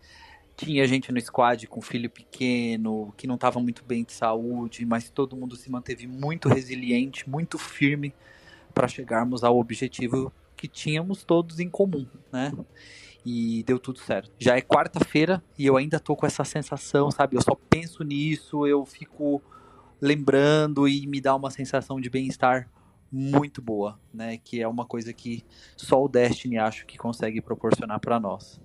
Tinha 0.57 0.87
gente 0.87 1.11
no 1.11 1.21
squad 1.21 1.67
com 1.67 1.81
filho 1.81 2.09
pequeno, 2.09 3.13
que 3.17 3.27
não 3.27 3.35
estava 3.35 3.59
muito 3.59 3.85
bem 3.85 4.05
de 4.05 4.13
saúde, 4.13 4.87
mas 4.87 5.11
todo 5.11 5.37
mundo 5.37 5.57
se 5.57 5.71
manteve 5.71 6.07
muito 6.07 6.49
resiliente, 6.49 7.29
muito 7.29 7.59
firme 7.59 8.15
para 8.73 8.87
chegarmos 8.87 9.43
ao 9.43 9.59
objetivo 9.59 10.33
que 10.57 10.69
tínhamos 10.69 11.25
todos 11.25 11.61
em 11.61 11.69
comum, 11.69 12.07
né? 12.33 12.53
E 13.27 13.63
deu 13.65 13.79
tudo 13.79 13.99
certo. 13.99 14.31
Já 14.39 14.57
é 14.57 14.61
quarta-feira 14.61 15.43
e 15.59 15.67
eu 15.67 15.77
ainda 15.77 15.99
tô 15.99 16.15
com 16.15 16.27
essa 16.27 16.45
sensação, 16.45 17.11
sabe? 17.11 17.37
Eu 17.37 17.43
só 17.43 17.55
penso 17.55 18.05
nisso, 18.05 18.67
eu 18.67 18.85
fico 18.85 19.43
lembrando 20.01 20.87
e 20.87 21.07
me 21.07 21.21
dá 21.21 21.35
uma 21.35 21.51
sensação 21.51 22.01
de 22.01 22.11
bem-estar 22.11 22.69
muito 23.11 23.63
boa, 23.63 23.99
né? 24.13 24.39
Que 24.39 24.61
é 24.61 24.69
uma 24.69 24.85
coisa 24.85 25.13
que 25.13 25.45
só 25.77 26.03
o 26.03 26.09
Destiny 26.09 26.59
acho 26.59 26.85
que 26.85 26.99
consegue 26.99 27.41
proporcionar 27.41 28.01
para 28.01 28.19
nós. 28.19 28.61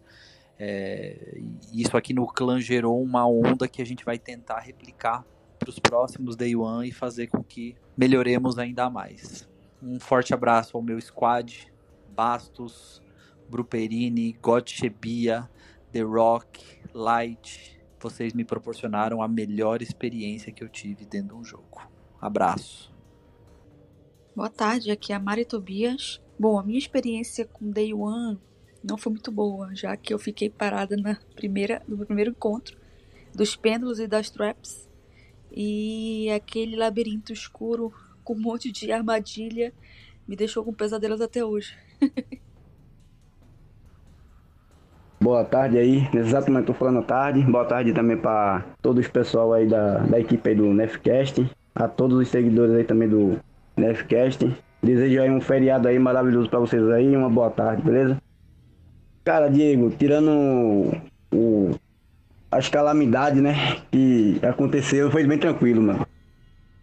É, 0.61 1.39
isso 1.73 1.95
aqui 1.95 2.13
no 2.13 2.27
clã 2.27 2.59
gerou 2.59 3.01
uma 3.01 3.25
onda 3.25 3.65
que 3.65 3.81
a 3.81 3.85
gente 3.85 4.03
vai 4.03 4.19
tentar 4.19 4.59
replicar 4.59 5.25
para 5.57 5.69
os 5.69 5.79
próximos 5.79 6.35
Day 6.35 6.53
One 6.53 6.89
e 6.89 6.91
fazer 6.91 7.27
com 7.27 7.41
que 7.41 7.75
melhoremos 7.95 8.59
ainda 8.59 8.89
mais. 8.89 9.47
Um 9.81 9.99
forte 9.99 10.33
abraço 10.33 10.75
ao 10.75 10.83
meu 10.83 10.99
squad, 10.99 11.71
Bastos, 12.13 13.01
Bruperini, 13.49 14.33
Godchebia, 14.41 15.49
The 15.93 16.01
Rock, 16.01 16.81
Light. 16.93 17.79
Vocês 17.97 18.33
me 18.33 18.43
proporcionaram 18.43 19.21
a 19.21 19.27
melhor 19.27 19.81
experiência 19.81 20.51
que 20.51 20.63
eu 20.63 20.67
tive 20.67 21.05
dentro 21.05 21.35
de 21.35 21.41
um 21.41 21.43
jogo. 21.43 21.89
Abraço. 22.19 22.93
Boa 24.35 24.49
tarde, 24.49 24.91
aqui 24.91 25.13
é 25.13 25.15
a 25.15 25.19
Mari 25.19 25.45
Tobias. 25.45 26.21
Bom, 26.37 26.59
a 26.59 26.63
minha 26.63 26.79
experiência 26.79 27.45
com 27.45 27.69
Day 27.69 27.93
One 27.93 28.39
não 28.83 28.97
foi 28.97 29.11
muito 29.11 29.31
boa, 29.31 29.73
já 29.75 29.95
que 29.95 30.13
eu 30.13 30.19
fiquei 30.19 30.49
parada 30.49 30.95
na 30.95 31.17
primeira, 31.35 31.81
no 31.87 31.97
primeiro 32.05 32.31
encontro 32.31 32.77
dos 33.33 33.55
pêndulos 33.55 33.99
e 33.99 34.07
das 34.07 34.29
traps. 34.29 34.87
E 35.51 36.29
aquele 36.29 36.75
labirinto 36.75 37.33
escuro 37.33 37.93
com 38.23 38.33
um 38.33 38.39
monte 38.39 38.71
de 38.71 38.91
armadilha 38.91 39.73
me 40.27 40.35
deixou 40.35 40.63
com 40.63 40.73
pesadelos 40.73 41.21
até 41.21 41.43
hoje. 41.43 41.75
Boa 45.21 45.43
tarde 45.43 45.77
aí, 45.77 46.07
exatamente 46.13 46.67
tô 46.67 46.73
falando 46.73 47.03
tarde. 47.03 47.41
Boa 47.43 47.65
tarde 47.65 47.91
também 47.93 48.15
para 48.15 48.65
todos 48.81 49.05
os 49.05 49.11
pessoal 49.11 49.51
aí 49.51 49.67
da, 49.67 49.97
da 49.97 50.17
equipe 50.17 50.47
aí 50.47 50.55
do 50.55 50.73
Nefcast, 50.73 51.45
a 51.75 51.89
todos 51.89 52.17
os 52.17 52.29
seguidores 52.29 52.73
aí 52.73 52.85
também 52.85 53.09
do 53.09 53.37
Nefcast. 53.75 54.49
Desejo 54.81 55.21
aí 55.21 55.29
um 55.29 55.41
feriado 55.41 55.89
aí 55.89 55.99
maravilhoso 55.99 56.49
para 56.49 56.59
vocês 56.59 56.87
aí, 56.89 57.17
uma 57.17 57.29
boa 57.29 57.49
tarde, 57.49 57.81
beleza? 57.81 58.17
Cara, 59.23 59.49
Diego, 59.49 59.91
tirando 59.91 60.93
o, 61.31 61.71
as 62.51 62.67
calamidades, 62.67 63.41
né, 63.41 63.77
que 63.91 64.39
aconteceu, 64.43 65.11
foi 65.11 65.25
bem 65.25 65.37
tranquilo, 65.37 65.81
mano. 65.81 66.07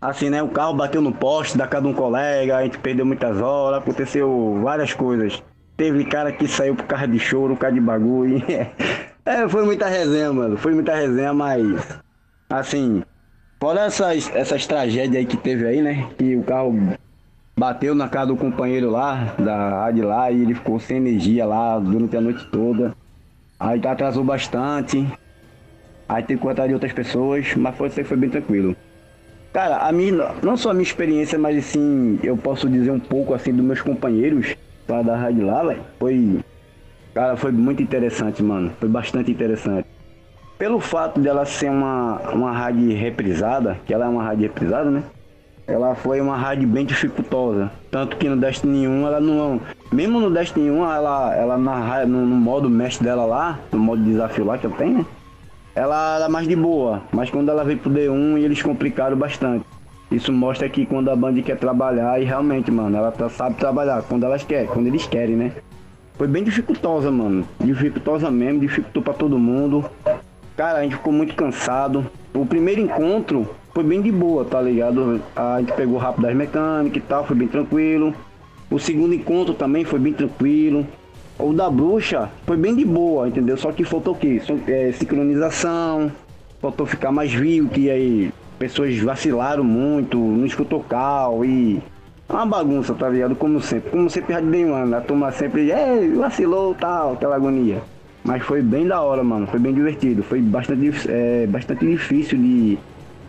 Assim, 0.01 0.31
né, 0.31 0.43
o 0.43 0.49
carro 0.49 0.75
bateu 0.75 1.01
no 1.01 1.13
poste 1.13 1.57
da 1.57 1.67
casa 1.67 1.85
de 1.85 1.89
um 1.89 1.95
colega, 1.95 2.59
a 2.59 2.63
gente 2.63 2.79
perdeu 2.79 3.05
muitas 3.05 3.41
horas, 3.41 3.81
aconteceu 3.81 4.61
várias 4.63 4.93
coisas. 4.93 5.43
Teve 5.77 6.05
cara 6.05 6.33
que 6.33 6.47
saiu 6.47 6.75
por 6.75 6.87
causa 6.87 7.09
de 7.09 7.19
choro, 7.19 7.55
por 7.55 7.61
causa 7.61 7.75
de 7.75 7.81
bagulho. 7.81 8.43
é, 9.25 9.49
foi 9.49 9.65
muita 9.65 9.89
resenha, 9.89 10.33
mano. 10.33 10.57
Foi 10.57 10.73
muita 10.73 10.95
resenha, 10.95 11.35
mas. 11.35 12.01
Assim. 12.49 13.03
Fora 13.61 13.87
essas, 13.87 14.31
essas 14.35 14.67
tragédias 14.67 15.17
aí 15.17 15.27
que 15.27 15.37
teve 15.37 15.67
aí, 15.67 15.83
né? 15.83 16.09
Que 16.17 16.37
o 16.37 16.43
carro 16.43 16.97
bateu 17.59 17.95
na 17.95 18.09
casa 18.09 18.27
do 18.27 18.37
companheiro 18.37 18.91
lá, 18.91 19.35
da 19.39 19.71
rádio 19.85 20.07
lá, 20.07 20.31
e 20.31 20.43
ele 20.43 20.55
ficou 20.55 20.79
sem 20.79 20.99
energia 20.99 21.47
lá 21.47 21.79
durante 21.79 22.17
a 22.17 22.21
noite 22.21 22.47
toda. 22.51 22.95
Aí 23.59 23.81
tá, 23.81 23.93
atrasou 23.93 24.23
bastante. 24.23 25.07
Aí 26.09 26.23
teve 26.23 26.41
que 26.41 26.69
de 26.69 26.75
outras 26.75 26.93
pessoas, 26.93 27.55
mas 27.57 27.75
foi, 27.77 27.91
foi 27.91 28.17
bem 28.17 28.31
tranquilo. 28.31 28.77
Cara, 29.53 29.79
a 29.79 29.91
minha, 29.91 30.35
não 30.43 30.57
só 30.57 30.71
a 30.71 30.75
minha 30.75 30.83
experiência, 30.83 31.39
mas 31.39 31.57
assim, 31.57 32.21
eu 32.23 32.37
posso 32.37 32.69
dizer 32.69 32.91
um 32.91 33.01
pouco 33.01 33.33
assim 33.33 33.53
dos 33.55 33.65
meus 33.65 33.81
companheiros 33.81 34.55
lá 34.87 35.03
da 35.03 35.17
rádio 35.17 35.47
lá. 35.47 35.63
Foi. 35.99 36.41
Cara, 37.15 37.37
foi 37.37 37.53
muito 37.53 37.83
interessante, 37.83 38.43
mano. 38.43 38.71
Foi 38.79 38.89
bastante 38.89 39.31
interessante. 39.31 39.87
pelo 40.59 40.81
fato 40.81 41.21
dela 41.21 41.45
ser 41.47 41.71
uma, 41.71 42.21
uma 42.33 42.53
rádio 42.53 42.95
reprisada, 42.97 43.79
que 43.87 43.95
ela 43.95 44.07
é 44.07 44.09
uma 44.09 44.23
rádio 44.23 44.43
reprisada, 44.43 44.91
né? 44.91 45.03
Ela 45.67 45.97
foi 45.97 46.21
uma 46.21 46.37
rádio 46.37 46.69
bem 46.69 46.87
dificultosa. 46.87 47.71
Tanto 47.91 48.17
que 48.17 48.29
no 48.29 48.37
Destiny 48.37 48.87
1 48.87 49.07
ela 49.07 49.21
não. 49.21 49.61
Mesmo 49.93 50.21
no 50.21 50.31
Destiny 50.31 50.71
1, 50.71 50.85
ela, 50.93 51.35
ela 51.35 51.59
na, 51.59 52.07
no, 52.07 52.25
no 52.25 52.37
modo 52.37 52.71
mestre 52.71 53.05
dela 53.05 53.25
lá, 53.25 53.59
no 53.73 53.79
modo 53.81 54.03
desafio 54.03 54.45
lá 54.45 54.57
que 54.57 54.67
eu 54.67 54.71
tenho, 54.71 54.99
né? 54.99 55.07
Ela 55.75 56.17
era 56.17 56.29
mais 56.29 56.47
de 56.47 56.55
boa. 56.55 57.03
Mas 57.13 57.31
quando 57.31 57.51
ela 57.51 57.65
veio 57.65 57.79
pro 57.79 57.91
D1 57.91 58.39
eles 58.39 58.63
complicaram 58.63 59.17
bastante. 59.17 59.65
Isso 60.09 60.33
mostra 60.33 60.69
que 60.69 60.87
quando 60.87 61.11
a 61.11 61.17
Band 61.17 61.35
quer 61.43 61.57
trabalhar, 61.59 62.21
e 62.21 62.25
realmente, 62.25 62.71
mano, 62.71 62.97
ela 62.97 63.11
tá, 63.11 63.29
sabe 63.29 63.57
trabalhar 63.57 64.03
quando 64.03 64.25
elas 64.25 64.45
querem, 64.45 64.69
quando 64.69 64.87
eles 64.87 65.05
querem, 65.05 65.35
né? 65.35 65.53
Foi 66.15 66.29
bem 66.29 66.45
dificultosa, 66.45 67.11
mano. 67.11 67.47
Dificultosa 67.59 68.31
mesmo, 68.31 68.61
dificultou 68.61 69.03
para 69.03 69.15
todo 69.15 69.37
mundo. 69.37 69.85
Cara, 70.57 70.79
a 70.79 70.83
gente 70.83 70.95
ficou 70.95 71.13
muito 71.13 71.35
cansado. 71.35 72.07
O 72.33 72.47
primeiro 72.47 72.81
encontro 72.81 73.49
foi 73.77 73.85
bem 73.85 74.01
de 74.01 74.11
boa, 74.11 74.43
tá 74.43 74.59
ligado? 74.59 75.21
A 75.37 75.61
gente 75.61 75.75
pegou 75.75 75.99
rápido 75.99 76.27
as 76.27 76.35
mecânicas 76.35 76.97
e 76.97 77.07
tal, 77.07 77.27
foi 77.27 77.37
bem 77.37 77.47
tranquilo. 77.47 78.15
O 78.71 78.79
segundo 78.79 79.13
encontro 79.13 79.53
também 79.53 79.85
foi 79.85 79.99
bem 79.99 80.15
tranquilo. 80.15 80.87
O 81.39 81.53
da 81.53 81.69
bruxa 81.69 82.31
foi 82.47 82.57
bem 82.57 82.75
de 82.75 82.87
boa, 82.87 83.29
entendeu? 83.29 83.55
Só 83.59 83.71
que 83.73 83.85
faltou 83.85 84.15
o 84.15 84.17
quê? 84.17 84.41
É, 84.67 84.93
sincronização, 84.93 86.11
faltou 86.59 86.87
ficar 86.87 87.13
mais 87.13 87.31
vivo, 87.35 87.69
que 87.69 87.91
aí 87.91 88.33
pessoas 88.59 88.99
vacilaram 88.99 89.63
muito, 89.63 90.17
não 90.17 90.47
escutou 90.47 90.83
cal 90.83 91.45
e. 91.45 91.79
É 92.31 92.33
uma 92.33 92.47
bagunça, 92.47 92.95
tá 92.95 93.11
ligado? 93.11 93.37
Como 93.37 93.61
sempre. 93.61 93.91
Como 93.91 94.09
sempre 94.09 94.33
já 94.33 94.41
de 94.41 94.63
ano, 94.63 94.97
a 94.97 95.03
turma 95.03 95.31
sempre, 95.33 95.71
é, 95.71 96.09
vacilou 96.17 96.75
tal, 96.75 97.13
aquela 97.13 97.37
agonia. 97.37 97.83
Mas 98.25 98.43
foi 98.43 98.63
bem 98.63 98.87
da 98.87 99.03
hora, 99.03 99.23
mano. 99.23 99.47
Foi 99.47 99.61
bem 99.61 99.75
divertido. 99.75 100.23
Foi 100.23 100.41
bastante, 100.41 100.91
é, 101.11 101.47
bastante 101.47 101.87
difícil 101.87 102.39
de 102.39 102.79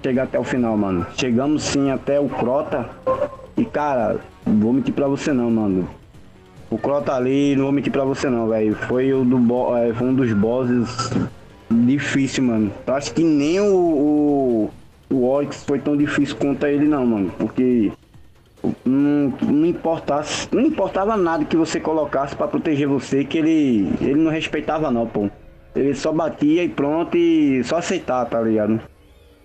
chegar 0.07 0.23
até 0.23 0.39
o 0.39 0.43
final, 0.43 0.77
mano. 0.77 1.05
Chegamos 1.17 1.63
sim 1.63 1.91
até 1.91 2.19
o 2.19 2.29
Crota. 2.29 2.89
E 3.57 3.65
cara, 3.65 4.17
vou 4.45 4.71
mentir 4.71 4.93
pra 4.93 5.07
você 5.07 5.34
não, 5.34 5.51
mano. 5.51 5.89
O 6.69 6.77
Crota 6.77 7.13
ali, 7.13 7.55
não 7.55 7.65
vou 7.65 7.71
mentir 7.73 7.91
pra 7.91 8.05
você 8.05 8.29
não, 8.29 8.47
velho. 8.47 8.73
Foi, 8.88 9.11
o 9.13 9.25
do 9.25 9.77
é, 9.77 9.93
foi 9.93 10.07
um 10.07 10.13
dos 10.13 10.31
bosses 10.31 11.11
difícil, 11.69 12.43
mano. 12.45 12.71
Eu 12.85 12.93
acho 12.93 13.13
que 13.13 13.23
nem 13.23 13.59
o, 13.59 13.75
o, 13.75 14.69
o 15.09 15.25
Oryx 15.25 15.63
foi 15.65 15.79
tão 15.79 15.97
difícil 15.97 16.38
quanto 16.38 16.65
ele 16.65 16.85
não, 16.85 17.05
mano. 17.05 17.31
Porque 17.38 17.91
não, 18.85 19.34
não, 19.41 19.65
importasse, 19.65 20.47
não 20.53 20.61
importava 20.61 21.17
nada 21.17 21.43
que 21.43 21.57
você 21.57 21.81
colocasse 21.81 22.34
para 22.35 22.47
proteger 22.47 22.88
você, 22.88 23.25
que 23.25 23.38
ele, 23.38 23.91
ele 23.99 24.15
não 24.15 24.31
respeitava 24.31 24.89
não, 24.89 25.05
pô. 25.05 25.29
Ele 25.75 25.93
só 25.93 26.13
batia 26.13 26.63
e 26.63 26.69
pronto 26.69 27.15
e 27.17 27.61
só 27.65 27.77
aceitar, 27.77 28.25
tá 28.25 28.41
ligado? 28.41 28.81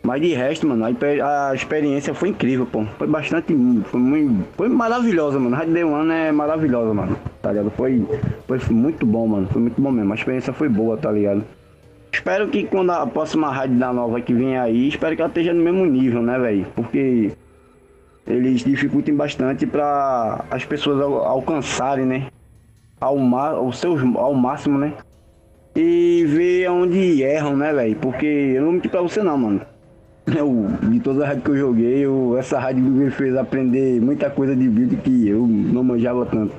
Mas 0.02 0.20
de 0.20 0.34
resto, 0.34 0.66
mano, 0.66 0.84
a, 0.84 1.54
experiência 1.54 2.12
foi 2.12 2.30
incrível, 2.30 2.66
pô. 2.66 2.84
Foi 2.98 3.06
bastante. 3.06 3.54
Foi 3.84 4.00
muito. 4.00 4.44
Foi 4.56 4.68
maravilhosa, 4.68 5.38
mano. 5.38 5.56
Red 5.56 5.66
Day 5.66 5.84
One 5.84 6.10
é 6.10 6.32
maravilhosa, 6.32 6.92
mano. 6.92 7.16
Tá 7.40 7.52
ligado? 7.52 7.70
Foi, 7.70 8.04
foi 8.46 8.58
muito 8.70 9.06
bom, 9.06 9.28
mano. 9.28 9.48
Foi 9.52 9.62
muito 9.62 9.80
bom 9.80 9.92
mesmo. 9.92 10.12
A 10.12 10.16
experiência 10.16 10.52
foi 10.52 10.68
boa, 10.68 10.96
tá 10.96 11.12
ligado? 11.12 11.44
Espero 12.12 12.48
que 12.48 12.64
quando 12.64 12.90
a 12.90 13.06
próxima 13.06 13.50
rádio 13.50 13.78
da 13.78 13.92
nova 13.92 14.20
que 14.20 14.34
vem 14.34 14.58
aí, 14.58 14.88
espero 14.88 15.14
que 15.14 15.22
ela 15.22 15.28
esteja 15.28 15.54
no 15.54 15.62
mesmo 15.62 15.86
nível, 15.86 16.20
né, 16.20 16.38
velho? 16.38 16.66
Porque 16.74 17.32
eles 18.26 18.64
dificultem 18.64 19.14
bastante 19.14 19.66
para 19.66 20.44
as 20.50 20.64
pessoas 20.64 21.00
al 21.00 21.24
alcançarem, 21.24 22.04
né? 22.04 22.26
Ao, 23.00 23.16
ao, 23.18 23.72
seu, 23.72 23.96
ao 24.18 24.34
máximo, 24.34 24.78
né? 24.78 24.92
E 25.74 26.24
ver 26.26 26.68
onde 26.70 27.22
erram, 27.22 27.56
né, 27.56 27.72
velho? 27.72 27.96
Porque 27.96 28.26
eu 28.26 28.60
não 28.60 28.64
vou 28.64 28.72
mentir 28.74 28.90
pra 28.90 29.00
você 29.00 29.22
não, 29.22 29.38
mano. 29.38 29.71
Eu, 30.26 30.68
de 30.88 31.00
toda 31.00 31.24
a 31.24 31.28
rádio 31.28 31.42
que 31.42 31.50
eu 31.50 31.56
joguei, 31.56 32.06
eu, 32.06 32.36
essa 32.38 32.58
rádio 32.58 32.82
me 32.84 33.10
fez 33.10 33.36
aprender 33.36 34.00
muita 34.00 34.30
coisa 34.30 34.54
de 34.54 34.68
vida 34.68 34.96
que 34.96 35.28
eu 35.28 35.46
não 35.46 35.82
manjava 35.82 36.24
tanto. 36.26 36.54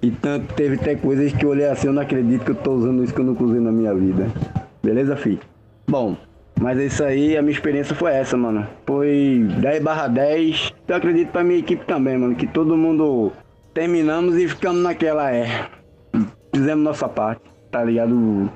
E 0.00 0.10
tanto 0.10 0.54
teve 0.54 0.76
até 0.76 0.94
coisas 0.94 1.32
que 1.32 1.44
eu 1.44 1.50
olhei 1.50 1.66
assim, 1.66 1.88
eu 1.88 1.92
não 1.92 2.02
acredito 2.02 2.44
que 2.44 2.50
eu 2.50 2.54
tô 2.54 2.72
usando 2.72 3.02
isso 3.02 3.12
que 3.12 3.20
eu 3.20 3.24
nunca 3.24 3.42
usei 3.42 3.60
na 3.60 3.72
minha 3.72 3.94
vida. 3.94 4.28
Beleza, 4.82 5.16
fi? 5.16 5.38
Bom, 5.88 6.16
mas 6.60 6.78
é 6.78 6.86
isso 6.86 7.02
aí, 7.02 7.36
a 7.36 7.42
minha 7.42 7.52
experiência 7.52 7.94
foi 7.94 8.12
essa, 8.12 8.36
mano. 8.36 8.66
Foi 8.86 9.46
10 9.60 9.82
barra 9.82 10.08
10. 10.08 10.72
Eu 10.86 10.96
acredito 10.96 11.30
pra 11.30 11.42
minha 11.42 11.58
equipe 11.58 11.84
também, 11.84 12.16
mano, 12.16 12.34
que 12.36 12.46
todo 12.46 12.76
mundo 12.76 13.32
terminamos 13.74 14.36
e 14.36 14.48
ficamos 14.48 14.82
naquela, 14.82 15.30
é. 15.32 15.68
Fizemos 16.54 16.84
nossa 16.84 17.08
parte, 17.08 17.42
tá 17.70 17.82
ligado? 17.82 18.50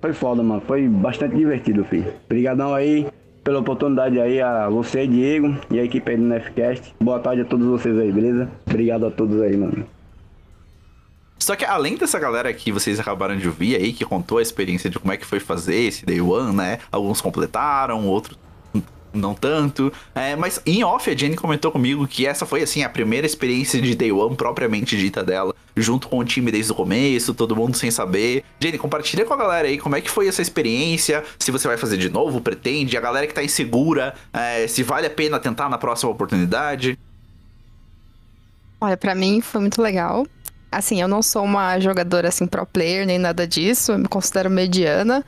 Foi 0.00 0.12
foda, 0.12 0.42
mano. 0.42 0.62
Foi 0.66 0.88
bastante 0.88 1.36
divertido, 1.36 1.84
filho. 1.84 2.12
Obrigadão 2.26 2.74
aí 2.74 3.06
pela 3.42 3.58
oportunidade 3.58 4.20
aí 4.20 4.40
a 4.40 4.68
você, 4.68 5.06
Diego, 5.06 5.56
e 5.70 5.78
a 5.78 5.84
equipe 5.84 6.10
aí 6.10 6.16
do 6.16 6.22
Nefcast. 6.22 6.94
Boa 7.00 7.18
tarde 7.18 7.42
a 7.42 7.44
todos 7.44 7.66
vocês 7.66 7.98
aí, 7.98 8.12
beleza? 8.12 8.48
Obrigado 8.66 9.06
a 9.06 9.10
todos 9.10 9.40
aí, 9.40 9.56
mano. 9.56 9.86
Só 11.38 11.56
que 11.56 11.64
além 11.64 11.96
dessa 11.96 12.20
galera 12.20 12.52
que 12.54 12.70
vocês 12.70 13.00
acabaram 13.00 13.36
de 13.36 13.48
ouvir 13.48 13.74
aí, 13.74 13.92
que 13.92 14.04
contou 14.04 14.38
a 14.38 14.42
experiência 14.42 14.88
de 14.88 14.98
como 14.98 15.12
é 15.12 15.16
que 15.16 15.26
foi 15.26 15.40
fazer 15.40 15.74
esse 15.74 16.06
Day 16.06 16.20
One, 16.20 16.54
né? 16.54 16.78
Alguns 16.90 17.20
completaram, 17.20 18.06
outros 18.06 18.38
não 19.12 19.34
tanto. 19.34 19.92
É, 20.14 20.34
mas 20.36 20.60
em 20.64 20.82
off, 20.84 21.10
a 21.10 21.16
Jenny 21.16 21.36
comentou 21.36 21.70
comigo 21.70 22.06
que 22.06 22.26
essa 22.26 22.46
foi, 22.46 22.62
assim, 22.62 22.82
a 22.82 22.88
primeira 22.88 23.26
experiência 23.26 23.80
de 23.80 23.94
Day 23.94 24.12
One 24.12 24.36
propriamente 24.36 24.96
dita 24.96 25.22
dela, 25.22 25.54
junto 25.76 26.08
com 26.08 26.18
o 26.18 26.24
time 26.24 26.50
desde 26.50 26.72
o 26.72 26.74
começo, 26.74 27.34
todo 27.34 27.56
mundo 27.56 27.76
sem 27.76 27.90
saber. 27.90 28.44
Jenny, 28.60 28.78
compartilha 28.78 29.24
com 29.24 29.34
a 29.34 29.36
galera 29.36 29.68
aí 29.68 29.78
como 29.78 29.96
é 29.96 30.00
que 30.00 30.10
foi 30.10 30.28
essa 30.28 30.42
experiência, 30.42 31.24
se 31.38 31.50
você 31.50 31.68
vai 31.68 31.76
fazer 31.76 31.96
de 31.96 32.08
novo, 32.08 32.40
pretende, 32.40 32.96
a 32.96 33.00
galera 33.00 33.26
que 33.26 33.34
tá 33.34 33.42
insegura, 33.42 34.14
é, 34.32 34.66
se 34.66 34.82
vale 34.82 35.06
a 35.06 35.10
pena 35.10 35.38
tentar 35.38 35.68
na 35.68 35.78
próxima 35.78 36.10
oportunidade. 36.10 36.98
Olha, 38.80 38.96
para 38.96 39.14
mim 39.14 39.40
foi 39.40 39.60
muito 39.60 39.80
legal. 39.80 40.26
Assim, 40.70 41.02
eu 41.02 41.06
não 41.06 41.22
sou 41.22 41.44
uma 41.44 41.78
jogadora 41.78 42.28
assim 42.28 42.46
pro 42.46 42.64
player 42.64 43.06
nem 43.06 43.18
nada 43.18 43.46
disso, 43.46 43.92
eu 43.92 43.98
me 43.98 44.08
considero 44.08 44.48
mediana. 44.48 45.22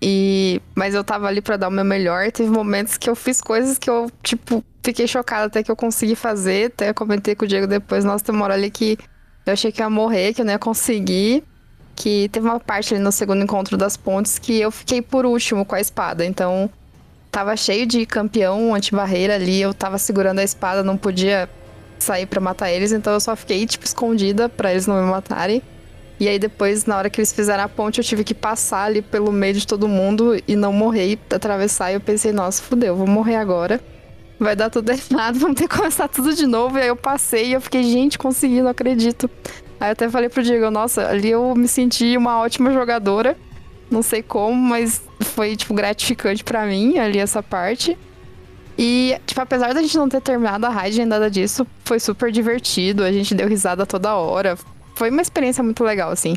E 0.00 0.60
mas 0.74 0.94
eu 0.94 1.02
tava 1.02 1.26
ali 1.26 1.40
para 1.40 1.56
dar 1.56 1.68
o 1.68 1.70
meu 1.70 1.84
melhor, 1.84 2.30
teve 2.30 2.50
momentos 2.50 2.98
que 2.98 3.08
eu 3.08 3.16
fiz 3.16 3.40
coisas 3.40 3.78
que 3.78 3.88
eu, 3.88 4.10
tipo, 4.22 4.62
fiquei 4.82 5.06
chocada 5.06 5.46
até 5.46 5.62
que 5.62 5.70
eu 5.70 5.76
consegui 5.76 6.14
fazer, 6.14 6.66
até 6.66 6.92
comentei 6.92 7.34
com 7.34 7.44
o 7.44 7.48
Diego 7.48 7.66
depois, 7.66 8.04
nossa, 8.04 8.24
tem 8.24 8.34
uma 8.34 8.44
hora 8.44 8.54
ali 8.54 8.70
que 8.70 8.98
eu 9.46 9.52
achei 9.52 9.70
que 9.72 9.80
ia 9.80 9.88
morrer, 9.88 10.34
que 10.34 10.40
eu 10.40 10.44
não 10.44 10.52
ia 10.52 10.58
conseguir. 10.58 11.44
Que 11.94 12.28
teve 12.28 12.46
uma 12.46 12.60
parte 12.60 12.92
ali 12.92 13.02
no 13.02 13.10
segundo 13.10 13.42
encontro 13.42 13.74
das 13.74 13.96
pontes 13.96 14.38
que 14.38 14.60
eu 14.60 14.70
fiquei 14.70 15.00
por 15.00 15.24
último 15.24 15.64
com 15.64 15.74
a 15.74 15.80
espada. 15.80 16.26
Então, 16.26 16.68
tava 17.30 17.56
cheio 17.56 17.86
de 17.86 18.04
campeão 18.04 18.74
anti-barreira 18.74 19.36
ali, 19.36 19.62
eu 19.62 19.72
tava 19.72 19.96
segurando 19.96 20.40
a 20.40 20.44
espada, 20.44 20.82
não 20.82 20.96
podia 20.96 21.48
sair 21.98 22.26
para 22.26 22.40
matar 22.40 22.70
eles, 22.70 22.92
então 22.92 23.12
eu 23.14 23.20
só 23.20 23.34
fiquei, 23.34 23.64
tipo, 23.66 23.84
escondida 23.86 24.48
para 24.48 24.72
eles 24.72 24.86
não 24.86 25.02
me 25.02 25.10
matarem. 25.10 25.62
E 26.18 26.28
aí 26.28 26.38
depois, 26.38 26.86
na 26.86 26.96
hora 26.96 27.10
que 27.10 27.20
eles 27.20 27.32
fizeram 27.32 27.64
a 27.64 27.68
ponte, 27.68 27.98
eu 27.98 28.04
tive 28.04 28.24
que 28.24 28.32
passar 28.32 28.84
ali 28.84 29.02
pelo 29.02 29.30
meio 29.30 29.52
de 29.52 29.66
todo 29.66 29.86
mundo 29.86 30.40
e 30.48 30.56
não 30.56 30.72
morrer 30.72 31.12
e 31.12 31.34
atravessar. 31.34 31.90
E 31.90 31.94
eu 31.94 32.00
pensei, 32.00 32.32
nossa, 32.32 32.62
fudeu, 32.62 32.96
vou 32.96 33.06
morrer 33.06 33.36
agora. 33.36 33.80
Vai 34.38 34.56
dar 34.56 34.70
tudo 34.70 34.90
errado, 34.92 35.38
vamos 35.38 35.56
ter 35.56 35.68
que 35.68 35.76
começar 35.76 36.08
tudo 36.08 36.34
de 36.34 36.46
novo. 36.46 36.78
E 36.78 36.82
aí 36.82 36.88
eu 36.88 36.96
passei 36.96 37.48
e 37.48 37.52
eu 37.52 37.60
fiquei, 37.60 37.82
gente, 37.82 38.18
consegui, 38.18 38.62
não 38.62 38.70
acredito. 38.70 39.30
Aí 39.78 39.88
eu 39.88 39.92
até 39.92 40.08
falei 40.08 40.30
pro 40.30 40.42
Diego, 40.42 40.70
nossa, 40.70 41.06
ali 41.06 41.30
eu 41.30 41.54
me 41.54 41.68
senti 41.68 42.16
uma 42.16 42.38
ótima 42.40 42.72
jogadora. 42.72 43.36
Não 43.90 44.02
sei 44.02 44.22
como, 44.22 44.54
mas 44.54 45.02
foi, 45.20 45.54
tipo, 45.54 45.74
gratificante 45.74 46.42
para 46.42 46.64
mim 46.64 46.98
ali 46.98 47.18
essa 47.18 47.42
parte. 47.42 47.96
E, 48.78 49.18
tipo, 49.26 49.40
apesar 49.40 49.74
da 49.74 49.82
gente 49.82 49.96
não 49.96 50.08
ter 50.08 50.20
terminado 50.20 50.66
a 50.66 50.70
raid 50.70 50.96
nem 50.96 51.06
nada 51.06 51.30
disso, 51.30 51.66
foi 51.84 52.00
super 52.00 52.32
divertido. 52.32 53.04
A 53.04 53.12
gente 53.12 53.34
deu 53.34 53.46
risada 53.46 53.84
toda 53.84 54.14
hora 54.14 54.56
foi 54.96 55.10
uma 55.10 55.22
experiência 55.22 55.62
muito 55.62 55.84
legal, 55.84 56.10
assim. 56.10 56.34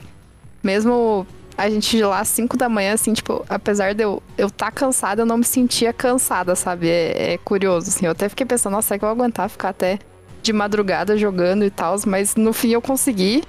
Mesmo 0.61 1.25
a 1.57 1.69
gente 1.69 1.97
de 1.97 2.03
lá 2.03 2.19
às 2.19 2.27
5 2.27 2.55
da 2.55 2.69
manhã, 2.69 2.93
assim, 2.93 3.13
tipo, 3.13 3.43
apesar 3.49 3.95
de 3.95 4.03
eu 4.03 4.21
eu 4.37 4.49
tá 4.49 4.69
cansada, 4.69 5.21
eu 5.21 5.25
não 5.25 5.37
me 5.37 5.45
sentia 5.45 5.91
cansada, 5.91 6.55
sabe? 6.55 6.89
É, 6.89 7.33
é, 7.33 7.37
curioso, 7.37 7.89
assim. 7.89 8.05
Eu 8.05 8.11
até 8.11 8.29
fiquei 8.29 8.45
pensando, 8.45 8.73
nossa, 8.73 8.89
será 8.89 8.99
que 8.99 9.05
eu 9.05 9.09
vou 9.09 9.15
aguentar 9.15 9.49
ficar 9.49 9.69
até 9.69 9.97
de 10.43 10.53
madrugada 10.53 11.17
jogando 11.17 11.63
e 11.63 11.69
tal? 11.69 11.95
Mas 12.05 12.35
no 12.35 12.53
fim 12.53 12.69
eu 12.69 12.81
consegui. 12.81 13.43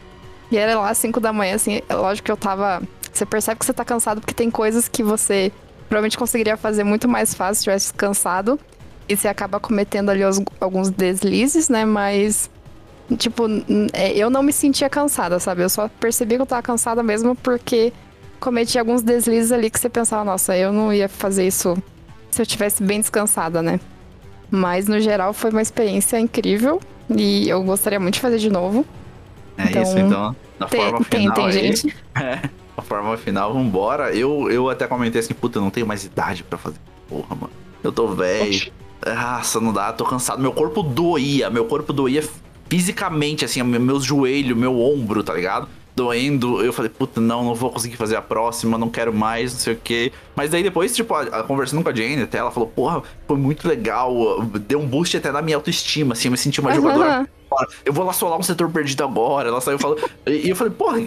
E 0.51 0.57
era 0.57 0.79
lá 0.79 0.91
às 0.91 0.99
5 0.99 1.21
da 1.21 1.33
manhã, 1.33 1.57
assim, 1.57 1.83
é 1.89 1.95
lógico 1.95 2.27
que 2.27 2.33
eu 2.33 2.37
tava. 2.37 2.83
Você 3.13 3.27
percebe 3.27 3.59
que 3.59 3.67
você 3.67 3.73
tá 3.73 3.85
cansado 3.85 4.21
porque 4.21 4.35
tem 4.35 4.51
coisas 4.51 4.89
que 4.89 5.03
você 5.03 5.53
provavelmente 5.89 6.17
conseguiria 6.17 6.57
fazer 6.57 6.85
muito 6.85 7.09
mais 7.09 7.35
fácil 7.35 7.57
se 7.57 7.65
tivesse 7.65 7.95
cansado. 7.95 8.59
E 9.09 9.17
você 9.17 9.27
acaba 9.27 9.59
cometendo 9.59 10.11
ali 10.11 10.25
os, 10.25 10.41
alguns 10.61 10.89
deslizes, 10.89 11.69
né? 11.69 11.85
Mas 11.85 12.49
Tipo, 13.17 13.45
é, 13.93 14.13
eu 14.17 14.31
não 14.31 14.43
me 14.43 14.53
sentia 14.53 14.89
cansada, 14.89 15.39
sabe? 15.39 15.63
Eu 15.63 15.69
só 15.69 15.89
percebi 15.89 16.37
que 16.37 16.43
eu 16.43 16.47
tava 16.47 16.63
cansada 16.63 17.03
mesmo 17.03 17.35
porque 17.35 17.93
cometi 18.39 18.79
alguns 18.79 19.03
deslizes 19.03 19.53
ali 19.53 19.69
que 19.71 19.79
você 19.79 19.89
pensava, 19.89 20.25
nossa, 20.25 20.57
eu 20.57 20.73
não 20.73 20.93
ia 20.93 21.09
fazer 21.09 21.47
isso 21.47 21.77
se 22.31 22.41
eu 22.41 22.47
tivesse 22.47 22.83
bem 22.83 23.01
descansada, 23.01 23.61
né? 23.61 23.81
Mas 24.51 24.87
no 24.87 25.01
geral 25.01 25.33
foi 25.33 25.51
uma 25.51 25.63
experiência 25.63 26.19
incrível 26.19 26.81
e 27.09 27.49
eu 27.49 27.63
gostaria 27.63 27.99
muito 27.99 28.15
de 28.15 28.21
fazer 28.21 28.39
de 28.39 28.51
novo. 28.51 28.87
É 29.59 29.65
então, 29.65 29.83
isso, 29.83 29.99
então. 29.99 30.37
Na 30.59 30.67
tem, 30.67 30.81
forma 30.81 31.05
tem, 31.05 31.21
final 31.21 31.35
tem 31.35 31.45
aí, 31.47 31.53
gente. 31.53 31.97
É, 32.15 32.41
A 32.77 32.83
forma 32.83 33.17
final, 33.17 33.53
vambora. 33.53 34.15
Eu, 34.15 34.51
eu 34.51 34.69
até 34.69 34.87
comentei 34.87 35.21
assim, 35.21 35.35
puta, 35.35 35.59
eu 35.59 35.63
não 35.63 35.71
tenho 35.71 35.87
mais 35.87 36.05
idade 36.05 36.43
para 36.45 36.59
fazer 36.59 36.79
porra, 37.09 37.35
mano. 37.35 37.53
Eu 37.83 37.93
tô 37.93 38.09
velho. 38.09 38.73
Nossa, 39.07 39.61
não 39.61 39.73
dá, 39.73 39.93
tô 39.93 40.05
cansado. 40.05 40.41
Meu 40.41 40.53
corpo 40.53 40.83
doía, 40.83 41.49
meu 41.51 41.65
corpo 41.65 41.93
doía 41.93 42.23
fisicamente, 42.71 43.45
assim, 43.45 43.63
meus 43.63 44.05
joelhos, 44.05 44.57
meu 44.57 44.81
ombro, 44.81 45.23
tá 45.23 45.35
ligado? 45.35 45.69
doendo. 45.95 46.65
Eu 46.65 46.73
falei, 46.73 46.91
puta, 46.91 47.21
não, 47.21 47.45
não 47.45 47.55
vou 47.55 47.71
conseguir 47.71 47.97
fazer 47.97 48.17
a 48.17 48.23
próxima, 48.23 48.79
não 48.79 48.89
quero 48.89 49.13
mais, 49.13 49.53
não 49.53 49.61
sei 49.61 49.75
o 49.75 49.77
quê. 49.77 50.13
Mas 50.35 50.51
daí 50.51 50.63
depois, 50.63 50.95
tipo, 50.95 51.15
a, 51.15 51.23
a, 51.23 51.43
conversando 51.43 51.83
com 51.83 51.89
a 51.89 51.95
Jane 51.95 52.23
até, 52.23 52.39
ela 52.39 52.51
falou, 52.51 52.69
porra, 52.69 53.03
foi 53.27 53.37
muito 53.37 53.69
legal. 53.69 54.43
Deu 54.67 54.81
um 54.81 54.87
boost 54.87 55.17
até 55.17 55.31
na 55.31 55.43
minha 55.43 55.57
autoestima, 55.57 56.15
assim, 56.15 56.29
eu 56.29 56.33
me 56.33 56.39
senti 56.39 56.61
uma 56.61 56.71
uhum. 56.71 56.77
jogadora. 56.77 57.29
Eu 57.85 57.93
vou 57.93 58.05
lá 58.05 58.13
solar 58.13 58.39
um 58.39 58.43
setor 58.43 58.71
perdido 58.71 59.03
agora. 59.03 59.49
Ela 59.49 59.61
saiu 59.61 59.79
falando. 59.79 60.01
e, 60.27 60.47
e 60.47 60.51
eu 60.51 60.57
falei, 60.57 60.73
porra, 60.73 61.03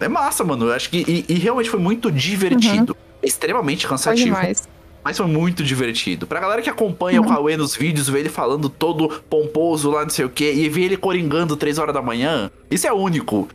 é 0.00 0.08
massa, 0.08 0.42
mano. 0.42 0.66
Eu 0.66 0.72
acho 0.72 0.90
que. 0.90 1.04
E, 1.06 1.32
e 1.32 1.34
realmente 1.34 1.70
foi 1.70 1.80
muito 1.80 2.10
divertido. 2.10 2.96
Uhum. 2.98 3.18
extremamente 3.22 3.86
cansativo. 3.86 4.36
Mas 5.04 5.18
foi 5.18 5.26
muito 5.26 5.62
divertido. 5.62 6.26
Pra 6.26 6.40
galera 6.40 6.62
que 6.62 6.70
acompanha 6.70 7.20
uhum. 7.20 7.26
o 7.26 7.30
Cauê 7.30 7.56
nos 7.56 7.76
vídeos, 7.76 8.08
vê 8.08 8.20
ele 8.20 8.30
falando 8.30 8.70
todo 8.70 9.08
pomposo 9.28 9.90
lá, 9.90 10.02
não 10.02 10.10
sei 10.10 10.24
o 10.24 10.30
quê, 10.30 10.52
e 10.54 10.68
vê 10.68 10.82
ele 10.82 10.96
coringando 10.96 11.56
3 11.56 11.78
horas 11.78 11.94
da 11.94 12.00
manhã, 12.00 12.50
isso 12.70 12.86
é 12.86 12.92
único. 12.92 13.46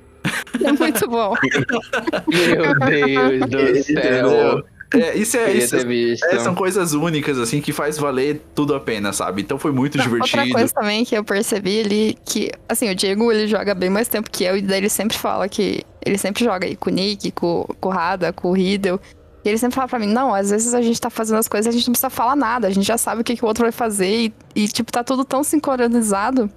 É 0.63 0.71
muito 0.71 1.07
bom. 1.07 1.33
Meu 2.27 3.47
Deus 3.47 3.77
do 3.77 3.83
céu. 3.83 4.63
É, 4.91 5.15
isso 5.15 5.37
é 5.37 5.51
isso. 5.53 6.25
É, 6.25 6.39
são 6.39 6.55
coisas 6.55 6.93
únicas, 6.93 7.37
assim, 7.37 7.61
que 7.61 7.71
faz 7.71 7.97
valer 7.97 8.41
tudo 8.55 8.73
a 8.73 8.79
pena, 8.79 9.13
sabe? 9.13 9.41
Então 9.41 9.59
foi 9.59 9.71
muito 9.71 9.97
Não, 9.97 10.03
divertido. 10.03 10.41
Outra 10.41 10.53
coisa 10.53 10.73
também 10.73 11.05
que 11.05 11.15
eu 11.15 11.23
percebi 11.23 11.81
ali, 11.81 12.17
que, 12.25 12.51
assim, 12.67 12.89
o 12.89 12.95
Diego, 12.95 13.31
ele 13.31 13.47
joga 13.47 13.75
bem 13.75 13.89
mais 13.89 14.07
tempo 14.07 14.29
que 14.31 14.43
eu, 14.43 14.57
e 14.57 14.61
daí 14.61 14.79
ele 14.79 14.89
sempre 14.89 15.15
fala 15.15 15.47
que 15.47 15.83
ele 16.03 16.17
sempre 16.17 16.43
joga 16.43 16.65
aí 16.65 16.75
com 16.75 16.89
o 16.89 16.93
Nick, 16.93 17.31
com, 17.31 17.67
com 17.79 17.89
o 17.89 17.91
Rada, 17.91 18.33
com 18.33 18.49
o 18.49 18.53
Riddle. 18.53 18.99
E 19.43 19.49
ele 19.49 19.57
sempre 19.57 19.75
fala 19.75 19.87
pra 19.87 19.99
mim, 19.99 20.07
não, 20.07 20.33
às 20.33 20.49
vezes 20.49 20.73
a 20.73 20.81
gente 20.81 20.99
tá 20.99 21.09
fazendo 21.09 21.37
as 21.37 21.47
coisas, 21.47 21.67
a 21.67 21.71
gente 21.71 21.87
não 21.87 21.93
precisa 21.93 22.09
falar 22.09 22.35
nada, 22.35 22.67
a 22.67 22.71
gente 22.71 22.85
já 22.85 22.97
sabe 22.97 23.21
o 23.21 23.23
que, 23.23 23.35
que 23.35 23.43
o 23.43 23.47
outro 23.47 23.63
vai 23.63 23.71
fazer, 23.71 24.09
e, 24.09 24.33
e 24.53 24.67
tipo, 24.67 24.91
tá 24.91 25.03
tudo 25.03 25.23
tão 25.23 25.43
sincronizado 25.43 26.49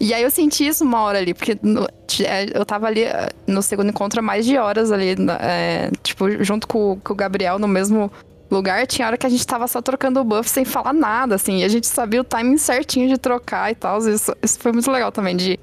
e 0.00 0.14
aí 0.14 0.22
eu 0.22 0.30
senti 0.30 0.66
isso 0.66 0.82
uma 0.82 1.02
hora 1.02 1.18
ali, 1.18 1.34
porque 1.34 1.58
no, 1.62 1.86
é, 2.24 2.58
eu 2.58 2.64
tava 2.64 2.86
ali 2.86 3.02
eh, 3.02 3.28
no 3.46 3.60
segundo 3.60 3.90
encontro 3.90 4.20
há 4.20 4.22
mais 4.22 4.46
de 4.46 4.56
horas 4.56 4.90
ali, 4.90 5.14
é, 5.38 5.90
tipo, 6.02 6.42
junto 6.42 6.66
com, 6.66 6.98
com, 7.04 7.12
o 7.12 7.16
Gabriel 7.16 7.58
no 7.58 7.68
mesmo 7.68 8.10
lugar. 8.50 8.86
Tinha 8.86 9.06
hora 9.06 9.18
que 9.18 9.26
a 9.26 9.28
gente 9.28 9.46
tava 9.46 9.68
só 9.68 9.82
trocando 9.82 10.18
o 10.18 10.24
buff 10.24 10.48
sem 10.48 10.64
falar 10.64 10.94
nada, 10.94 11.34
assim. 11.34 11.58
E 11.58 11.64
a 11.64 11.68
gente 11.68 11.86
sabia 11.86 12.22
o 12.22 12.24
timing 12.24 12.56
certinho 12.56 13.10
de 13.10 13.18
trocar 13.18 13.70
e 13.70 13.74
tal. 13.74 13.98
Isso, 13.98 14.34
isso 14.42 14.58
foi 14.58 14.72
muito 14.72 14.90
legal 14.90 15.12
também, 15.12 15.36
de 15.36 15.60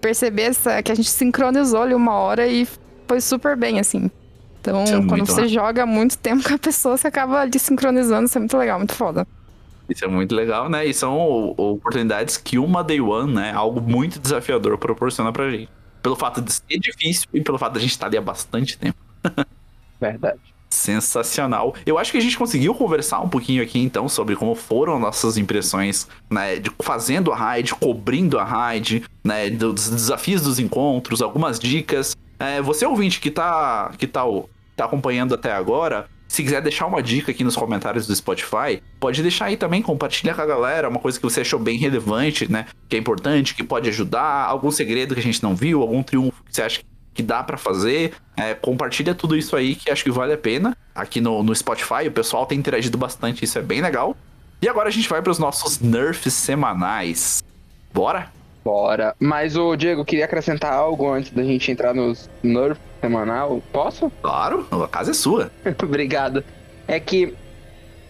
perceber 0.00 0.42
essa, 0.42 0.82
que 0.82 0.90
a 0.90 0.94
gente 0.96 1.10
sincronizou 1.10 1.82
ali 1.82 1.94
uma 1.94 2.14
hora 2.14 2.48
e 2.48 2.66
foi 3.06 3.20
super 3.20 3.56
bem, 3.56 3.78
assim. 3.78 4.10
Então, 4.62 4.84
é 4.84 5.06
quando 5.06 5.26
você 5.26 5.48
joga 5.48 5.84
muito 5.84 6.16
tempo 6.16 6.42
com 6.46 6.54
a 6.54 6.58
pessoa, 6.58 6.96
você 6.96 7.08
acaba 7.08 7.40
ali 7.40 7.58
sincronizando, 7.58 8.26
isso 8.26 8.38
é 8.38 8.40
muito 8.40 8.56
legal, 8.56 8.78
muito 8.78 8.94
foda. 8.94 9.26
Isso 9.88 10.04
é 10.04 10.08
muito 10.08 10.34
legal, 10.34 10.68
né? 10.68 10.86
E 10.86 10.94
são 10.94 11.18
oportunidades 11.56 12.36
que 12.36 12.58
uma 12.58 12.82
Day 12.84 13.00
One, 13.00 13.34
né? 13.34 13.52
Algo 13.52 13.80
muito 13.80 14.18
desafiador 14.18 14.78
proporciona 14.78 15.32
pra 15.32 15.50
gente. 15.50 15.68
Pelo 16.00 16.16
fato 16.16 16.40
de 16.40 16.52
ser 16.52 16.78
difícil 16.78 17.28
e 17.34 17.40
pelo 17.40 17.58
fato 17.58 17.72
de 17.72 17.78
a 17.78 17.82
gente 17.82 17.90
estar 17.90 18.06
ali 18.06 18.16
há 18.16 18.20
bastante 18.20 18.78
tempo. 18.78 18.96
Verdade. 20.00 20.40
Sensacional. 20.70 21.74
Eu 21.84 21.98
acho 21.98 22.10
que 22.10 22.18
a 22.18 22.20
gente 22.20 22.38
conseguiu 22.38 22.74
conversar 22.74 23.20
um 23.20 23.28
pouquinho 23.28 23.62
aqui 23.62 23.78
então 23.78 24.08
sobre 24.08 24.34
como 24.34 24.54
foram 24.54 24.98
nossas 24.98 25.36
impressões, 25.36 26.08
né, 26.30 26.56
de 26.56 26.72
fazendo 26.80 27.30
a 27.30 27.36
raid, 27.36 27.74
cobrindo 27.74 28.38
a 28.38 28.44
raid, 28.44 29.04
né, 29.22 29.50
dos 29.50 29.90
desafios 29.90 30.40
dos 30.40 30.58
encontros, 30.58 31.20
algumas 31.20 31.60
dicas. 31.60 32.16
É, 32.38 32.60
você 32.60 32.84
ouvinte 32.86 33.20
que 33.20 33.30
tá 33.30 33.92
que 33.98 34.06
tá, 34.06 34.22
tá 34.76 34.84
acompanhando 34.84 35.34
até 35.34 35.52
agora, 35.52 36.08
se 36.32 36.42
quiser 36.42 36.62
deixar 36.62 36.86
uma 36.86 37.02
dica 37.02 37.30
aqui 37.30 37.44
nos 37.44 37.54
comentários 37.54 38.06
do 38.06 38.16
Spotify, 38.16 38.82
pode 38.98 39.20
deixar 39.20 39.44
aí 39.44 39.56
também, 39.56 39.82
compartilha 39.82 40.34
com 40.34 40.40
a 40.40 40.46
galera, 40.46 40.88
uma 40.88 40.98
coisa 40.98 41.18
que 41.18 41.22
você 41.22 41.42
achou 41.42 41.60
bem 41.60 41.76
relevante, 41.76 42.50
né? 42.50 42.66
Que 42.88 42.96
é 42.96 42.98
importante, 42.98 43.54
que 43.54 43.62
pode 43.62 43.86
ajudar, 43.90 44.46
algum 44.46 44.70
segredo 44.70 45.12
que 45.12 45.20
a 45.20 45.22
gente 45.22 45.42
não 45.42 45.54
viu, 45.54 45.82
algum 45.82 46.02
triunfo 46.02 46.42
que 46.44 46.54
você 46.54 46.62
acha 46.62 46.80
que 47.12 47.22
dá 47.22 47.42
para 47.42 47.58
fazer. 47.58 48.14
É, 48.34 48.54
compartilha 48.54 49.14
tudo 49.14 49.36
isso 49.36 49.54
aí 49.54 49.74
que 49.74 49.90
acho 49.90 50.02
que 50.02 50.10
vale 50.10 50.32
a 50.32 50.38
pena. 50.38 50.74
Aqui 50.94 51.20
no, 51.20 51.42
no 51.42 51.54
Spotify, 51.54 52.08
o 52.08 52.12
pessoal 52.12 52.46
tem 52.46 52.58
interagido 52.58 52.96
bastante, 52.96 53.44
isso 53.44 53.58
é 53.58 53.62
bem 53.62 53.82
legal. 53.82 54.16
E 54.62 54.68
agora 54.70 54.88
a 54.88 54.92
gente 54.92 55.10
vai 55.10 55.20
para 55.20 55.32
os 55.32 55.38
nossos 55.38 55.80
nerfs 55.80 56.32
semanais. 56.32 57.42
Bora? 57.92 58.32
Bora. 58.64 59.14
Mas 59.18 59.56
o 59.56 59.74
Diego, 59.76 60.04
queria 60.04 60.24
acrescentar 60.24 60.72
algo 60.72 61.10
antes 61.10 61.32
da 61.32 61.42
gente 61.42 61.70
entrar 61.70 61.94
nos 61.94 62.30
nerfs 62.42 62.80
semanal. 63.00 63.62
Posso? 63.72 64.10
Claro, 64.22 64.66
a 64.70 64.88
casa 64.88 65.10
é 65.10 65.14
sua. 65.14 65.50
Obrigado. 65.82 66.44
É 66.86 66.98
que 67.00 67.34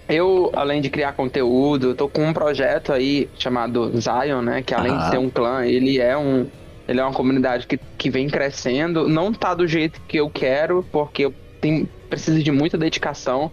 eu, 0.08 0.50
além 0.54 0.80
de 0.80 0.90
criar 0.90 1.12
conteúdo, 1.12 1.94
tô 1.94 2.08
com 2.08 2.26
um 2.26 2.32
projeto 2.32 2.92
aí 2.92 3.28
chamado 3.38 3.90
Zion, 3.98 4.42
né? 4.42 4.62
Que 4.62 4.74
além 4.74 4.96
de 4.96 5.10
ser 5.10 5.18
um 5.18 5.30
clã, 5.30 5.64
ele 5.64 5.98
é 5.98 6.16
um. 6.16 6.46
Ele 6.86 7.00
é 7.00 7.04
uma 7.04 7.12
comunidade 7.12 7.66
que, 7.66 7.78
que 7.96 8.10
vem 8.10 8.28
crescendo. 8.28 9.08
Não 9.08 9.32
tá 9.32 9.54
do 9.54 9.66
jeito 9.66 10.00
que 10.06 10.16
eu 10.18 10.28
quero, 10.28 10.84
porque 10.90 11.24
eu 11.24 11.34
tenho, 11.60 11.88
preciso 12.10 12.42
de 12.42 12.50
muita 12.50 12.76
dedicação. 12.76 13.50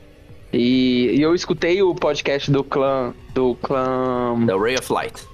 E, 0.51 1.15
e 1.15 1.21
eu 1.21 1.35
escutei 1.35 1.81
o 1.81 1.93
podcast 1.93 2.51
do 2.51 2.63
clã. 2.63 3.13
Do 3.34 3.55
clã. 3.55 4.35
The 4.47 4.57
Ray 4.57 4.76
of 4.76 4.91
Light. 4.91 5.28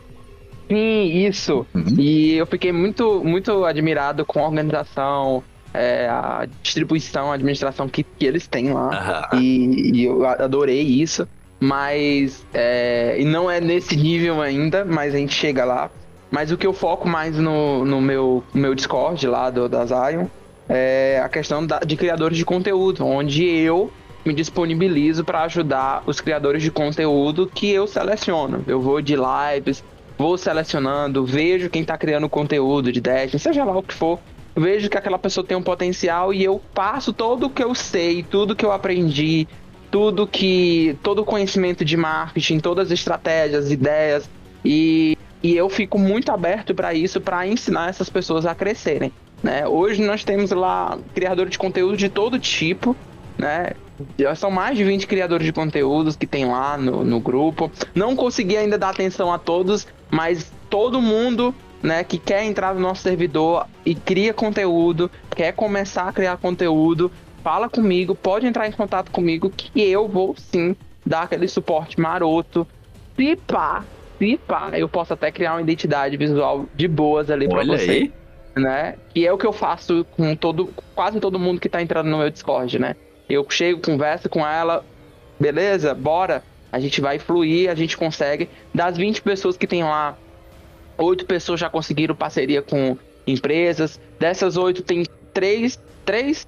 Sim, 0.67 1.25
isso. 1.27 1.65
Uhum. 1.73 1.95
E 1.97 2.33
eu 2.33 2.45
fiquei 2.45 2.71
muito, 2.71 3.23
muito 3.23 3.65
admirado 3.65 4.25
com 4.25 4.39
a 4.39 4.47
organização, 4.47 5.43
é, 5.73 6.07
a 6.07 6.47
distribuição, 6.63 7.31
a 7.31 7.35
administração 7.35 7.87
que, 7.87 8.03
que 8.03 8.25
eles 8.25 8.47
têm 8.47 8.73
lá. 8.73 9.29
Uhum. 9.33 9.39
E, 9.39 9.99
e, 9.99 10.05
eu 10.05 10.25
adorei 10.25 10.81
isso. 10.81 11.27
Mas. 11.59 12.45
É, 12.53 13.15
e 13.19 13.25
não 13.25 13.49
é 13.49 13.61
nesse 13.61 13.95
nível 13.95 14.41
ainda, 14.41 14.83
mas 14.83 15.13
a 15.13 15.17
gente 15.17 15.33
chega 15.33 15.63
lá. 15.63 15.89
Mas 16.31 16.51
o 16.51 16.57
que 16.57 16.67
eu 16.67 16.73
foco 16.73 17.07
mais 17.07 17.37
no, 17.37 17.85
no 17.85 18.01
meu, 18.01 18.43
meu 18.53 18.75
Discord 18.75 19.25
lá 19.27 19.49
do, 19.49 19.69
da 19.69 19.85
Zion 19.85 20.25
é 20.67 21.21
a 21.23 21.29
questão 21.29 21.65
da, 21.65 21.79
de 21.79 21.95
criadores 21.95 22.37
de 22.37 22.43
conteúdo, 22.43 23.05
onde 23.05 23.45
eu 23.45 23.91
me 24.25 24.33
disponibilizo 24.33 25.23
para 25.23 25.43
ajudar 25.43 26.03
os 26.05 26.19
criadores 26.19 26.63
de 26.63 26.71
conteúdo 26.71 27.49
que 27.53 27.69
eu 27.71 27.85
seleciono. 27.85 28.63
Eu 28.67 28.81
vou 28.81 29.01
de 29.01 29.15
lives, 29.15 29.83
vou 30.17 30.37
selecionando, 30.37 31.25
vejo 31.25 31.69
quem 31.69 31.81
está 31.81 31.97
criando 31.97 32.29
conteúdo 32.29 32.91
de 32.91 33.01
Destiny, 33.01 33.39
seja 33.39 33.63
lá 33.63 33.77
o 33.77 33.83
que 33.83 33.93
for, 33.93 34.19
vejo 34.55 34.89
que 34.89 34.97
aquela 34.97 35.19
pessoa 35.19 35.45
tem 35.45 35.57
um 35.57 35.61
potencial 35.61 36.33
e 36.33 36.43
eu 36.43 36.61
passo 36.73 37.11
todo 37.11 37.47
o 37.47 37.49
que 37.49 37.63
eu 37.63 37.75
sei, 37.75 38.23
tudo 38.23 38.55
que 38.55 38.65
eu 38.65 38.71
aprendi, 38.71 39.47
tudo 39.91 40.27
que. 40.27 40.97
todo 41.03 41.19
o 41.19 41.25
conhecimento 41.25 41.85
de 41.85 41.97
marketing, 41.97 42.59
todas 42.59 42.87
as 42.87 42.99
estratégias, 42.99 43.71
ideias. 43.71 44.29
E, 44.63 45.17
e 45.43 45.55
eu 45.55 45.69
fico 45.69 45.99
muito 45.99 46.31
aberto 46.31 46.73
para 46.73 46.93
isso, 46.93 47.21
para 47.21 47.45
ensinar 47.45 47.89
essas 47.89 48.09
pessoas 48.09 48.45
a 48.45 48.55
crescerem. 48.55 49.11
Né? 49.43 49.67
Hoje 49.67 50.01
nós 50.03 50.23
temos 50.23 50.51
lá 50.51 50.97
criadores 51.13 51.51
de 51.51 51.57
conteúdo 51.57 51.95
de 51.95 52.09
todo 52.09 52.39
tipo, 52.39 52.95
né? 53.37 53.71
Já 54.17 54.35
são 54.35 54.51
mais 54.51 54.77
de 54.77 54.84
20 54.84 55.07
criadores 55.07 55.45
de 55.45 55.53
conteúdos 55.53 56.15
que 56.15 56.27
tem 56.27 56.45
lá 56.45 56.77
no, 56.77 57.03
no 57.03 57.19
grupo. 57.19 57.72
Não 57.93 58.15
consegui 58.15 58.57
ainda 58.57 58.77
dar 58.77 58.89
atenção 58.89 59.31
a 59.31 59.39
todos, 59.39 59.88
mas 60.09 60.51
todo 60.69 61.01
mundo 61.01 61.53
né, 61.81 62.03
que 62.03 62.17
quer 62.17 62.43
entrar 62.43 62.73
no 62.73 62.81
nosso 62.81 63.03
servidor 63.03 63.67
e 63.85 63.95
cria 63.95 64.34
conteúdo, 64.34 65.09
quer 65.35 65.53
começar 65.53 66.09
a 66.09 66.13
criar 66.13 66.38
conteúdo, 66.38 67.11
fala 67.43 67.69
comigo, 67.69 68.15
pode 68.15 68.47
entrar 68.47 68.67
em 68.67 68.72
contato 68.72 69.11
comigo 69.11 69.49
que 69.49 69.72
eu 69.80 70.07
vou 70.07 70.35
sim 70.35 70.76
dar 71.05 71.23
aquele 71.23 71.47
suporte 71.47 71.99
maroto. 71.99 72.67
Se 73.15 73.35
pá, 73.35 73.85
se 74.17 74.38
pá, 74.47 74.72
eu 74.73 74.89
posso 74.89 75.13
até 75.13 75.31
criar 75.31 75.53
uma 75.53 75.61
identidade 75.61 76.17
visual 76.17 76.65
de 76.76 76.88
boas 76.88 77.30
ali 77.30 77.47
para 77.47 77.63
você. 77.63 77.91
Aí. 77.91 78.13
Né? 78.55 78.95
Que 79.13 79.27
é 79.27 79.34
o 79.34 79.38
que 79.38 79.45
eu 79.45 79.53
faço 79.53 80.05
com 80.11 80.34
todo, 80.35 80.69
quase 80.95 81.19
todo 81.19 81.38
mundo 81.38 81.59
que 81.59 81.69
tá 81.69 81.81
entrando 81.81 82.09
no 82.09 82.17
meu 82.19 82.30
Discord, 82.30 82.80
né? 82.80 82.95
Eu 83.30 83.45
chego, 83.49 83.81
converso 83.81 84.30
com 84.30 84.45
ela, 84.45 84.85
beleza? 85.39 85.93
Bora. 85.93 86.43
A 86.72 86.80
gente 86.80 86.99
vai 86.99 87.19
fluir, 87.19 87.69
a 87.69 87.76
gente 87.76 87.95
consegue. 87.95 88.49
Das 88.73 88.97
20 88.97 89.22
pessoas 89.22 89.56
que 89.56 89.65
tem 89.65 89.84
lá, 89.84 90.18
Oito 90.97 91.26
pessoas 91.26 91.60
já 91.60 91.69
conseguiram 91.69 92.15
parceria 92.15 92.61
com 92.61 92.97
empresas. 93.27 93.99
Dessas 94.19 94.56
oito, 94.56 94.81
tem 94.81 95.03
três, 95.34 95.80
três, 96.06 96.47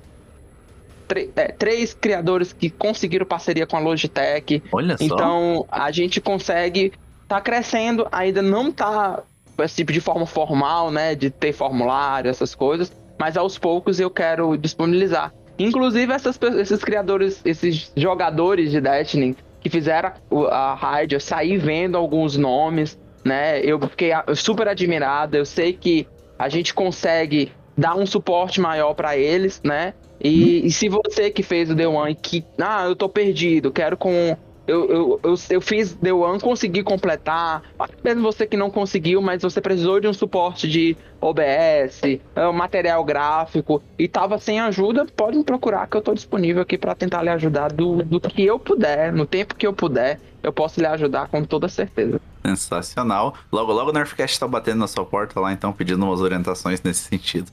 três, 1.08 1.30
é, 1.36 1.48
três 1.50 1.94
criadores 1.94 2.54
que 2.54 2.70
conseguiram 2.70 3.26
parceria 3.26 3.68
com 3.68 3.76
a 3.76 3.80
Logitech. 3.80 4.64
Olha 4.72 4.98
só. 4.98 5.04
Então, 5.04 5.66
a 5.70 5.92
gente 5.92 6.22
consegue 6.22 6.94
tá 7.28 7.42
crescendo, 7.42 8.08
ainda 8.10 8.42
não 8.42 8.72
tá 8.72 9.22
esse 9.60 9.76
tipo 9.76 9.92
de 9.92 10.00
forma 10.00 10.26
formal, 10.26 10.90
né, 10.90 11.14
de 11.14 11.30
ter 11.30 11.52
formulário, 11.52 12.30
essas 12.30 12.56
coisas, 12.56 12.94
mas 13.20 13.36
aos 13.36 13.58
poucos 13.58 14.00
eu 14.00 14.10
quero 14.10 14.56
disponibilizar. 14.56 15.34
Inclusive 15.60 16.14
essas, 16.14 16.40
esses 16.60 16.84
criadores, 16.84 17.42
esses 17.44 17.92
jogadores 17.96 18.72
de 18.72 18.80
Destiny 18.80 19.36
que 19.60 19.70
fizeram 19.70 20.14
a 20.52 20.76
raid, 20.76 21.14
eu 21.14 21.20
saí 21.20 21.58
vendo 21.58 21.98
alguns 21.98 22.38
nomes, 22.38 23.00
né? 23.26 23.60
Eu 23.62 23.80
fiquei 23.80 24.12
super 24.36 24.68
admirado. 24.68 25.36
Eu 25.36 25.46
sei 25.46 25.74
que 25.74 26.08
a 26.38 26.48
gente 26.48 26.74
consegue 26.74 27.52
dar 27.78 27.96
um 27.96 28.06
suporte 28.06 28.62
maior 28.62 28.94
para 28.94 29.18
eles, 29.18 29.62
né? 29.64 29.94
E, 30.20 30.66
e, 30.66 30.72
se 30.72 30.90
você 30.90 31.30
que 31.30 31.44
fez 31.44 31.70
o 31.70 31.76
The 31.76 31.88
One 31.88 32.16
que, 32.16 32.44
ah, 32.60 32.86
eu 32.86 32.96
tô 32.96 33.08
perdido, 33.08 33.72
quero 33.72 33.96
com 33.96 34.36
eu, 34.68 34.90
eu, 34.90 35.20
eu, 35.24 35.36
eu 35.50 35.62
fiz 35.62 35.96
The 35.96 36.12
One, 36.12 36.40
consegui 36.40 36.84
completar. 36.84 37.64
Mesmo 38.04 38.22
você 38.22 38.46
que 38.46 38.58
não 38.58 38.70
conseguiu, 38.70 39.22
mas 39.22 39.42
você 39.42 39.62
precisou 39.62 40.00
de 40.00 40.08
um 40.08 40.14
suporte 40.14 40.68
de 40.68 40.98
OBS, 41.22 42.02
é, 42.36 42.52
material 42.54 43.04
gráfico 43.04 43.82
e 43.98 44.08
tava 44.08 44.38
sem 44.38 44.60
ajuda, 44.60 45.06
pode 45.16 45.38
me 45.38 45.44
procurar 45.44 45.88
que 45.88 45.96
eu 45.98 46.02
tô 46.02 46.14
disponível 46.14 46.62
aqui 46.62 46.78
para 46.78 46.94
tentar 46.94 47.24
lhe 47.24 47.30
ajudar 47.30 47.72
do, 47.72 48.04
do 48.04 48.20
que 48.20 48.46
eu 48.46 48.60
puder, 48.60 49.14
no 49.14 49.26
tempo 49.26 49.56
que 49.56 49.66
eu 49.66 49.74
puder, 49.74 50.20
eu 50.44 50.52
posso 50.52 50.80
lhe 50.80 50.86
ajudar 50.86 51.28
com 51.30 51.44
toda 51.44 51.68
certeza. 51.68 52.20
Sensacional. 52.46 53.36
Logo, 53.52 53.72
logo 53.72 53.90
o 53.90 53.94
Nerfcast 53.94 54.40
tá 54.40 54.48
batendo 54.48 54.80
na 54.80 54.88
sua 54.88 55.06
porta 55.06 55.40
lá, 55.40 55.52
então 55.52 55.74
pedindo 55.74 56.06
umas 56.06 56.22
orientações 56.22 56.82
nesse 56.84 57.02
sentido. 57.02 57.52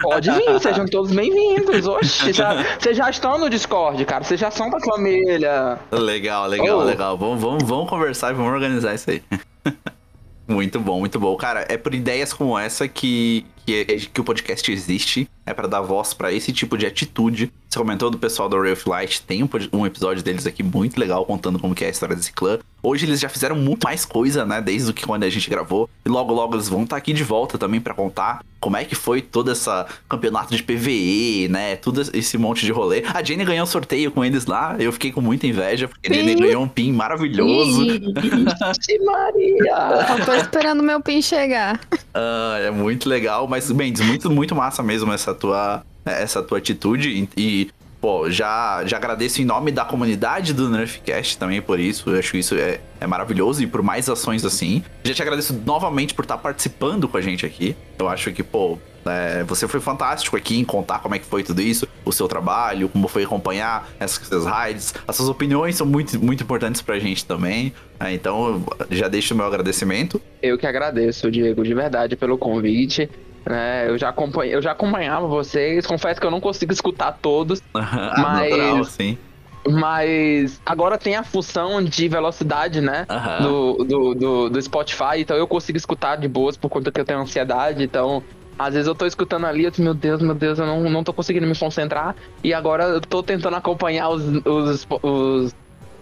Pode 0.00 0.30
vir, 0.30 0.60
sejam 0.60 0.86
todos 0.86 1.10
bem-vindos. 1.10 1.86
Oxe, 1.86 2.32
já, 2.32 2.62
vocês 2.78 2.96
já 2.96 3.10
estão 3.10 3.36
no 3.36 3.50
Discord, 3.50 4.04
cara. 4.04 4.22
Vocês 4.22 4.38
já 4.38 4.48
são 4.50 4.70
da 4.70 4.78
família. 4.78 5.78
Legal, 5.90 6.46
legal, 6.46 6.78
oh. 6.78 6.84
legal. 6.84 7.18
Vamos, 7.18 7.40
vamos, 7.40 7.64
vamos 7.64 7.90
conversar 7.90 8.30
e 8.30 8.34
vamos 8.34 8.52
organizar 8.52 8.94
isso 8.94 9.10
aí. 9.10 9.22
muito 10.46 10.78
bom, 10.78 11.00
muito 11.00 11.18
bom. 11.18 11.36
Cara, 11.36 11.66
é 11.68 11.76
por 11.76 11.94
ideias 11.94 12.32
como 12.32 12.56
essa 12.56 12.86
que, 12.86 13.44
que, 13.68 13.84
que 14.14 14.20
o 14.20 14.24
podcast 14.24 14.72
existe. 14.72 15.28
É 15.44 15.52
para 15.52 15.68
dar 15.68 15.82
voz 15.82 16.14
para 16.14 16.32
esse 16.32 16.52
tipo 16.52 16.76
de 16.78 16.86
atitude. 16.86 17.52
Você 17.68 17.78
comentou 17.78 18.10
do 18.10 18.18
pessoal 18.18 18.48
do 18.48 18.60
Ray 18.60 18.72
of 18.72 18.88
Light. 18.88 19.22
Tem 19.22 19.42
um, 19.42 19.48
um 19.72 19.86
episódio 19.86 20.22
deles 20.22 20.46
aqui 20.46 20.62
muito 20.62 20.98
legal 20.98 21.24
contando 21.26 21.58
como 21.58 21.74
que 21.74 21.84
é 21.84 21.88
a 21.88 21.90
história 21.90 22.16
desse 22.16 22.32
clã. 22.32 22.58
Hoje 22.82 23.04
eles 23.04 23.20
já 23.20 23.28
fizeram 23.28 23.56
muito 23.56 23.84
mais 23.84 24.04
coisa, 24.04 24.44
né? 24.44 24.60
Desde 24.60 24.90
o 24.90 24.94
que 24.94 25.04
quando 25.04 25.24
a 25.24 25.28
gente 25.28 25.50
gravou. 25.50 25.88
E 26.04 26.08
logo, 26.08 26.32
logo 26.32 26.54
eles 26.54 26.68
vão 26.68 26.84
estar 26.84 26.96
tá 26.96 26.98
aqui 26.98 27.12
de 27.12 27.24
volta 27.24 27.58
também 27.58 27.80
para 27.80 27.92
contar 27.92 28.40
como 28.60 28.76
é 28.76 28.84
que 28.84 28.94
foi 28.94 29.22
todo 29.22 29.52
esse 29.52 29.68
campeonato 30.08 30.54
de 30.54 30.62
PVE, 30.62 31.48
né? 31.48 31.76
Tudo 31.76 32.02
esse 32.12 32.36
monte 32.36 32.64
de 32.64 32.72
rolê. 32.72 33.04
A 33.14 33.22
Jenny 33.22 33.44
ganhou 33.44 33.64
um 33.64 33.66
sorteio 33.66 34.10
com 34.10 34.24
eles 34.24 34.46
lá. 34.46 34.76
Eu 34.78 34.92
fiquei 34.92 35.12
com 35.12 35.20
muita 35.20 35.46
inveja, 35.46 35.88
porque 35.88 36.10
a 36.10 36.14
Jenny 36.14 36.34
ganhou 36.34 36.62
um 36.62 36.68
pin 36.68 36.92
maravilhoso. 36.92 37.84
Ixi, 37.86 38.98
Maria! 39.04 40.16
Eu 40.18 40.24
tô 40.24 40.34
esperando 40.34 40.82
meu 40.82 41.00
pin 41.00 41.22
chegar. 41.22 41.80
Ah, 42.14 42.58
é 42.60 42.70
muito 42.70 43.08
legal. 43.08 43.46
Mas, 43.46 43.57
Mendes, 43.70 44.04
muito, 44.04 44.30
muito 44.30 44.54
massa 44.54 44.82
mesmo 44.82 45.12
essa 45.12 45.34
tua, 45.34 45.82
essa 46.04 46.42
tua 46.42 46.58
atitude. 46.58 47.28
E, 47.36 47.70
Pô, 48.00 48.30
já, 48.30 48.84
já 48.86 48.96
agradeço 48.96 49.42
em 49.42 49.44
nome 49.44 49.72
da 49.72 49.84
comunidade 49.84 50.54
do 50.54 50.70
Nerfcast 50.70 51.36
também 51.36 51.60
por 51.60 51.80
isso. 51.80 52.08
Eu 52.08 52.18
acho 52.18 52.36
isso 52.36 52.54
é, 52.54 52.78
é 53.00 53.06
maravilhoso 53.08 53.60
e 53.60 53.66
por 53.66 53.82
mais 53.82 54.08
ações 54.08 54.44
assim. 54.44 54.84
Já 55.02 55.14
te 55.14 55.22
agradeço 55.22 55.60
novamente 55.66 56.14
por 56.14 56.22
estar 56.24 56.38
participando 56.38 57.08
com 57.08 57.16
a 57.16 57.20
gente 57.20 57.44
aqui. 57.44 57.74
Eu 57.98 58.08
acho 58.08 58.32
que, 58.32 58.44
pô, 58.44 58.78
é, 59.04 59.42
você 59.42 59.66
foi 59.66 59.80
fantástico 59.80 60.36
aqui 60.36 60.56
em 60.58 60.64
contar 60.64 61.00
como 61.00 61.16
é 61.16 61.18
que 61.18 61.24
foi 61.24 61.42
tudo 61.42 61.60
isso, 61.60 61.88
o 62.04 62.12
seu 62.12 62.28
trabalho, 62.28 62.88
como 62.88 63.08
foi 63.08 63.24
acompanhar 63.24 63.88
essas 63.98 64.44
raids. 64.44 64.94
As 65.06 65.16
suas 65.16 65.28
opiniões 65.28 65.74
são 65.74 65.86
muito, 65.86 66.22
muito 66.22 66.44
importantes 66.44 66.80
pra 66.80 67.00
gente 67.00 67.24
também. 67.24 67.72
É, 67.98 68.12
então, 68.12 68.64
já 68.90 69.08
deixo 69.08 69.34
o 69.34 69.36
meu 69.36 69.46
agradecimento. 69.46 70.20
Eu 70.40 70.56
que 70.56 70.68
agradeço, 70.68 71.28
Diego, 71.32 71.64
de 71.64 71.74
verdade, 71.74 72.14
pelo 72.14 72.38
convite. 72.38 73.10
É, 73.48 73.86
eu, 73.88 73.96
já 73.96 74.10
acompanhei, 74.10 74.54
eu 74.54 74.60
já 74.60 74.72
acompanhava 74.72 75.26
vocês, 75.26 75.86
confesso 75.86 76.20
que 76.20 76.26
eu 76.26 76.30
não 76.30 76.40
consigo 76.40 76.72
escutar 76.72 77.12
todos, 77.12 77.62
mas. 77.72 78.50
Natural, 78.50 78.84
sim. 78.84 79.18
Mas 79.66 80.60
agora 80.64 80.96
tem 80.96 81.16
a 81.16 81.22
função 81.22 81.82
de 81.82 82.08
velocidade, 82.08 82.80
né? 82.80 83.06
Do, 83.42 83.84
do, 83.84 84.14
do, 84.14 84.48
do, 84.48 84.62
Spotify, 84.62 85.18
então 85.18 85.36
eu 85.36 85.46
consigo 85.46 85.76
escutar 85.76 86.16
de 86.16 86.28
boas 86.28 86.56
por 86.56 86.70
conta 86.70 86.90
que 86.90 87.00
eu 87.00 87.04
tenho 87.04 87.20
ansiedade. 87.20 87.82
Então, 87.82 88.22
às 88.58 88.72
vezes 88.74 88.88
eu 88.88 88.94
tô 88.94 89.04
escutando 89.04 89.46
ali, 89.46 89.64
eu 89.64 89.72
tô, 89.72 89.82
meu 89.82 89.92
Deus, 89.94 90.22
meu 90.22 90.34
Deus, 90.34 90.58
eu 90.58 90.64
não, 90.64 90.88
não 90.88 91.04
tô 91.04 91.12
conseguindo 91.12 91.46
me 91.46 91.56
concentrar. 91.56 92.16
E 92.42 92.54
agora 92.54 92.84
eu 92.84 93.00
tô 93.00 93.22
tentando 93.22 93.56
acompanhar 93.56 94.08
os, 94.08 94.22
os, 94.46 94.86
os 95.02 95.54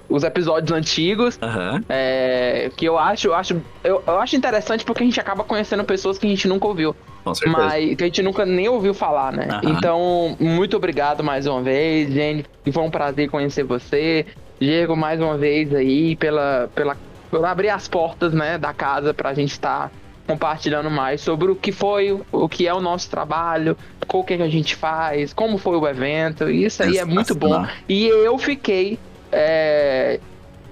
os 0.09 0.23
episódios 0.23 0.73
antigos. 0.73 1.39
Uhum. 1.43 1.83
É, 1.89 2.71
que 2.77 2.85
eu 2.85 2.99
acho, 2.99 3.29
eu 3.29 3.35
acho, 3.35 3.61
eu, 3.83 4.03
eu, 4.07 4.21
acho 4.21 4.37
interessante 4.37 4.85
porque 4.85 5.03
a 5.03 5.07
gente 5.07 5.21
acaba 5.21 5.45
conhecendo 5.45 5.85
pessoas 5.85 6.19
que 6.19 6.27
a 6.27 6.31
gente 6.31 6.49
nunca 6.49 6.67
ouviu. 6.67 6.95
Com 7.25 7.35
certeza. 7.35 7.57
Mas 7.57 7.97
que 7.97 8.05
a 8.05 8.07
gente 8.07 8.23
nunca 8.23 8.47
nem 8.47 8.69
ouviu 8.69 8.95
falar, 8.95 9.33
né? 9.33 9.61
Uhum. 9.63 9.71
Então, 9.71 10.37
muito 10.39 10.77
obrigado 10.77 11.25
mais 11.25 11.47
uma 11.47 11.63
vez, 11.63 12.13
gente. 12.13 12.47
Foi 12.73 12.83
um 12.83 12.91
prazer 12.91 13.29
conhecer 13.29 13.65
você. 13.65 14.27
Diego, 14.61 14.97
mais 14.97 15.21
uma 15.21 15.37
vez 15.37 15.75
aí, 15.75 16.17
pela, 16.17 16.71
pela, 16.75 16.97
por 17.31 17.45
abrir 17.45 17.69
as 17.69 17.87
portas, 17.87 18.33
né, 18.33 18.57
da 18.57 18.73
casa 18.73 19.13
pra 19.13 19.35
gente 19.35 19.53
estar. 19.53 19.91
Tá 19.91 20.07
compartilhando 20.27 20.91
mais 20.91 21.21
sobre 21.21 21.51
o 21.51 21.55
que 21.55 21.71
foi, 21.71 22.21
o 22.33 22.49
que 22.49 22.67
é 22.67 22.75
o 22.75 22.81
nosso 22.81 23.09
trabalho, 23.09 23.77
o 24.13 24.25
que 24.25 24.35
a 24.35 24.49
gente 24.49 24.75
faz, 24.75 25.33
como 25.33 25.57
foi 25.57 25.77
o 25.77 25.87
evento. 25.87 26.51
Isso 26.51 26.83
aí 26.83 26.99
é 26.99 27.05
muito 27.05 27.35
bom. 27.35 27.65
E 27.89 28.07
eu 28.07 28.37
fiquei 28.39 28.99
é, 29.33 30.21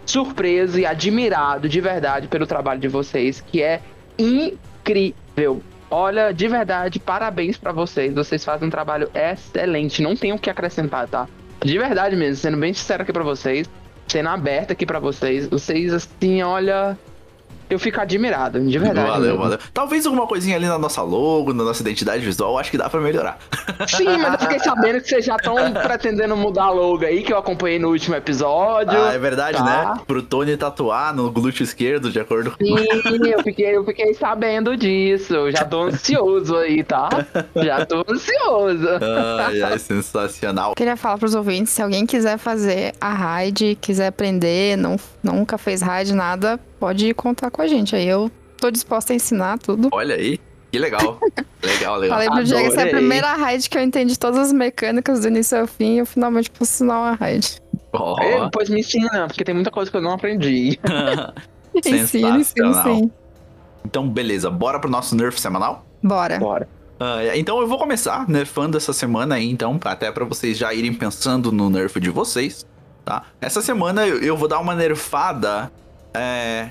surpreso 0.07 0.79
e 0.79 0.87
admirado 0.87 1.69
de 1.69 1.81
verdade 1.81 2.29
pelo 2.29 2.47
trabalho 2.47 2.81
de 2.81 2.89
vocês, 2.89 3.41
que 3.41 3.63
é 3.63 3.81
incrível. 4.19 5.63
Olha, 5.91 6.33
de 6.33 6.49
verdade, 6.49 6.99
parabéns 6.99 7.57
para 7.57 7.73
vocês. 7.73 8.13
Vocês 8.15 8.45
fazem 8.45 8.67
um 8.67 8.71
trabalho 8.71 9.09
excelente. 9.15 10.03
Não 10.03 10.17
tenho 10.17 10.37
o 10.37 10.39
que 10.39 10.51
acrescentar, 10.51 11.07
tá? 11.09 11.29
De 11.65 11.79
verdade 11.79 12.17
mesmo, 12.17 12.37
sendo 12.37 12.57
bem 12.57 12.73
sincero 12.73 13.03
aqui 13.03 13.13
para 13.13 13.23
vocês, 13.23 13.69
sendo 14.09 14.29
aberto 14.29 14.73
aqui 14.73 14.85
para 14.85 14.99
vocês. 14.99 15.47
Vocês, 15.47 15.93
assim, 15.93 16.43
olha, 16.43 16.99
eu 17.69 17.79
fico 17.79 18.01
admirado, 18.01 18.61
de 18.61 18.79
verdade. 18.79 19.09
Valeu, 19.09 19.31
mesmo. 19.31 19.43
valeu. 19.43 19.59
Talvez 19.73 20.07
alguma 20.07 20.27
coisinha 20.27 20.57
ali 20.57 20.67
na 20.67 20.79
nossa 20.79 21.03
logo, 21.03 21.53
na 21.53 21.65
nossa 21.65 21.83
identidade 21.83 22.25
visual, 22.25 22.59
acho 22.59 22.71
que 22.71 22.79
dá 22.79 22.89
pra 22.89 23.01
melhorar. 23.01 23.39
Sim, 23.87 24.05
mas 24.05 24.35
eu 24.35 24.39
fiquei 24.39 24.59
sabendo 24.59 25.01
que 25.01 25.09
vocês 25.09 25.25
já 25.25 25.37
estão 25.37 25.57
pretendendo 25.83 26.37
mudar 26.37 26.65
a 26.65 26.71
logo 26.71 27.05
aí, 27.05 27.23
que 27.23 27.33
eu 27.33 27.39
acompanhei 27.39 27.79
no 27.79 27.89
último 27.89 28.15
episódio. 28.17 28.99
Ah, 28.99 29.13
é 29.13 29.19
verdade, 29.19 29.59
tá? 29.59 29.65
né? 29.65 30.01
Pro 30.07 30.23
Tony 30.23 30.57
tatuar 30.57 31.15
no 31.15 31.31
glúteo 31.31 31.65
esquerdo, 31.65 32.11
de 32.11 32.21
acordo 32.21 32.51
com... 32.51 32.65
Sim, 32.65 32.75
eu 33.31 33.43
fiquei, 33.43 33.77
eu 33.77 33.85
fiquei 33.85 34.15
sabendo 34.15 34.77
disso. 34.77 35.51
Já 35.51 35.65
tô 35.65 35.85
ansioso 35.85 36.57
aí, 36.57 36.83
tá? 36.83 37.09
Já 37.57 37.85
tô 37.87 38.05
ansioso. 38.09 38.89
Ai, 39.45 39.63
ai, 39.63 39.79
sensacional. 39.79 40.75
Queria 40.75 40.97
falar 40.97 41.19
pros 41.19 41.35
ouvintes, 41.35 41.73
se 41.73 41.83
alguém 41.83 42.07
quiser 42.07 42.39
fazer 42.39 42.95
a 43.01 43.13
raid, 43.13 43.77
quiser 43.81 44.09
aprender, 44.09 44.77
não, 44.77 44.97
nunca 45.23 45.59
fez 45.59 45.83
raid, 45.83 46.15
nada 46.15 46.59
pode 46.79 47.13
contar 47.15 47.51
com 47.51 47.63
a 47.63 47.67
gente. 47.67 47.95
Aí 47.95 48.07
eu 48.07 48.31
tô 48.59 48.71
disposta 48.71 49.13
a 49.13 49.17
ensinar 49.17 49.59
tudo. 49.59 49.89
Olha 49.93 50.15
aí. 50.15 50.39
Que 50.71 50.79
legal. 50.79 51.21
legal, 51.63 51.97
legal. 51.99 52.19
Falei 52.19 52.31
pro 52.31 52.45
Diego, 52.45 52.67
essa 52.67 52.83
é 52.83 52.85
a 52.89 52.91
primeira 52.91 53.33
raid 53.35 53.71
que 53.71 53.79
eu 53.79 53.83
entendi 53.83 54.19
todas 54.19 54.39
as 54.39 54.53
mecânicas 54.53 55.21
do 55.21 55.29
início 55.29 55.61
ao 55.61 55.67
fim 55.67 55.95
e 55.95 55.99
eu 55.99 56.07
finalmente 56.07 56.51
posso 56.51 56.73
ensinar 56.73 56.99
uma 57.01 57.13
raid. 57.15 57.61
Oh. 57.93 58.21
É, 58.21 58.51
pois 58.53 58.69
me 58.69 58.81
ensina, 58.81 59.29
porque 59.29 59.45
tem 59.45 59.55
muita 59.55 59.71
coisa 59.71 59.89
que 59.91 59.97
eu 59.97 60.03
não 60.03 60.13
aprendi. 60.13 60.79
ensina, 61.75 62.39
ensina, 62.39 62.83
sim. 62.83 63.11
Então, 63.85 64.09
beleza. 64.09 64.51
Bora 64.51 64.81
pro 64.81 64.91
nosso 64.91 65.15
Nerf 65.15 65.41
semanal? 65.41 65.87
Bora. 66.03 66.39
Bora. 66.41 66.69
Uh, 66.95 67.37
então 67.37 67.61
eu 67.61 67.67
vou 67.67 67.79
começar 67.79 68.29
nerfando 68.29 68.77
essa 68.77 68.93
semana 68.93 69.35
aí, 69.35 69.51
então, 69.51 69.79
até 69.85 70.11
para 70.13 70.25
vocês 70.25 70.57
já 70.57 70.73
irem 70.73 70.95
pensando 70.95 71.51
no 71.51 71.69
nerf 71.69 71.99
de 71.99 72.09
vocês, 72.09 72.65
tá? 73.05 73.25
Essa 73.41 73.61
semana 73.61 74.07
eu, 74.07 74.19
eu 74.23 74.37
vou 74.37 74.49
dar 74.49 74.61
uma 74.61 74.75
nerfada 74.75 75.73
é. 76.15 76.71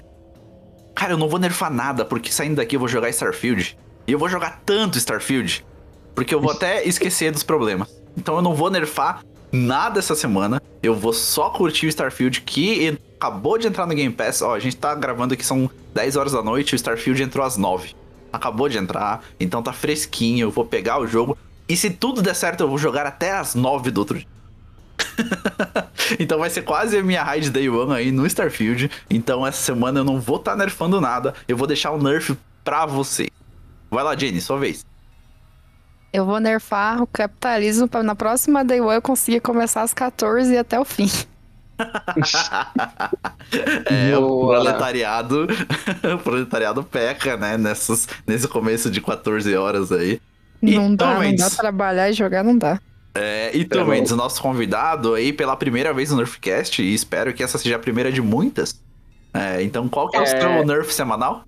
Cara, 0.95 1.13
eu 1.13 1.17
não 1.17 1.27
vou 1.27 1.39
nerfar 1.39 1.71
nada, 1.71 2.05
porque 2.05 2.31
saindo 2.31 2.55
daqui 2.55 2.75
eu 2.75 2.79
vou 2.79 2.87
jogar 2.87 3.09
Starfield. 3.09 3.77
E 4.07 4.11
eu 4.11 4.19
vou 4.19 4.29
jogar 4.29 4.61
tanto 4.65 4.97
Starfield, 4.97 5.65
porque 6.13 6.33
eu 6.33 6.41
vou 6.41 6.51
até 6.51 6.83
esquecer 6.87 7.31
dos 7.31 7.43
problemas. 7.43 7.89
Então 8.17 8.35
eu 8.35 8.41
não 8.41 8.53
vou 8.53 8.69
nerfar 8.69 9.23
nada 9.51 9.99
essa 9.99 10.15
semana. 10.15 10.61
Eu 10.81 10.95
vou 10.95 11.13
só 11.13 11.49
curtir 11.49 11.87
o 11.87 11.89
Starfield 11.89 12.41
que 12.41 12.97
acabou 13.15 13.57
de 13.57 13.67
entrar 13.67 13.85
no 13.85 13.93
Game 13.93 14.13
Pass. 14.13 14.41
Ó, 14.41 14.53
a 14.53 14.59
gente 14.59 14.75
tá 14.75 14.93
gravando 14.93 15.33
aqui, 15.33 15.45
são 15.45 15.69
10 15.93 16.15
horas 16.15 16.31
da 16.33 16.43
noite, 16.43 16.73
o 16.73 16.75
Starfield 16.75 17.23
entrou 17.23 17.45
às 17.45 17.57
9. 17.57 17.95
Acabou 18.31 18.67
de 18.67 18.77
entrar, 18.77 19.23
então 19.39 19.61
tá 19.61 19.71
fresquinho, 19.71 20.47
eu 20.47 20.51
vou 20.51 20.65
pegar 20.65 20.99
o 20.99 21.07
jogo. 21.07 21.37
E 21.69 21.77
se 21.77 21.89
tudo 21.89 22.21
der 22.21 22.35
certo, 22.35 22.61
eu 22.61 22.67
vou 22.67 22.77
jogar 22.77 23.05
até 23.05 23.31
às 23.31 23.55
9 23.55 23.91
do 23.91 23.99
outro 23.99 24.17
dia. 24.17 24.27
então 26.19 26.39
vai 26.39 26.49
ser 26.49 26.63
quase 26.63 26.97
a 26.97 27.03
minha 27.03 27.23
raid 27.23 27.49
day 27.49 27.69
one 27.69 27.93
aí 27.93 28.11
no 28.11 28.25
Starfield. 28.25 28.89
Então 29.09 29.45
essa 29.45 29.61
semana 29.61 29.99
eu 29.99 30.03
não 30.03 30.19
vou 30.19 30.37
estar 30.37 30.51
tá 30.51 30.57
nerfando 30.57 30.99
nada. 30.99 31.33
Eu 31.47 31.57
vou 31.57 31.67
deixar 31.67 31.91
o 31.91 32.01
nerf 32.01 32.37
pra 32.63 32.85
você. 32.85 33.29
Vai 33.89 34.03
lá, 34.03 34.15
Jenny, 34.15 34.41
sua 34.41 34.57
vez. 34.57 34.85
Eu 36.11 36.25
vou 36.25 36.39
nerfar 36.39 37.01
o 37.01 37.07
capitalismo 37.07 37.87
para 37.87 38.03
na 38.03 38.15
próxima 38.15 38.63
day 38.63 38.79
one 38.79 38.95
eu 38.95 39.01
conseguir 39.01 39.39
começar 39.39 39.81
às 39.81 39.93
14 39.93 40.53
e 40.53 40.57
até 40.57 40.79
o 40.79 40.85
fim. 40.85 41.09
é, 43.85 44.15
Boa. 44.15 44.27
o 44.27 44.47
proletariado, 44.47 45.47
o 46.13 46.17
proletariado 46.19 46.83
peca, 46.83 47.35
né, 47.35 47.57
nessas, 47.57 48.07
nesse 48.27 48.47
começo 48.47 48.91
de 48.91 49.01
14 49.01 49.55
horas 49.55 49.91
aí. 49.91 50.21
Não 50.61 50.95
dá, 50.95 51.19
não 51.19 51.35
dá 51.35 51.49
trabalhar 51.49 52.09
e 52.09 52.13
jogar, 52.13 52.43
não 52.43 52.57
dá. 52.57 52.79
É, 53.15 53.55
e 53.55 53.63
também, 53.63 54.03
é 54.03 54.13
o 54.13 54.15
nosso 54.15 54.41
convidado 54.41 55.13
aí 55.13 55.31
pela 55.31 55.55
primeira 55.55 55.93
vez 55.93 56.09
no 56.09 56.17
Nerfcast, 56.17 56.81
e 56.81 56.93
espero 56.93 57.33
que 57.33 57.43
essa 57.43 57.57
seja 57.57 57.75
a 57.75 57.79
primeira 57.79 58.11
de 58.11 58.21
muitas. 58.21 58.81
É, 59.33 59.61
então, 59.61 59.87
qual 59.87 60.09
que 60.09 60.17
é, 60.17 60.19
é... 60.19 60.23
o 60.23 60.27
seu 60.27 60.65
Nerf 60.65 60.93
semanal? 60.93 61.43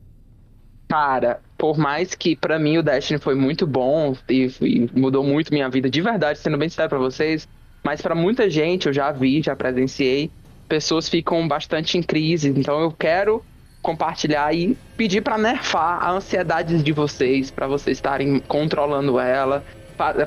Cara, 0.87 1.39
por 1.57 1.77
mais 1.77 2.13
que 2.13 2.35
para 2.35 2.59
mim 2.59 2.77
o 2.77 2.83
Destiny 2.83 3.19
foi 3.19 3.33
muito 3.33 3.65
bom 3.65 4.15
e, 4.29 4.51
e, 4.61 4.89
mudou 4.93 5.23
muito 5.23 5.51
minha 5.51 5.67
vida, 5.67 5.89
de 5.89 6.01
verdade, 6.01 6.37
sendo 6.37 6.57
bem 6.57 6.69
sincero 6.69 6.89
pra 6.89 6.99
vocês, 6.99 7.47
mas 7.83 8.01
para 8.01 8.13
muita 8.13 8.49
gente, 8.49 8.87
eu 8.87 8.93
já 8.93 9.11
vi, 9.11 9.41
já 9.41 9.55
presenciei, 9.55 10.29
pessoas 10.67 11.09
ficam 11.09 11.47
bastante 11.47 11.97
em 11.97 12.03
crise. 12.03 12.49
Então 12.49 12.79
eu 12.81 12.91
quero 12.91 13.43
compartilhar 13.81 14.53
e 14.53 14.75
pedir 14.97 15.21
para 15.21 15.37
nerfar 15.37 16.03
a 16.03 16.11
ansiedade 16.11 16.81
de 16.81 16.91
vocês, 16.91 17.51
para 17.51 17.67
vocês 17.67 17.97
estarem 17.97 18.39
controlando 18.39 19.19
ela, 19.19 19.63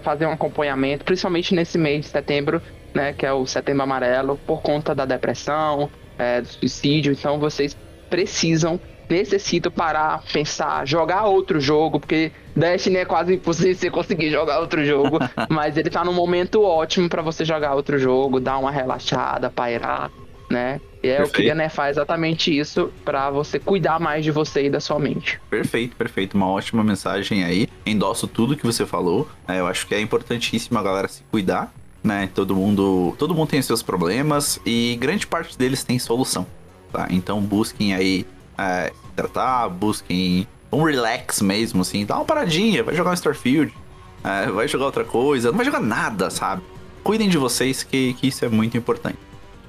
fazer 0.03 0.27
um 0.27 0.33
acompanhamento, 0.33 1.05
principalmente 1.05 1.55
nesse 1.55 1.79
mês 1.79 2.05
de 2.05 2.11
setembro, 2.11 2.63
né, 2.95 3.13
que 3.13 3.27
é 3.27 3.33
o 3.33 3.47
setembro 3.47 3.83
amarelo, 3.83 4.39
por 4.47 4.63
conta 4.63 4.95
da 4.95 5.05
depressão, 5.05 5.91
é, 6.19 6.41
do 6.41 6.49
suicídio. 6.49 7.13
Então 7.13 7.39
vocês 7.39 7.77
precisam, 8.09 8.81
necessitam 9.09 9.71
parar, 9.71 10.23
pensar, 10.33 10.87
jogar 10.87 11.27
outro 11.27 11.61
jogo, 11.61 12.01
porque 12.01 12.33
Destiny 12.57 12.97
é 12.99 13.05
quase 13.05 13.35
impossível 13.35 13.75
você 13.75 13.91
conseguir 13.91 14.31
jogar 14.31 14.59
outro 14.61 14.85
jogo, 14.85 15.19
mas 15.49 15.77
ele 15.77 15.91
tá 15.91 16.05
num 16.05 16.13
momento 16.13 16.63
ótimo 16.63 17.09
para 17.09 17.23
você 17.23 17.45
jogar 17.45 17.75
outro 17.75 17.99
jogo, 17.99 18.41
dar 18.41 18.59
uma 18.59 18.71
relaxada, 18.71 19.51
pairar, 19.51 20.11
né? 20.51 20.81
E 21.03 21.09
é, 21.09 21.23
eu 21.23 21.29
queria 21.29 21.55
nerfar 21.55 21.91
exatamente 21.91 22.57
isso 22.57 22.93
para 23.05 23.31
você 23.31 23.59
cuidar 23.59 24.01
mais 24.01 24.25
de 24.25 24.31
você 24.31 24.67
e 24.67 24.71
da 24.71 24.81
sua 24.81 24.99
mente. 24.99 25.41
Perfeito, 25.49 25.97
perfeito. 25.97 26.37
Uma 26.37 26.49
ótima 26.49 26.83
mensagem 26.83 27.45
aí. 27.45 27.69
Endosso 27.87 28.27
tudo 28.27 28.57
que 28.57 28.65
você 28.65 28.85
falou. 28.85 29.29
É, 29.47 29.61
eu 29.61 29.67
acho 29.67 29.87
que 29.87 29.95
é 29.95 30.01
importantíssimo 30.01 30.79
a 30.79 30.83
galera 30.83 31.09
se 31.09 31.23
cuidar, 31.31 31.73
né? 32.03 32.29
Todo 32.35 32.55
mundo, 32.55 33.15
todo 33.19 33.35
mundo 33.35 33.49
tem 33.49 33.63
seus 33.63 33.83
problemas 33.83 34.61
e 34.67 34.97
grande 35.01 35.27
parte 35.27 35.57
deles 35.57 35.85
tem 35.85 35.99
solução, 35.99 36.47
tá? 36.93 37.07
Então 37.11 37.41
busquem 37.41 37.95
aí 37.95 38.27
é, 38.57 38.93
tratar, 39.15 39.69
busquem 39.69 40.47
um 40.73 40.83
relax 40.83 41.41
mesmo, 41.41 41.83
assim. 41.83 42.05
Dá 42.05 42.17
uma 42.17 42.25
paradinha, 42.25 42.83
vai 42.83 42.95
jogar 42.95 43.11
um 43.11 43.15
Starfield, 43.15 43.73
é, 44.25 44.47
vai 44.51 44.67
jogar 44.67 44.87
outra 44.87 45.05
coisa, 45.05 45.51
não 45.51 45.57
vai 45.57 45.65
jogar 45.65 45.81
nada, 45.81 46.29
sabe? 46.29 46.63
Cuidem 47.05 47.29
de 47.29 47.39
vocês 47.39 47.83
que, 47.83 48.15
que 48.15 48.29
isso 48.29 48.45
é 48.45 48.49
muito 48.49 48.77
importante. 48.77 49.28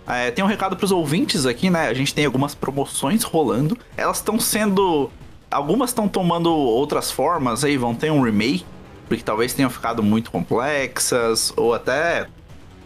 É, 0.09 0.31
tem 0.31 0.43
um 0.43 0.47
recado 0.47 0.75
para 0.75 0.85
os 0.85 0.91
ouvintes 0.91 1.45
aqui, 1.45 1.69
né? 1.69 1.87
A 1.87 1.93
gente 1.93 2.13
tem 2.13 2.25
algumas 2.25 2.55
promoções 2.55 3.23
rolando. 3.23 3.77
Elas 3.95 4.17
estão 4.17 4.39
sendo. 4.39 5.11
Algumas 5.51 5.91
estão 5.91 6.07
tomando 6.07 6.51
outras 6.51 7.11
formas 7.11 7.63
aí, 7.63 7.77
vão 7.77 7.95
ter 7.95 8.11
um 8.11 8.21
remake, 8.21 8.65
porque 9.07 9.23
talvez 9.23 9.53
tenham 9.53 9.69
ficado 9.69 10.03
muito 10.03 10.29
complexas, 10.29 11.51
ou 11.55 11.73
até 11.73 12.27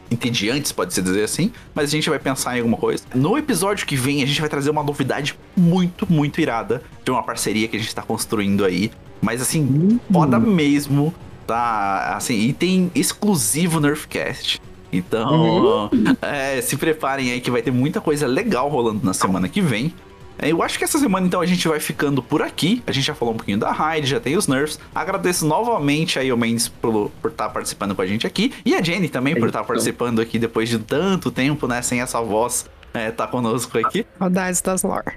entediantes, 0.10 0.72
pode-se 0.72 1.02
dizer 1.02 1.24
assim, 1.24 1.52
mas 1.74 1.90
a 1.90 1.92
gente 1.92 2.10
vai 2.10 2.20
pensar 2.20 2.56
em 2.56 2.60
alguma 2.60 2.78
coisa. 2.78 3.04
No 3.14 3.38
episódio 3.38 3.86
que 3.86 3.96
vem, 3.96 4.24
a 4.24 4.26
gente 4.26 4.40
vai 4.40 4.50
trazer 4.50 4.70
uma 4.70 4.84
novidade 4.84 5.38
muito, 5.58 6.10
muito 6.12 6.40
irada 6.40 6.84
de 7.04 7.12
uma 7.12 7.24
parceria 7.24 7.68
que 7.68 7.76
a 7.76 7.80
gente 7.80 7.94
tá 7.94 8.02
construindo 8.02 8.64
aí. 8.64 8.92
Mas 9.22 9.42
assim, 9.42 9.62
uhum. 9.62 10.00
foda 10.12 10.40
mesmo, 10.40 11.14
tá? 11.48 12.16
Assim, 12.16 12.36
e 12.36 12.54
tem 12.54 12.92
exclusivo 12.94 13.80
Nerfcast. 13.80 14.62
Então, 14.94 15.90
uhum. 15.92 16.16
é, 16.22 16.62
se 16.62 16.78
preparem 16.78 17.32
aí 17.32 17.42
que 17.42 17.50
vai 17.50 17.62
ter 17.62 17.72
muita 17.72 18.00
coisa 18.00 18.28
legal 18.28 18.70
rolando 18.70 19.04
na 19.04 19.14
semana 19.14 19.50
que 19.50 19.60
vem. 19.60 19.94
É, 20.38 20.52
eu 20.52 20.64
acho 20.64 20.78
que 20.78 20.84
essa 20.84 20.98
semana 20.98 21.26
então 21.26 21.42
a 21.42 21.46
gente 21.46 21.68
vai 21.68 21.80
ficando 21.80 22.22
por 22.22 22.42
aqui. 22.42 22.82
A 22.86 22.92
gente 22.92 23.06
já 23.06 23.16
falou 23.16 23.34
um 23.34 23.38
pouquinho 23.38 23.58
da 23.58 23.72
Raid, 23.72 24.08
já 24.08 24.20
tem 24.20 24.36
os 24.36 24.48
nerfs. 24.48 24.80
Agradeço 24.94 25.46
novamente 25.46 26.20
aí 26.20 26.32
o 26.32 26.38
Mendes 26.38 26.68
por, 26.68 27.12
por 27.22 27.32
estar 27.32 27.48
tá 27.48 27.50
participando 27.50 27.96
com 27.96 28.02
a 28.02 28.06
gente 28.06 28.26
aqui. 28.26 28.52
E 28.66 28.76
a 28.76 28.82
Jenny 28.82 29.10
também 29.10 29.36
por 29.36 29.48
estar 29.48 29.60
tá 29.60 29.66
participando 29.66 30.20
aqui 30.22 30.40
depois 30.40 30.70
de 30.70 30.80
tanto 30.80 31.32
tempo, 31.32 31.68
né? 31.68 31.82
Sem 31.82 32.02
essa 32.02 32.22
voz 32.22 32.66
é, 32.94 33.12
tá 33.12 33.28
conosco 33.28 33.78
aqui. 33.78 34.06
Saudades 34.18 34.62
das 34.62 34.84
lore. 34.84 35.14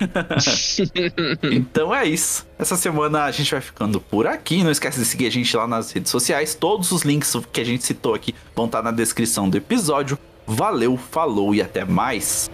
então 1.50 1.94
é 1.94 2.06
isso. 2.06 2.46
Essa 2.58 2.76
semana 2.76 3.24
a 3.24 3.30
gente 3.30 3.50
vai 3.50 3.60
ficando 3.60 4.00
por 4.00 4.26
aqui. 4.26 4.62
Não 4.62 4.70
esquece 4.70 4.98
de 4.98 5.04
seguir 5.04 5.26
a 5.26 5.30
gente 5.30 5.56
lá 5.56 5.66
nas 5.66 5.92
redes 5.92 6.10
sociais. 6.10 6.54
Todos 6.54 6.92
os 6.92 7.02
links 7.02 7.34
que 7.52 7.60
a 7.60 7.64
gente 7.64 7.84
citou 7.84 8.14
aqui 8.14 8.34
vão 8.54 8.66
estar 8.66 8.78
tá 8.78 8.84
na 8.84 8.90
descrição 8.90 9.48
do 9.48 9.56
episódio. 9.56 10.18
Valeu, 10.46 10.96
falou 10.96 11.54
e 11.54 11.62
até 11.62 11.84
mais. 11.84 12.50